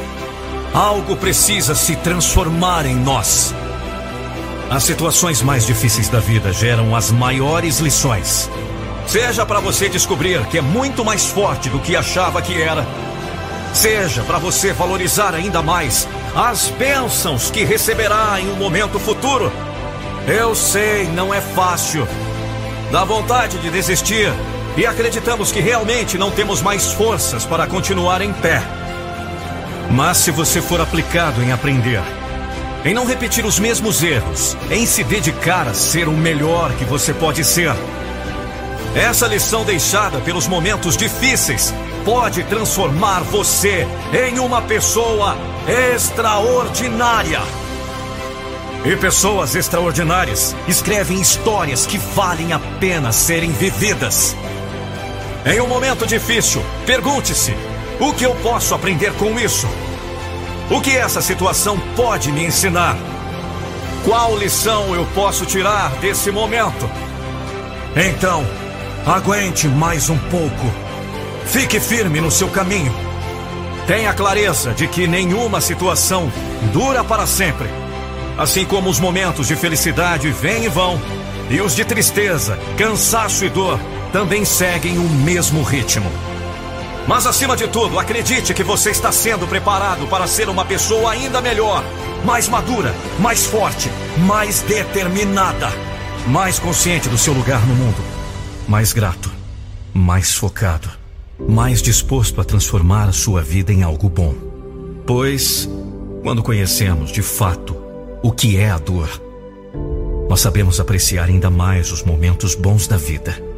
Algo 0.73 1.15
precisa 1.15 1.73
se 1.73 1.95
transformar 1.95 2.85
em 2.85 2.95
nós. 2.95 3.53
As 4.69 4.83
situações 4.83 5.41
mais 5.41 5.65
difíceis 5.65 6.09
da 6.09 6.19
vida 6.19 6.53
geram 6.53 6.95
as 6.95 7.11
maiores 7.11 7.79
lições. 7.79 8.47
Seja 9.07 9.43
para 9.43 9.59
você 9.59 9.89
descobrir 9.89 10.45
que 10.45 10.59
é 10.59 10.61
muito 10.61 11.03
mais 11.03 11.25
forte 11.25 11.69
do 11.69 11.79
que 11.79 11.95
achava 11.95 12.39
que 12.39 12.61
era. 12.61 12.85
Seja 13.73 14.21
para 14.23 14.37
você 14.37 14.71
valorizar 14.71 15.33
ainda 15.33 15.63
mais 15.63 16.07
as 16.35 16.69
bênçãos 16.69 17.49
que 17.49 17.63
receberá 17.63 18.39
em 18.39 18.47
um 18.51 18.57
momento 18.57 18.99
futuro. 18.99 19.51
Eu 20.27 20.53
sei, 20.53 21.07
não 21.07 21.33
é 21.33 21.41
fácil. 21.41 22.07
Dá 22.91 23.03
vontade 23.03 23.57
de 23.57 23.71
desistir 23.71 24.31
e 24.77 24.85
acreditamos 24.85 25.51
que 25.51 25.59
realmente 25.59 26.15
não 26.15 26.29
temos 26.29 26.61
mais 26.61 26.93
forças 26.93 27.43
para 27.43 27.65
continuar 27.65 28.21
em 28.21 28.31
pé. 28.33 28.61
Mas 29.89 30.17
se 30.17 30.29
você 30.29 30.61
for 30.61 30.79
aplicado 30.79 31.41
em 31.41 31.51
aprender, 31.51 32.03
em 32.85 32.93
não 32.93 33.05
repetir 33.05 33.45
os 33.45 33.59
mesmos 33.59 34.01
erros, 34.03 34.55
em 34.71 34.85
se 34.85 35.03
dedicar 35.03 35.67
a 35.67 35.73
ser 35.73 36.07
o 36.07 36.13
melhor 36.13 36.71
que 36.73 36.85
você 36.85 37.13
pode 37.13 37.43
ser. 37.43 37.73
Essa 38.95 39.27
lição 39.27 39.63
deixada 39.63 40.19
pelos 40.19 40.47
momentos 40.47 40.95
difíceis 40.97 41.73
pode 42.05 42.43
transformar 42.43 43.21
você 43.21 43.87
em 44.27 44.39
uma 44.39 44.61
pessoa 44.61 45.37
extraordinária. 45.93 47.41
E 48.85 48.95
pessoas 48.95 49.55
extraordinárias 49.55 50.55
escrevem 50.67 51.19
histórias 51.19 51.85
que 51.85 51.97
valem 51.97 52.53
a 52.53 52.59
pena 52.79 53.11
serem 53.11 53.51
vividas. 53.51 54.35
Em 55.45 55.59
um 55.59 55.67
momento 55.67 56.07
difícil, 56.07 56.63
pergunte-se: 56.85 57.53
o 57.99 58.13
que 58.13 58.25
eu 58.25 58.33
posso 58.35 58.73
aprender 58.73 59.11
com 59.13 59.37
isso? 59.37 59.67
O 60.69 60.79
que 60.81 60.95
essa 60.95 61.19
situação 61.19 61.79
pode 61.95 62.31
me 62.31 62.45
ensinar? 62.45 62.95
Qual 64.05 64.37
lição 64.37 64.93
eu 64.93 65.03
posso 65.15 65.43
tirar 65.43 65.89
desse 65.95 66.29
momento? 66.29 66.87
Então, 67.95 68.45
aguente 69.03 69.67
mais 69.67 70.11
um 70.11 70.17
pouco. 70.17 70.71
Fique 71.45 71.79
firme 71.79 72.21
no 72.21 72.29
seu 72.29 72.49
caminho. 72.49 72.93
Tenha 73.87 74.13
clareza 74.13 74.71
de 74.71 74.87
que 74.87 75.07
nenhuma 75.07 75.59
situação 75.59 76.31
dura 76.71 77.03
para 77.03 77.25
sempre. 77.25 77.67
Assim 78.37 78.63
como 78.63 78.91
os 78.91 78.99
momentos 78.99 79.47
de 79.47 79.55
felicidade 79.55 80.29
vêm 80.29 80.65
e 80.65 80.69
vão, 80.69 81.01
e 81.49 81.59
os 81.59 81.75
de 81.75 81.83
tristeza, 81.83 82.59
cansaço 82.77 83.43
e 83.43 83.49
dor 83.49 83.79
também 84.13 84.45
seguem 84.45 84.99
o 84.99 85.09
mesmo 85.09 85.63
ritmo. 85.63 86.28
Mas 87.09 87.25
acima 87.25 87.57
de 87.57 87.67
tudo, 87.67 87.97
acredite 87.97 88.53
que 88.53 88.63
você 88.63 88.91
está 88.91 89.11
sendo 89.11 89.47
preparado 89.47 90.05
para 90.05 90.27
ser 90.27 90.47
uma 90.47 90.63
pessoa 90.63 91.11
ainda 91.11 91.41
melhor, 91.41 91.83
mais 92.23 92.47
madura, 92.47 92.93
mais 93.19 93.47
forte, 93.47 93.89
mais 94.27 94.61
determinada, 94.61 95.69
mais 96.27 96.59
consciente 96.59 97.09
do 97.09 97.17
seu 97.17 97.33
lugar 97.33 97.65
no 97.65 97.73
mundo, 97.73 97.97
mais 98.67 98.93
grato, 98.93 99.31
mais 99.91 100.35
focado, 100.35 100.87
mais 101.49 101.81
disposto 101.81 102.39
a 102.39 102.43
transformar 102.43 103.09
a 103.09 103.11
sua 103.11 103.41
vida 103.41 103.73
em 103.73 103.81
algo 103.81 104.07
bom. 104.07 104.35
Pois, 105.07 105.67
quando 106.21 106.43
conhecemos 106.43 107.11
de 107.11 107.23
fato 107.23 107.75
o 108.21 108.31
que 108.31 108.55
é 108.55 108.69
a 108.69 108.77
dor, 108.77 109.09
nós 110.29 110.41
sabemos 110.41 110.79
apreciar 110.79 111.25
ainda 111.27 111.49
mais 111.49 111.91
os 111.91 112.03
momentos 112.03 112.53
bons 112.53 112.85
da 112.85 112.97
vida 112.97 113.48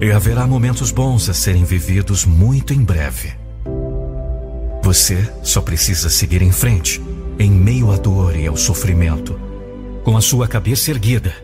e 0.00 0.12
haverá 0.12 0.46
momentos 0.46 0.90
bons 0.90 1.28
a 1.28 1.34
serem 1.34 1.64
vividos 1.64 2.24
muito 2.24 2.72
em 2.72 2.82
breve. 2.82 3.32
Você 4.82 5.28
só 5.42 5.60
precisa 5.60 6.08
seguir 6.08 6.42
em 6.42 6.52
frente, 6.52 7.02
em 7.38 7.50
meio 7.50 7.90
à 7.90 7.96
dor 7.96 8.36
e 8.36 8.46
ao 8.46 8.56
sofrimento, 8.56 9.38
com 10.04 10.16
a 10.16 10.20
sua 10.20 10.46
cabeça 10.46 10.90
erguida 10.90 11.34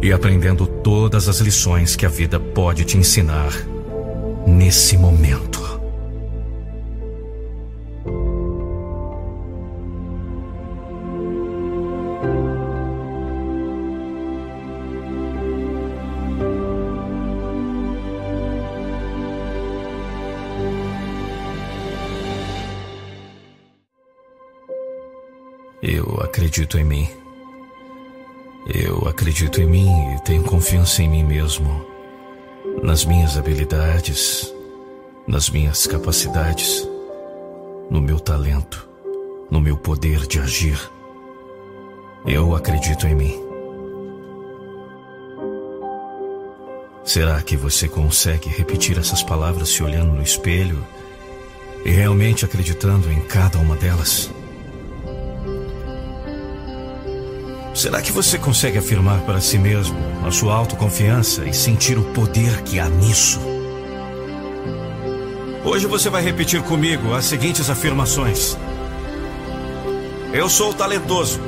e 0.00 0.12
aprendendo 0.12 0.66
todas 0.66 1.28
as 1.28 1.40
lições 1.40 1.96
que 1.96 2.06
a 2.06 2.08
vida 2.08 2.38
pode 2.38 2.84
te 2.84 2.96
ensinar 2.96 3.52
nesse 4.46 4.96
momento. 4.96 5.75
Acredito 26.36 26.76
em 26.76 26.84
mim. 26.84 27.08
Eu 28.66 29.08
acredito 29.08 29.58
em 29.58 29.64
mim 29.66 30.14
e 30.14 30.20
tenho 30.20 30.42
confiança 30.42 31.02
em 31.02 31.08
mim 31.08 31.24
mesmo, 31.24 31.82
nas 32.82 33.06
minhas 33.06 33.38
habilidades, 33.38 34.54
nas 35.26 35.48
minhas 35.48 35.86
capacidades, 35.86 36.86
no 37.88 38.02
meu 38.02 38.20
talento, 38.20 38.86
no 39.50 39.62
meu 39.62 39.78
poder 39.78 40.26
de 40.26 40.38
agir. 40.38 40.78
Eu 42.26 42.54
acredito 42.54 43.06
em 43.06 43.14
mim. 43.14 43.40
Será 47.02 47.40
que 47.40 47.56
você 47.56 47.88
consegue 47.88 48.50
repetir 48.50 48.98
essas 48.98 49.22
palavras 49.22 49.70
se 49.70 49.82
olhando 49.82 50.12
no 50.12 50.22
espelho 50.22 50.86
e 51.82 51.88
realmente 51.88 52.44
acreditando 52.44 53.10
em 53.10 53.22
cada 53.22 53.58
uma 53.58 53.74
delas? 53.76 54.30
Será 57.76 58.00
que 58.00 58.10
você 58.10 58.38
consegue 58.38 58.78
afirmar 58.78 59.20
para 59.20 59.38
si 59.38 59.58
mesmo 59.58 59.98
a 60.26 60.30
sua 60.30 60.54
autoconfiança 60.54 61.44
e 61.44 61.52
sentir 61.52 61.98
o 61.98 62.04
poder 62.14 62.62
que 62.62 62.80
há 62.80 62.88
nisso? 62.88 63.38
Hoje 65.62 65.86
você 65.86 66.08
vai 66.08 66.22
repetir 66.22 66.62
comigo 66.62 67.12
as 67.12 67.26
seguintes 67.26 67.68
afirmações: 67.68 68.56
Eu 70.32 70.48
sou 70.48 70.72
talentoso. 70.72 71.38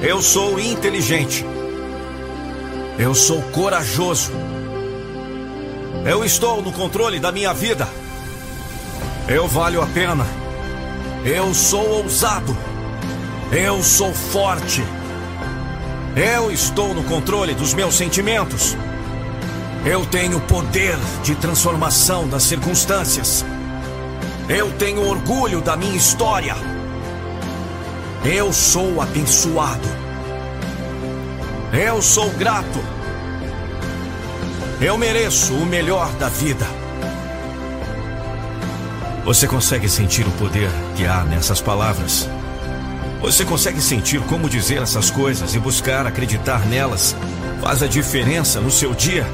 Eu 0.00 0.22
sou 0.22 0.58
inteligente. 0.58 1.44
Eu 2.98 3.14
sou 3.14 3.42
corajoso. 3.42 4.32
Eu 6.06 6.24
estou 6.24 6.62
no 6.62 6.72
controle 6.72 7.20
da 7.20 7.30
minha 7.30 7.52
vida. 7.52 7.86
Eu 9.28 9.46
valho 9.46 9.82
a 9.82 9.86
pena. 9.86 10.26
Eu 11.22 11.52
sou 11.52 11.86
ousado. 12.02 12.73
Eu 13.56 13.84
sou 13.84 14.12
forte. 14.12 14.82
Eu 16.16 16.50
estou 16.50 16.92
no 16.92 17.04
controle 17.04 17.54
dos 17.54 17.72
meus 17.72 17.94
sentimentos. 17.94 18.76
Eu 19.86 20.04
tenho 20.04 20.40
poder 20.40 20.98
de 21.22 21.36
transformação 21.36 22.26
das 22.26 22.42
circunstâncias. 22.42 23.44
Eu 24.48 24.72
tenho 24.72 25.08
orgulho 25.08 25.60
da 25.60 25.76
minha 25.76 25.96
história. 25.96 26.56
Eu 28.24 28.52
sou 28.52 29.00
abençoado. 29.00 29.88
Eu 31.72 32.02
sou 32.02 32.30
grato. 32.30 32.80
Eu 34.80 34.98
mereço 34.98 35.54
o 35.54 35.64
melhor 35.64 36.10
da 36.14 36.28
vida. 36.28 36.66
Você 39.24 39.46
consegue 39.46 39.88
sentir 39.88 40.26
o 40.26 40.32
poder 40.32 40.70
que 40.96 41.06
há 41.06 41.22
nessas 41.22 41.60
palavras? 41.60 42.28
Você 43.24 43.42
consegue 43.42 43.80
sentir 43.80 44.20
como 44.24 44.50
dizer 44.50 44.82
essas 44.82 45.10
coisas 45.10 45.54
e 45.54 45.58
buscar 45.58 46.06
acreditar 46.06 46.66
nelas 46.66 47.16
faz 47.62 47.82
a 47.82 47.86
diferença 47.86 48.60
no 48.60 48.70
seu 48.70 48.92
dia? 48.92 49.26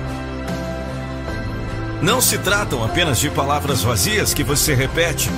Não 2.01 2.20
se 2.20 2.39
tratam 2.39 2.85
apenas 2.85 3.19
de 3.19 3.28
palavras 3.31 3.83
vazias 3.83 4.33
que 4.33 4.44
você 4.44 4.75
repete. 4.75 5.28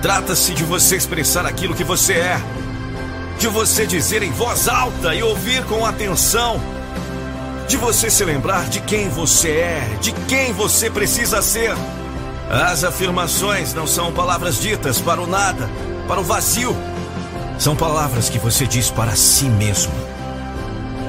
Trata-se 0.00 0.54
de 0.54 0.62
você 0.62 0.94
expressar 0.94 1.46
aquilo 1.46 1.74
que 1.74 1.82
você 1.82 2.12
é, 2.12 2.40
de 3.40 3.48
você 3.48 3.86
dizer 3.86 4.22
em 4.22 4.30
voz 4.30 4.68
alta 4.68 5.12
e 5.12 5.24
ouvir 5.24 5.64
com 5.64 5.84
atenção, 5.84 6.62
de 7.66 7.76
você 7.76 8.08
se 8.08 8.24
lembrar 8.24 8.68
de 8.68 8.80
quem 8.82 9.08
você 9.08 9.50
é, 9.50 9.98
de 10.00 10.12
quem 10.12 10.52
você 10.52 10.88
precisa 10.88 11.42
ser. 11.42 11.74
As 12.48 12.84
afirmações 12.84 13.74
não 13.74 13.86
são 13.86 14.12
palavras 14.12 14.60
ditas 14.60 15.00
para 15.00 15.20
o 15.20 15.26
nada, 15.26 15.68
para 16.06 16.20
o 16.20 16.24
vazio 16.24 16.72
são 17.58 17.74
palavras 17.74 18.30
que 18.30 18.38
você 18.38 18.66
diz 18.66 18.90
para 18.90 19.16
si 19.16 19.46
mesmo. 19.46 19.92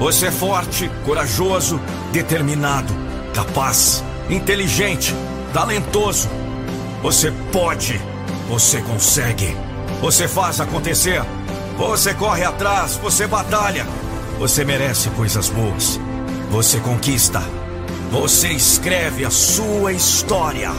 Você 0.00 0.26
é 0.26 0.30
forte, 0.30 0.90
corajoso, 1.04 1.80
determinado, 2.12 2.92
capaz, 3.32 4.02
inteligente, 4.28 5.14
talentoso. 5.52 6.28
Você 7.02 7.32
pode, 7.52 8.00
você 8.48 8.82
consegue, 8.82 9.56
você 10.00 10.26
faz 10.26 10.60
acontecer, 10.60 11.22
você 11.78 12.12
corre 12.14 12.44
atrás, 12.44 12.96
você 12.96 13.26
batalha, 13.26 13.86
você 14.38 14.64
merece 14.64 15.08
coisas 15.10 15.48
boas, 15.48 16.00
você 16.50 16.80
conquista, 16.80 17.42
você 18.10 18.48
escreve 18.48 19.24
a 19.24 19.30
sua 19.30 19.92
história. 19.92 20.72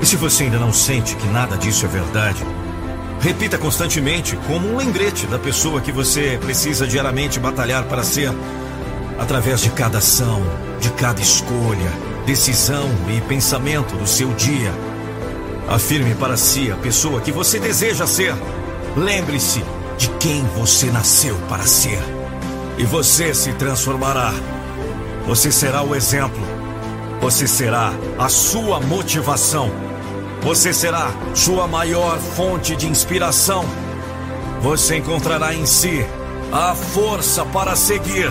E 0.00 0.06
se 0.06 0.16
você 0.16 0.44
ainda 0.44 0.58
não 0.58 0.72
sente 0.72 1.16
que 1.16 1.26
nada 1.28 1.56
disso 1.56 1.86
é 1.86 1.88
verdade, 1.88 2.44
repita 3.20 3.56
constantemente 3.56 4.36
como 4.46 4.68
um 4.68 4.76
lembrete 4.76 5.26
da 5.26 5.38
pessoa 5.38 5.80
que 5.80 5.92
você 5.92 6.38
precisa 6.40 6.86
diariamente 6.86 7.40
batalhar 7.40 7.84
para 7.84 8.02
ser, 8.02 8.32
através 9.18 9.60
de 9.60 9.70
cada 9.70 9.98
ação, 9.98 10.42
de 10.80 10.90
cada 10.90 11.20
escolha, 11.20 11.90
decisão 12.26 12.88
e 13.08 13.20
pensamento 13.22 13.96
do 13.96 14.06
seu 14.06 14.32
dia. 14.34 14.72
Afirme 15.68 16.14
para 16.14 16.36
si 16.36 16.70
a 16.70 16.76
pessoa 16.76 17.20
que 17.20 17.32
você 17.32 17.58
deseja 17.58 18.06
ser. 18.06 18.34
Lembre-se 18.96 19.64
de 19.96 20.08
quem 20.20 20.44
você 20.56 20.90
nasceu 20.90 21.36
para 21.48 21.66
ser. 21.66 21.98
E 22.76 22.84
você 22.84 23.32
se 23.32 23.52
transformará. 23.54 24.32
Você 25.26 25.50
será 25.50 25.82
o 25.82 25.94
exemplo. 25.94 26.42
Você 27.20 27.46
será 27.46 27.92
a 28.18 28.28
sua 28.28 28.80
motivação. 28.80 29.83
Você 30.44 30.74
será 30.74 31.10
sua 31.34 31.66
maior 31.66 32.18
fonte 32.18 32.76
de 32.76 32.86
inspiração. 32.86 33.64
Você 34.60 34.98
encontrará 34.98 35.54
em 35.54 35.64
si 35.64 36.04
a 36.52 36.74
força 36.74 37.46
para 37.46 37.74
seguir. 37.74 38.30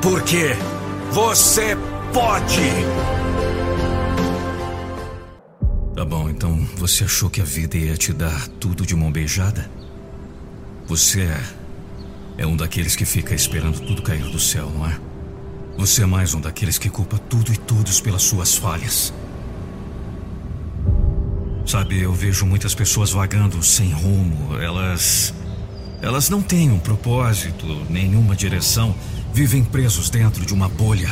Porque 0.00 0.50
você 1.10 1.76
pode. 2.12 2.70
Tá 5.96 6.04
bom, 6.04 6.30
então 6.30 6.56
você 6.76 7.02
achou 7.02 7.28
que 7.28 7.40
a 7.40 7.44
vida 7.44 7.76
ia 7.76 7.96
te 7.96 8.12
dar 8.12 8.46
tudo 8.60 8.86
de 8.86 8.94
mão 8.94 9.10
beijada? 9.10 9.68
Você 10.86 11.22
é, 11.22 11.42
é 12.38 12.46
um 12.46 12.56
daqueles 12.56 12.94
que 12.94 13.04
fica 13.04 13.34
esperando 13.34 13.80
tudo 13.80 14.02
cair 14.02 14.30
do 14.30 14.38
céu, 14.38 14.70
não 14.70 14.86
é? 14.86 14.96
Você 15.78 16.04
é 16.04 16.06
mais 16.06 16.32
um 16.32 16.40
daqueles 16.40 16.78
que 16.78 16.88
culpa 16.88 17.18
tudo 17.18 17.52
e 17.52 17.56
todos 17.56 18.00
pelas 18.00 18.22
suas 18.22 18.54
falhas. 18.54 19.12
Sabe, 21.64 22.00
eu 22.00 22.12
vejo 22.12 22.44
muitas 22.44 22.74
pessoas 22.74 23.10
vagando 23.10 23.62
sem 23.62 23.90
rumo. 23.92 24.56
Elas. 24.56 25.32
Elas 26.00 26.28
não 26.28 26.42
têm 26.42 26.70
um 26.70 26.78
propósito, 26.78 27.66
nenhuma 27.88 28.34
direção. 28.34 28.94
Vivem 29.32 29.64
presos 29.64 30.10
dentro 30.10 30.44
de 30.44 30.52
uma 30.52 30.68
bolha. 30.68 31.08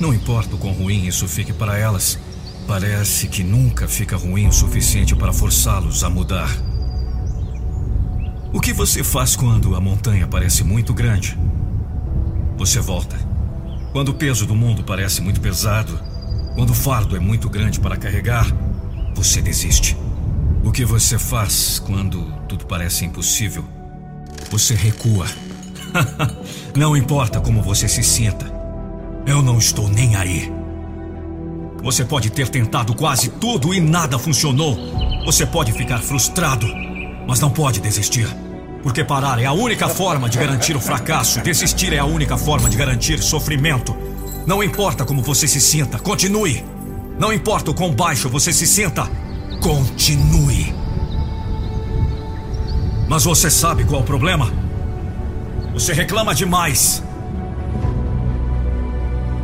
Não 0.00 0.12
importa 0.12 0.56
o 0.56 0.58
quão 0.58 0.72
ruim 0.72 1.06
isso 1.06 1.28
fique 1.28 1.52
para 1.52 1.78
elas, 1.78 2.18
parece 2.66 3.28
que 3.28 3.44
nunca 3.44 3.86
fica 3.86 4.16
ruim 4.16 4.48
o 4.48 4.52
suficiente 4.52 5.14
para 5.14 5.32
forçá-los 5.32 6.02
a 6.02 6.10
mudar. 6.10 6.50
O 8.52 8.60
que 8.60 8.72
você 8.72 9.04
faz 9.04 9.36
quando 9.36 9.76
a 9.76 9.80
montanha 9.80 10.26
parece 10.26 10.64
muito 10.64 10.92
grande? 10.92 11.38
Você 12.56 12.80
volta. 12.80 13.16
Quando 13.92 14.08
o 14.08 14.14
peso 14.14 14.46
do 14.46 14.54
mundo 14.54 14.82
parece 14.82 15.20
muito 15.20 15.40
pesado, 15.40 15.98
quando 16.54 16.70
o 16.70 16.74
fardo 16.74 17.16
é 17.16 17.20
muito 17.20 17.48
grande 17.48 17.78
para 17.78 17.96
carregar, 17.96 18.46
você 19.14 19.40
desiste. 19.40 19.96
O 20.64 20.72
que 20.72 20.84
você 20.84 21.18
faz 21.18 21.78
quando 21.78 22.22
tudo 22.48 22.66
parece 22.66 23.04
impossível? 23.04 23.64
Você 24.50 24.74
recua. 24.74 25.26
não 26.76 26.96
importa 26.96 27.40
como 27.40 27.62
você 27.62 27.88
se 27.88 28.02
sinta. 28.02 28.52
Eu 29.26 29.40
não 29.40 29.58
estou 29.58 29.88
nem 29.88 30.16
aí. 30.16 30.52
Você 31.82 32.04
pode 32.04 32.30
ter 32.30 32.48
tentado 32.48 32.94
quase 32.94 33.28
tudo 33.28 33.72
e 33.72 33.80
nada 33.80 34.18
funcionou. 34.18 34.76
Você 35.24 35.46
pode 35.46 35.72
ficar 35.72 36.00
frustrado, 36.00 36.66
mas 37.26 37.40
não 37.40 37.50
pode 37.50 37.80
desistir. 37.80 38.26
Porque 38.82 39.04
parar 39.04 39.38
é 39.38 39.46
a 39.46 39.52
única 39.52 39.88
forma 39.88 40.28
de 40.28 40.38
garantir 40.38 40.76
o 40.76 40.80
fracasso. 40.80 41.40
Desistir 41.40 41.92
é 41.92 41.98
a 41.98 42.04
única 42.04 42.36
forma 42.36 42.68
de 42.68 42.76
garantir 42.76 43.22
sofrimento. 43.22 43.96
Não 44.46 44.62
importa 44.62 45.04
como 45.04 45.22
você 45.22 45.48
se 45.48 45.60
sinta, 45.60 45.98
continue. 45.98 46.64
Não 47.18 47.32
importa 47.32 47.70
o 47.70 47.74
quão 47.74 47.92
baixo 47.94 48.28
você 48.28 48.52
se 48.52 48.66
sinta, 48.66 49.08
continue. 49.60 50.74
Mas 53.08 53.24
você 53.24 53.50
sabe 53.50 53.84
qual 53.84 54.00
é 54.00 54.02
o 54.02 54.06
problema? 54.06 54.52
Você 55.72 55.92
reclama 55.92 56.34
demais. 56.34 57.02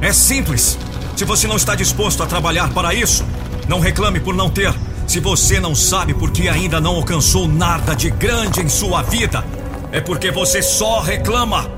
É 0.00 0.12
simples. 0.12 0.78
Se 1.16 1.24
você 1.24 1.46
não 1.46 1.56
está 1.56 1.74
disposto 1.74 2.22
a 2.22 2.26
trabalhar 2.26 2.72
para 2.72 2.94
isso, 2.94 3.24
não 3.68 3.78
reclame 3.78 4.18
por 4.18 4.34
não 4.34 4.48
ter. 4.48 4.74
Se 5.06 5.20
você 5.20 5.60
não 5.60 5.74
sabe 5.74 6.14
por 6.14 6.30
que 6.30 6.48
ainda 6.48 6.80
não 6.80 6.96
alcançou 6.96 7.46
nada 7.46 7.94
de 7.94 8.10
grande 8.10 8.60
em 8.60 8.68
sua 8.68 9.02
vida, 9.02 9.44
é 9.92 10.00
porque 10.00 10.30
você 10.30 10.62
só 10.62 11.00
reclama. 11.00 11.70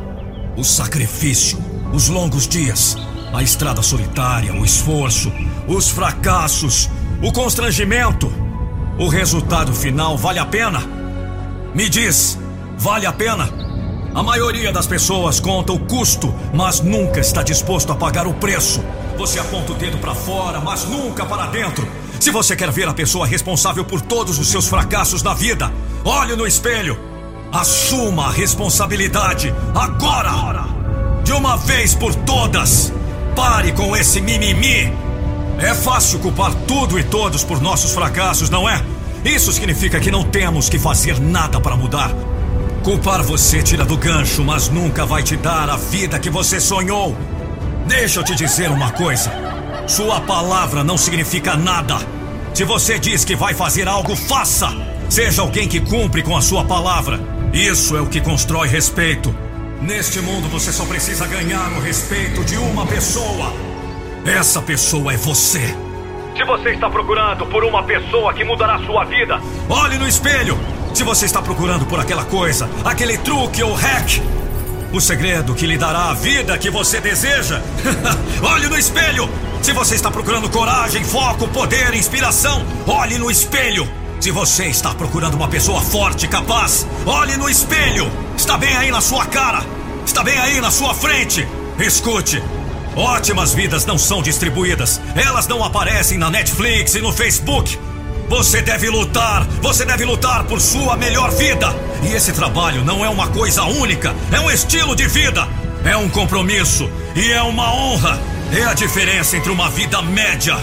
O 0.57 0.63
sacrifício, 0.63 1.59
os 1.93 2.09
longos 2.09 2.47
dias, 2.47 2.97
A 3.33 3.43
estrada 3.43 3.81
solitária, 3.83 4.53
o 4.53 4.63
esforço, 4.63 5.33
os 5.67 5.89
fracassos, 5.89 6.91
o 7.23 7.33
constrangimento. 7.33 8.31
O 8.99 9.09
resultado 9.09 9.73
final 9.73 10.19
vale 10.19 10.39
a 10.39 10.45
pena? 10.45 10.81
Me 11.75 11.89
diz, 11.89 12.39
vale 12.77 13.07
a 13.07 13.13
pena? 13.13 13.49
A 14.15 14.23
maioria 14.23 14.71
das 14.71 14.87
pessoas 14.87 15.41
conta 15.41 15.73
o 15.73 15.79
custo, 15.79 16.33
mas 16.53 16.81
nunca 16.81 17.21
está 17.21 17.43
disposto 17.43 17.91
a 17.91 17.95
pagar 17.95 18.27
o 18.27 18.35
preço. 18.35 18.85
Você 19.17 19.39
aponta 19.39 19.73
o 19.73 19.77
dedo 19.77 19.97
para 19.97 20.15
fora, 20.15 20.61
mas 20.61 20.85
nunca 20.85 21.25
para 21.25 21.47
dentro. 21.47 21.89
Se 22.21 22.31
você 22.31 22.55
quer 22.55 22.71
ver 22.71 22.87
a 22.87 22.93
pessoa 22.93 23.27
responsável 23.27 23.85
por 23.85 24.03
todos 24.03 24.39
os 24.39 24.49
seus 24.49 24.69
fracassos 24.69 25.23
na 25.23 25.33
vida, 25.33 25.73
olhe 26.05 26.37
no 26.37 26.47
espelho. 26.47 26.99
Assuma 27.51 28.27
a 28.27 28.31
responsabilidade 28.31 29.55
agora! 29.75 30.67
De 31.25 31.33
uma 31.33 31.57
vez 31.57 31.95
por 31.95 32.15
todas! 32.15 32.93
Pare 33.35 33.73
com 33.73 33.97
esse 33.97 34.21
mimimi! 34.21 34.93
É 35.59 35.75
fácil 35.75 36.19
culpar 36.19 36.53
tudo 36.67 36.99
e 36.99 37.05
todos 37.05 37.45
por 37.45 37.61
nossos 37.61 37.93
fracassos, 37.93 38.51
não 38.51 38.69
é? 38.69 38.83
Isso 39.25 39.53
significa 39.53 40.01
que 40.01 40.11
não 40.11 40.25
temos 40.25 40.69
que 40.69 40.79
fazer 40.79 41.21
nada 41.21 41.61
para 41.61 41.77
mudar. 41.77 42.13
Culpar 42.83 43.23
você 43.23 43.63
tira 43.63 43.85
do 43.85 43.97
gancho, 43.97 44.43
mas 44.43 44.69
nunca 44.69 45.07
vai 45.07 45.23
te 45.23 45.37
dar 45.37 45.71
a 45.71 45.77
vida 45.77 46.19
que 46.19 46.29
você 46.29 46.61
sonhou. 46.61 47.17
Deixa 47.87 48.21
eu 48.21 48.25
te 48.25 48.35
dizer 48.35 48.71
uma 48.71 48.91
coisa. 48.91 49.31
Sua 49.87 50.21
palavra 50.21 50.83
não 50.83 50.99
significa 50.99 51.57
nada. 51.57 51.99
Se 52.53 52.65
você 52.65 52.99
diz 52.99 53.25
que 53.25 53.37
vai 53.37 53.55
fazer 53.55 53.87
algo, 53.87 54.17
faça. 54.17 54.69
Seja 55.09 55.43
alguém 55.43 55.69
que 55.69 55.81
cumpre 55.81 56.23
com 56.23 56.37
a 56.37 56.43
sua 56.43 56.65
palavra. 56.65 57.21
Isso 57.53 57.97
é 57.97 58.01
o 58.01 58.07
que 58.07 58.21
constrói 58.21 58.67
respeito. 58.67 59.35
Neste 59.83 60.21
mundo 60.21 60.49
você 60.49 60.73
só 60.73 60.85
precisa 60.85 61.27
ganhar 61.27 61.73
o 61.73 61.81
respeito 61.81 62.45
de 62.45 62.57
uma 62.57 62.87
pessoa. 62.87 63.53
Essa 64.25 64.63
pessoa 64.63 65.13
é 65.13 65.17
você. 65.17 65.77
Se 66.37 66.45
você 66.45 66.71
está 66.71 66.89
procurando 66.89 67.45
por 67.47 67.65
uma 67.65 67.83
pessoa 67.83 68.33
que 68.33 68.45
mudará 68.45 68.79
sua 68.87 69.05
vida, 69.05 69.41
olhe 69.69 69.99
no 69.99 70.07
espelho. 70.07 70.57
Se 70.95 71.03
você 71.03 71.25
está 71.25 71.43
procurando 71.43 71.85
por 71.85 71.99
aquela 71.99 72.25
coisa, 72.25 72.71
aquele 72.85 73.19
truque 73.19 73.61
ou 73.61 73.75
hack, 73.75 74.23
o 74.93 75.01
segredo 75.01 75.53
que 75.53 75.67
lhe 75.67 75.77
dará 75.77 76.11
a 76.11 76.15
vida 76.15 76.57
que 76.57 76.71
você 76.71 77.01
deseja, 77.01 77.61
olhe 78.41 78.69
no 78.69 78.79
espelho. 78.79 79.29
Se 79.63 79.73
você 79.73 79.97
está 79.97 80.13
procurando 80.13 80.49
coragem, 80.49 81.03
foco, 81.03 81.49
poder, 81.49 81.93
inspiração, 81.95 82.65
olhe 82.87 83.19
no 83.19 83.29
espelho. 83.29 84.02
Se 84.23 84.31
você 84.31 84.67
está 84.67 84.95
procurando 84.95 85.35
uma 85.35 85.49
pessoa 85.49 85.81
forte, 85.81 86.29
capaz, 86.29 86.87
olhe 87.05 87.37
no 87.37 87.51
espelho. 87.51 88.09
Está 88.37 88.57
bem 88.57 88.73
aí 88.77 88.89
na 88.89 89.01
sua 89.01 89.27
cara. 89.27 89.67
Está 90.07 90.23
bem 90.23 90.39
aí 90.39 90.61
na 90.61 90.71
sua 90.71 90.95
frente. 90.95 91.45
Escute. 91.81 92.41
Ótimas 92.95 93.53
vidas 93.53 93.85
não 93.85 93.99
são 93.99 94.23
distribuídas. 94.23 95.01
Elas 95.17 95.49
não 95.49 95.65
aparecem 95.65 96.19
na 96.19 96.31
Netflix 96.31 96.95
e 96.95 97.01
no 97.01 97.13
Facebook. 97.13 97.77
Você 98.29 98.63
deve 98.63 98.89
lutar, 98.91 99.45
você 99.61 99.85
deve 99.85 100.05
lutar 100.05 100.45
por 100.45 100.61
sua 100.61 100.97
melhor 100.97 101.33
vida. 101.33 101.75
E 102.05 102.15
esse 102.15 102.33
trabalho 102.33 102.85
não 102.85 103.05
é 103.05 103.09
uma 103.09 103.27
coisa 103.27 103.65
única, 103.65 104.15
é 104.31 104.39
um 104.39 104.49
estilo 104.49 104.95
de 104.95 105.09
vida, 105.09 105.49
é 105.85 105.97
um 105.97 106.09
compromisso 106.09 106.89
e 107.17 107.33
é 107.33 107.43
uma 107.43 107.75
honra. 107.75 108.21
É 108.53 108.63
a 108.67 108.73
diferença 108.73 109.37
entre 109.37 109.51
uma 109.51 109.69
vida 109.69 110.01
média 110.01 110.57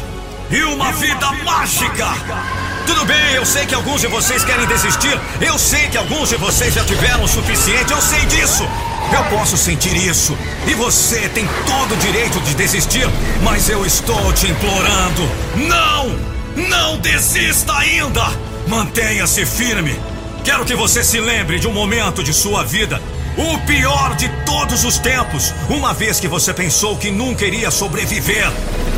e 0.49 0.63
uma 0.63 0.93
vida 0.93 1.29
mágica. 1.43 2.58
Tudo 2.89 3.05
bem, 3.05 3.35
eu 3.35 3.45
sei 3.45 3.67
que 3.67 3.75
alguns 3.75 4.01
de 4.01 4.07
vocês 4.07 4.43
querem 4.43 4.65
desistir. 4.65 5.15
Eu 5.39 5.59
sei 5.59 5.87
que 5.89 5.97
alguns 5.97 6.29
de 6.29 6.37
vocês 6.37 6.73
já 6.73 6.83
tiveram 6.83 7.23
o 7.23 7.27
suficiente. 7.27 7.91
Eu 7.91 8.01
sei 8.01 8.25
disso. 8.25 8.67
Eu 9.13 9.23
posso 9.25 9.55
sentir 9.55 9.95
isso. 9.95 10.35
E 10.65 10.73
você 10.73 11.29
tem 11.29 11.47
todo 11.67 11.93
o 11.93 11.97
direito 11.97 12.39
de 12.41 12.55
desistir. 12.55 13.07
Mas 13.43 13.69
eu 13.69 13.85
estou 13.85 14.33
te 14.33 14.47
implorando. 14.47 15.21
Não! 15.67 16.67
Não 16.67 16.97
desista 16.97 17.77
ainda! 17.77 18.25
Mantenha-se 18.67 19.45
firme. 19.45 19.95
Quero 20.43 20.65
que 20.65 20.73
você 20.73 21.03
se 21.03 21.19
lembre 21.19 21.59
de 21.59 21.67
um 21.67 21.71
momento 21.71 22.23
de 22.23 22.33
sua 22.33 22.63
vida, 22.63 22.99
o 23.37 23.59
pior 23.67 24.15
de 24.15 24.27
todos 24.47 24.83
os 24.83 24.97
tempos, 24.97 25.53
uma 25.69 25.93
vez 25.93 26.19
que 26.19 26.27
você 26.27 26.51
pensou 26.55 26.97
que 26.97 27.11
nunca 27.11 27.45
iria 27.45 27.69
sobreviver. 27.69 28.51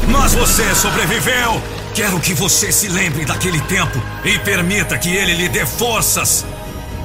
Mas 0.08 0.34
você 0.34 0.74
sobreviveu. 0.76 1.81
Quero 1.94 2.22
que 2.22 2.34
você 2.34 2.72
se 2.72 2.88
lembre 2.88 3.26
daquele 3.26 3.60
tempo 3.62 4.02
e 4.24 4.40
permita 4.40 4.98
que 4.98 5.10
ele 5.14 5.34
lhe 5.34 5.50
dê 5.50 5.66
forças. 5.66 6.46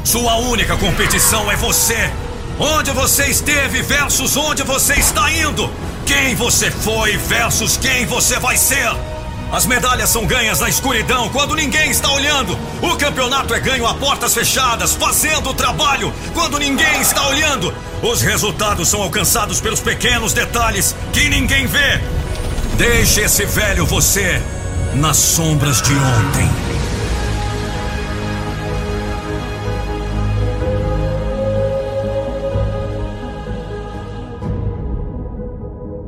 Sua 0.04 0.36
única 0.36 0.76
competição 0.76 1.50
é 1.50 1.56
você. 1.56 2.10
Onde 2.58 2.92
você 2.92 3.26
esteve 3.26 3.82
versus 3.82 4.36
onde 4.36 4.62
você 4.62 4.94
está 4.94 5.30
indo. 5.32 5.68
Quem 6.06 6.36
você 6.36 6.70
foi 6.70 7.16
versus 7.16 7.76
quem 7.76 8.06
você 8.06 8.38
vai 8.38 8.56
ser. 8.56 8.88
As 9.50 9.66
medalhas 9.66 10.08
são 10.08 10.24
ganhas 10.24 10.60
na 10.60 10.68
escuridão, 10.68 11.28
quando 11.30 11.56
ninguém 11.56 11.90
está 11.90 12.10
olhando. 12.12 12.56
O 12.80 12.96
campeonato 12.96 13.54
é 13.54 13.60
ganho 13.60 13.86
a 13.86 13.94
portas 13.94 14.34
fechadas, 14.34 14.94
fazendo 14.94 15.50
o 15.50 15.54
trabalho, 15.54 16.12
quando 16.32 16.58
ninguém 16.58 17.00
está 17.00 17.26
olhando. 17.26 17.74
Os 18.02 18.22
resultados 18.22 18.88
são 18.88 19.02
alcançados 19.02 19.60
pelos 19.60 19.80
pequenos 19.80 20.32
detalhes 20.32 20.94
que 21.12 21.28
ninguém 21.28 21.66
vê. 21.66 22.00
Deixe 22.76 23.22
esse 23.22 23.44
velho 23.46 23.84
você 23.84 24.42
nas 25.00 25.16
sombras 25.16 25.82
de 25.82 25.92
ontem. 25.92 26.48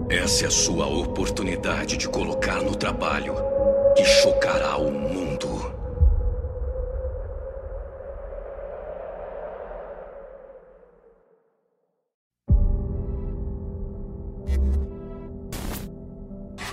Essa 0.08 0.44
é 0.44 0.48
a 0.48 0.50
sua 0.50 0.86
oportunidade 0.86 1.96
de 1.96 2.08
colocar 2.08 2.62
no 2.62 2.74
trabalho 2.74 3.34
que 3.94 4.04
chocará 4.04 4.76
o 4.78 4.90
mundo. 4.90 5.78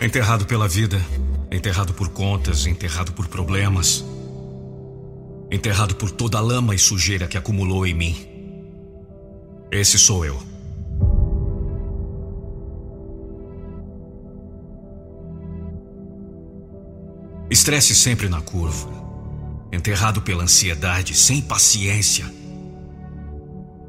Enterrado 0.02 0.46
pela 0.46 0.68
vida, 0.68 0.98
enterrado 1.52 1.94
por 1.94 2.10
contas, 2.10 2.66
enterrado 2.66 3.12
por 3.14 3.28
problemas, 3.28 4.04
enterrado 5.52 5.96
por 5.96 6.12
toda 6.12 6.38
a 6.38 6.42
lama 6.42 6.76
e 6.76 6.80
sujeira 6.80 7.28
que 7.28 7.38
acumulou 7.38 7.86
em 7.86 7.94
mim. 7.94 8.16
Esse 9.72 9.98
sou 9.98 10.26
eu. 10.26 10.40
Estresse 17.50 17.94
sempre 17.96 18.28
na 18.28 18.42
curva. 18.42 18.90
Enterrado 19.72 20.22
pela 20.22 20.44
ansiedade, 20.44 21.16
sem 21.16 21.42
paciência. 21.42 22.26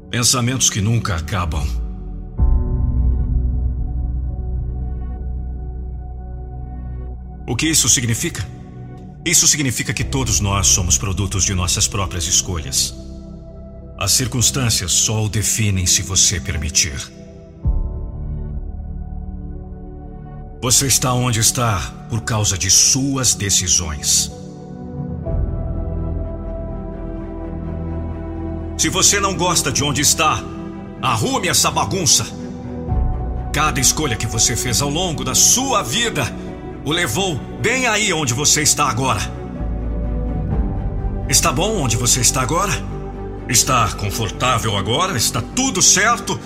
Pensamentos 0.09 0.69
que 0.69 0.79
nunca 0.79 1.15
acabam. 1.15 1.65
O 7.47 7.55
que 7.55 7.65
isso 7.65 7.87
significa? 7.87 8.45
Isso 9.25 9.47
significa 9.47 9.93
que 9.93 10.03
todos 10.03 10.41
nós 10.41 10.67
somos 10.67 10.97
produtos 10.97 11.45
de 11.45 11.55
nossas 11.55 11.87
próprias 11.87 12.27
escolhas. 12.27 12.93
As 13.97 14.11
circunstâncias 14.11 14.91
só 14.91 15.23
o 15.23 15.29
definem 15.29 15.85
se 15.85 16.01
você 16.01 16.41
permitir. 16.41 16.93
Você 20.61 20.87
está 20.87 21.13
onde 21.13 21.39
está 21.39 21.79
por 22.09 22.21
causa 22.21 22.57
de 22.57 22.69
suas 22.69 23.33
decisões. 23.33 24.29
Se 28.77 28.89
você 28.89 29.21
não 29.21 29.37
gosta 29.37 29.71
de 29.71 29.85
onde 29.85 30.01
está, 30.01 30.43
arrume 31.01 31.47
essa 31.47 31.71
bagunça. 31.71 32.25
Cada 33.53 33.79
escolha 33.79 34.17
que 34.17 34.27
você 34.27 34.53
fez 34.53 34.81
ao 34.81 34.89
longo 34.89 35.23
da 35.23 35.33
sua 35.33 35.81
vida 35.81 36.25
o 36.87 36.91
levou 36.93 37.35
bem 37.61 37.85
aí 37.85 38.13
onde 38.13 38.33
você 38.33 38.61
está 38.61 38.87
agora. 38.87 39.19
Está 41.27 41.51
bom 41.51 41.81
onde 41.81 41.97
você 41.97 42.21
está 42.21 42.41
agora? 42.41 42.71
Está 43.49 43.89
confortável 43.89 44.77
agora? 44.77 45.17
Está 45.17 45.41
tudo 45.41 45.81
certo? 45.81 46.39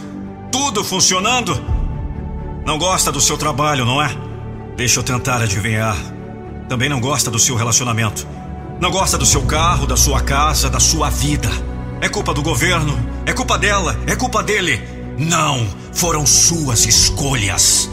Tudo 0.52 0.84
funcionando? 0.84 1.54
Não 2.66 2.80
gosta 2.80 3.12
do 3.12 3.22
seu 3.22 3.38
trabalho, 3.38 3.86
não 3.86 4.02
é? 4.02 4.10
Deixa 4.76 5.00
eu 5.00 5.04
tentar 5.04 5.44
adivinhar. 5.44 5.96
Também 6.68 6.90
não 6.90 7.00
gosta 7.00 7.30
do 7.30 7.38
seu 7.38 7.56
relacionamento. 7.56 8.28
Não 8.80 8.90
gosta 8.90 9.20
do 9.20 9.28
seu 9.28 9.44
carro, 9.44 9.86
da 9.86 9.96
sua 9.96 10.22
casa, 10.22 10.72
da 10.72 10.80
sua 10.80 11.12
vida. 11.12 11.50
É 12.02 12.10
culpa 12.10 12.34
do 12.34 12.42
governo? 12.42 12.98
É 13.28 13.34
culpa 13.34 13.60
dela? 13.60 13.96
É 14.08 14.16
culpa 14.16 14.42
dele? 14.42 14.82
Não! 15.20 15.68
Foram 15.94 16.26
suas 16.26 16.88
escolhas. 16.88 17.92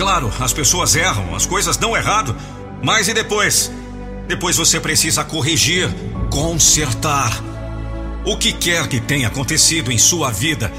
Claro, 0.00 0.32
as 0.40 0.50
pessoas 0.54 0.96
erram, 0.96 1.34
as 1.36 1.44
coisas 1.44 1.76
dão 1.76 1.94
errado. 1.94 2.34
Mas 2.82 3.06
e 3.08 3.12
depois? 3.12 3.70
Depois 4.26 4.56
você 4.56 4.80
precisa 4.80 5.22
corrigir, 5.22 5.90
consertar. 6.30 7.38
O 8.24 8.34
que 8.34 8.50
quer 8.50 8.88
que 8.88 8.98
tenha 8.98 9.28
acontecido 9.28 9.92
em 9.92 9.98
sua 9.98 10.30
vida 10.30 10.72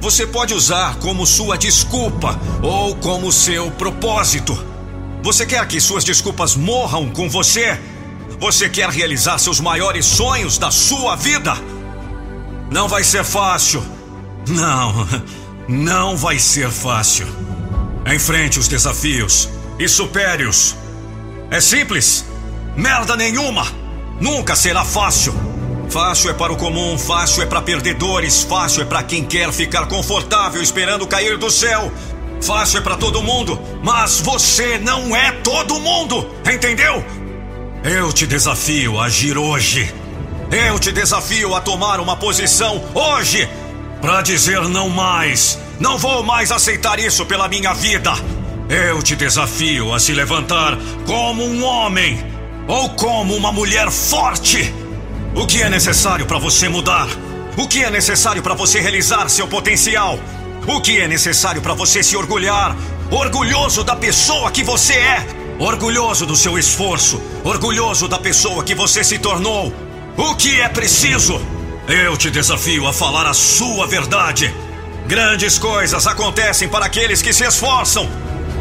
você 0.00 0.24
pode 0.24 0.54
usar 0.54 0.94
como 1.00 1.26
sua 1.26 1.58
desculpa 1.58 2.40
ou 2.62 2.94
como 2.94 3.32
seu 3.32 3.72
propósito. 3.72 4.56
Você 5.20 5.44
quer 5.44 5.66
que 5.66 5.80
suas 5.80 6.04
desculpas 6.04 6.54
morram 6.54 7.10
com 7.10 7.28
você? 7.28 7.76
Você 8.38 8.68
quer 8.68 8.88
realizar 8.88 9.38
seus 9.38 9.58
maiores 9.58 10.06
sonhos 10.06 10.58
da 10.58 10.70
sua 10.70 11.16
vida? 11.16 11.54
Não 12.70 12.86
vai 12.86 13.02
ser 13.02 13.24
fácil. 13.24 13.84
Não, 14.46 15.08
não 15.68 16.16
vai 16.16 16.38
ser 16.38 16.70
fácil. 16.70 17.49
Enfrente 18.12 18.58
os 18.58 18.66
desafios 18.66 19.48
e 19.78 19.88
supere-os. 19.88 20.74
É 21.50 21.60
simples. 21.60 22.24
Merda 22.76 23.16
nenhuma. 23.16 23.66
Nunca 24.20 24.56
será 24.56 24.84
fácil. 24.84 25.32
Fácil 25.88 26.30
é 26.30 26.32
para 26.32 26.52
o 26.52 26.56
comum, 26.56 26.98
fácil 26.98 27.42
é 27.42 27.46
para 27.46 27.62
perdedores, 27.62 28.42
fácil 28.42 28.82
é 28.82 28.84
para 28.84 29.02
quem 29.02 29.24
quer 29.24 29.52
ficar 29.52 29.86
confortável 29.86 30.62
esperando 30.62 31.06
cair 31.06 31.36
do 31.36 31.50
céu. 31.50 31.92
Fácil 32.40 32.78
é 32.78 32.80
para 32.80 32.96
todo 32.96 33.22
mundo, 33.22 33.60
mas 33.82 34.20
você 34.20 34.78
não 34.78 35.14
é 35.14 35.32
todo 35.32 35.78
mundo, 35.78 36.34
entendeu? 36.50 37.04
Eu 37.84 38.12
te 38.12 38.26
desafio 38.26 38.98
a 38.98 39.04
agir 39.04 39.36
hoje. 39.36 39.92
Eu 40.50 40.78
te 40.78 40.90
desafio 40.90 41.54
a 41.54 41.60
tomar 41.60 42.00
uma 42.00 42.16
posição 42.16 42.82
hoje 42.94 43.48
para 44.00 44.22
dizer 44.22 44.62
não 44.68 44.88
mais. 44.88 45.58
Não 45.80 45.98
vou 45.98 46.22
mais 46.22 46.52
aceitar 46.52 47.00
isso 47.00 47.26
pela 47.26 47.48
minha 47.48 47.72
vida. 47.72 48.12
Eu 48.68 49.02
te 49.02 49.16
desafio 49.16 49.92
a 49.92 49.98
se 49.98 50.12
levantar 50.12 50.78
como 51.06 51.42
um 51.44 51.64
homem 51.64 52.24
ou 52.68 52.90
como 52.90 53.34
uma 53.34 53.50
mulher 53.50 53.90
forte 53.90 54.72
o 55.34 55.46
que 55.46 55.62
é 55.62 55.68
necessário 55.70 56.26
para 56.26 56.38
você 56.38 56.68
mudar? 56.68 57.08
O 57.56 57.66
que 57.68 57.84
é 57.84 57.90
necessário 57.90 58.42
para 58.42 58.54
você 58.54 58.80
realizar 58.80 59.28
seu 59.28 59.46
potencial? 59.46 60.18
O 60.66 60.80
que 60.80 61.00
é 61.00 61.06
necessário 61.06 61.62
para 61.62 61.72
você 61.72 62.02
se 62.02 62.16
orgulhar? 62.16 62.76
Orgulhoso 63.10 63.84
da 63.84 63.94
pessoa 63.94 64.50
que 64.50 64.64
você 64.64 64.94
é, 64.94 65.26
orgulhoso 65.58 66.26
do 66.26 66.36
seu 66.36 66.58
esforço, 66.58 67.22
orgulhoso 67.44 68.08
da 68.08 68.18
pessoa 68.18 68.64
que 68.64 68.74
você 68.74 69.04
se 69.04 69.18
tornou. 69.18 69.72
O 70.16 70.34
que 70.34 70.60
é 70.60 70.68
preciso? 70.68 71.40
Eu 71.88 72.16
te 72.16 72.28
desafio 72.28 72.86
a 72.86 72.92
falar 72.92 73.26
a 73.26 73.34
sua 73.34 73.86
verdade. 73.86 74.52
Grandes 75.06 75.58
coisas 75.58 76.06
acontecem 76.06 76.68
para 76.68 76.86
aqueles 76.86 77.20
que 77.20 77.32
se 77.32 77.44
esforçam. 77.44 78.08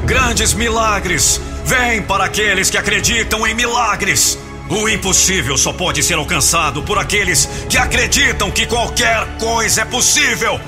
Grandes 0.06 0.54
milagres 0.54 1.40
vêm 1.66 2.02
para 2.02 2.26
aqueles 2.26 2.70
que 2.70 2.78
acreditam 2.78 3.46
em 3.46 3.54
milagres. 3.54 4.38
O 4.70 4.88
impossível 4.88 5.58
só 5.58 5.74
pode 5.74 6.04
ser 6.04 6.16
alcançado 6.16 6.84
por 6.84 6.98
aqueles 6.98 7.48
que 7.70 7.78
acreditam 7.78 8.52
que 8.52 8.66
qualquer 8.66 9.26
coisa 9.40 9.82
é 9.82 9.86
possível. 9.86 10.60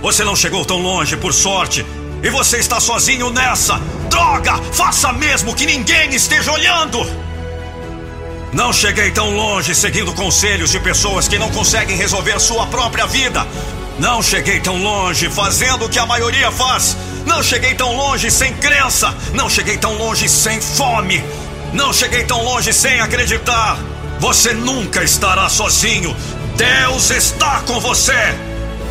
Você 0.00 0.24
não 0.24 0.36
chegou 0.36 0.64
tão 0.64 0.82
longe 0.82 1.16
por 1.16 1.32
sorte 1.32 1.84
e 2.22 2.30
você 2.30 2.58
está 2.58 2.80
sozinho 2.80 3.30
nessa. 3.30 3.80
Droga! 4.08 4.58
Faça 4.72 5.12
mesmo 5.12 5.54
que 5.54 5.66
ninguém 5.66 6.14
esteja 6.14 6.52
olhando! 6.52 6.98
Não 8.52 8.70
cheguei 8.70 9.10
tão 9.10 9.34
longe 9.34 9.74
seguindo 9.74 10.12
conselhos 10.12 10.70
de 10.70 10.78
pessoas 10.78 11.26
que 11.26 11.38
não 11.38 11.50
conseguem 11.50 11.96
resolver 11.96 12.38
sua 12.38 12.66
própria 12.66 13.06
vida. 13.06 13.46
Não 13.98 14.22
cheguei 14.22 14.60
tão 14.60 14.82
longe 14.82 15.28
fazendo 15.28 15.84
o 15.84 15.88
que 15.88 15.98
a 15.98 16.06
maioria 16.06 16.50
faz. 16.50 16.96
Não 17.26 17.42
cheguei 17.42 17.74
tão 17.74 17.94
longe 17.94 18.30
sem 18.30 18.52
crença. 18.54 19.14
Não 19.34 19.48
cheguei 19.48 19.76
tão 19.76 19.96
longe 19.96 20.28
sem 20.28 20.60
fome. 20.60 21.22
Não 21.72 21.92
cheguei 21.92 22.24
tão 22.24 22.42
longe 22.42 22.72
sem 22.72 23.00
acreditar. 23.00 23.78
Você 24.18 24.52
nunca 24.52 25.02
estará 25.02 25.48
sozinho. 25.48 26.16
Deus 26.56 27.10
está 27.10 27.60
com 27.60 27.80
você. 27.80 28.34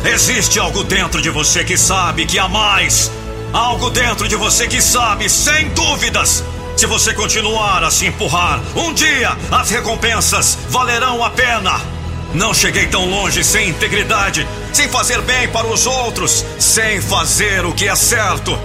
Existe 0.04 0.58
algo 0.58 0.82
dentro 0.84 1.22
de 1.22 1.30
você 1.30 1.64
que 1.64 1.76
sabe 1.76 2.26
que 2.26 2.38
há 2.38 2.48
mais. 2.48 3.10
Algo 3.52 3.90
dentro 3.90 4.26
de 4.26 4.34
você 4.34 4.66
que 4.66 4.80
sabe, 4.80 5.28
sem 5.28 5.68
dúvidas. 5.70 6.42
Se 6.76 6.86
você 6.86 7.12
continuar 7.12 7.84
a 7.84 7.90
se 7.90 8.06
empurrar, 8.06 8.60
um 8.74 8.92
dia 8.92 9.36
as 9.50 9.70
recompensas 9.70 10.58
valerão 10.70 11.22
a 11.22 11.30
pena. 11.30 11.80
Não 12.34 12.54
cheguei 12.54 12.86
tão 12.86 13.08
longe 13.08 13.44
sem 13.44 13.68
integridade, 13.68 14.46
sem 14.72 14.88
fazer 14.88 15.20
bem 15.22 15.48
para 15.48 15.66
os 15.66 15.86
outros, 15.86 16.44
sem 16.58 17.00
fazer 17.00 17.64
o 17.66 17.72
que 17.72 17.86
é 17.86 17.94
certo. 17.94 18.58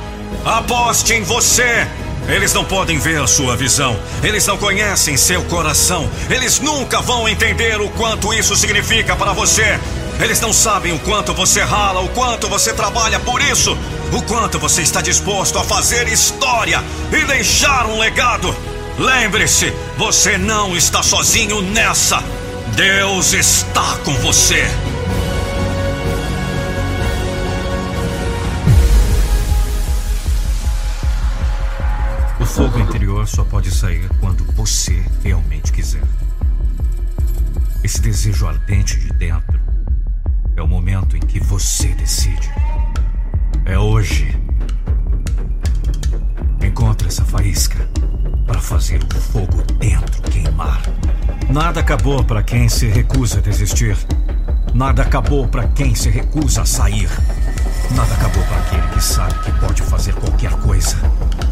Aposte 0.45 1.13
em 1.13 1.23
você. 1.23 1.85
Eles 2.29 2.53
não 2.53 2.63
podem 2.63 2.97
ver 2.97 3.25
sua 3.27 3.55
visão. 3.55 3.97
Eles 4.23 4.45
não 4.45 4.57
conhecem 4.57 5.15
seu 5.17 5.43
coração. 5.45 6.09
Eles 6.29 6.59
nunca 6.59 7.01
vão 7.01 7.27
entender 7.27 7.79
o 7.81 7.89
quanto 7.89 8.33
isso 8.33 8.55
significa 8.55 9.15
para 9.15 9.33
você. 9.33 9.79
Eles 10.19 10.39
não 10.39 10.51
sabem 10.51 10.93
o 10.93 10.99
quanto 10.99 11.33
você 11.33 11.61
rala, 11.61 12.01
o 12.01 12.09
quanto 12.09 12.47
você 12.47 12.73
trabalha 12.73 13.19
por 13.19 13.39
isso, 13.41 13.77
o 14.11 14.21
quanto 14.23 14.57
você 14.57 14.81
está 14.81 14.99
disposto 14.99 15.59
a 15.59 15.63
fazer 15.63 16.07
história 16.07 16.83
e 17.11 17.23
deixar 17.25 17.85
um 17.85 17.99
legado. 17.99 18.53
Lembre-se, 18.97 19.71
você 19.95 20.37
não 20.37 20.75
está 20.75 21.03
sozinho 21.03 21.61
nessa. 21.61 22.23
Deus 22.77 23.33
está 23.33 23.97
com 24.05 24.13
você. 24.17 24.63
fogo 32.45 32.79
interior 32.79 33.27
só 33.27 33.43
pode 33.43 33.71
sair 33.71 34.07
quando 34.19 34.43
você 34.53 35.03
realmente 35.23 35.71
quiser. 35.71 36.03
Esse 37.83 37.99
desejo 37.99 38.47
ardente 38.47 38.99
de 38.99 39.09
dentro 39.09 39.59
é 40.55 40.61
o 40.61 40.67
momento 40.67 41.17
em 41.17 41.19
que 41.19 41.39
você 41.39 41.87
decide. 41.95 42.49
É 43.65 43.77
hoje. 43.77 44.39
Encontre 46.63 47.07
essa 47.07 47.25
faísca 47.25 47.87
para 48.47 48.61
fazer 48.61 49.03
o 49.03 49.19
fogo 49.19 49.61
dentro 49.77 50.21
queimar. 50.23 50.81
Nada 51.49 51.81
acabou 51.81 52.23
para 52.23 52.41
quem 52.41 52.69
se 52.69 52.87
recusa 52.87 53.39
a 53.39 53.41
desistir. 53.41 53.97
Nada 54.73 55.01
acabou 55.01 55.47
para 55.47 55.67
quem 55.67 55.93
se 55.93 56.09
recusa 56.09 56.61
a 56.61 56.65
sair. 56.65 57.09
Nada 57.91 58.13
acabou 58.13 58.43
para 58.45 58.57
aquele 58.57 58.87
que 58.93 59.03
sabe 59.03 59.33
que 59.39 59.51
pode 59.59 59.81
fazer 59.81 60.13
qualquer 60.15 60.51
coisa. 60.61 60.97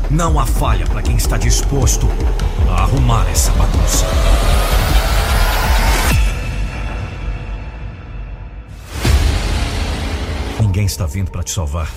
Não 0.09 0.40
há 0.40 0.45
falha 0.45 0.85
para 0.88 1.01
quem 1.01 1.17
está 1.17 1.38
disposto 1.38 2.07
a 2.69 2.83
arrumar 2.83 3.30
essa 3.30 3.51
bagunça. 3.51 4.06
Ninguém 10.59 10.85
está 10.85 11.06
vindo 11.06 11.30
para 11.30 11.43
te 11.43 11.51
salvar. 11.51 11.90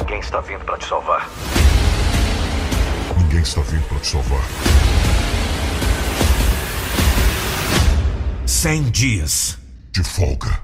Ninguém 0.00 0.20
está 0.20 0.40
vindo 0.40 0.64
para 0.64 0.78
te 0.78 0.86
salvar. 0.86 1.28
Ninguém 3.16 3.40
está 3.40 3.60
vindo 3.62 3.86
para 3.88 3.98
te 3.98 4.06
salvar. 4.06 4.42
Cem 8.46 8.82
dias 8.84 9.58
de 9.90 10.02
folga. 10.02 10.60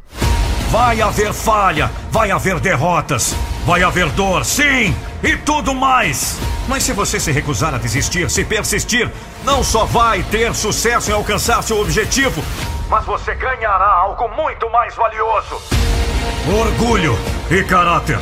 Vai 0.70 1.02
haver 1.02 1.32
falha, 1.32 1.90
vai 2.10 2.30
haver 2.30 2.58
derrotas, 2.58 3.34
vai 3.66 3.82
haver 3.82 4.08
dor, 4.10 4.44
sim, 4.44 4.96
e 5.22 5.36
tudo 5.36 5.74
mais. 5.74 6.38
Mas 6.66 6.82
se 6.82 6.92
você 6.92 7.20
se 7.20 7.30
recusar 7.30 7.74
a 7.74 7.78
desistir, 7.78 8.30
se 8.30 8.44
persistir, 8.44 9.10
não 9.44 9.62
só 9.62 9.84
vai 9.84 10.22
ter 10.22 10.54
sucesso 10.54 11.10
em 11.10 11.14
alcançar 11.14 11.62
seu 11.62 11.80
objetivo, 11.80 12.42
mas 12.88 13.04
você 13.04 13.34
ganhará 13.34 13.86
algo 13.86 14.28
muito 14.36 14.68
mais 14.70 14.94
valioso: 14.94 15.60
orgulho 16.46 17.18
e 17.50 17.64
caráter. 17.64 18.18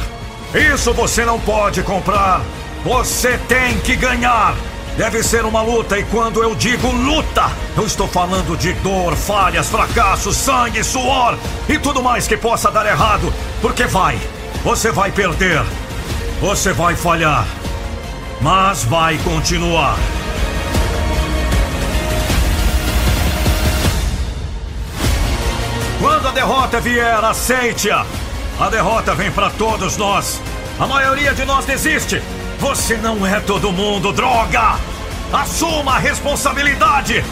Isso 0.54 0.92
você 0.92 1.24
não 1.24 1.38
pode 1.40 1.82
comprar. 1.82 2.40
Você 2.84 3.38
tem 3.46 3.78
que 3.80 3.94
ganhar. 3.94 4.54
Deve 4.96 5.22
ser 5.22 5.44
uma 5.44 5.62
luta, 5.62 5.98
e 5.98 6.04
quando 6.04 6.42
eu 6.42 6.54
digo 6.54 6.90
luta, 6.90 7.50
eu 7.76 7.86
estou 7.86 8.08
falando 8.08 8.56
de 8.56 8.72
dor, 8.74 9.14
falhas, 9.16 9.68
fracassos, 9.68 10.36
sangue, 10.36 10.82
suor 10.82 11.38
e 11.68 11.78
tudo 11.78 12.02
mais 12.02 12.26
que 12.26 12.36
possa 12.36 12.70
dar 12.70 12.84
errado. 12.86 13.32
Porque 13.62 13.84
vai, 13.84 14.18
você 14.62 14.90
vai 14.90 15.10
perder, 15.10 15.62
você 16.40 16.72
vai 16.72 16.96
falhar, 16.96 17.46
mas 18.40 18.84
vai 18.84 19.16
continuar. 19.18 19.96
Quando 25.98 26.28
a 26.28 26.30
derrota 26.32 26.80
vier, 26.80 27.24
aceite-a. 27.24 28.04
A 28.58 28.68
derrota 28.68 29.14
vem 29.14 29.30
para 29.30 29.50
todos 29.50 29.96
nós. 29.96 30.42
A 30.78 30.86
maioria 30.86 31.32
de 31.32 31.44
nós 31.44 31.64
desiste. 31.64 32.20
Você 32.60 32.98
não 32.98 33.26
é 33.26 33.40
todo 33.40 33.72
mundo, 33.72 34.12
droga! 34.12 34.78
Assuma 35.32 35.94
a 35.94 35.98
responsabilidade! 35.98 37.24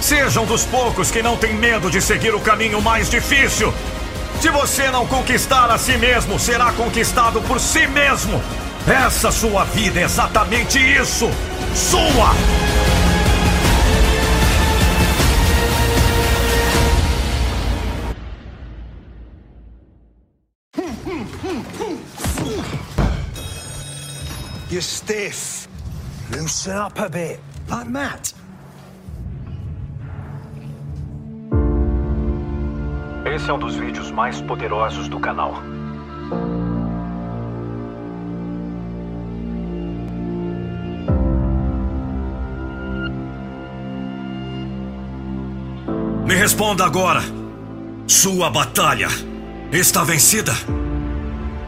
Seja 0.00 0.40
um 0.40 0.46
dos 0.46 0.64
poucos 0.64 1.10
que 1.10 1.22
não 1.22 1.36
tem 1.36 1.54
medo 1.54 1.90
de 1.90 2.00
seguir 2.00 2.32
o 2.32 2.40
caminho 2.40 2.80
mais 2.80 3.10
difícil. 3.10 3.74
Se 4.40 4.48
você 4.48 4.88
não 4.88 5.04
conquistar 5.04 5.72
a 5.72 5.76
si 5.76 5.96
mesmo, 5.96 6.38
será 6.38 6.70
conquistado 6.72 7.42
por 7.42 7.58
si 7.58 7.86
mesmo. 7.88 8.40
Essa 8.86 9.32
sua 9.32 9.64
vida 9.64 9.98
é 9.98 10.04
exatamente 10.04 10.78
isso. 10.78 11.28
Sua! 11.74 13.05
You're 24.76 24.82
stiff. 24.82 25.68
Loosen 26.30 26.76
up 26.76 26.98
a 26.98 27.08
bit, 27.08 27.40
like 27.66 27.88
Matt. 27.88 28.34
Esse 33.24 33.48
é 33.48 33.52
um 33.54 33.58
dos 33.58 33.74
vídeos 33.76 34.10
mais 34.10 34.42
poderosos 34.42 35.08
do 35.08 35.18
canal. 35.18 35.62
Me 46.26 46.34
responda 46.34 46.84
agora. 46.84 47.22
Sua 48.06 48.50
batalha 48.50 49.08
está 49.72 50.04
vencida? 50.04 50.52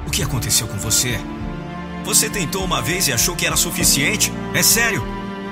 O 0.06 0.10
que 0.10 0.22
aconteceu 0.22 0.68
com 0.68 0.76
você? 0.76 1.18
Você 2.08 2.30
tentou 2.30 2.64
uma 2.64 2.80
vez 2.80 3.06
e 3.06 3.12
achou 3.12 3.36
que 3.36 3.44
era 3.44 3.54
suficiente? 3.54 4.32
É 4.54 4.62
sério? 4.62 5.04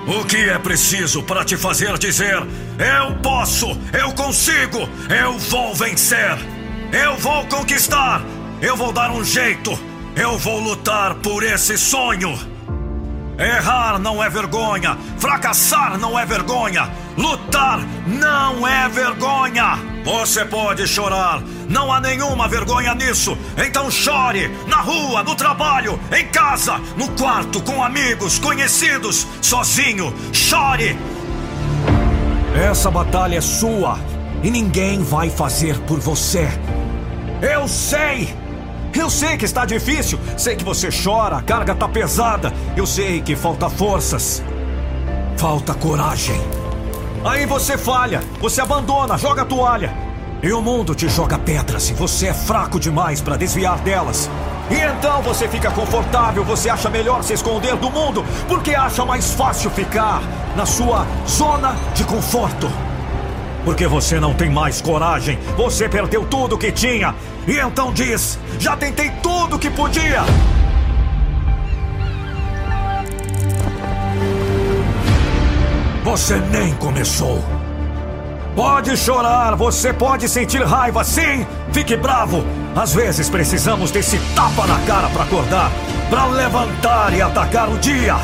O 0.06 0.24
que 0.24 0.38
é 0.38 0.58
preciso 0.58 1.22
para 1.22 1.44
te 1.44 1.54
fazer 1.54 1.98
dizer: 1.98 2.34
Eu 2.34 3.14
posso, 3.16 3.78
eu 3.92 4.10
consigo, 4.14 4.88
eu 5.10 5.38
vou 5.38 5.74
vencer, 5.74 6.34
eu 6.94 7.14
vou 7.18 7.44
conquistar, 7.48 8.24
eu 8.62 8.74
vou 8.74 8.90
dar 8.90 9.10
um 9.10 9.22
jeito, 9.22 9.78
eu 10.16 10.38
vou 10.38 10.58
lutar 10.58 11.16
por 11.16 11.42
esse 11.42 11.76
sonho? 11.76 12.34
Errar 13.38 13.98
não 13.98 14.24
é 14.24 14.30
vergonha, 14.30 14.96
fracassar 15.18 15.98
não 15.98 16.18
é 16.18 16.24
vergonha, 16.24 16.90
lutar 17.18 17.80
não 18.06 18.66
é 18.66 18.88
vergonha. 18.88 19.95
Você 20.06 20.44
pode 20.44 20.86
chorar, 20.86 21.42
não 21.68 21.92
há 21.92 22.00
nenhuma 22.00 22.46
vergonha 22.46 22.94
nisso. 22.94 23.36
Então 23.56 23.90
chore 23.90 24.48
na 24.68 24.76
rua, 24.76 25.24
no 25.24 25.34
trabalho, 25.34 25.98
em 26.16 26.28
casa, 26.28 26.78
no 26.96 27.08
quarto, 27.08 27.60
com 27.60 27.82
amigos, 27.82 28.38
conhecidos, 28.38 29.26
sozinho. 29.42 30.14
Chore. 30.32 30.96
Essa 32.54 32.88
batalha 32.88 33.38
é 33.38 33.40
sua 33.40 33.98
e 34.44 34.50
ninguém 34.50 35.02
vai 35.02 35.28
fazer 35.28 35.76
por 35.80 35.98
você. 35.98 36.48
Eu 37.42 37.66
sei. 37.66 38.32
Eu 38.94 39.10
sei 39.10 39.36
que 39.36 39.44
está 39.44 39.64
difícil, 39.64 40.20
sei 40.38 40.54
que 40.54 40.64
você 40.64 40.88
chora, 40.88 41.38
a 41.38 41.42
carga 41.42 41.72
está 41.72 41.88
pesada, 41.88 42.52
eu 42.76 42.86
sei 42.86 43.20
que 43.20 43.34
falta 43.34 43.68
forças, 43.68 44.40
falta 45.36 45.74
coragem. 45.74 46.40
Aí 47.24 47.46
você 47.46 47.76
falha, 47.76 48.22
você 48.40 48.60
abandona, 48.60 49.18
joga 49.18 49.42
a 49.42 49.44
toalha. 49.44 49.92
E 50.42 50.52
o 50.52 50.60
mundo 50.60 50.94
te 50.94 51.08
joga 51.08 51.38
pedras 51.38 51.88
e 51.90 51.94
você 51.94 52.28
é 52.28 52.34
fraco 52.34 52.78
demais 52.78 53.20
para 53.20 53.36
desviar 53.36 53.78
delas. 53.80 54.30
E 54.70 54.74
então 54.74 55.22
você 55.22 55.48
fica 55.48 55.70
confortável, 55.70 56.44
você 56.44 56.68
acha 56.68 56.90
melhor 56.90 57.22
se 57.22 57.32
esconder 57.32 57.76
do 57.76 57.90
mundo, 57.90 58.24
porque 58.48 58.74
acha 58.74 59.04
mais 59.04 59.32
fácil 59.32 59.70
ficar 59.70 60.22
na 60.56 60.66
sua 60.66 61.06
zona 61.26 61.74
de 61.94 62.04
conforto. 62.04 62.70
Porque 63.64 63.86
você 63.86 64.20
não 64.20 64.34
tem 64.34 64.50
mais 64.50 64.80
coragem, 64.80 65.38
você 65.56 65.88
perdeu 65.88 66.24
tudo 66.24 66.58
que 66.58 66.70
tinha. 66.70 67.14
E 67.46 67.58
então 67.58 67.92
diz: 67.92 68.38
já 68.58 68.76
tentei 68.76 69.10
tudo 69.22 69.58
que 69.58 69.70
podia. 69.70 70.22
Você 76.16 76.36
nem 76.50 76.72
começou. 76.76 77.44
Pode 78.54 78.96
chorar, 78.96 79.54
você 79.54 79.92
pode 79.92 80.26
sentir 80.30 80.64
raiva, 80.64 81.04
sim, 81.04 81.46
fique 81.74 81.94
bravo. 81.94 82.42
Às 82.74 82.94
vezes 82.94 83.28
precisamos 83.28 83.90
desse 83.90 84.18
tapa 84.34 84.66
na 84.66 84.78
cara 84.86 85.10
para 85.10 85.24
acordar, 85.24 85.70
para 86.08 86.24
levantar 86.24 87.12
e 87.12 87.20
atacar 87.20 87.68
o 87.68 87.76
dia. 87.76 88.16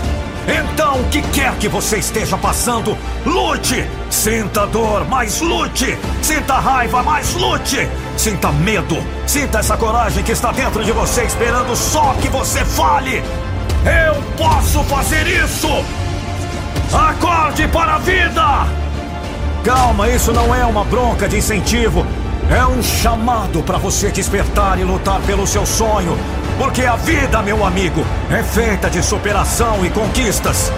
Então, 0.49 1.03
o 1.03 1.09
que 1.11 1.21
quer 1.21 1.55
que 1.59 1.69
você 1.69 1.99
esteja 1.99 2.39
passando, 2.39 2.97
lute! 3.27 3.87
Sinta 4.09 4.67
dor, 4.69 5.07
mas 5.07 5.43
lute! 5.43 5.99
Sinta 6.23 6.55
raiva, 6.61 7.03
mas 7.03 7.35
lute! 7.35 7.87
Sinta 8.17 8.51
medo, 8.53 8.97
sinta 9.27 9.59
essa 9.59 9.77
coragem 9.77 10.25
que 10.25 10.33
está 10.33 10.51
dentro 10.51 10.83
de 10.83 10.93
você, 10.93 11.25
esperando 11.25 11.77
só 11.77 12.15
que 12.23 12.29
você 12.29 12.65
fale! 12.65 13.23
Eu 13.85 14.23
posso 14.39 14.83
fazer 14.85 15.27
isso! 15.27 16.02
Acorde 16.93 17.67
para 17.69 17.95
a 17.95 17.99
vida! 17.99 18.67
Calma, 19.65 20.09
isso 20.11 20.31
não 20.31 20.55
é 20.55 20.63
uma 20.67 20.85
bronca 20.85 21.27
de 21.27 21.39
incentivo. 21.39 22.07
É 22.51 22.67
um 22.67 22.83
chamado 22.83 23.63
para 23.63 23.79
você 23.79 24.11
despertar 24.11 24.79
e 24.79 24.85
lutar 24.85 25.19
pelo 25.23 25.47
seu 25.47 25.65
sonho. 25.65 26.19
Porque 26.59 26.83
a 26.83 26.97
vida, 26.97 27.41
meu 27.43 27.65
amigo, 27.65 28.05
é 28.31 28.43
feita 28.43 28.91
de 28.91 29.03
superação 29.03 29.87
e 29.87 29.91
conquistas. 29.91 30.71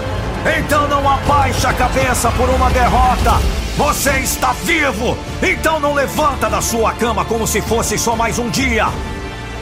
Então 0.57 0.87
não 0.87 1.09
abaixe 1.09 1.67
a 1.67 1.73
cabeça 1.73 2.31
por 2.31 2.49
uma 2.49 2.69
derrota. 2.69 3.33
Você 3.75 4.11
está 4.19 4.53
vivo! 4.53 5.17
Então 5.43 5.81
não 5.81 5.93
levanta 5.93 6.49
da 6.49 6.61
sua 6.61 6.93
cama 6.93 7.25
como 7.25 7.45
se 7.45 7.59
fosse 7.61 7.97
só 7.97 8.15
mais 8.15 8.39
um 8.39 8.49
dia. 8.49 8.87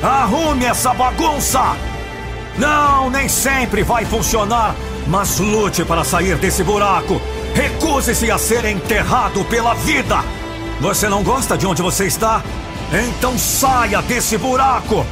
Arrume 0.04 0.66
essa 0.66 0.94
bagunça! 0.94 1.93
Não, 2.58 3.10
nem 3.10 3.28
sempre 3.28 3.84
vai 3.84 4.06
funcionar, 4.06 4.76
mas 5.08 5.40
lute 5.40 5.84
para 5.84 6.04
sair 6.04 6.36
desse 6.38 6.64
buraco. 6.64 7.22
Recuse-se 7.54 8.30
a 8.32 8.38
ser 8.38 8.66
enterrado 8.66 9.44
pela 9.46 9.74
vida. 9.76 10.24
Você 10.80 11.08
não 11.08 11.24
gosta 11.24 11.58
de 11.58 11.66
onde 11.66 11.82
você 11.82 12.06
está? 12.06 12.44
Então 12.92 13.38
saia 13.38 14.02
desse 14.02 14.38
buraco. 14.38 15.06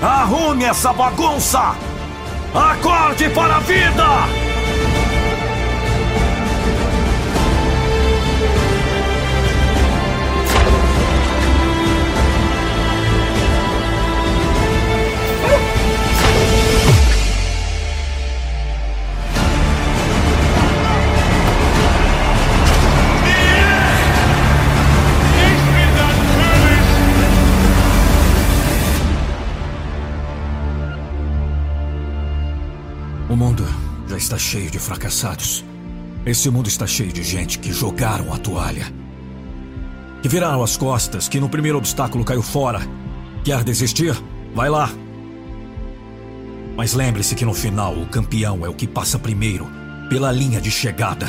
Arrume 0.00 0.64
essa 0.64 0.92
bagunça. 0.92 1.74
Acorde 2.54 3.28
para 3.30 3.56
a 3.56 3.60
vida. 3.60 4.53
Está 34.24 34.38
cheio 34.38 34.70
de 34.70 34.78
fracassados. 34.78 35.62
Esse 36.24 36.48
mundo 36.48 36.66
está 36.66 36.86
cheio 36.86 37.12
de 37.12 37.22
gente 37.22 37.58
que 37.58 37.70
jogaram 37.70 38.32
a 38.32 38.38
toalha. 38.38 38.90
Que 40.22 40.28
viraram 40.30 40.62
as 40.62 40.78
costas, 40.78 41.28
que 41.28 41.38
no 41.38 41.50
primeiro 41.50 41.76
obstáculo 41.76 42.24
caiu 42.24 42.42
fora. 42.42 42.80
Quer 43.44 43.62
desistir? 43.62 44.16
Vai 44.54 44.70
lá. 44.70 44.90
Mas 46.74 46.94
lembre-se 46.94 47.34
que 47.34 47.44
no 47.44 47.52
final 47.52 47.94
o 47.94 48.06
campeão 48.06 48.64
é 48.64 48.68
o 48.68 48.72
que 48.72 48.86
passa 48.86 49.18
primeiro, 49.18 49.68
pela 50.08 50.32
linha 50.32 50.58
de 50.58 50.70
chegada. 50.70 51.26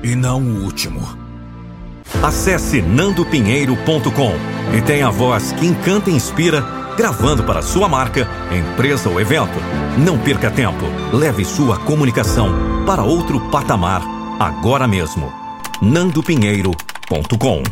E 0.00 0.14
não 0.14 0.40
o 0.40 0.62
último. 0.62 1.00
Acesse 2.22 2.80
nandopinheiro.com 2.80 4.32
e 4.76 4.82
tenha 4.82 5.08
a 5.08 5.10
voz 5.10 5.50
que 5.50 5.66
encanta 5.66 6.10
e 6.10 6.14
inspira, 6.14 6.62
gravando 6.96 7.44
para 7.44 7.62
sua 7.62 7.88
marca, 7.88 8.28
empresa 8.52 9.08
ou 9.08 9.20
evento. 9.20 9.58
Não 9.98 10.18
perca 10.18 10.50
tempo. 10.50 10.84
Leve 11.12 11.44
sua 11.44 11.78
comunicação 11.78 12.84
para 12.86 13.02
outro 13.02 13.40
patamar 13.50 14.02
agora 14.40 14.86
mesmo. 14.86 15.32
nandopinheiro.com 15.80 17.62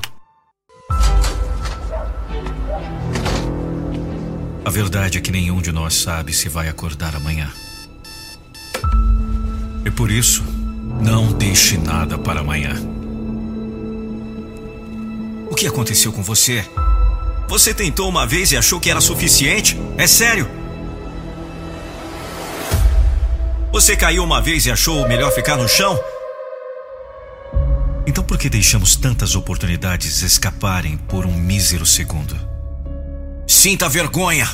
A 4.64 4.70
verdade 4.70 5.18
é 5.18 5.20
que 5.20 5.32
nenhum 5.32 5.60
de 5.60 5.72
nós 5.72 5.94
sabe 5.94 6.32
se 6.32 6.48
vai 6.48 6.68
acordar 6.68 7.16
amanhã. 7.16 7.50
E 9.84 9.90
por 9.90 10.10
isso, 10.10 10.44
não 11.00 11.32
deixe 11.32 11.76
nada 11.76 12.16
para 12.16 12.40
amanhã. 12.40 12.74
O 15.50 15.54
que 15.54 15.66
aconteceu 15.66 16.12
com 16.12 16.22
você? 16.22 16.64
Você 17.52 17.74
tentou 17.74 18.08
uma 18.08 18.26
vez 18.26 18.50
e 18.50 18.56
achou 18.56 18.80
que 18.80 18.90
era 18.90 18.98
suficiente? 18.98 19.78
É 19.98 20.06
sério? 20.06 20.48
Você 23.70 23.94
caiu 23.94 24.24
uma 24.24 24.40
vez 24.40 24.64
e 24.64 24.70
achou 24.70 25.06
melhor 25.06 25.30
ficar 25.32 25.58
no 25.58 25.68
chão? 25.68 26.02
Então 28.06 28.24
por 28.24 28.38
que 28.38 28.48
deixamos 28.48 28.96
tantas 28.96 29.36
oportunidades 29.36 30.22
escaparem 30.22 30.96
por 30.96 31.26
um 31.26 31.34
mísero 31.34 31.84
segundo? 31.84 32.34
Sinta 33.46 33.86
vergonha! 33.86 34.48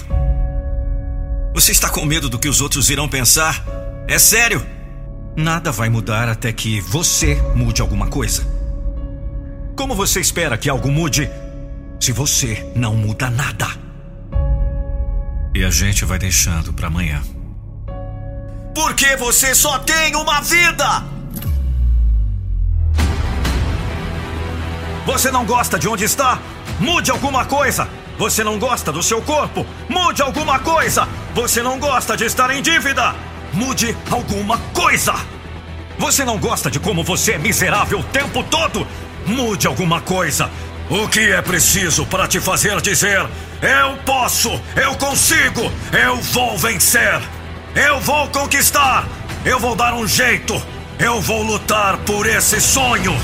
Você 1.54 1.70
está 1.70 1.88
com 1.88 2.04
medo 2.04 2.28
do 2.28 2.36
que 2.36 2.48
os 2.48 2.60
outros 2.60 2.90
irão 2.90 3.08
pensar? 3.08 3.64
É 4.08 4.18
sério? 4.18 4.66
Nada 5.36 5.70
vai 5.70 5.88
mudar 5.88 6.28
até 6.28 6.52
que 6.52 6.80
você 6.80 7.36
mude 7.54 7.80
alguma 7.80 8.08
coisa. 8.08 8.44
Como 9.76 9.94
você 9.94 10.18
espera 10.18 10.58
que 10.58 10.68
algo 10.68 10.90
mude 10.90 11.30
se 12.00 12.12
você 12.12 12.70
não 12.74 12.94
muda 12.94 13.30
nada? 13.30 13.66
E 15.54 15.64
a 15.64 15.70
gente 15.70 16.04
vai 16.04 16.18
deixando 16.18 16.72
para 16.72 16.86
amanhã. 16.86 17.22
Porque 18.74 19.16
você 19.16 19.54
só 19.54 19.78
tem 19.80 20.14
uma 20.14 20.40
vida! 20.40 21.04
Você 25.04 25.30
não 25.30 25.44
gosta 25.44 25.78
de 25.78 25.88
onde 25.88 26.04
está? 26.04 26.38
Mude 26.78 27.10
alguma 27.10 27.44
coisa! 27.44 27.88
Você 28.18 28.44
não 28.44 28.58
gosta 28.58 28.92
do 28.92 29.02
seu 29.02 29.22
corpo? 29.22 29.66
Mude 29.88 30.22
alguma 30.22 30.58
coisa! 30.58 31.08
Você 31.34 31.62
não 31.62 31.78
gosta 31.78 32.16
de 32.16 32.24
estar 32.24 32.50
em 32.50 32.62
dívida? 32.62 33.14
Mude 33.52 33.96
alguma 34.10 34.58
coisa! 34.72 35.14
Você 35.98 36.24
não 36.24 36.38
gosta 36.38 36.70
de 36.70 36.78
como 36.78 37.02
você 37.02 37.32
é 37.32 37.38
miserável 37.38 38.00
o 38.00 38.04
tempo 38.04 38.44
todo? 38.44 38.86
Mude 39.26 39.66
alguma 39.66 40.00
coisa! 40.00 40.48
O 40.90 41.06
que 41.06 41.20
é 41.20 41.42
preciso 41.42 42.06
para 42.06 42.26
te 42.26 42.40
fazer 42.40 42.80
dizer: 42.80 43.20
Eu 43.60 43.96
posso, 44.06 44.48
eu 44.74 44.94
consigo, 44.94 45.70
eu 45.92 46.16
vou 46.16 46.56
vencer, 46.56 47.20
eu 47.74 48.00
vou 48.00 48.26
conquistar, 48.28 49.06
eu 49.44 49.58
vou 49.58 49.76
dar 49.76 49.92
um 49.92 50.06
jeito, 50.06 50.60
eu 50.98 51.20
vou 51.20 51.42
lutar 51.42 51.98
por 51.98 52.26
esse 52.26 52.58
sonho! 52.58 53.14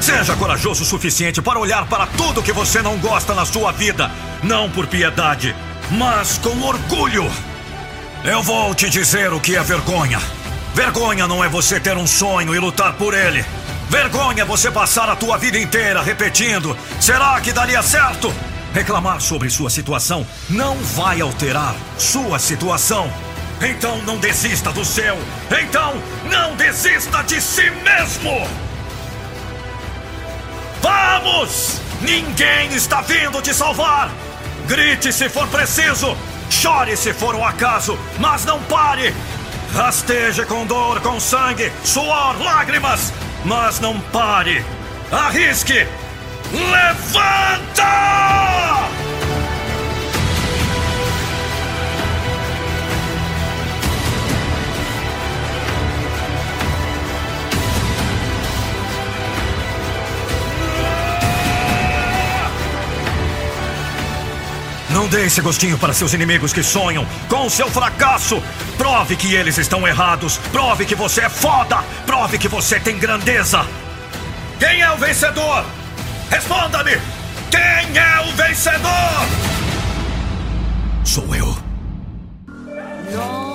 Seja 0.00 0.36
corajoso 0.36 0.84
o 0.84 0.86
suficiente 0.86 1.42
para 1.42 1.58
olhar 1.58 1.88
para 1.88 2.06
tudo 2.06 2.40
que 2.40 2.52
você 2.52 2.80
não 2.80 2.96
gosta 2.98 3.34
na 3.34 3.44
sua 3.44 3.72
vida, 3.72 4.08
não 4.44 4.70
por 4.70 4.86
piedade, 4.86 5.56
mas 5.90 6.38
com 6.38 6.56
orgulho. 6.62 7.28
Eu 8.22 8.40
vou 8.44 8.72
te 8.76 8.88
dizer 8.88 9.32
o 9.32 9.40
que 9.40 9.56
é 9.56 9.62
vergonha. 9.64 10.20
Vergonha 10.76 11.26
não 11.26 11.42
é 11.42 11.48
você 11.48 11.80
ter 11.80 11.96
um 11.96 12.06
sonho 12.06 12.54
e 12.54 12.58
lutar 12.58 12.92
por 12.92 13.14
ele. 13.14 13.42
Vergonha 13.88 14.42
é 14.42 14.44
você 14.44 14.70
passar 14.70 15.08
a 15.08 15.16
tua 15.16 15.38
vida 15.38 15.58
inteira 15.58 16.02
repetindo: 16.02 16.76
será 17.00 17.40
que 17.40 17.50
daria 17.50 17.82
certo? 17.82 18.30
Reclamar 18.74 19.22
sobre 19.22 19.48
sua 19.48 19.70
situação 19.70 20.26
não 20.50 20.76
vai 20.76 21.22
alterar 21.22 21.74
sua 21.96 22.38
situação. 22.38 23.10
Então 23.62 24.02
não 24.02 24.18
desista 24.18 24.70
do 24.70 24.84
seu. 24.84 25.16
Então 25.62 25.94
não 26.30 26.54
desista 26.56 27.22
de 27.22 27.40
si 27.40 27.70
mesmo. 27.70 28.46
Vamos! 30.82 31.80
Ninguém 32.02 32.74
está 32.74 33.00
vindo 33.00 33.40
te 33.40 33.54
salvar! 33.54 34.10
Grite 34.68 35.10
se 35.10 35.30
for 35.30 35.48
preciso! 35.48 36.14
Chore 36.50 36.98
se 36.98 37.14
for 37.14 37.34
um 37.34 37.42
acaso, 37.42 37.98
mas 38.18 38.44
não 38.44 38.62
pare! 38.64 39.14
Rasteje 39.74 40.44
com 40.46 40.66
dor, 40.66 41.00
com 41.00 41.20
sangue, 41.20 41.70
suor, 41.84 42.40
lágrimas, 42.42 43.12
mas 43.44 43.80
não 43.80 44.00
pare! 44.00 44.64
Arrisque! 45.10 45.86
Levanta! 46.52 47.86
Não 65.06 65.10
dê 65.10 65.26
esse 65.26 65.40
gostinho 65.40 65.78
para 65.78 65.94
seus 65.94 66.12
inimigos 66.14 66.52
que 66.52 66.64
sonham 66.64 67.06
com 67.28 67.48
seu 67.48 67.70
fracasso. 67.70 68.42
Prove 68.76 69.14
que 69.14 69.36
eles 69.36 69.56
estão 69.56 69.86
errados. 69.86 70.36
Prove 70.50 70.84
que 70.84 70.96
você 70.96 71.20
é 71.20 71.28
foda. 71.28 71.78
Prove 72.04 72.36
que 72.36 72.48
você 72.48 72.80
tem 72.80 72.98
grandeza. 72.98 73.64
Quem 74.58 74.80
é 74.80 74.90
o 74.90 74.96
vencedor? 74.96 75.64
Responda-me! 76.28 77.00
Quem 77.52 77.96
é 77.96 78.20
o 78.20 78.32
vencedor? 78.32 79.28
Sou 81.04 81.36
eu. 81.36 81.56
Quando 82.44 83.45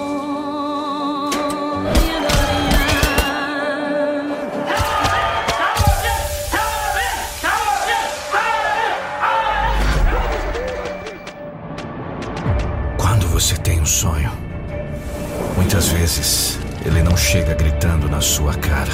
muitas 15.81 15.87
vezes 15.87 16.59
ele 16.85 17.01
não 17.01 17.17
chega 17.17 17.55
gritando 17.55 18.07
na 18.07 18.21
sua 18.21 18.53
cara. 18.53 18.91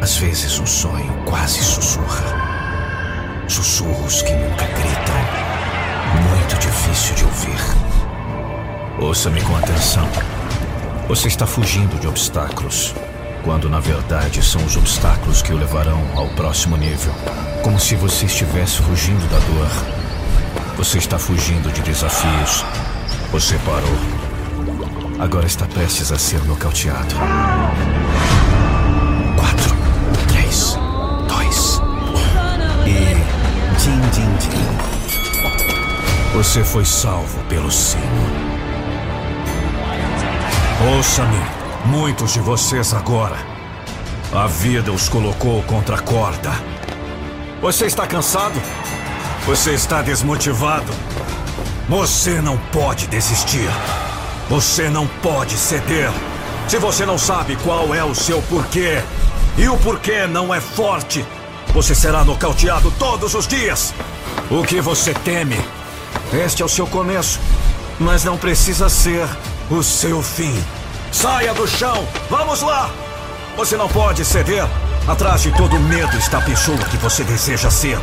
Às 0.00 0.16
vezes 0.16 0.56
um 0.60 0.66
sonho 0.66 1.12
quase 1.24 1.60
sussurra. 1.60 3.44
Sussurros 3.48 4.22
que 4.22 4.32
nunca 4.32 4.66
gritam. 4.66 5.16
Muito 6.30 6.58
difícil 6.60 7.14
de 7.16 7.24
ouvir. 7.24 7.58
Ouça-me 9.00 9.42
com 9.42 9.56
atenção. 9.56 10.08
Você 11.08 11.26
está 11.26 11.44
fugindo 11.44 11.98
de 11.98 12.06
obstáculos, 12.06 12.94
quando 13.42 13.68
na 13.68 13.80
verdade 13.80 14.44
são 14.44 14.64
os 14.64 14.76
obstáculos 14.76 15.42
que 15.42 15.52
o 15.52 15.56
levarão 15.56 16.02
ao 16.14 16.28
próximo 16.30 16.76
nível. 16.76 17.12
Como 17.64 17.80
se 17.80 17.96
você 17.96 18.26
estivesse 18.26 18.80
fugindo 18.82 19.28
da 19.28 19.38
dor. 19.38 20.76
Você 20.76 20.98
está 20.98 21.18
fugindo 21.18 21.72
de 21.72 21.80
desafios. 21.80 22.64
Você 23.32 23.58
parou. 23.64 24.15
Agora 25.18 25.46
está 25.46 25.64
prestes 25.66 26.12
a 26.12 26.18
ser 26.18 26.44
nocauteado. 26.44 27.14
Quatro, 29.34 29.74
três, 30.28 30.78
dois, 31.26 31.78
um. 31.78 32.86
E. 32.86 33.14
Din, 33.80 34.00
din, 34.12 34.36
din. 34.36 34.76
Você 36.34 36.62
foi 36.62 36.84
salvo 36.84 37.42
pelo 37.44 37.70
sino. 37.70 38.02
Ouça-me, 40.94 41.40
muitos 41.86 42.34
de 42.34 42.40
vocês 42.40 42.92
agora. 42.92 43.38
A 44.34 44.46
vida 44.46 44.92
os 44.92 45.08
colocou 45.08 45.62
contra 45.62 45.96
a 45.96 46.00
corda. 46.00 46.52
Você 47.62 47.86
está 47.86 48.06
cansado? 48.06 48.60
Você 49.46 49.72
está 49.72 50.02
desmotivado? 50.02 50.92
Você 51.88 52.42
não 52.42 52.58
pode 52.70 53.06
desistir. 53.06 53.70
Você 54.48 54.88
não 54.88 55.06
pode 55.06 55.56
ceder. 55.56 56.10
Se 56.68 56.78
você 56.78 57.04
não 57.04 57.18
sabe 57.18 57.56
qual 57.56 57.94
é 57.94 58.04
o 58.04 58.14
seu 58.14 58.40
porquê 58.42 59.02
e 59.58 59.68
o 59.68 59.76
porquê 59.78 60.26
não 60.26 60.54
é 60.54 60.60
forte, 60.60 61.24
você 61.72 61.94
será 61.94 62.24
nocauteado 62.24 62.92
todos 62.98 63.34
os 63.34 63.46
dias. 63.46 63.92
O 64.50 64.62
que 64.62 64.80
você 64.80 65.12
teme? 65.12 65.58
Este 66.32 66.62
é 66.62 66.64
o 66.64 66.68
seu 66.68 66.86
começo, 66.86 67.40
mas 67.98 68.24
não 68.24 68.36
precisa 68.36 68.88
ser 68.88 69.28
o 69.70 69.82
seu 69.82 70.22
fim. 70.22 70.54
Saia 71.10 71.52
do 71.52 71.66
chão! 71.66 72.06
Vamos 72.30 72.62
lá! 72.62 72.90
Você 73.56 73.76
não 73.76 73.88
pode 73.88 74.24
ceder. 74.24 74.66
Atrás 75.08 75.42
de 75.42 75.52
todo 75.52 75.78
medo 75.78 76.16
está 76.16 76.38
a 76.38 76.42
pessoa 76.42 76.78
que 76.78 76.96
você 76.96 77.24
deseja 77.24 77.70
ser. 77.70 77.98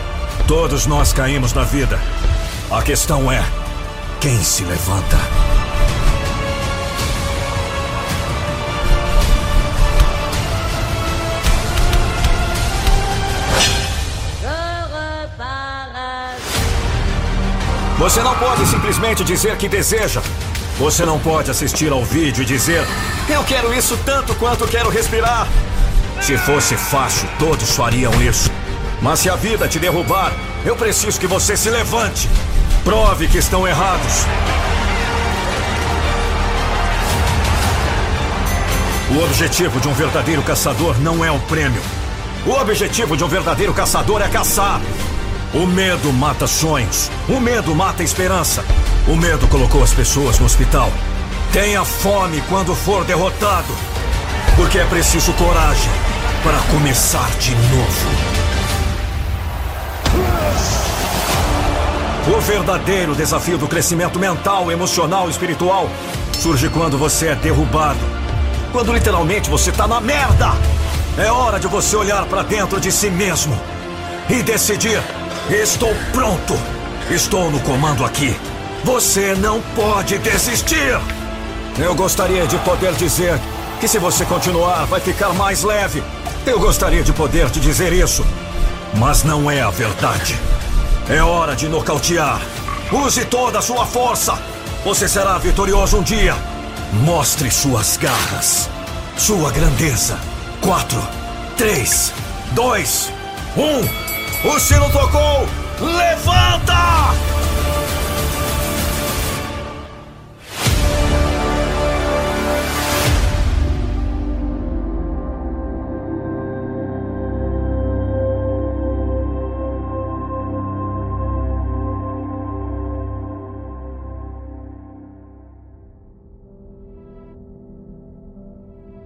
Todos 0.48 0.86
nós 0.86 1.14
caímos 1.14 1.54
na 1.54 1.64
vida. 1.64 2.00
A 2.72 2.82
questão 2.82 3.32
é: 3.32 3.44
quem 4.20 4.42
se 4.44 4.64
levanta? 4.64 5.18
Você 18.04 18.22
não 18.22 18.36
pode 18.36 18.66
simplesmente 18.68 19.24
dizer 19.24 19.56
que 19.56 19.70
deseja. 19.70 20.22
Você 20.78 21.06
não 21.06 21.18
pode 21.18 21.50
assistir 21.50 21.90
ao 21.90 22.04
vídeo 22.04 22.42
e 22.42 22.46
dizer: 22.46 22.86
Eu 23.30 23.42
quero 23.46 23.74
isso 23.74 23.98
tanto 24.06 24.36
quanto 24.36 24.68
quero 24.68 24.90
respirar. 24.90 25.48
Se 26.20 26.38
fosse 26.38 26.76
fácil, 26.76 27.30
todos 27.40 27.72
fariam 27.72 28.12
isso. 28.22 28.52
Mas 29.02 29.20
se 29.20 29.30
a 29.30 29.38
vida 29.38 29.70
te 29.70 29.80
derrubar, 29.80 30.34
eu 30.66 30.76
preciso 30.76 31.18
que 31.18 31.26
você 31.26 31.56
se 31.56 31.70
levante. 31.70 32.30
Prove 32.84 33.30
que 33.30 33.38
estão 33.38 33.66
errados. 33.66 34.26
O 39.16 39.24
objetivo 39.24 39.80
de 39.80 39.88
um 39.88 39.94
verdadeiro 39.94 40.42
caçador 40.42 41.00
não 41.00 41.24
é 41.24 41.32
um 41.32 41.40
prêmio. 41.40 41.82
O 42.46 42.52
objetivo 42.52 43.16
de 43.16 43.24
um 43.24 43.30
verdadeiro 43.30 43.74
caçador 43.74 44.22
é 44.22 44.28
caçar. 44.28 44.82
O 45.54 45.68
medo 45.68 46.12
mata 46.12 46.48
sonhos. 46.48 47.12
O 47.30 47.40
medo 47.40 47.76
mata 47.76 48.02
esperança. 48.02 48.66
O 49.08 49.16
medo 49.16 49.48
colocou 49.48 49.84
as 49.84 49.94
pessoas 49.94 50.40
no 50.40 50.48
hospital. 50.48 50.92
Tenha 51.52 51.86
fome 51.86 52.42
quando 52.50 52.74
for 52.76 53.06
derrotado. 53.06 53.72
Porque 54.56 54.80
é 54.80 54.86
preciso 54.86 55.32
coragem 55.34 55.92
para 56.42 56.58
começar 56.72 57.30
de 57.38 57.52
novo. 57.52 58.10
O 62.36 62.42
verdadeiro 62.42 63.14
desafio 63.14 63.58
do 63.60 63.68
crescimento 63.68 64.18
mental, 64.18 64.72
emocional 64.72 65.28
e 65.28 65.32
espiritual 65.32 65.88
surge 66.40 66.68
quando 66.70 66.98
você 66.98 67.28
é 67.28 67.36
derrubado. 67.36 68.00
Quando 68.72 68.92
literalmente 68.92 69.52
você 69.52 69.72
tá 69.72 69.88
na 69.88 70.02
merda. 70.02 70.52
É 71.16 71.32
hora 71.32 71.60
de 71.60 71.68
você 71.68 71.96
olhar 71.96 72.26
para 72.26 72.42
dentro 72.42 72.80
de 72.80 72.92
si 72.92 73.12
mesmo. 73.12 73.56
e 74.30 74.42
decidir. 74.42 75.02
Estou 75.50 75.94
pronto. 76.14 76.58
Estou 77.12 77.52
no 77.52 77.60
comando 77.60 78.06
aqui. 78.06 78.36
Você 78.84 79.36
não 79.36 79.62
pode 79.76 80.18
desistir. 80.20 81.00
Eu 81.78 81.94
gostaria 81.96 82.48
de 82.48 82.58
poder 82.60 82.94
dizer 82.94 83.38
que 83.80 83.88
se 83.88 84.00
você 84.00 84.24
continuar, 84.26 84.86
vai 84.86 85.02
ficar 85.02 85.34
mais 85.34 85.64
leve. 85.64 86.02
Eu 86.46 86.60
gostaria 86.60 87.04
de 87.04 87.12
poder 87.12 87.50
te 87.50 87.60
dizer 87.60 87.92
isso. 87.92 88.26
Mas 88.98 89.24
não 89.24 89.52
é 89.52 89.62
a 89.62 89.70
verdade. 89.70 90.40
É 91.10 91.22
hora 91.22 91.56
de 91.56 91.68
nocautear. 91.68 92.40
Use 92.92 93.26
toda 93.26 93.60
a 93.60 93.62
sua 93.62 93.86
força. 93.86 94.38
Você 94.86 95.10
será 95.10 95.38
vitorioso 95.38 95.98
um 95.98 96.04
dia. 96.04 96.36
Mostre 97.02 97.52
suas 97.52 97.98
garras. 97.98 98.70
Sua 99.18 99.52
grandeza. 99.52 100.18
Quatro, 100.62 101.02
três, 101.58 102.14
dois, 102.54 103.12
um. 103.58 104.03
O 104.46 104.60
sino 104.60 104.90
tocou. 104.92 105.48
Levanta! 105.80 106.74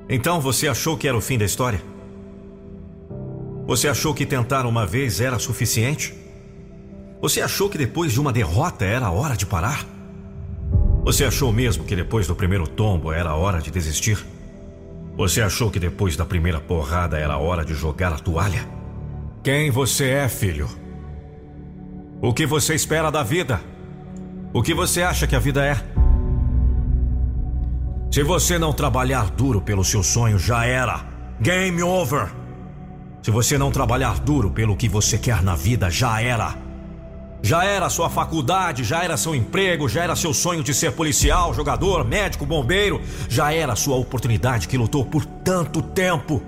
Então 0.09 0.41
você 0.41 0.67
achou 0.67 0.98
que 0.98 1.07
era 1.07 1.16
o 1.16 1.22
fim 1.22 1.38
da 1.38 1.45
história? 1.45 1.97
Você 3.68 3.90
achou 3.90 4.14
que 4.14 4.26
tentar 4.26 4.66
uma 4.66 4.86
vez 4.86 5.20
era 5.20 5.38
suficiente? 5.38 6.16
Você 7.22 7.42
achou 7.42 7.70
que 7.70 7.78
depois 7.78 8.14
de 8.14 8.22
uma 8.22 8.32
derrota 8.32 8.86
era 8.86 9.12
hora 9.12 9.36
de 9.36 9.46
parar? 9.46 9.86
Você 11.04 11.26
achou 11.26 11.52
mesmo 11.52 11.84
que 11.84 11.94
depois 11.94 12.26
do 12.26 12.34
primeiro 12.34 12.66
tombo 12.66 13.12
era 13.12 13.36
hora 13.36 13.60
de 13.60 13.70
desistir? 13.70 14.26
Você 15.18 15.42
achou 15.42 15.70
que 15.70 15.80
depois 15.80 16.16
da 16.16 16.26
primeira 16.26 16.62
porrada 16.62 17.18
era 17.18 17.38
hora 17.38 17.66
de 17.66 17.74
jogar 17.74 18.14
a 18.14 18.20
toalha? 18.20 18.66
Quem 19.44 19.70
você 19.70 20.12
é, 20.12 20.30
filho? 20.30 20.70
O 22.22 22.34
que 22.34 22.46
você 22.46 22.74
espera 22.74 23.12
da 23.12 23.22
vida? 23.22 23.60
O 24.54 24.64
que 24.64 24.74
você 24.74 25.02
acha 25.02 25.28
que 25.28 25.36
a 25.36 25.40
vida 25.40 25.66
é? 25.66 25.76
Se 28.10 28.24
você 28.24 28.58
não 28.58 28.72
trabalhar 28.72 29.30
duro 29.32 29.60
pelo 29.60 29.84
seu 29.84 30.02
sonho, 30.02 30.40
já 30.40 30.66
era. 30.66 31.06
Game 31.42 31.84
over. 31.84 32.47
Se 33.22 33.32
você 33.32 33.58
não 33.58 33.72
trabalhar 33.72 34.20
duro 34.20 34.50
pelo 34.52 34.76
que 34.76 34.88
você 34.88 35.18
quer 35.18 35.42
na 35.42 35.56
vida, 35.56 35.90
já 35.90 36.22
era. 36.22 36.56
Já 37.42 37.64
era 37.64 37.90
sua 37.90 38.10
faculdade, 38.10 38.84
já 38.84 39.04
era 39.04 39.16
seu 39.16 39.36
emprego, 39.36 39.88
já 39.88 40.04
era 40.04 40.16
seu 40.16 40.34
sonho 40.34 40.64
de 40.64 40.74
ser 40.74 40.92
policial, 40.94 41.54
jogador, 41.54 42.04
médico, 42.04 42.46
bombeiro, 42.46 43.02
já 43.30 43.54
era 43.54 43.76
sua 43.76 43.96
oportunidade 43.96 44.68
que 44.68 44.78
lutou 44.78 45.06
por 45.06 45.26
tanto 45.26 45.82
tempo. 45.82 46.42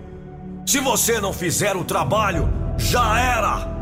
Se 0.65 0.79
você 0.79 1.19
não 1.19 1.31
fizer 1.31 1.75
o 1.75 1.83
trabalho, 1.83 2.49
já 2.77 3.19
era. 3.19 3.79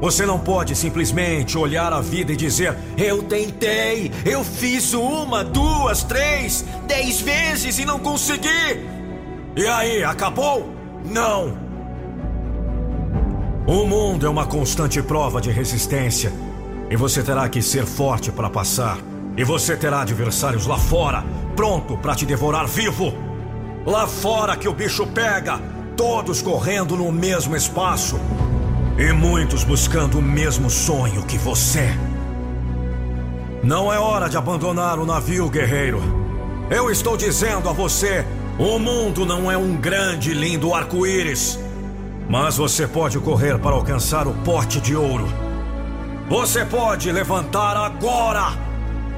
Você 0.00 0.26
não 0.26 0.38
pode 0.38 0.76
simplesmente 0.76 1.56
olhar 1.56 1.92
a 1.92 2.00
vida 2.00 2.32
e 2.32 2.36
dizer: 2.36 2.76
Eu 2.98 3.22
tentei, 3.22 4.12
eu 4.24 4.44
fiz 4.44 4.92
uma, 4.92 5.42
duas, 5.42 6.02
três, 6.02 6.64
dez 6.86 7.20
vezes 7.20 7.78
e 7.78 7.84
não 7.84 7.98
consegui. 7.98 8.86
E 9.56 9.66
aí, 9.66 10.04
acabou? 10.04 10.70
Não. 11.04 11.65
O 13.66 13.84
mundo 13.84 14.24
é 14.24 14.28
uma 14.28 14.46
constante 14.46 15.02
prova 15.02 15.40
de 15.40 15.50
resistência. 15.50 16.32
E 16.88 16.94
você 16.94 17.20
terá 17.20 17.48
que 17.48 17.60
ser 17.60 17.84
forte 17.84 18.30
para 18.30 18.48
passar. 18.48 18.96
E 19.36 19.42
você 19.42 19.76
terá 19.76 20.02
adversários 20.02 20.66
lá 20.66 20.78
fora, 20.78 21.24
pronto 21.56 21.98
para 21.98 22.14
te 22.14 22.24
devorar 22.24 22.68
vivo. 22.68 23.12
Lá 23.84 24.06
fora 24.06 24.56
que 24.56 24.68
o 24.68 24.72
bicho 24.72 25.04
pega, 25.08 25.60
todos 25.96 26.40
correndo 26.40 26.96
no 26.96 27.10
mesmo 27.10 27.56
espaço. 27.56 28.20
E 28.96 29.12
muitos 29.12 29.64
buscando 29.64 30.20
o 30.20 30.22
mesmo 30.22 30.70
sonho 30.70 31.24
que 31.24 31.36
você. 31.36 31.90
Não 33.64 33.92
é 33.92 33.98
hora 33.98 34.28
de 34.28 34.36
abandonar 34.36 35.00
o 35.00 35.04
navio, 35.04 35.48
guerreiro. 35.48 36.00
Eu 36.70 36.88
estou 36.88 37.16
dizendo 37.16 37.68
a 37.68 37.72
você: 37.72 38.24
o 38.60 38.78
mundo 38.78 39.26
não 39.26 39.50
é 39.50 39.56
um 39.56 39.76
grande 39.76 40.30
e 40.30 40.34
lindo 40.34 40.72
arco-íris. 40.72 41.65
Mas 42.28 42.56
você 42.56 42.86
pode 42.86 43.18
correr 43.18 43.58
para 43.58 43.74
alcançar 43.74 44.26
o 44.26 44.34
pote 44.34 44.80
de 44.80 44.96
ouro. 44.96 45.28
Você 46.28 46.64
pode 46.64 47.10
levantar 47.12 47.76
agora 47.76 48.46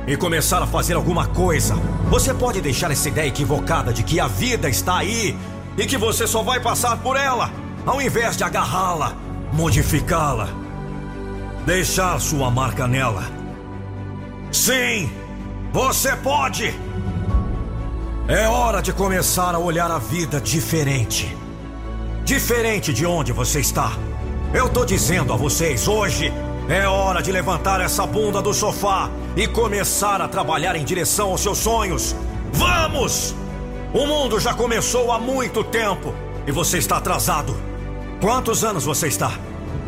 e 0.07 0.17
começar 0.17 0.63
a 0.63 0.67
fazer 0.67 0.95
alguma 0.95 1.27
coisa. 1.27 1.75
Você 2.11 2.35
pode 2.35 2.61
deixar 2.61 2.91
essa 2.91 3.09
ideia 3.09 3.29
equivocada 3.29 3.93
de 3.93 4.03
que 4.03 4.21
a 4.21 4.27
vida 4.27 4.69
está 4.69 4.99
aí 4.99 5.37
e 5.77 5.87
que 5.87 5.97
você 5.97 6.27
só 6.27 6.43
vai 6.43 6.61
passar 6.61 6.99
por 6.99 7.17
ela, 7.17 7.51
ao 7.87 8.01
invés 8.01 8.37
de 8.37 8.45
agarrá-la 8.45 9.29
modificá-la, 9.53 10.49
deixar 11.65 12.21
sua 12.21 12.51
marca 12.51 12.87
nela. 12.87 13.25
Sim, 14.53 15.11
você 15.73 16.15
pode! 16.17 16.75
É 18.27 18.47
hora 18.47 18.83
de 18.83 18.93
começar 18.93 19.55
a 19.55 19.59
olhar 19.59 19.91
a 19.91 19.99
vida 19.99 20.41
diferente. 20.41 21.35
Diferente 22.29 22.93
de 22.93 23.07
onde 23.07 23.33
você 23.33 23.59
está. 23.59 23.91
Eu 24.53 24.69
tô 24.69 24.85
dizendo 24.85 25.33
a 25.33 25.37
vocês, 25.37 25.89
hoje 25.89 26.31
é 26.69 26.87
hora 26.87 27.23
de 27.23 27.33
levantar 27.33 27.81
essa 27.81 28.07
bunda 28.07 28.43
do 28.43 28.53
sofá 28.53 29.09
e 29.35 29.49
começar 29.49 30.21
a 30.21 30.29
trabalhar 30.29 30.77
em 30.77 30.85
direção 30.85 31.31
aos 31.31 31.41
seus 31.41 31.57
sonhos. 31.57 32.15
Vamos! 32.53 33.35
O 33.95 34.07
mundo 34.07 34.39
já 34.39 34.53
começou 34.53 35.11
há 35.11 35.19
muito 35.19 35.65
tempo 35.65 36.13
e 36.47 36.53
você 36.53 36.77
está 36.77 36.99
atrasado. 36.99 37.57
Quantos 38.21 38.63
anos 38.63 38.85
você 38.85 39.09
está? 39.09 39.33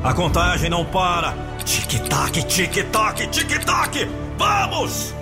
A 0.03 0.15
contagem 0.15 0.71
não 0.71 0.83
para. 0.83 1.35
Tic-tac, 1.63 2.43
tic-tac, 2.45 3.27
tic-tac! 3.27 4.09
Vamos! 4.39 5.15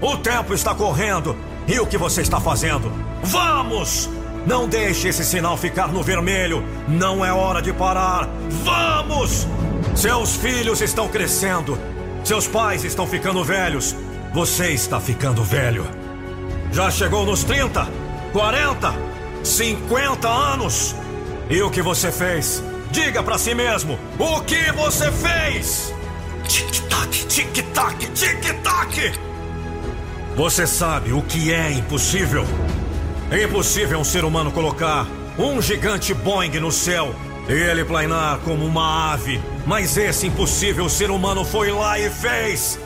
O 0.00 0.16
tempo 0.16 0.54
está 0.54 0.74
correndo. 0.74 1.36
E 1.68 1.78
o 1.78 1.86
que 1.86 1.98
você 1.98 2.22
está 2.22 2.40
fazendo? 2.40 2.90
Vamos! 3.24 4.08
Não 4.46 4.68
deixe 4.68 5.08
esse 5.08 5.24
sinal 5.24 5.56
ficar 5.56 5.88
no 5.88 6.02
vermelho. 6.02 6.64
Não 6.88 7.24
é 7.24 7.32
hora 7.32 7.62
de 7.62 7.72
parar. 7.72 8.28
Vamos! 8.64 9.46
Seus 9.94 10.36
filhos 10.36 10.80
estão 10.80 11.08
crescendo. 11.08 11.78
Seus 12.24 12.46
pais 12.48 12.84
estão 12.84 13.06
ficando 13.06 13.44
velhos. 13.44 13.94
Você 14.32 14.70
está 14.70 15.00
ficando 15.00 15.44
velho. 15.44 15.86
Já 16.72 16.90
chegou 16.90 17.24
nos 17.24 17.44
30, 17.44 17.86
40, 18.32 18.94
50 19.44 20.28
anos. 20.28 20.96
E 21.50 21.60
o 21.62 21.70
que 21.70 21.82
você 21.82 22.10
fez? 22.10 22.62
Diga 22.90 23.22
para 23.22 23.38
si 23.38 23.54
mesmo: 23.54 23.98
o 24.18 24.40
que 24.40 24.72
você 24.72 25.10
fez? 25.12 25.92
Tic-tac, 26.48 27.26
tic-tac, 27.26 28.06
tic-tac. 28.12 29.12
Você 30.34 30.66
sabe 30.66 31.12
o 31.12 31.22
que 31.22 31.52
é 31.52 31.72
impossível? 31.72 32.46
É 33.32 33.44
impossível 33.44 33.98
um 33.98 34.04
ser 34.04 34.26
humano 34.26 34.52
colocar 34.52 35.06
um 35.38 35.62
gigante 35.62 36.12
Boeing 36.12 36.60
no 36.60 36.70
céu 36.70 37.14
e 37.48 37.52
ele 37.54 37.82
planar 37.82 38.38
como 38.40 38.66
uma 38.66 39.10
ave. 39.10 39.40
Mas 39.66 39.96
esse 39.96 40.26
impossível 40.26 40.86
ser 40.86 41.10
humano 41.10 41.42
foi 41.42 41.72
lá 41.72 41.98
e 41.98 42.10
fez. 42.10 42.78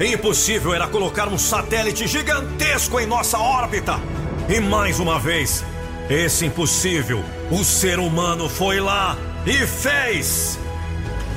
Impossível 0.00 0.74
era 0.74 0.88
colocar 0.88 1.28
um 1.28 1.38
satélite 1.38 2.08
gigantesco 2.08 2.98
em 2.98 3.06
nossa 3.06 3.38
órbita. 3.38 4.00
E 4.48 4.58
mais 4.58 4.98
uma 4.98 5.16
vez, 5.16 5.64
esse 6.10 6.46
impossível, 6.46 7.24
o 7.48 7.62
ser 7.62 8.00
humano 8.00 8.48
foi 8.48 8.80
lá 8.80 9.16
e 9.46 9.64
fez. 9.64 10.58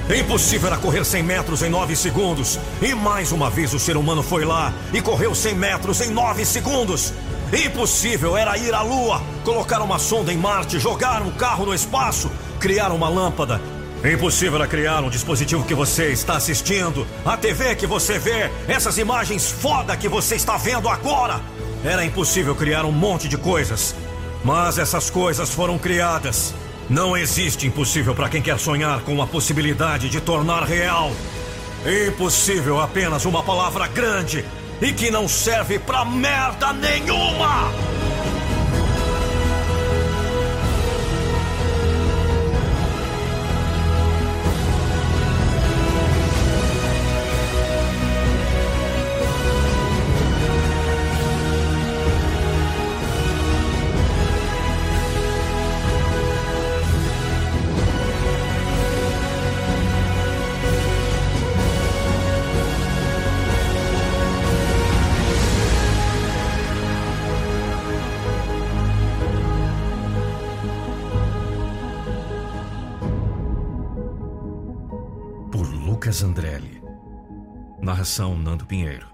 Impossível 0.09 0.65
era 0.65 0.77
correr 0.77 1.05
100 1.05 1.21
metros 1.21 1.61
em 1.61 1.69
9 1.69 1.95
segundos. 1.95 2.59
E 2.81 2.95
mais 2.95 3.31
uma 3.31 3.51
vez 3.51 3.71
o 3.71 3.77
ser 3.77 3.95
humano 3.95 4.23
foi 4.23 4.45
lá 4.45 4.73
e 4.91 4.99
correu 4.99 5.35
100 5.35 5.53
metros 5.53 6.01
em 6.01 6.09
9 6.09 6.43
segundos. 6.43 7.13
Impossível 7.53 8.38
era 8.38 8.57
ir 8.57 8.73
à 8.73 8.81
Lua, 8.81 9.21
colocar 9.43 9.81
uma 9.81 9.99
sonda 9.99 10.31
em 10.31 10.38
Marte, 10.38 10.80
jogar 10.80 11.21
um 11.21 11.31
carro 11.31 11.65
no 11.65 11.73
espaço, 11.73 12.31
criar 12.61 12.93
uma 12.93 13.09
lâmpada. 13.09 13.59
Impossível 14.05 14.55
era 14.55 14.67
criar 14.67 15.03
um 15.03 15.09
dispositivo 15.09 15.65
que 15.65 15.75
você 15.75 16.13
está 16.13 16.38
assistindo, 16.38 17.05
a 17.25 17.35
TV 17.35 17.75
que 17.75 17.85
você 17.85 18.17
vê, 18.17 18.49
essas 18.69 18.97
imagens 18.97 19.51
foda 19.51 19.97
que 19.97 20.07
você 20.07 20.35
está 20.35 20.55
vendo 20.55 20.88
agora. 20.88 21.41
Era 21.83 22.05
impossível 22.05 22.55
criar 22.55 22.85
um 22.85 22.91
monte 22.91 23.27
de 23.27 23.38
coisas. 23.38 23.93
Mas 24.45 24.77
essas 24.77 25.09
coisas 25.09 25.49
foram 25.49 25.77
criadas. 25.77 26.53
Não 26.89 27.17
existe 27.17 27.67
impossível 27.67 28.15
para 28.15 28.30
quem 28.30 28.41
quer 28.41 28.57
sonhar 28.59 29.01
com 29.01 29.21
a 29.21 29.27
possibilidade 29.27 30.07
de 30.07 30.21
tornar 30.21 30.63
real. 30.63 31.11
Impossível 32.07 32.80
apenas 32.80 33.25
uma 33.25 33.43
palavra 33.43 33.88
grande 33.88 34.45
e 34.81 34.91
que 34.91 35.11
não 35.11 35.27
serve 35.27 35.77
pra 35.77 36.03
merda 36.03 36.73
nenhuma! 36.73 38.00
Lucas 76.22 76.24
Andrelli. 76.24 76.82
Narração 77.82 78.38
Nando 78.38 78.66
Pinheiro. 78.66 79.08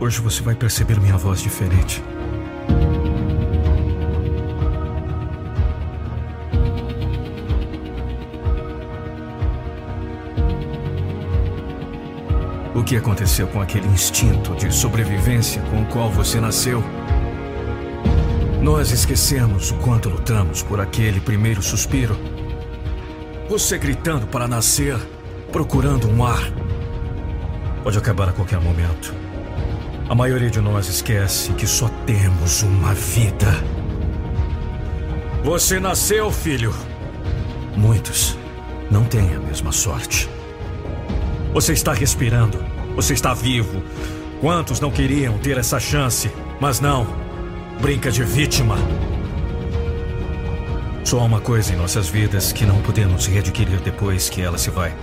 Hoje 0.00 0.20
você 0.20 0.42
vai 0.42 0.54
perceber 0.54 0.98
minha 1.00 1.16
voz 1.16 1.40
diferente. 1.40 2.02
O 12.74 12.82
que 12.82 12.96
aconteceu 12.96 13.46
com 13.48 13.60
aquele 13.60 13.86
instinto 13.86 14.54
de 14.56 14.72
sobrevivência 14.72 15.62
com 15.70 15.82
o 15.82 15.86
qual 15.86 16.10
você 16.10 16.40
nasceu? 16.40 16.82
Nós 18.64 18.92
esquecemos 18.92 19.72
o 19.72 19.74
quanto 19.74 20.08
lutamos 20.08 20.62
por 20.62 20.80
aquele 20.80 21.20
primeiro 21.20 21.62
suspiro. 21.62 22.16
Você 23.46 23.76
gritando 23.76 24.26
para 24.26 24.48
nascer, 24.48 24.96
procurando 25.52 26.08
um 26.08 26.24
ar. 26.24 26.50
Pode 27.82 27.98
acabar 27.98 28.30
a 28.30 28.32
qualquer 28.32 28.58
momento. 28.62 29.14
A 30.08 30.14
maioria 30.14 30.48
de 30.48 30.62
nós 30.62 30.88
esquece 30.88 31.52
que 31.52 31.66
só 31.66 31.90
temos 32.06 32.62
uma 32.62 32.94
vida. 32.94 33.52
Você 35.42 35.78
nasceu, 35.78 36.30
filho. 36.30 36.74
Muitos 37.76 38.34
não 38.90 39.04
têm 39.04 39.34
a 39.34 39.40
mesma 39.40 39.72
sorte. 39.72 40.26
Você 41.52 41.74
está 41.74 41.92
respirando. 41.92 42.64
Você 42.96 43.12
está 43.12 43.34
vivo. 43.34 43.82
Quantos 44.40 44.80
não 44.80 44.90
queriam 44.90 45.36
ter 45.36 45.58
essa 45.58 45.78
chance, 45.78 46.32
mas 46.58 46.80
não. 46.80 47.23
Brinca 47.80 48.10
de 48.10 48.24
vítima. 48.24 48.76
Só 51.04 51.20
há 51.20 51.24
uma 51.24 51.40
coisa 51.40 51.72
em 51.72 51.76
nossas 51.76 52.08
vidas 52.08 52.52
que 52.52 52.64
não 52.64 52.80
podemos 52.80 53.26
readquirir 53.26 53.80
depois 53.80 54.28
que 54.28 54.40
ela 54.40 54.58
se 54.58 54.70
vai. 54.70 54.94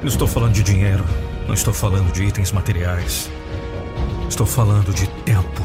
Não 0.00 0.08
estou 0.08 0.26
falando 0.26 0.52
de 0.52 0.62
dinheiro, 0.62 1.04
não 1.46 1.54
estou 1.54 1.74
falando 1.74 2.12
de 2.12 2.24
itens 2.24 2.52
materiais. 2.52 3.30
Estou 4.28 4.46
falando 4.46 4.92
de 4.94 5.06
tempo. 5.24 5.62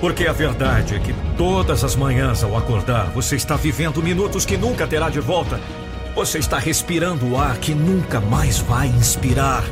Porque 0.00 0.26
a 0.26 0.32
verdade 0.32 0.94
é 0.94 0.98
que 0.98 1.14
todas 1.36 1.82
as 1.82 1.96
manhãs 1.96 2.44
ao 2.44 2.56
acordar, 2.56 3.10
você 3.10 3.36
está 3.36 3.56
vivendo 3.56 4.02
minutos 4.02 4.44
que 4.44 4.56
nunca 4.56 4.86
terá 4.86 5.08
de 5.08 5.20
volta 5.20 5.58
você 6.16 6.38
está 6.38 6.58
respirando 6.58 7.30
o 7.30 7.38
ar 7.38 7.58
que 7.58 7.74
nunca 7.74 8.18
mais 8.22 8.58
vai 8.58 8.86
inspirar. 8.86 9.62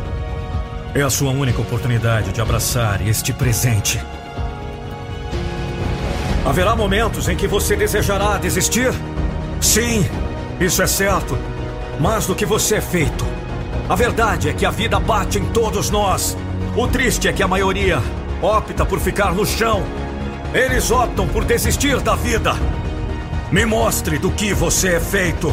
É 0.94 1.00
a 1.00 1.08
sua 1.08 1.30
única 1.30 1.58
oportunidade 1.62 2.32
de 2.32 2.40
abraçar 2.42 3.00
este 3.00 3.32
presente. 3.32 3.98
Haverá 6.44 6.76
momentos 6.76 7.26
em 7.26 7.36
que 7.36 7.46
você 7.46 7.74
desejará 7.74 8.36
desistir? 8.36 8.92
Sim, 9.62 10.06
isso 10.60 10.82
é 10.82 10.86
certo. 10.86 11.38
Mais 11.98 12.26
do 12.26 12.34
que 12.34 12.44
você 12.44 12.76
é 12.76 12.80
feito. 12.82 13.24
A 13.88 13.94
verdade 13.94 14.50
é 14.50 14.52
que 14.52 14.66
a 14.66 14.70
vida 14.70 15.00
bate 15.00 15.38
em 15.38 15.46
todos 15.46 15.88
nós. 15.88 16.36
O 16.76 16.86
triste 16.86 17.28
é 17.28 17.32
que 17.32 17.42
a 17.42 17.48
maioria 17.48 17.98
opta 18.42 18.84
por 18.84 19.00
ficar 19.00 19.32
no 19.34 19.46
chão. 19.46 19.82
Eles 20.52 20.90
optam 20.90 21.26
por 21.26 21.46
desistir 21.46 21.98
da 22.00 22.14
vida. 22.14 22.52
Me 23.50 23.64
mostre 23.64 24.18
do 24.18 24.30
que 24.30 24.52
você 24.52 24.96
é 24.96 25.00
feito. 25.00 25.52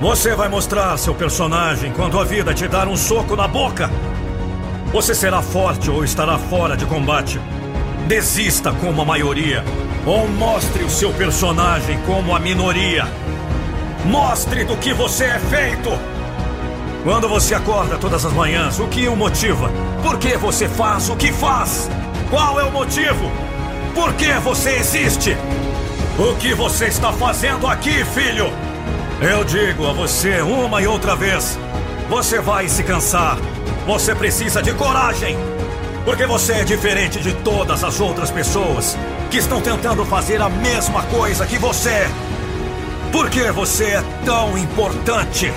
Você 0.00 0.36
vai 0.36 0.48
mostrar 0.48 0.96
seu 0.98 1.16
personagem 1.16 1.92
quando 1.92 2.20
a 2.20 2.24
vida 2.24 2.54
te 2.54 2.68
dar 2.68 2.86
um 2.86 2.96
soco 2.96 3.34
na 3.34 3.48
boca. 3.48 3.90
Você 4.92 5.16
será 5.16 5.42
forte 5.42 5.90
ou 5.90 6.04
estará 6.04 6.38
fora 6.38 6.76
de 6.76 6.86
combate. 6.86 7.40
Desista 8.06 8.70
como 8.70 9.02
a 9.02 9.04
maioria. 9.04 9.64
Ou 10.06 10.28
mostre 10.28 10.84
o 10.84 10.90
seu 10.90 11.12
personagem 11.12 11.98
como 12.06 12.36
a 12.36 12.38
minoria. 12.38 13.04
Mostre 14.04 14.64
do 14.64 14.76
que 14.76 14.94
você 14.94 15.24
é 15.24 15.38
feito. 15.40 15.90
Quando 17.02 17.28
você 17.28 17.52
acorda 17.52 17.98
todas 17.98 18.24
as 18.24 18.32
manhãs, 18.32 18.78
o 18.78 18.86
que 18.86 19.08
o 19.08 19.16
motiva? 19.16 19.72
Por 20.04 20.18
que 20.18 20.36
você 20.36 20.68
faz 20.68 21.08
o 21.08 21.16
que 21.16 21.32
faz? 21.32 21.90
Qual 22.30 22.60
é 22.60 22.64
o 22.64 22.70
motivo? 22.70 23.28
Por 23.92 24.14
que 24.14 24.32
você 24.34 24.76
existe? 24.76 25.36
O 26.16 26.36
que 26.36 26.54
você 26.54 26.86
está 26.86 27.12
fazendo 27.12 27.66
aqui, 27.66 28.04
filho? 28.04 28.52
Eu 29.20 29.42
digo 29.42 29.84
a 29.84 29.92
você 29.92 30.42
uma 30.42 30.80
e 30.80 30.86
outra 30.86 31.16
vez: 31.16 31.58
você 32.08 32.38
vai 32.38 32.68
se 32.68 32.84
cansar. 32.84 33.36
Você 33.84 34.14
precisa 34.14 34.62
de 34.62 34.72
coragem. 34.74 35.55
Porque 36.06 36.24
você 36.24 36.52
é 36.52 36.64
diferente 36.64 37.20
de 37.20 37.34
todas 37.34 37.82
as 37.82 37.98
outras 37.98 38.30
pessoas 38.30 38.96
que 39.28 39.38
estão 39.38 39.60
tentando 39.60 40.06
fazer 40.06 40.40
a 40.40 40.48
mesma 40.48 41.02
coisa 41.02 41.44
que 41.44 41.58
você. 41.58 42.06
Por 43.10 43.28
que 43.28 43.50
você 43.50 43.86
é 43.86 44.04
tão 44.24 44.56
importante? 44.56 45.52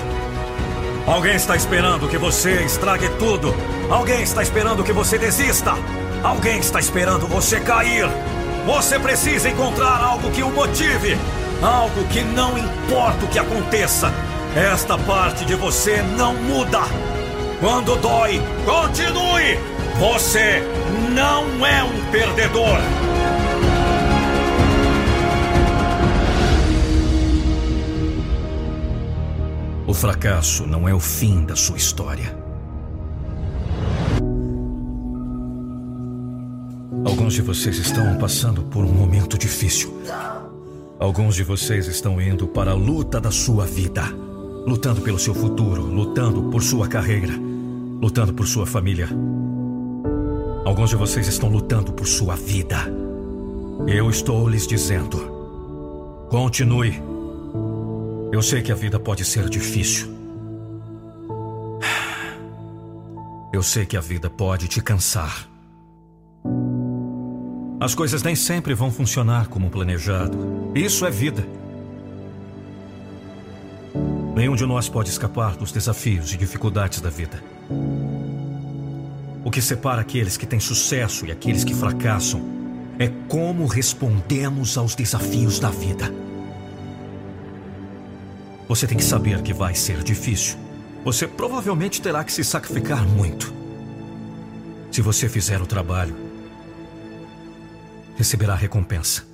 Alguém 1.06 1.36
está 1.36 1.54
esperando 1.54 2.08
que 2.08 2.18
você 2.18 2.64
estrague 2.64 3.08
tudo. 3.10 3.54
Alguém 3.88 4.22
está 4.22 4.42
esperando 4.42 4.82
que 4.82 4.92
você 4.92 5.16
desista. 5.18 5.72
Alguém 6.20 6.58
está 6.58 6.80
esperando 6.80 7.28
você 7.28 7.60
cair. 7.60 8.08
Você 8.66 8.98
precisa 8.98 9.48
encontrar 9.48 10.02
algo 10.02 10.32
que 10.32 10.42
o 10.42 10.50
motive. 10.50 11.16
Algo 11.62 12.04
que 12.08 12.22
não 12.22 12.58
importa 12.58 13.24
o 13.24 13.28
que 13.28 13.38
aconteça, 13.38 14.12
esta 14.56 14.98
parte 14.98 15.44
de 15.44 15.54
você 15.54 16.02
não 16.16 16.34
muda. 16.34 16.80
Quando 17.60 17.94
dói, 17.96 18.42
continue! 18.64 19.79
Você 20.00 20.62
não 21.14 21.66
é 21.66 21.84
um 21.84 22.10
perdedor! 22.10 22.78
O 29.86 29.92
fracasso 29.92 30.66
não 30.66 30.88
é 30.88 30.94
o 30.94 30.98
fim 30.98 31.44
da 31.44 31.54
sua 31.54 31.76
história. 31.76 32.34
Alguns 37.04 37.34
de 37.34 37.42
vocês 37.42 37.76
estão 37.76 38.16
passando 38.16 38.62
por 38.62 38.82
um 38.86 38.92
momento 38.94 39.36
difícil. 39.36 40.00
Alguns 40.98 41.34
de 41.34 41.44
vocês 41.44 41.86
estão 41.88 42.18
indo 42.18 42.48
para 42.48 42.70
a 42.70 42.74
luta 42.74 43.20
da 43.20 43.30
sua 43.30 43.66
vida, 43.66 44.04
lutando 44.66 45.02
pelo 45.02 45.18
seu 45.18 45.34
futuro, 45.34 45.82
lutando 45.82 46.44
por 46.44 46.62
sua 46.62 46.88
carreira, 46.88 47.34
lutando 48.00 48.32
por 48.32 48.46
sua 48.46 48.64
família. 48.64 49.10
Alguns 50.64 50.90
de 50.90 50.96
vocês 50.96 51.26
estão 51.26 51.48
lutando 51.48 51.92
por 51.92 52.06
sua 52.06 52.36
vida. 52.36 52.76
Eu 53.86 54.10
estou 54.10 54.48
lhes 54.48 54.66
dizendo: 54.66 55.18
continue. 56.28 57.02
Eu 58.30 58.42
sei 58.42 58.62
que 58.62 58.70
a 58.70 58.74
vida 58.74 59.00
pode 59.00 59.24
ser 59.24 59.48
difícil. 59.48 60.08
Eu 63.52 63.62
sei 63.62 63.84
que 63.84 63.96
a 63.96 64.00
vida 64.00 64.30
pode 64.30 64.68
te 64.68 64.80
cansar. 64.80 65.48
As 67.80 67.94
coisas 67.94 68.22
nem 68.22 68.36
sempre 68.36 68.74
vão 68.74 68.90
funcionar 68.90 69.48
como 69.48 69.70
planejado. 69.70 70.38
Isso 70.74 71.04
é 71.06 71.10
vida. 71.10 71.44
Nenhum 74.36 74.54
de 74.54 74.64
nós 74.66 74.88
pode 74.88 75.10
escapar 75.10 75.56
dos 75.56 75.72
desafios 75.72 76.32
e 76.32 76.36
dificuldades 76.36 77.00
da 77.00 77.10
vida. 77.10 77.42
O 79.44 79.50
que 79.50 79.62
separa 79.62 80.02
aqueles 80.02 80.36
que 80.36 80.46
têm 80.46 80.60
sucesso 80.60 81.24
e 81.26 81.32
aqueles 81.32 81.64
que 81.64 81.74
fracassam 81.74 82.40
é 82.98 83.08
como 83.28 83.66
respondemos 83.66 84.76
aos 84.76 84.94
desafios 84.94 85.58
da 85.58 85.70
vida. 85.70 86.12
Você 88.68 88.86
tem 88.86 88.98
que 88.98 89.04
saber 89.04 89.40
que 89.42 89.54
vai 89.54 89.74
ser 89.74 90.02
difícil. 90.02 90.58
Você 91.02 91.26
provavelmente 91.26 92.02
terá 92.02 92.22
que 92.22 92.32
se 92.32 92.44
sacrificar 92.44 93.06
muito. 93.06 93.52
Se 94.92 95.00
você 95.00 95.28
fizer 95.28 95.62
o 95.62 95.66
trabalho, 95.66 96.14
receberá 98.16 98.54
recompensa. 98.54 99.29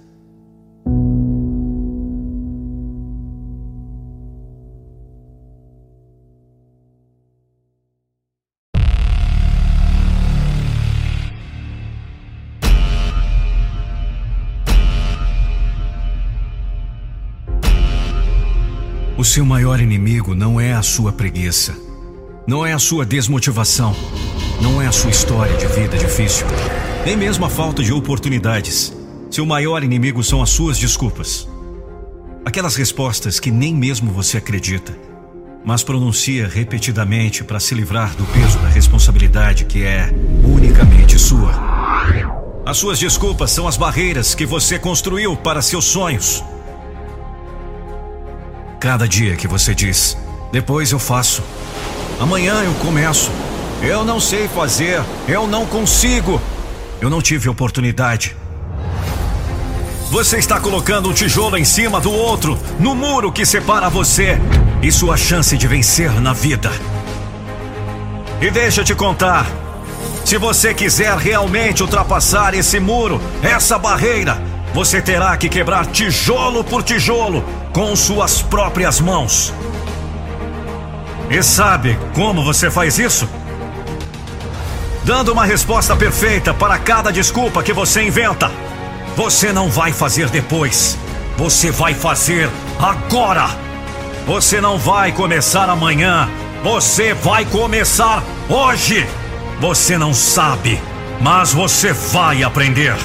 Seu 19.27 19.45
maior 19.45 19.81
inimigo 19.81 20.35
não 20.35 20.61
é 20.61 20.73
a 20.73 20.83
sua 20.83 21.13
preguiça, 21.13 21.75
não 22.47 22.65
é 22.65 22.73
a 22.73 22.79
sua 22.79 23.05
desmotivação, 23.05 23.95
não 24.61 24.81
é 24.81 24.87
a 24.87 24.93
sua 24.93 25.11
história 25.11 25.57
de 25.57 25.67
vida 25.67 25.99
difícil 25.99 26.47
nem 27.07 27.17
mesmo 27.17 27.45
a 27.45 27.49
falta 27.49 27.85
de 27.85 27.93
oportunidades. 27.93 28.93
Seu 29.31 29.47
maior 29.47 29.85
inimigo 29.85 30.25
são 30.25 30.43
as 30.43 30.51
suas 30.51 30.77
desculpas. 30.77 31.49
Aquelas 32.45 32.75
respostas 32.75 33.39
que 33.39 33.49
nem 33.49 33.73
mesmo 33.73 34.11
você 34.11 34.39
acredita, 34.39 34.93
mas 35.65 35.85
pronuncia 35.85 36.49
repetidamente 36.49 37.45
para 37.45 37.61
se 37.61 37.77
livrar 37.77 38.13
do 38.17 38.25
peso 38.25 38.59
da 38.59 38.67
responsabilidade 38.67 39.67
que 39.67 39.85
é 39.85 40.13
unicamente 40.43 41.17
sua. 41.17 41.53
As 42.67 42.77
suas 42.77 42.99
desculpas 42.99 43.53
são 43.53 43.69
as 43.69 43.77
barreiras 43.77 44.35
que 44.35 44.45
você 44.45 44.77
construiu 44.77 45.37
para 45.37 45.63
seus 45.63 45.85
sonhos. 45.85 46.43
Cada 48.87 49.09
dia 49.09 49.35
que 49.35 49.49
você 49.49 49.75
diz: 49.75 50.17
depois 50.53 50.93
eu 50.93 50.99
faço. 51.01 51.43
Amanhã 52.21 52.63
eu 52.63 52.73
começo. 52.75 53.33
Eu 53.83 54.05
não 54.05 54.21
sei 54.21 54.47
fazer. 54.47 55.03
Eu 55.27 55.49
não 55.49 55.67
consigo. 55.67 56.41
Eu 57.01 57.11
não 57.11 57.21
tive 57.21 57.49
oportunidade. 57.49 58.37
Você 60.09 60.39
está 60.39 60.61
colocando 60.61 61.09
um 61.09 61.13
tijolo 61.13 61.59
em 61.59 61.65
cima 61.65 62.01
do 62.01 62.13
outro, 62.13 62.57
no 62.79 62.95
muro 62.95 63.33
que 63.33 63.45
separa 63.45 63.91
você 63.91 64.39
e 64.81 64.93
sua 64.93 65.17
chance 65.17 65.59
de 65.59 65.67
vencer 65.67 66.13
na 66.21 66.33
vida. 66.33 66.71
E 68.41 68.49
deixa 68.53 68.83
eu 68.83 68.85
te 68.85 68.95
contar: 68.95 69.49
se 70.25 70.39
você 70.39 70.73
quiser 70.73 71.19
realmente 71.19 71.83
ultrapassar 71.83 72.55
esse 72.55 72.79
muro, 72.79 73.21
essa 73.43 73.81
barreira, 73.81 74.41
você 74.73 75.03
terá 75.03 75.37
que 75.37 75.49
quebrar 75.49 75.87
tijolo 75.87 76.63
por 76.63 76.85
tijolo 76.85 77.45
com 77.77 77.95
suas 77.95 78.41
próprias 78.41 79.01
mãos. 79.01 79.53
E 81.29 81.43
sabe 81.43 81.99
como 82.15 82.43
você 82.43 82.71
faz 82.71 82.99
isso? 82.99 83.29
Dando 85.05 85.31
uma 85.31 85.45
resposta 85.45 85.95
perfeita 85.95 86.55
para 86.55 86.79
cada 86.79 87.13
desculpa 87.13 87.63
que 87.63 87.75
você 87.75 88.03
inventa. 88.03 88.51
Você 89.15 89.53
não 89.53 89.69
vai 89.69 89.93
fazer 89.93 90.31
depois. 90.31 90.97
Você 91.37 91.71
vai 91.71 91.93
fazer 91.93 92.49
agora. 92.81 93.51
Você 94.27 94.59
não 94.59 94.79
vai 94.79 95.13
começar 95.13 95.69
amanhã. 95.69 96.31
Você 96.65 97.13
vai 97.13 97.45
começar 97.45 98.25
hoje. 98.49 99.07
Você 99.61 99.99
não 99.99 100.15
sabe, 100.15 100.81
mas 101.21 101.53
você 101.53 101.93
vai 101.93 102.43
aprender. 102.43 102.97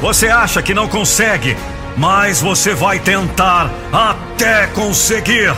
Você 0.00 0.26
acha 0.26 0.60
que 0.60 0.74
não 0.74 0.88
consegue, 0.88 1.56
mas 1.96 2.40
você 2.40 2.74
vai 2.74 2.98
tentar 2.98 3.70
até 3.92 4.66
conseguir. 4.68 5.54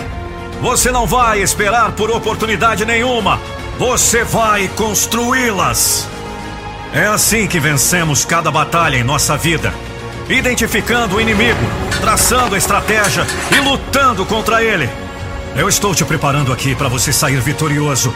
Você 0.61 0.91
não 0.91 1.07
vai 1.07 1.41
esperar 1.41 1.93
por 1.93 2.11
oportunidade 2.11 2.85
nenhuma. 2.85 3.41
Você 3.79 4.25
vai 4.25 4.69
construí-las. 4.69 6.09
É 6.93 7.07
assim 7.07 7.47
que 7.47 7.61
vencemos 7.61 8.25
cada 8.25 8.51
batalha 8.51 8.97
em 8.97 9.05
nossa 9.05 9.37
vida. 9.37 9.73
Identificando 10.29 11.17
o 11.17 11.21
inimigo, 11.21 11.61
traçando 12.01 12.55
a 12.55 12.59
estratégia 12.59 13.27
e 13.57 13.61
lutando 13.61 14.25
contra 14.27 14.63
ele. 14.63 14.89
Eu 15.57 15.69
estou 15.69 15.95
te 15.95 16.05
preparando 16.05 16.53
aqui 16.53 16.75
para 16.75 16.89
você 16.89 17.13
sair 17.13 17.41
vitorioso 17.41 18.15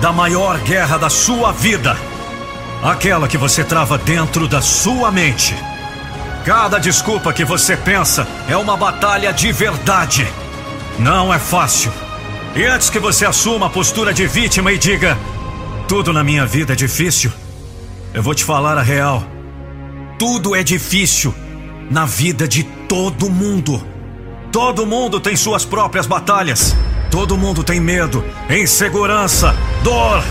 da 0.00 0.12
maior 0.12 0.58
guerra 0.58 0.98
da 0.98 1.08
sua 1.08 1.52
vida. 1.52 1.96
Aquela 2.82 3.28
que 3.28 3.38
você 3.38 3.62
trava 3.62 3.96
dentro 3.96 4.48
da 4.48 4.60
sua 4.60 5.10
mente. 5.10 5.54
Cada 6.44 6.78
desculpa 6.78 7.32
que 7.32 7.44
você 7.44 7.76
pensa 7.76 8.26
é 8.48 8.56
uma 8.56 8.76
batalha 8.76 9.32
de 9.32 9.52
verdade. 9.52 10.26
Não 10.98 11.32
é 11.32 11.38
fácil. 11.38 11.92
E 12.56 12.64
antes 12.64 12.90
que 12.90 12.98
você 12.98 13.24
assuma 13.24 13.66
a 13.66 13.70
postura 13.70 14.12
de 14.12 14.26
vítima 14.26 14.72
e 14.72 14.78
diga: 14.78 15.16
tudo 15.88 16.12
na 16.12 16.24
minha 16.24 16.44
vida 16.44 16.72
é 16.72 16.76
difícil, 16.76 17.30
eu 18.12 18.22
vou 18.22 18.34
te 18.34 18.44
falar 18.44 18.76
a 18.76 18.82
real. 18.82 19.22
Tudo 20.18 20.54
é 20.54 20.62
difícil 20.62 21.34
na 21.90 22.06
vida 22.06 22.48
de 22.48 22.64
todo 22.88 23.30
mundo. 23.30 23.82
Todo 24.50 24.84
mundo 24.84 25.20
tem 25.20 25.36
suas 25.36 25.64
próprias 25.64 26.06
batalhas. 26.06 26.74
Todo 27.10 27.36
mundo 27.36 27.62
tem 27.62 27.78
medo, 27.78 28.24
insegurança, 28.50 29.54
dor. 29.82 30.24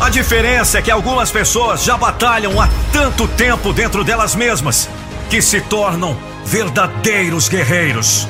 A 0.00 0.08
diferença 0.08 0.78
é 0.78 0.82
que 0.82 0.90
algumas 0.90 1.30
pessoas 1.30 1.84
já 1.84 1.94
batalham 1.94 2.58
há 2.58 2.66
tanto 2.90 3.28
tempo 3.28 3.70
dentro 3.70 4.02
delas 4.02 4.34
mesmas 4.34 4.88
que 5.28 5.42
se 5.42 5.60
tornam 5.60 6.16
verdadeiros 6.46 7.50
guerreiros. 7.50 8.26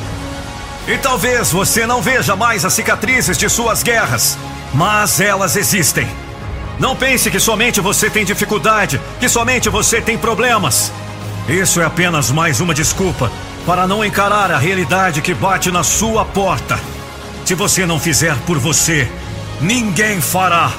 E 0.88 0.98
talvez 0.98 1.52
você 1.52 1.86
não 1.86 2.02
veja 2.02 2.34
mais 2.34 2.64
as 2.64 2.72
cicatrizes 2.72 3.38
de 3.38 3.48
suas 3.48 3.84
guerras, 3.84 4.36
mas 4.74 5.20
elas 5.20 5.54
existem. 5.54 6.08
Não 6.80 6.96
pense 6.96 7.30
que 7.30 7.38
somente 7.38 7.80
você 7.80 8.10
tem 8.10 8.24
dificuldade, 8.24 9.00
que 9.20 9.28
somente 9.28 9.68
você 9.68 10.00
tem 10.00 10.18
problemas. 10.18 10.90
Isso 11.48 11.80
é 11.80 11.84
apenas 11.84 12.32
mais 12.32 12.60
uma 12.60 12.74
desculpa 12.74 13.30
para 13.64 13.86
não 13.86 14.04
encarar 14.04 14.50
a 14.50 14.58
realidade 14.58 15.22
que 15.22 15.32
bate 15.32 15.70
na 15.70 15.84
sua 15.84 16.24
porta. 16.24 16.80
Se 17.44 17.54
você 17.54 17.86
não 17.86 18.00
fizer 18.00 18.36
por 18.40 18.58
você, 18.58 19.08
ninguém 19.60 20.20
fará. 20.20 20.72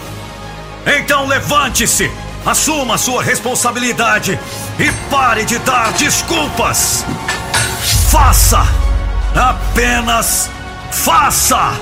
Então 0.86 1.28
levante-se, 1.28 2.12
assuma 2.46 2.98
sua 2.98 3.22
responsabilidade 3.22 4.40
e 4.80 4.92
pare 5.10 5.46
de 5.46 5.60
dar 5.60 5.92
desculpas. 5.94 7.06
Faça! 8.10 8.66
Apenas 9.36 10.50
faça! 10.92 11.74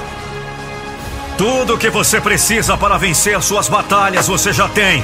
Tudo 1.37 1.75
o 1.75 1.77
que 1.77 1.89
você 1.89 2.19
precisa 2.19 2.77
para 2.77 2.97
vencer 2.97 3.41
suas 3.41 3.69
batalhas 3.69 4.27
você 4.27 4.51
já 4.51 4.67
tem. 4.67 5.03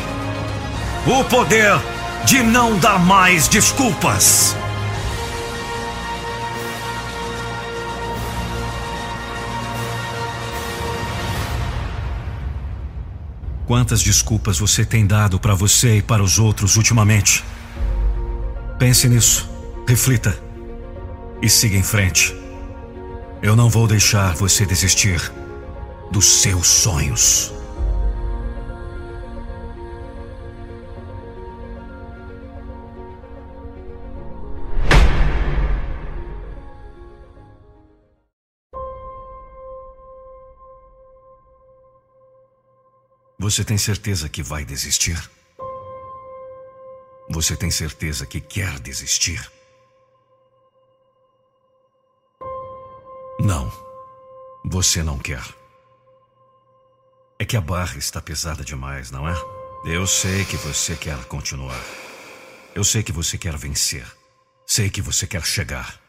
O 1.08 1.24
poder 1.24 1.80
de 2.26 2.44
não 2.44 2.78
dar 2.78 3.00
mais 3.00 3.48
desculpas. 3.48 4.56
Quantas 13.66 14.02
desculpas 14.02 14.60
você 14.60 14.86
tem 14.86 15.08
dado 15.08 15.40
para 15.40 15.56
você 15.56 15.98
e 15.98 16.02
para 16.02 16.22
os 16.22 16.38
outros 16.38 16.76
ultimamente? 16.76 17.44
Pense 18.78 19.10
nisso, 19.10 19.50
reflita 19.88 20.38
e 21.42 21.50
siga 21.50 21.76
em 21.76 21.82
frente. 21.82 22.36
Eu 23.42 23.56
não 23.56 23.68
vou 23.68 23.88
deixar 23.88 24.36
você 24.36 24.68
desistir 24.68 25.32
dos 26.12 26.42
seus 26.42 26.68
sonhos. 26.68 27.55
Você 43.46 43.64
tem 43.64 43.78
certeza 43.78 44.28
que 44.28 44.42
vai 44.42 44.66
desistir? 44.66 45.16
Você 47.30 47.56
tem 47.56 47.70
certeza 47.70 48.26
que 48.26 48.42
quer 48.42 48.80
desistir? 48.80 49.40
Não, 53.40 53.72
você 54.66 55.04
não 55.04 55.20
quer. 55.20 55.44
É 57.38 57.46
que 57.46 57.56
a 57.56 57.62
barra 57.62 58.00
está 58.00 58.20
pesada 58.20 58.64
demais, 58.64 59.12
não 59.12 59.30
é? 59.30 59.36
Eu 59.86 60.08
sei 60.08 60.44
que 60.46 60.58
você 60.58 60.96
quer 60.96 61.24
continuar. 61.26 61.80
Eu 62.74 62.84
sei 62.84 63.04
que 63.04 63.12
você 63.12 63.38
quer 63.38 63.56
vencer. 63.56 64.08
Sei 64.66 64.90
que 64.90 65.04
você 65.04 65.28
quer 65.28 65.46
chegar. 65.46 66.02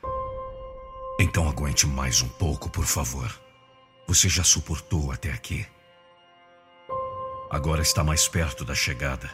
Então 1.20 1.46
aguente 1.46 1.86
mais 1.86 2.22
um 2.22 2.28
pouco, 2.30 2.70
por 2.70 2.86
favor. 2.86 3.30
Você 4.08 4.26
já 4.26 4.42
suportou 4.42 5.12
até 5.12 5.30
aqui. 5.30 5.66
Agora 7.50 7.80
está 7.80 8.02
mais 8.02 8.26
perto 8.26 8.64
da 8.64 8.74
chegada. 8.74 9.30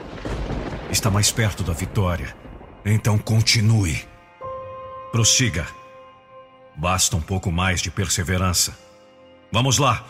Está 0.91 1.11
mais 1.11 1.33
perto 1.33 1.63
da 1.63 1.73
vitória. 1.73 2.37
Então 2.85 3.17
continue. 3.17 4.05
Prossiga. 5.11 5.67
Basta 6.77 7.17
um 7.17 7.21
pouco 7.21 7.51
mais 7.51 7.81
de 7.81 7.91
perseverança. 7.91 8.77
Vamos 9.51 9.79
lá. 9.79 10.05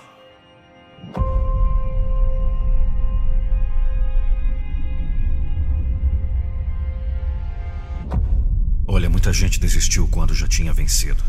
Olha, 8.86 9.08
muita 9.08 9.32
gente 9.32 9.58
desistiu 9.58 10.08
quando 10.08 10.34
já 10.34 10.46
tinha 10.46 10.72
vencido. 10.72 11.22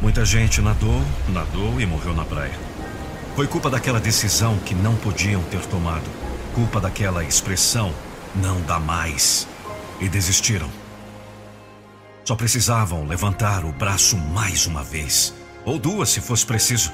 Muita 0.00 0.24
gente 0.24 0.60
nadou, 0.60 1.00
nadou 1.28 1.80
e 1.80 1.86
morreu 1.86 2.14
na 2.14 2.24
praia. 2.24 2.71
Foi 3.34 3.46
culpa 3.46 3.70
daquela 3.70 3.98
decisão 3.98 4.58
que 4.58 4.74
não 4.74 4.94
podiam 4.94 5.42
ter 5.44 5.64
tomado. 5.66 6.04
Culpa 6.54 6.78
daquela 6.78 7.24
expressão, 7.24 7.94
não 8.34 8.60
dá 8.60 8.78
mais. 8.78 9.48
E 9.98 10.08
desistiram. 10.08 10.68
Só 12.26 12.36
precisavam 12.36 13.06
levantar 13.06 13.64
o 13.64 13.72
braço 13.72 14.18
mais 14.18 14.66
uma 14.66 14.82
vez. 14.84 15.34
Ou 15.64 15.78
duas, 15.78 16.10
se 16.10 16.20
fosse 16.20 16.44
preciso. 16.44 16.92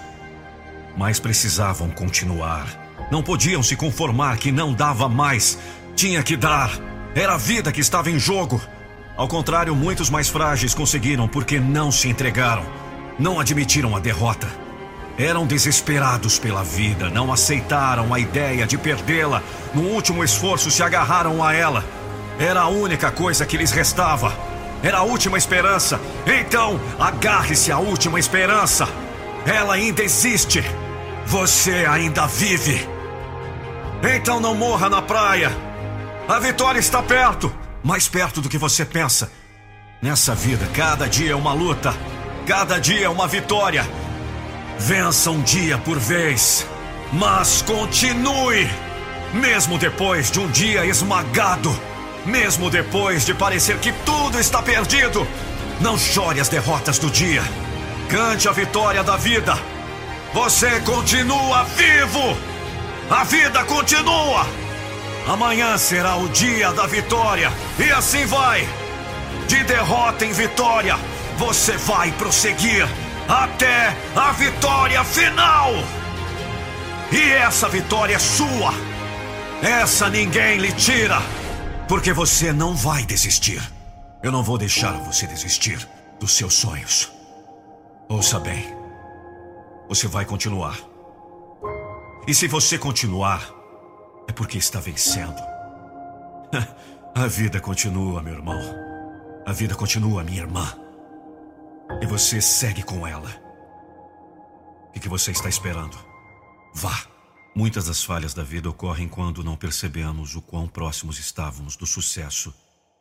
Mas 0.97 1.18
precisavam 1.18 1.91
continuar. 1.91 2.67
Não 3.10 3.23
podiam 3.23 3.62
se 3.62 3.75
conformar 3.75 4.36
que 4.36 4.52
não 4.52 4.73
dava 4.73 5.08
mais. 5.08 5.58
Tinha 5.97 6.23
que 6.23 6.36
dar. 6.36 6.70
Era 7.17 7.34
a 7.34 7.39
vida 7.39 7.73
que 7.73 7.81
estava 7.81 8.10
em 8.10 8.18
jogo. 8.18 8.60
Ao 9.17 9.26
contrário, 9.26 9.75
muitos 9.75 10.08
mais 10.08 10.28
frágeis 10.28 10.73
conseguiram 10.73 11.26
porque 11.26 11.58
não 11.58 11.91
se 11.91 12.08
entregaram, 12.08 12.65
não 13.18 13.41
admitiram 13.41 13.97
a 13.97 13.99
derrota. 13.99 14.68
Eram 15.19 15.47
desesperados 15.47 16.39
pela 16.39 16.63
vida, 16.63 17.11
não 17.11 17.33
aceitaram 17.33 18.15
a 18.15 18.21
ideia 18.21 18.67
de 18.67 18.79
perdê-la. 18.79 19.43
No 19.75 19.83
último 19.83 20.23
esforço, 20.23 20.71
se 20.71 20.83
agarraram 20.83 21.43
a 21.43 21.53
ela. 21.53 21.85
Era 22.39 22.61
a 22.61 22.69
única 22.69 23.11
coisa 23.11 23.45
que 23.45 23.57
lhes 23.57 23.73
restava. 23.73 24.33
Era 24.83 24.99
a 24.99 25.03
última 25.03 25.37
esperança. 25.37 26.01
Então, 26.25 26.81
agarre-se 27.01 27.73
à 27.73 27.79
última 27.79 28.21
esperança. 28.21 28.89
Ela 29.45 29.75
ainda 29.75 30.05
existe. 30.05 30.63
Você 31.27 31.85
ainda 31.85 32.27
vive. 32.27 32.89
Então 34.15 34.39
não 34.39 34.55
morra 34.55 34.89
na 34.89 35.03
praia. 35.03 35.51
A 36.29 36.39
vitória 36.39 36.79
está 36.79 37.03
perto 37.03 37.53
mais 37.83 38.09
perto 38.09 38.41
do 38.41 38.49
que 38.49 38.59
você 38.59 38.85
pensa. 38.85 39.31
Nessa 40.03 40.35
vida, 40.35 40.67
cada 40.75 41.09
dia 41.09 41.33
é 41.33 41.35
uma 41.35 41.53
luta, 41.53 41.95
cada 42.47 42.79
dia 42.79 43.07
é 43.07 43.09
uma 43.09 43.27
vitória. 43.27 43.83
Vença 44.78 45.32
um 45.32 45.42
dia 45.42 45.76
por 45.76 45.98
vez, 45.98 46.65
mas 47.12 47.62
continue, 47.62 48.70
mesmo 49.34 49.76
depois 49.76 50.31
de 50.31 50.39
um 50.39 50.48
dia 50.48 50.86
esmagado, 50.86 51.76
mesmo 52.24 52.70
depois 52.70 53.26
de 53.26 53.34
parecer 53.34 53.76
que 53.78 53.92
tudo 54.07 54.39
está 54.39 54.62
perdido. 54.62 55.26
Não 55.81 55.98
chore 55.98 56.39
as 56.39 56.48
derrotas 56.48 56.97
do 56.97 57.10
dia. 57.10 57.42
Cante 58.08 58.48
a 58.48 58.52
vitória 58.52 59.02
da 59.02 59.16
vida. 59.16 59.58
Você 60.32 60.81
continua 60.81 61.65
vivo. 61.65 62.36
A 63.10 63.24
vida 63.24 63.65
continua. 63.65 64.47
Amanhã 65.26 65.76
será 65.76 66.16
o 66.16 66.28
dia 66.28 66.73
da 66.73 66.86
vitória. 66.86 67.52
E 67.81 67.90
assim 67.90 68.24
vai. 68.26 68.66
De 69.48 69.62
derrota 69.65 70.24
em 70.24 70.32
vitória, 70.32 70.97
você 71.36 71.76
vai 71.76 72.12
prosseguir 72.12 72.86
até 73.28 73.94
a 74.16 74.32
vitória 74.32 75.05
final. 75.05 75.73
E 77.12 77.31
essa 77.32 77.68
vitória 77.68 78.16
é 78.16 78.18
sua. 78.18 78.73
Essa 79.62 80.08
ninguém 80.08 80.58
lhe 80.58 80.73
tira. 80.73 81.18
Porque 81.86 82.12
você 82.12 82.52
não 82.52 82.74
vai 82.74 83.05
desistir. 83.05 83.60
Eu 84.23 84.32
não 84.32 84.42
vou 84.42 84.57
deixar 84.58 84.92
você 85.05 85.26
desistir 85.26 85.86
dos 86.18 86.32
seus 86.32 86.55
sonhos. 86.55 87.12
Ouça 88.08 88.40
bem. 88.40 88.74
Você 89.89 90.08
vai 90.08 90.24
continuar. 90.24 90.78
E 92.26 92.34
se 92.34 92.47
você 92.47 92.78
continuar, 92.78 93.50
é 94.28 94.32
porque 94.32 94.58
está 94.58 94.81
vencendo. 94.81 95.40
A 97.15 97.26
vida 97.26 97.58
continua, 97.60 98.23
meu 98.23 98.34
irmão. 98.34 98.60
A 99.47 99.52
vida 99.52 99.74
continua, 99.74 100.23
minha 100.23 100.42
irmã. 100.42 100.88
E 102.00 102.07
você 102.07 102.41
segue 102.41 102.83
com 102.83 103.07
ela. 103.07 103.31
O 104.94 105.00
que 105.00 105.08
você 105.08 105.31
está 105.31 105.49
esperando? 105.49 105.97
Vá. 106.75 107.07
Muitas 107.55 107.86
das 107.86 108.05
falhas 108.05 108.34
da 108.34 108.44
vida 108.44 108.70
ocorrem 108.70 109.08
quando 109.08 109.42
não 109.42 109.57
percebemos 109.57 110.36
o 110.36 110.42
quão 110.42 110.68
próximos 110.68 111.18
estávamos 111.18 111.76
do 111.76 111.86
sucesso 111.86 112.55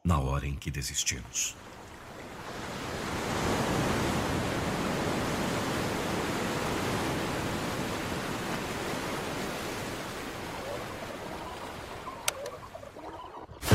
na 0.03 0.17
hora 0.19 0.47
em 0.47 0.55
que 0.55 0.71
desistimos. 0.71 1.55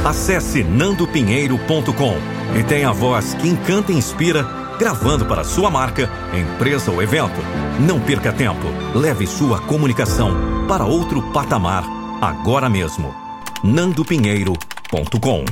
Acesse 0.04 0.64
nandopinheiro.com 0.64 2.16
e 2.58 2.64
tenha 2.64 2.88
a 2.88 2.92
voz 2.92 3.34
que 3.34 3.46
encanta 3.46 3.92
e 3.92 3.94
inspira, 3.94 4.44
gravando 4.82 5.24
para 5.24 5.44
sua 5.44 5.70
marca, 5.70 6.10
empresa 6.34 6.90
ou 6.90 7.00
evento. 7.00 7.40
Não 7.86 8.00
perca 8.00 8.32
tempo. 8.32 8.66
Leve 8.92 9.28
sua 9.28 9.60
comunicação 9.60 10.66
para 10.66 10.84
outro 10.84 11.22
patamar 11.32 11.84
agora 12.20 12.68
mesmo. 12.68 13.14
nandopinheiro.com 13.62 15.44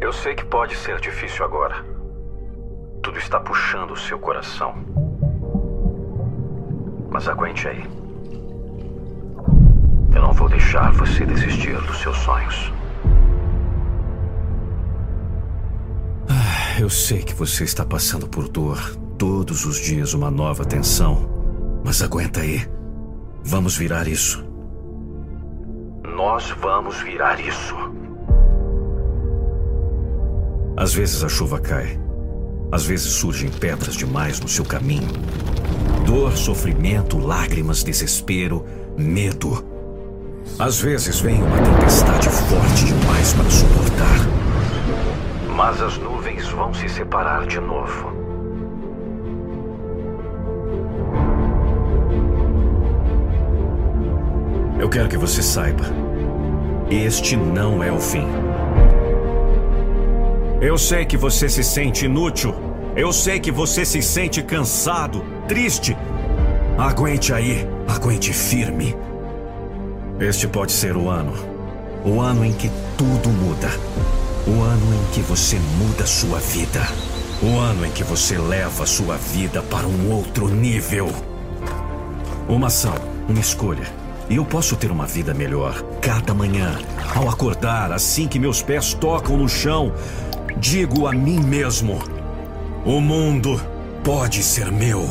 Eu 0.00 0.12
sei 0.12 0.34
que 0.34 0.44
pode 0.44 0.74
ser 0.74 0.98
difícil 0.98 1.44
agora. 1.44 1.84
Tudo 3.00 3.16
está 3.16 3.38
puxando 3.38 3.92
o 3.92 3.96
seu 3.96 4.18
coração. 4.18 4.74
Mas 7.08 7.28
aguente 7.28 7.68
aí. 7.68 7.84
Eu 10.12 10.20
não 10.20 10.32
vou 10.32 10.48
deixar 10.48 10.90
você 10.94 11.24
desistir 11.24 11.80
dos 11.82 12.00
seus 12.00 12.16
sonhos. 12.16 12.72
Eu 16.82 16.88
sei 16.88 17.22
que 17.22 17.34
você 17.34 17.64
está 17.64 17.84
passando 17.84 18.26
por 18.26 18.48
dor. 18.48 18.96
Todos 19.18 19.66
os 19.66 19.78
dias 19.78 20.14
uma 20.14 20.30
nova 20.30 20.64
tensão. 20.64 21.28
Mas 21.84 22.00
aguenta 22.00 22.40
aí. 22.40 22.66
Vamos 23.44 23.76
virar 23.76 24.08
isso. 24.08 24.44
Nós 26.16 26.50
vamos 26.60 26.96
virar 27.02 27.38
isso. 27.40 27.74
Às 30.76 30.94
vezes 30.94 31.22
a 31.22 31.28
chuva 31.28 31.60
cai. 31.60 32.00
Às 32.72 32.84
vezes 32.84 33.12
surgem 33.12 33.50
pedras 33.50 33.94
demais 33.94 34.40
no 34.40 34.48
seu 34.48 34.64
caminho. 34.64 35.08
Dor, 36.06 36.36
sofrimento, 36.36 37.18
lágrimas, 37.18 37.82
desespero, 37.82 38.64
medo. 38.96 39.64
Às 40.58 40.80
vezes 40.80 41.20
vem 41.20 41.42
uma 41.42 41.58
tempestade 41.58 42.28
forte 42.30 42.86
demais 42.86 43.32
para 43.34 43.50
suportar. 43.50 44.40
Mas 45.54 45.82
as 45.82 45.98
nuvens 45.98 46.19
vão 46.48 46.72
se 46.72 46.88
separar 46.88 47.46
de 47.46 47.60
novo. 47.60 48.12
Eu 54.78 54.88
quero 54.88 55.08
que 55.08 55.16
você 55.16 55.42
saiba. 55.42 55.84
Este 56.90 57.36
não 57.36 57.82
é 57.82 57.92
o 57.92 58.00
fim. 58.00 58.26
Eu 60.60 60.76
sei 60.76 61.04
que 61.04 61.16
você 61.16 61.48
se 61.48 61.62
sente 61.62 62.06
inútil. 62.06 62.54
Eu 62.96 63.12
sei 63.12 63.38
que 63.38 63.50
você 63.50 63.84
se 63.84 64.02
sente 64.02 64.42
cansado, 64.42 65.24
triste. 65.46 65.96
Aguente 66.78 67.32
aí, 67.32 67.68
aguente 67.86 68.32
firme. 68.32 68.96
Este 70.18 70.48
pode 70.48 70.72
ser 70.72 70.96
o 70.96 71.08
ano. 71.08 71.32
O 72.04 72.20
ano 72.20 72.44
em 72.44 72.52
que 72.52 72.70
tudo 72.96 73.28
muda. 73.28 73.68
O 74.46 74.62
ano 74.62 74.94
em 74.94 75.12
que 75.12 75.20
você 75.20 75.58
muda 75.76 76.06
sua 76.06 76.38
vida. 76.38 76.80
O 77.42 77.58
ano 77.58 77.84
em 77.84 77.90
que 77.90 78.02
você 78.02 78.38
leva 78.38 78.86
sua 78.86 79.16
vida 79.16 79.62
para 79.62 79.86
um 79.86 80.10
outro 80.10 80.48
nível. 80.48 81.08
Uma 82.48 82.68
ação, 82.68 82.94
uma 83.28 83.38
escolha. 83.38 83.86
E 84.30 84.36
eu 84.36 84.44
posso 84.44 84.76
ter 84.76 84.90
uma 84.90 85.06
vida 85.06 85.34
melhor 85.34 85.82
cada 86.00 86.32
manhã. 86.32 86.78
Ao 87.14 87.28
acordar, 87.28 87.92
assim 87.92 88.26
que 88.26 88.38
meus 88.38 88.62
pés 88.62 88.94
tocam 88.94 89.36
no 89.36 89.48
chão, 89.48 89.92
digo 90.56 91.06
a 91.06 91.12
mim 91.12 91.40
mesmo: 91.40 91.98
O 92.84 93.00
mundo 93.00 93.60
pode 94.02 94.42
ser 94.42 94.72
meu. 94.72 95.06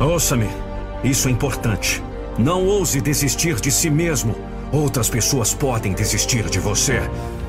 Ouça-me, 0.00 0.48
isso 1.04 1.28
é 1.28 1.30
importante. 1.30 2.02
Não 2.36 2.66
ouse 2.66 3.00
desistir 3.00 3.60
de 3.60 3.70
si 3.70 3.88
mesmo. 3.88 4.51
Outras 4.72 5.10
pessoas 5.10 5.52
podem 5.52 5.92
desistir 5.92 6.48
de 6.48 6.58
você, 6.58 7.02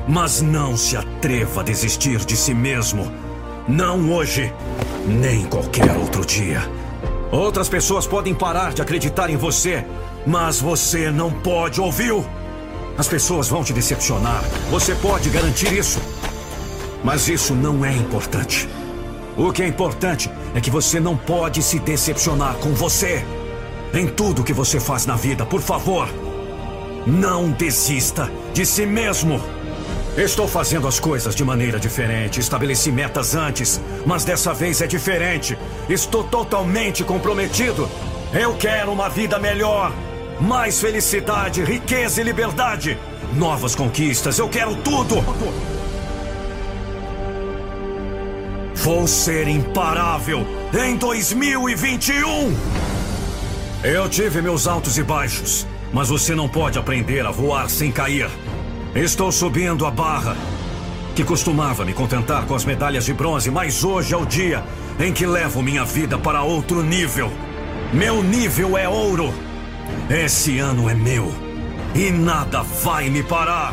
mas 0.06 0.42
não 0.42 0.76
se 0.76 0.94
atreva 0.94 1.62
a 1.62 1.64
desistir 1.64 2.18
de 2.18 2.36
si 2.36 2.52
mesmo. 2.52 3.10
Não 3.66 4.12
hoje, 4.12 4.52
nem 5.06 5.46
qualquer 5.46 5.90
outro 5.96 6.22
dia. 6.22 6.70
Outras 7.32 7.66
pessoas 7.66 8.06
podem 8.06 8.34
parar 8.34 8.74
de 8.74 8.82
acreditar 8.82 9.30
em 9.30 9.38
você, 9.38 9.86
mas 10.26 10.60
você 10.60 11.10
não 11.10 11.30
pode, 11.30 11.80
ouviu? 11.80 12.26
As 12.98 13.08
pessoas 13.08 13.48
vão 13.48 13.64
te 13.64 13.72
decepcionar, 13.72 14.44
você 14.70 14.94
pode 14.94 15.30
garantir 15.30 15.72
isso. 15.72 16.00
Mas 17.02 17.26
isso 17.26 17.54
não 17.54 17.82
é 17.82 17.92
importante. 17.96 18.68
O 19.34 19.50
que 19.50 19.62
é 19.62 19.66
importante 19.66 20.30
é 20.54 20.60
que 20.60 20.70
você 20.70 21.00
não 21.00 21.16
pode 21.16 21.62
se 21.62 21.78
decepcionar 21.78 22.56
com 22.56 22.74
você. 22.74 23.24
Em 23.94 24.08
tudo 24.08 24.44
que 24.44 24.52
você 24.52 24.78
faz 24.78 25.06
na 25.06 25.16
vida, 25.16 25.46
por 25.46 25.62
favor, 25.62 26.06
não 27.06 27.50
desista 27.50 28.30
de 28.52 28.64
si 28.64 28.86
mesmo. 28.86 29.40
Estou 30.16 30.46
fazendo 30.46 30.86
as 30.86 31.00
coisas 31.00 31.34
de 31.34 31.44
maneira 31.44 31.78
diferente. 31.78 32.38
Estabeleci 32.38 32.92
metas 32.92 33.34
antes, 33.34 33.80
mas 34.06 34.24
dessa 34.24 34.54
vez 34.54 34.80
é 34.80 34.86
diferente. 34.86 35.58
Estou 35.88 36.22
totalmente 36.22 37.02
comprometido. 37.02 37.88
Eu 38.32 38.54
quero 38.54 38.92
uma 38.92 39.08
vida 39.08 39.38
melhor. 39.38 39.92
Mais 40.40 40.80
felicidade, 40.80 41.64
riqueza 41.64 42.20
e 42.20 42.24
liberdade. 42.24 42.98
Novas 43.34 43.74
conquistas, 43.74 44.38
eu 44.38 44.48
quero 44.48 44.76
tudo. 44.76 45.16
Vou 48.76 49.06
ser 49.06 49.48
imparável 49.48 50.46
em 50.72 50.96
2021. 50.96 52.54
Eu 53.82 54.08
tive 54.08 54.42
meus 54.42 54.66
altos 54.66 54.98
e 54.98 55.02
baixos, 55.02 55.66
mas 55.94 56.08
você 56.08 56.34
não 56.34 56.48
pode 56.48 56.76
aprender 56.76 57.24
a 57.24 57.30
voar 57.30 57.70
sem 57.70 57.92
cair. 57.92 58.28
Estou 58.96 59.30
subindo 59.30 59.86
a 59.86 59.92
barra, 59.92 60.36
que 61.14 61.22
costumava 61.22 61.84
me 61.84 61.94
contentar 61.94 62.44
com 62.46 62.54
as 62.56 62.64
medalhas 62.64 63.04
de 63.04 63.14
bronze, 63.14 63.48
mas 63.48 63.84
hoje 63.84 64.12
é 64.12 64.16
o 64.16 64.26
dia 64.26 64.64
em 64.98 65.12
que 65.12 65.24
levo 65.24 65.62
minha 65.62 65.84
vida 65.84 66.18
para 66.18 66.42
outro 66.42 66.82
nível. 66.82 67.30
Meu 67.92 68.24
nível 68.24 68.76
é 68.76 68.88
ouro. 68.88 69.32
Esse 70.10 70.58
ano 70.58 70.90
é 70.90 70.94
meu 70.94 71.32
e 71.94 72.10
nada 72.10 72.62
vai 72.62 73.08
me 73.08 73.22
parar. 73.22 73.72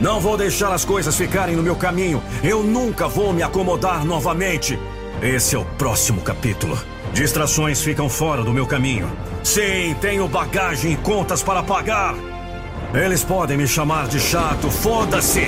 Não 0.00 0.20
vou 0.20 0.36
deixar 0.36 0.72
as 0.72 0.84
coisas 0.84 1.16
ficarem 1.16 1.56
no 1.56 1.64
meu 1.64 1.74
caminho. 1.74 2.22
Eu 2.44 2.62
nunca 2.62 3.08
vou 3.08 3.32
me 3.32 3.42
acomodar 3.42 4.04
novamente. 4.04 4.78
Esse 5.20 5.56
é 5.56 5.58
o 5.58 5.64
próximo 5.64 6.20
capítulo. 6.20 6.78
Distrações 7.16 7.80
ficam 7.80 8.10
fora 8.10 8.44
do 8.44 8.52
meu 8.52 8.66
caminho. 8.66 9.10
Sim, 9.42 9.96
tenho 10.02 10.28
bagagem 10.28 10.92
e 10.92 10.96
contas 10.96 11.42
para 11.42 11.62
pagar. 11.62 12.14
Eles 12.92 13.24
podem 13.24 13.56
me 13.56 13.66
chamar 13.66 14.06
de 14.06 14.20
chato, 14.20 14.70
foda-se! 14.70 15.46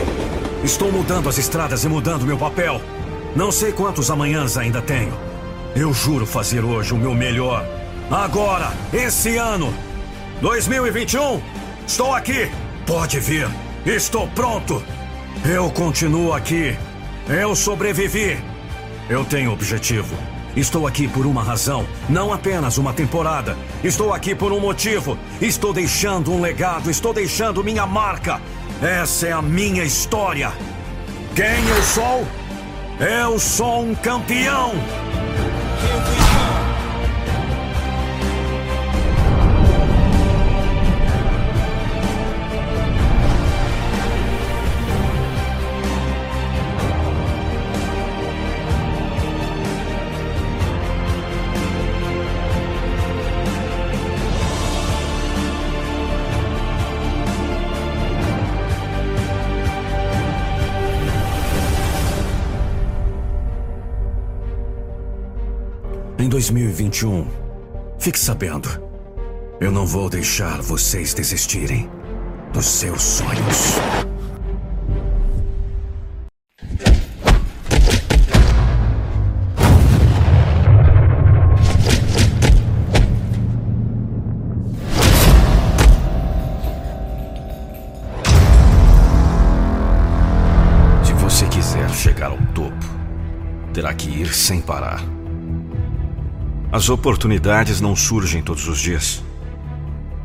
Estou 0.64 0.90
mudando 0.90 1.28
as 1.28 1.36
estradas 1.36 1.84
e 1.84 1.88
mudando 1.88 2.24
meu 2.24 2.38
papel. 2.38 2.80
Não 3.36 3.52
sei 3.52 3.70
quantos 3.70 4.10
amanhãs 4.10 4.56
ainda 4.56 4.80
tenho. 4.80 5.12
Eu 5.76 5.92
juro 5.92 6.24
fazer 6.24 6.64
hoje 6.64 6.94
o 6.94 6.96
meu 6.96 7.12
melhor. 7.12 7.62
Agora, 8.10 8.72
esse 8.90 9.36
ano. 9.36 9.70
2021, 10.40 11.42
estou 11.86 12.14
aqui. 12.14 12.50
Pode 12.86 13.20
vir. 13.20 13.46
Estou 13.84 14.26
pronto. 14.28 14.82
Eu 15.44 15.70
continuo 15.72 16.32
aqui. 16.32 16.74
Eu 17.28 17.54
sobrevivi. 17.54 18.42
Eu 19.10 19.22
tenho 19.26 19.52
objetivo. 19.52 20.16
Estou 20.58 20.88
aqui 20.88 21.06
por 21.06 21.24
uma 21.24 21.40
razão, 21.40 21.86
não 22.08 22.32
apenas 22.32 22.78
uma 22.78 22.92
temporada. 22.92 23.56
Estou 23.84 24.12
aqui 24.12 24.34
por 24.34 24.52
um 24.52 24.58
motivo. 24.58 25.16
Estou 25.40 25.72
deixando 25.72 26.32
um 26.32 26.40
legado, 26.40 26.90
estou 26.90 27.14
deixando 27.14 27.62
minha 27.62 27.86
marca. 27.86 28.40
Essa 28.82 29.28
é 29.28 29.32
a 29.32 29.40
minha 29.40 29.84
história. 29.84 30.52
Quem 31.36 31.68
eu 31.68 31.82
sou? 31.84 32.26
Eu 32.98 33.38
sou 33.38 33.84
um 33.84 33.94
campeão! 33.94 34.72
2021, 66.38 67.26
fique 67.98 68.16
sabendo, 68.16 68.68
eu 69.60 69.72
não 69.72 69.84
vou 69.84 70.08
deixar 70.08 70.62
vocês 70.62 71.12
desistirem 71.12 71.90
dos 72.52 72.64
seus 72.64 73.02
sonhos. 73.02 73.74
Se 91.02 91.12
você 91.14 91.46
quiser 91.46 91.90
chegar 91.90 92.30
ao 92.30 92.38
topo, 92.54 92.72
terá 93.74 93.92
que 93.92 94.08
ir 94.08 94.32
sem 94.32 94.60
parar. 94.60 95.17
As 96.78 96.88
oportunidades 96.88 97.80
não 97.80 97.96
surgem 97.96 98.40
todos 98.40 98.68
os 98.68 98.78
dias. 98.78 99.20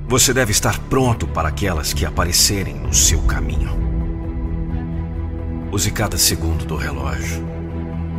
Você 0.08 0.32
deve 0.32 0.52
estar 0.52 0.78
pronto 0.82 1.26
para 1.26 1.50
aquelas 1.50 1.94
que 1.94 2.06
aparecerem 2.06 2.76
no 2.76 2.94
seu 2.94 3.20
caminho. 3.24 3.72
Use 5.72 5.90
cada 5.90 6.16
segundo 6.16 6.64
do 6.64 6.76
relógio. 6.76 7.44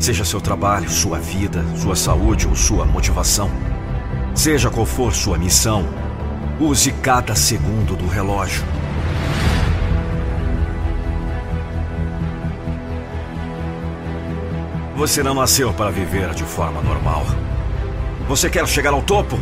Seja 0.00 0.24
seu 0.24 0.40
trabalho, 0.40 0.90
sua 0.90 1.20
vida, 1.20 1.64
sua 1.76 1.94
saúde 1.94 2.48
ou 2.48 2.56
sua 2.56 2.84
motivação. 2.84 3.48
Seja 4.34 4.68
qual 4.68 4.84
for 4.84 5.14
sua 5.14 5.38
missão, 5.38 5.88
use 6.58 6.90
cada 6.90 7.36
segundo 7.36 7.94
do 7.94 8.08
relógio. 8.08 8.64
Você 14.96 15.22
não 15.22 15.34
nasceu 15.34 15.72
para 15.72 15.92
viver 15.92 16.34
de 16.34 16.42
forma 16.42 16.82
normal. 16.82 17.24
Você 18.26 18.48
quer 18.48 18.66
chegar 18.66 18.92
ao 18.92 19.02
topo? 19.02 19.38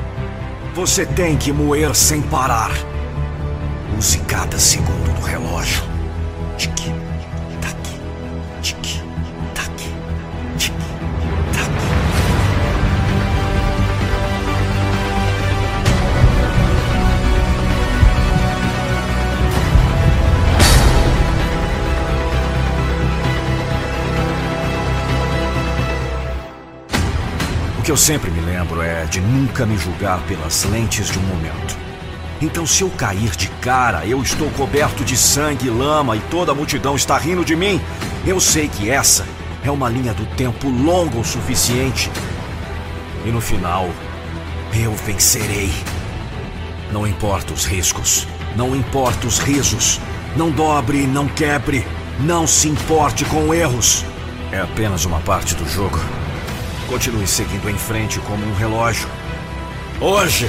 Você 0.75 1.07
tem 1.07 1.37
que 1.37 1.53
moer 1.53 1.95
sem 1.95 2.21
parar. 2.21 2.73
Use 3.97 4.19
cada 4.21 4.59
segundo 4.59 5.15
do 5.15 5.25
relógio. 5.25 5.83
Tique, 6.59 6.93
tac, 7.61 7.77
tique, 8.61 9.01
tac, 9.55 9.71
tique, 10.59 10.73
tac. 11.53 11.73
O 27.79 27.83
que 27.83 27.91
eu 27.91 27.97
sempre 27.97 28.31
me 28.31 28.41
lembro 28.41 28.52
é 29.03 29.05
de 29.05 29.21
nunca 29.21 29.67
me 29.67 29.77
julgar 29.77 30.21
pelas 30.29 30.63
lentes 30.65 31.11
de 31.11 31.19
um 31.19 31.23
momento. 31.23 31.77
Então, 32.41 32.65
se 32.65 32.83
eu 32.83 32.91
cair 32.91 33.31
de 33.31 33.49
cara, 33.61 34.07
eu 34.07 34.23
estou 34.23 34.49
coberto 34.51 35.05
de 35.05 35.17
sangue 35.17 35.67
e 35.67 35.71
lama 35.71 36.17
e 36.17 36.21
toda 36.31 36.53
a 36.53 36.55
multidão 36.55 36.95
está 36.95 37.19
rindo 37.19 37.45
de 37.45 37.57
mim, 37.57 37.81
eu 38.25 38.39
sei 38.39 38.69
que 38.69 38.89
essa 38.89 39.27
é 39.65 39.71
uma 39.71 39.89
linha 39.89 40.15
do 40.15 40.25
tempo 40.37 40.69
longa 40.69 41.19
o 41.19 41.25
suficiente. 41.25 42.11
E 43.25 43.31
no 43.31 43.41
final, 43.41 43.89
eu 44.73 44.95
vencerei. 44.95 45.73
Não 46.93 47.05
importa 47.05 47.53
os 47.53 47.65
riscos, 47.65 48.27
não 48.55 48.75
importa 48.77 49.27
os 49.27 49.39
risos, 49.39 50.01
não 50.37 50.51
dobre, 50.51 51.07
não 51.09 51.27
quebre, 51.27 51.85
não 52.21 52.47
se 52.47 52.69
importe 52.69 53.25
com 53.25 53.53
erros. 53.53 54.05
É 54.53 54.61
apenas 54.61 55.05
uma 55.05 55.19
parte 55.21 55.55
do 55.57 55.69
jogo. 55.69 55.99
Continue 56.93 57.27
seguindo 57.27 57.71
em 57.71 57.79
frente 57.79 58.21
como 58.21 58.47
um 58.47 58.55
relógio. 58.55 59.09
Hoje, 59.99 60.47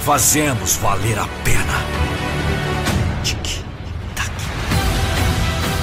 fazemos 0.00 0.74
valer 0.76 1.18
a 1.18 1.28
pena. 1.44 1.74
Tic, 3.22 3.62
tac. 4.14 4.30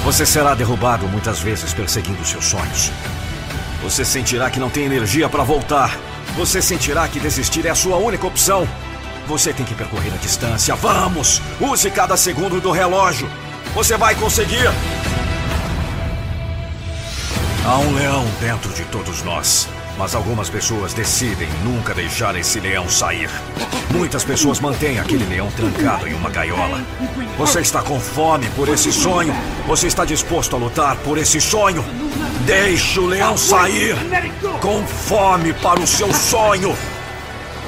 Você 0.02 0.26
será 0.26 0.52
derrubado 0.52 1.06
muitas 1.06 1.38
vezes 1.38 1.72
perseguindo 1.72 2.24
seus 2.24 2.44
sonhos. 2.44 2.90
Você 3.84 4.04
sentirá 4.04 4.50
que 4.50 4.58
não 4.58 4.68
tem 4.68 4.84
energia 4.84 5.28
para 5.28 5.44
voltar. 5.44 5.96
Você 6.36 6.60
sentirá 6.60 7.06
que 7.06 7.20
desistir 7.20 7.64
é 7.64 7.70
a 7.70 7.74
sua 7.76 7.96
única 7.96 8.26
opção. 8.26 8.68
Você 9.28 9.52
tem 9.52 9.64
que 9.64 9.76
percorrer 9.76 10.12
a 10.12 10.16
distância. 10.16 10.74
Vamos! 10.74 11.40
Use 11.60 11.88
cada 11.88 12.16
segundo 12.16 12.60
do 12.60 12.72
relógio. 12.72 13.30
Você 13.76 13.96
vai 13.96 14.16
conseguir! 14.16 14.66
Há 17.64 17.78
um 17.78 17.94
leão 17.94 18.26
dentro 18.40 18.72
de 18.72 18.84
todos 18.86 19.22
nós. 19.22 19.68
Mas 20.00 20.14
algumas 20.14 20.48
pessoas 20.48 20.94
decidem 20.94 21.46
nunca 21.62 21.92
deixar 21.92 22.34
esse 22.34 22.58
leão 22.58 22.88
sair. 22.88 23.28
Muitas 23.92 24.24
pessoas 24.24 24.58
mantêm 24.58 24.98
aquele 24.98 25.26
leão 25.26 25.50
trancado 25.50 26.08
em 26.08 26.14
uma 26.14 26.30
gaiola. 26.30 26.82
Você 27.36 27.60
está 27.60 27.82
com 27.82 28.00
fome 28.00 28.48
por 28.56 28.70
esse 28.70 28.90
sonho? 28.90 29.34
Você 29.66 29.88
está 29.88 30.06
disposto 30.06 30.56
a 30.56 30.58
lutar 30.58 30.96
por 30.96 31.18
esse 31.18 31.38
sonho? 31.38 31.84
Deixe 32.46 32.98
o 32.98 33.04
leão 33.04 33.36
sair! 33.36 33.94
Com 34.62 34.86
fome 34.86 35.52
para 35.52 35.78
o 35.78 35.86
seu 35.86 36.10
sonho! 36.14 36.74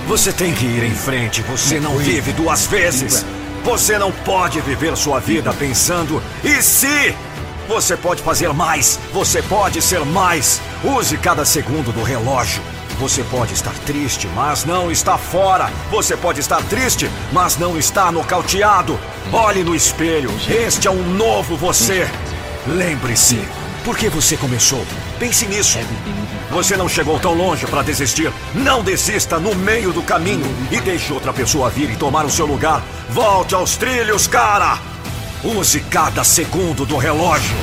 Você 0.08 0.32
tem 0.32 0.54
que 0.54 0.64
ir 0.64 0.84
em 0.84 0.94
frente, 0.94 1.42
você 1.42 1.78
não 1.78 1.98
vive 1.98 2.32
duas 2.32 2.64
vezes! 2.64 3.26
Você 3.62 3.98
não 3.98 4.10
pode 4.10 4.58
viver 4.62 4.96
sua 4.96 5.20
vida 5.20 5.52
pensando, 5.52 6.22
e 6.42 6.62
se? 6.62 7.14
Você 7.72 7.96
pode 7.96 8.22
fazer 8.22 8.52
mais, 8.52 9.00
você 9.14 9.40
pode 9.40 9.80
ser 9.80 10.04
mais. 10.04 10.60
Use 10.84 11.16
cada 11.16 11.42
segundo 11.42 11.90
do 11.90 12.02
relógio. 12.02 12.62
Você 13.00 13.24
pode 13.24 13.54
estar 13.54 13.72
triste, 13.86 14.28
mas 14.36 14.66
não 14.66 14.90
está 14.90 15.16
fora. 15.16 15.70
Você 15.90 16.14
pode 16.14 16.38
estar 16.38 16.62
triste, 16.64 17.10
mas 17.32 17.56
não 17.56 17.78
está 17.78 18.12
nocauteado. 18.12 19.00
Olhe 19.32 19.64
no 19.64 19.74
espelho, 19.74 20.30
este 20.50 20.86
é 20.86 20.90
um 20.90 21.14
novo 21.14 21.56
você. 21.56 22.06
Lembre-se, 22.66 23.42
por 23.86 23.96
que 23.96 24.10
você 24.10 24.36
começou? 24.36 24.84
Pense 25.18 25.46
nisso. 25.46 25.78
Você 26.50 26.76
não 26.76 26.90
chegou 26.90 27.18
tão 27.18 27.32
longe 27.32 27.66
para 27.66 27.80
desistir. 27.80 28.30
Não 28.54 28.84
desista 28.84 29.38
no 29.38 29.54
meio 29.54 29.94
do 29.94 30.02
caminho 30.02 30.44
e 30.70 30.78
deixe 30.78 31.10
outra 31.10 31.32
pessoa 31.32 31.70
vir 31.70 31.88
e 31.88 31.96
tomar 31.96 32.26
o 32.26 32.30
seu 32.30 32.44
lugar. 32.44 32.82
Volte 33.08 33.54
aos 33.54 33.78
trilhos, 33.78 34.26
cara! 34.26 34.91
Use 35.44 35.80
cada 35.90 36.22
segundo 36.22 36.86
do 36.86 36.96
relógio. 36.96 37.56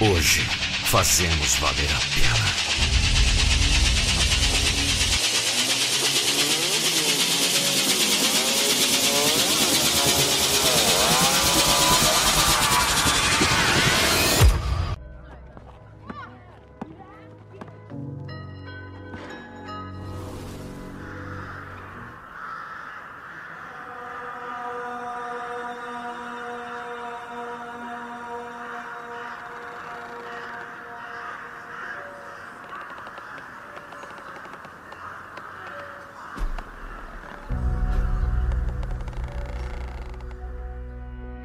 Hoje 0.00 0.40
fazemos 0.84 1.56
valer 1.56 1.90
a 1.90 2.14
pena. 2.14 2.65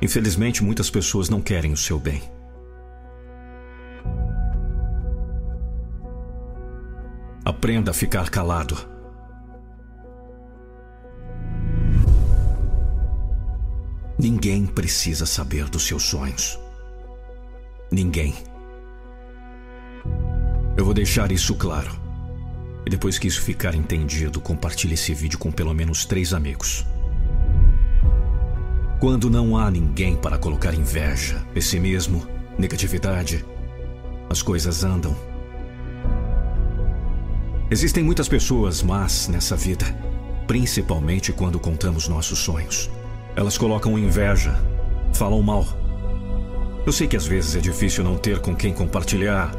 Infelizmente, 0.01 0.63
muitas 0.63 0.89
pessoas 0.89 1.29
não 1.29 1.41
querem 1.41 1.71
o 1.71 1.77
seu 1.77 1.99
bem. 1.99 2.21
Aprenda 7.45 7.91
a 7.91 7.93
ficar 7.93 8.29
calado. 8.29 8.77
Ninguém 14.17 14.65
precisa 14.65 15.25
saber 15.25 15.69
dos 15.69 15.85
seus 15.87 16.03
sonhos. 16.03 16.59
Ninguém. 17.91 18.35
Eu 20.77 20.85
vou 20.85 20.93
deixar 20.93 21.31
isso 21.31 21.55
claro. 21.55 21.91
E 22.85 22.89
depois 22.89 23.19
que 23.19 23.27
isso 23.27 23.41
ficar 23.41 23.75
entendido, 23.75 24.39
compartilhe 24.39 24.93
esse 24.93 25.13
vídeo 25.13 25.37
com 25.37 25.51
pelo 25.51 25.73
menos 25.73 26.05
três 26.05 26.33
amigos. 26.33 26.85
Quando 29.01 29.31
não 29.31 29.57
há 29.57 29.71
ninguém 29.71 30.15
para 30.15 30.37
colocar 30.37 30.75
inveja, 30.75 31.43
pessimismo, 31.55 32.23
negatividade, 32.55 33.43
as 34.29 34.43
coisas 34.43 34.83
andam. 34.83 35.17
Existem 37.71 38.03
muitas 38.03 38.29
pessoas 38.29 38.83
más 38.83 39.27
nessa 39.27 39.55
vida, 39.55 39.85
principalmente 40.45 41.33
quando 41.33 41.59
contamos 41.59 42.07
nossos 42.07 42.37
sonhos. 42.37 42.91
Elas 43.35 43.57
colocam 43.57 43.97
inveja, 43.97 44.55
falam 45.15 45.41
mal. 45.41 45.65
Eu 46.85 46.91
sei 46.91 47.07
que 47.07 47.17
às 47.17 47.25
vezes 47.25 47.55
é 47.55 47.59
difícil 47.59 48.03
não 48.03 48.19
ter 48.19 48.39
com 48.39 48.55
quem 48.55 48.71
compartilhar, 48.71 49.51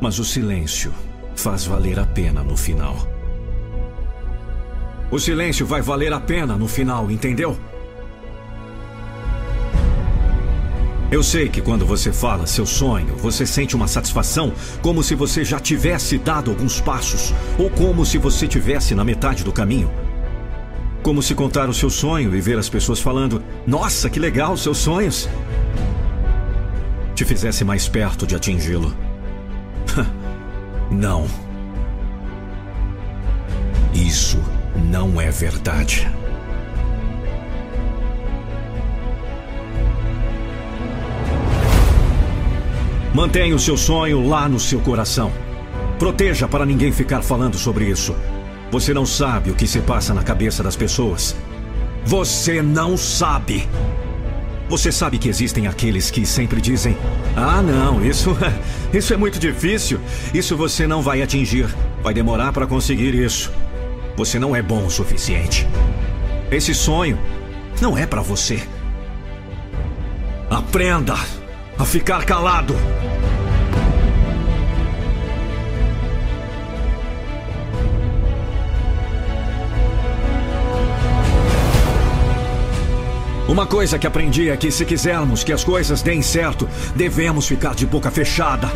mas 0.00 0.20
o 0.20 0.24
silêncio 0.24 0.94
faz 1.34 1.64
valer 1.64 1.98
a 1.98 2.06
pena 2.06 2.44
no 2.44 2.56
final. 2.56 2.96
O 5.10 5.18
silêncio 5.18 5.66
vai 5.66 5.82
valer 5.82 6.12
a 6.12 6.20
pena 6.20 6.54
no 6.54 6.68
final, 6.68 7.10
entendeu? 7.10 7.58
Eu 11.10 11.24
sei 11.24 11.48
que 11.48 11.60
quando 11.60 11.84
você 11.84 12.12
fala 12.12 12.46
seu 12.46 12.64
sonho, 12.64 13.16
você 13.16 13.44
sente 13.44 13.74
uma 13.74 13.88
satisfação 13.88 14.52
como 14.80 15.02
se 15.02 15.16
você 15.16 15.44
já 15.44 15.58
tivesse 15.58 16.16
dado 16.16 16.52
alguns 16.52 16.80
passos, 16.80 17.34
ou 17.58 17.68
como 17.68 18.06
se 18.06 18.16
você 18.16 18.46
tivesse 18.46 18.94
na 18.94 19.04
metade 19.04 19.42
do 19.42 19.52
caminho. 19.52 19.90
Como 21.02 21.20
se 21.20 21.34
contar 21.34 21.68
o 21.68 21.74
seu 21.74 21.90
sonho 21.90 22.34
e 22.36 22.40
ver 22.40 22.58
as 22.58 22.68
pessoas 22.68 23.00
falando: 23.00 23.42
Nossa, 23.66 24.08
que 24.08 24.20
legal 24.20 24.56
seus 24.56 24.78
sonhos! 24.78 25.28
Te 27.16 27.24
fizesse 27.24 27.64
mais 27.64 27.88
perto 27.88 28.24
de 28.24 28.36
atingi-lo. 28.36 28.94
não. 30.92 31.26
Isso 33.92 34.38
não 34.88 35.20
é 35.20 35.30
verdade. 35.30 36.08
Mantenha 43.12 43.56
o 43.56 43.58
seu 43.58 43.76
sonho 43.76 44.26
lá 44.28 44.48
no 44.48 44.60
seu 44.60 44.78
coração. 44.80 45.32
Proteja 45.98 46.46
para 46.46 46.64
ninguém 46.64 46.92
ficar 46.92 47.22
falando 47.22 47.58
sobre 47.58 47.86
isso. 47.86 48.14
Você 48.70 48.94
não 48.94 49.04
sabe 49.04 49.50
o 49.50 49.54
que 49.54 49.66
se 49.66 49.80
passa 49.80 50.14
na 50.14 50.22
cabeça 50.22 50.62
das 50.62 50.76
pessoas. 50.76 51.34
Você 52.04 52.62
não 52.62 52.96
sabe. 52.96 53.68
Você 54.68 54.92
sabe 54.92 55.18
que 55.18 55.28
existem 55.28 55.66
aqueles 55.66 56.08
que 56.08 56.24
sempre 56.24 56.60
dizem: 56.60 56.96
"Ah, 57.36 57.60
não, 57.60 58.04
isso 58.04 58.36
isso 58.94 59.12
é 59.12 59.16
muito 59.16 59.40
difícil. 59.40 60.00
Isso 60.32 60.56
você 60.56 60.86
não 60.86 61.02
vai 61.02 61.20
atingir. 61.20 61.68
Vai 62.04 62.14
demorar 62.14 62.52
para 62.52 62.66
conseguir 62.66 63.12
isso. 63.12 63.50
Você 64.16 64.38
não 64.38 64.54
é 64.54 64.62
bom 64.62 64.86
o 64.86 64.90
suficiente. 64.90 65.66
Esse 66.48 66.72
sonho 66.72 67.18
não 67.80 67.98
é 67.98 68.06
para 68.06 68.22
você." 68.22 68.62
Aprenda 70.48 71.14
a 71.76 71.84
ficar 71.84 72.24
calado. 72.24 72.74
Uma 83.60 83.66
coisa 83.66 83.98
que 83.98 84.06
aprendi 84.06 84.48
é 84.48 84.56
que 84.56 84.70
se 84.70 84.86
quisermos 84.86 85.44
que 85.44 85.52
as 85.52 85.62
coisas 85.62 86.00
deem 86.00 86.22
certo, 86.22 86.66
devemos 86.96 87.46
ficar 87.46 87.74
de 87.74 87.84
boca 87.84 88.10
fechada. 88.10 88.72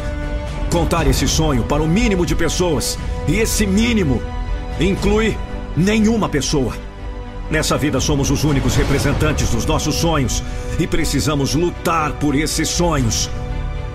Contar 0.70 1.06
esse 1.06 1.26
sonho 1.26 1.62
para 1.62 1.82
o 1.82 1.88
mínimo 1.88 2.26
de 2.26 2.36
pessoas. 2.36 2.98
E 3.26 3.36
esse 3.36 3.66
mínimo 3.66 4.20
inclui 4.78 5.38
nenhuma 5.74 6.28
pessoa. 6.28 6.74
Nessa 7.50 7.78
vida 7.78 7.98
somos 7.98 8.30
os 8.30 8.44
únicos 8.44 8.76
representantes 8.76 9.48
dos 9.48 9.64
nossos 9.64 9.94
sonhos 9.94 10.42
e 10.78 10.86
precisamos 10.86 11.54
lutar 11.54 12.12
por 12.18 12.34
esses 12.34 12.68
sonhos. 12.68 13.30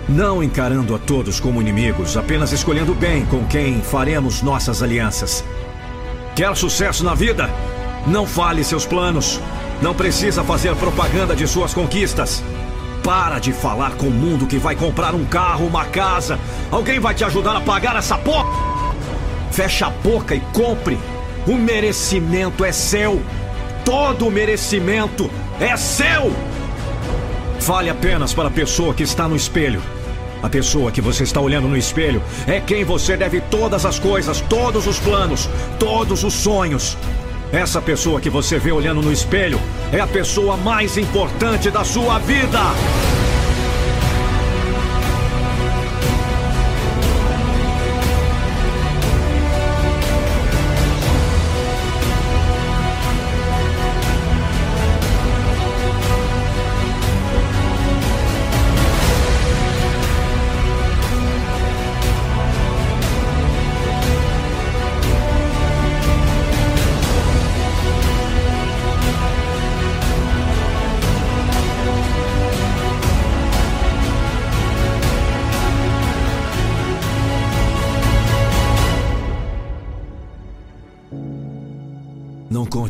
Não 0.07 0.41
encarando 0.41 0.95
a 0.95 0.97
todos 0.97 1.39
como 1.39 1.61
inimigos, 1.61 2.17
apenas 2.17 2.51
escolhendo 2.51 2.95
bem 2.95 3.27
com 3.27 3.45
quem 3.45 3.79
faremos 3.79 4.41
nossas 4.41 4.81
alianças. 4.81 5.43
Quer 6.35 6.57
sucesso 6.57 7.03
na 7.03 7.13
vida? 7.13 7.47
Não 8.07 8.25
fale 8.25 8.63
seus 8.63 8.87
planos. 8.87 9.39
Não 9.81 9.93
precisa 9.93 10.43
fazer 10.43 10.75
propaganda 10.75 11.35
de 11.35 11.47
suas 11.47 11.73
conquistas. 11.73 12.43
Para 13.03 13.39
de 13.39 13.53
falar 13.53 13.91
com 13.91 14.07
o 14.07 14.11
mundo 14.11 14.45
que 14.45 14.57
vai 14.57 14.75
comprar 14.75 15.15
um 15.15 15.23
carro, 15.25 15.65
uma 15.65 15.85
casa. 15.85 16.37
Alguém 16.69 16.99
vai 16.99 17.13
te 17.13 17.23
ajudar 17.23 17.55
a 17.55 17.61
pagar 17.61 17.95
essa 17.95 18.17
porra? 18.17 18.49
Fecha 19.51 19.87
a 19.87 19.89
boca 19.89 20.35
e 20.35 20.41
compre. 20.53 20.99
O 21.47 21.55
merecimento 21.55 22.65
é 22.65 22.71
seu. 22.73 23.21
Todo 23.85 24.27
o 24.27 24.31
merecimento 24.31 25.29
é 25.59 25.75
seu. 25.77 26.33
Fale 27.61 27.89
apenas 27.89 28.33
para 28.33 28.49
a 28.49 28.51
pessoa 28.51 28.93
que 28.93 29.03
está 29.03 29.27
no 29.27 29.35
espelho. 29.35 29.81
A 30.43 30.49
pessoa 30.49 30.91
que 30.91 31.01
você 31.01 31.23
está 31.23 31.41
olhando 31.41 31.67
no 31.67 31.75
espelho 31.75 32.21
é 32.47 32.59
quem 32.59 32.83
você 32.83 33.17
deve 33.17 33.41
todas 33.41 33.85
as 33.85 33.99
coisas, 33.99 34.41
todos 34.41 34.87
os 34.87 34.99
planos, 34.99 35.49
todos 35.77 36.23
os 36.23 36.33
sonhos. 36.33 36.97
Essa 37.51 37.81
pessoa 37.81 38.21
que 38.21 38.29
você 38.29 38.59
vê 38.59 38.71
olhando 38.71 39.01
no 39.01 39.11
espelho 39.11 39.59
é 39.91 39.99
a 39.99 40.05
pessoa 40.05 40.55
mais 40.55 40.97
importante 40.97 41.71
da 41.71 41.83
sua 41.83 42.19
vida. 42.19 42.59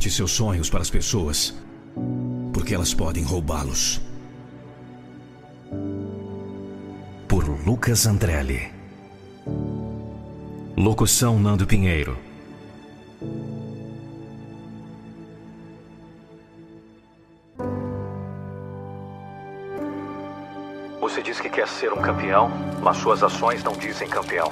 Conte 0.09 0.11
seus 0.11 0.31
sonhos 0.31 0.69
para 0.69 0.81
as 0.81 0.89
pessoas, 0.89 1.53
porque 2.51 2.73
elas 2.73 2.93
podem 2.93 3.23
roubá-los. 3.23 4.01
Por 7.27 7.47
Lucas 7.65 8.07
Andrelli. 8.07 8.71
Locução 10.75 11.39
Nando 11.39 11.67
Pinheiro. 11.67 12.17
Você 20.99 21.21
diz 21.21 21.39
que 21.39 21.49
quer 21.49 21.67
ser 21.67 21.93
um 21.93 22.01
campeão, 22.01 22.49
mas 22.81 22.97
suas 22.97 23.21
ações 23.21 23.63
não 23.63 23.73
dizem 23.73 24.07
campeão. 24.07 24.51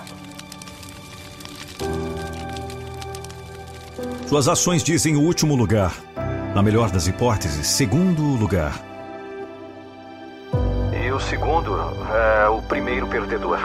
Suas 4.28 4.50
ações 4.50 4.84
dizem 4.84 5.16
o 5.16 5.22
último 5.22 5.56
lugar. 5.56 5.96
Na 6.54 6.62
melhor 6.62 6.92
das 6.92 7.08
hipóteses, 7.08 7.66
segundo 7.66 8.22
lugar. 8.22 8.78
E 10.92 11.10
o 11.10 11.18
segundo 11.18 11.74
é 12.14 12.50
o 12.50 12.62
primeiro 12.62 13.08
perdedor. 13.08 13.58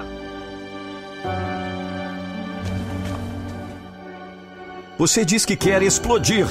Você 4.97 5.25
diz 5.25 5.45
que 5.45 5.57
quer 5.57 5.83
explodir. 5.83 6.47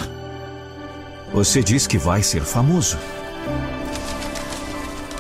Você 1.33 1.63
diz 1.63 1.87
que 1.87 1.97
vai 1.97 2.21
ser 2.21 2.41
famoso. 2.41 2.97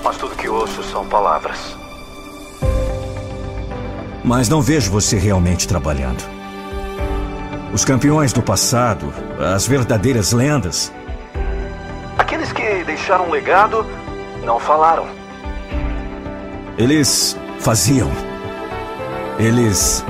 Mas 0.03 0.17
tudo 0.17 0.35
que 0.35 0.49
ouço 0.49 0.83
são 0.83 1.07
palavras. 1.07 1.77
Mas 4.21 4.49
não 4.49 4.61
vejo 4.61 4.91
você 4.91 5.17
realmente 5.17 5.65
trabalhando. 5.65 6.40
Os 7.73 7.85
campeões 7.85 8.33
do 8.33 8.41
passado, 8.41 9.13
as 9.39 9.65
verdadeiras 9.65 10.33
lendas. 10.33 10.91
Aqueles 12.17 12.51
que 12.51 12.83
deixaram 12.83 13.27
um 13.27 13.31
legado 13.31 13.85
Não 14.43 14.59
falaram. 14.59 15.07
Eles 16.77 17.37
faziam. 17.59 18.11
Eles 19.37 20.03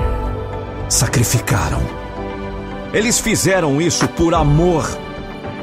sacrificaram. 0.88 1.82
Eles 2.92 3.18
fizeram 3.18 3.80
isso 3.80 4.08
por 4.08 4.34
amor. 4.34 4.86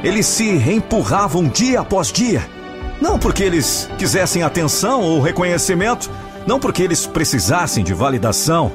Eles 0.03 0.25
se 0.25 0.49
empurravam 0.49 1.47
dia 1.47 1.81
após 1.81 2.11
dia. 2.11 2.47
Não 3.01 3.19
porque 3.19 3.43
eles 3.43 3.89
quisessem 3.97 4.43
atenção 4.43 5.01
ou 5.01 5.21
reconhecimento, 5.21 6.09
não 6.45 6.59
porque 6.59 6.83
eles 6.83 7.05
precisassem 7.05 7.83
de 7.83 7.93
validação, 7.93 8.71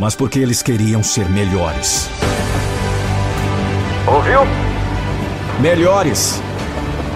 mas 0.00 0.14
porque 0.14 0.38
eles 0.38 0.62
queriam 0.62 1.02
ser 1.02 1.28
melhores. 1.28 2.08
Ouviu? 4.06 4.40
Melhores. 5.60 6.40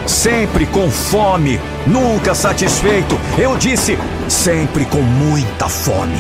Sempre 0.07 0.67
com 0.67 0.91
fome, 0.91 1.59
nunca 1.87 2.35
satisfeito. 2.35 3.19
Eu 3.39 3.57
disse, 3.57 3.99
sempre 4.29 4.85
com 4.85 5.01
muita 5.01 5.67
fome. 5.67 6.19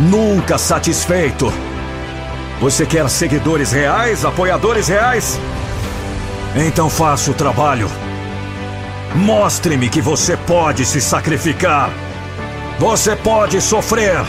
Nunca 0.00 0.56
satisfeito. 0.56 1.52
Você 2.60 2.86
quer 2.86 3.10
seguidores 3.10 3.70
reais, 3.70 4.24
apoiadores 4.24 4.88
reais? 4.88 5.38
Então 6.56 6.88
faça 6.88 7.30
o 7.30 7.34
trabalho. 7.34 7.90
Mostre-me 9.14 9.90
que 9.90 10.00
você 10.00 10.34
pode 10.34 10.86
se 10.86 11.02
sacrificar. 11.02 11.90
Você 12.78 13.14
pode 13.14 13.60
sofrer. 13.60 14.24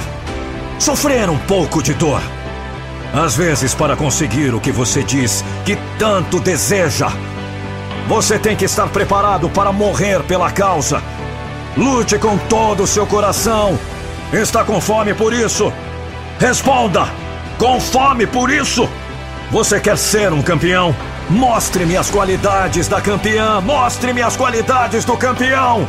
Sofrer 0.80 1.30
um 1.30 1.38
pouco 1.40 1.82
de 1.82 1.94
dor. 1.94 2.22
Às 3.14 3.36
vezes, 3.36 3.74
para 3.74 3.96
conseguir 3.96 4.54
o 4.54 4.60
que 4.60 4.72
você 4.72 5.04
diz 5.04 5.44
que 5.66 5.76
tanto 5.98 6.40
deseja, 6.40 7.08
você 8.08 8.38
tem 8.38 8.56
que 8.56 8.66
estar 8.66 8.88
preparado 8.90 9.50
para 9.50 9.72
morrer 9.72 10.22
pela 10.24 10.52
causa. 10.52 11.02
Lute 11.76 12.18
com 12.20 12.38
todo 12.38 12.84
o 12.84 12.88
seu 12.88 13.08
coração. 13.08 13.78
Está 14.32 14.64
com 14.64 14.80
fome 14.80 15.14
por 15.14 15.34
isso? 15.34 15.72
Responda! 16.40 17.08
Com 17.58 17.80
fome 17.80 18.28
por 18.28 18.52
isso? 18.52 18.88
Você 19.52 19.80
quer 19.80 19.98
ser 19.98 20.32
um 20.32 20.42
campeão? 20.42 20.96
Mostre-me 21.30 21.98
as 21.98 22.10
qualidades 22.10 22.88
da 22.88 23.02
campeã! 23.02 23.60
Mostre-me 23.62 24.22
as 24.22 24.38
qualidades 24.38 25.04
do 25.04 25.18
campeão! 25.18 25.88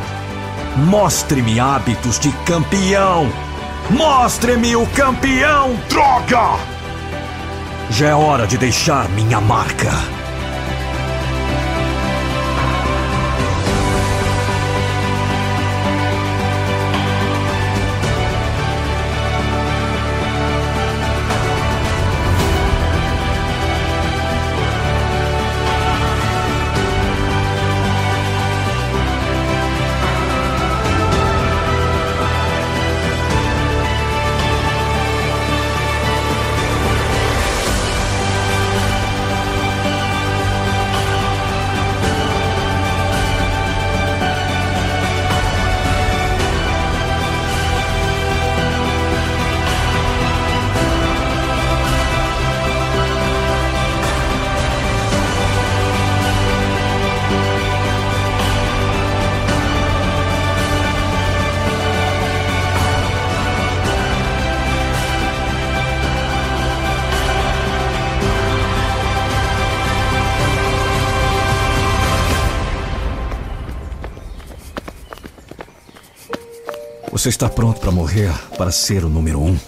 Mostre-me 0.77 1.59
hábitos 1.59 2.19
de 2.19 2.31
campeão! 2.45 3.48
Mostre-me 3.89 4.75
o 4.75 4.85
campeão, 4.87 5.75
droga! 5.89 6.59
Já 7.89 8.09
é 8.09 8.13
hora 8.13 8.45
de 8.45 8.57
deixar 8.57 9.09
minha 9.09 9.41
marca. 9.41 10.18
Você 77.19 77.27
está 77.27 77.49
pronto 77.49 77.81
para 77.81 77.91
morrer 77.91 78.31
para 78.57 78.71
ser 78.71 79.03
o 79.03 79.09
número 79.09 79.41
um? 79.41 79.59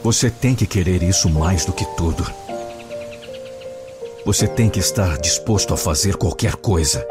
Você 0.00 0.30
tem 0.30 0.54
que 0.54 0.64
querer 0.64 1.02
isso 1.02 1.28
mais 1.28 1.64
do 1.64 1.72
que 1.72 1.84
tudo. 1.96 2.24
Você 4.24 4.46
tem 4.46 4.70
que 4.70 4.78
estar 4.78 5.18
disposto 5.18 5.74
a 5.74 5.76
fazer 5.76 6.14
qualquer 6.14 6.54
coisa. 6.54 7.04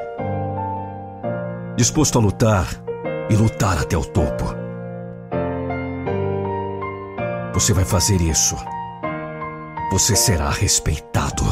Disposto 1.75 2.17
a 2.17 2.21
lutar 2.21 2.65
e 3.29 3.35
lutar 3.35 3.77
até 3.77 3.97
o 3.97 4.05
topo. 4.05 4.45
Você 7.53 7.73
vai 7.73 7.83
fazer 7.83 8.21
isso. 8.21 8.55
Você 9.91 10.15
será 10.15 10.49
respeitado. 10.49 11.43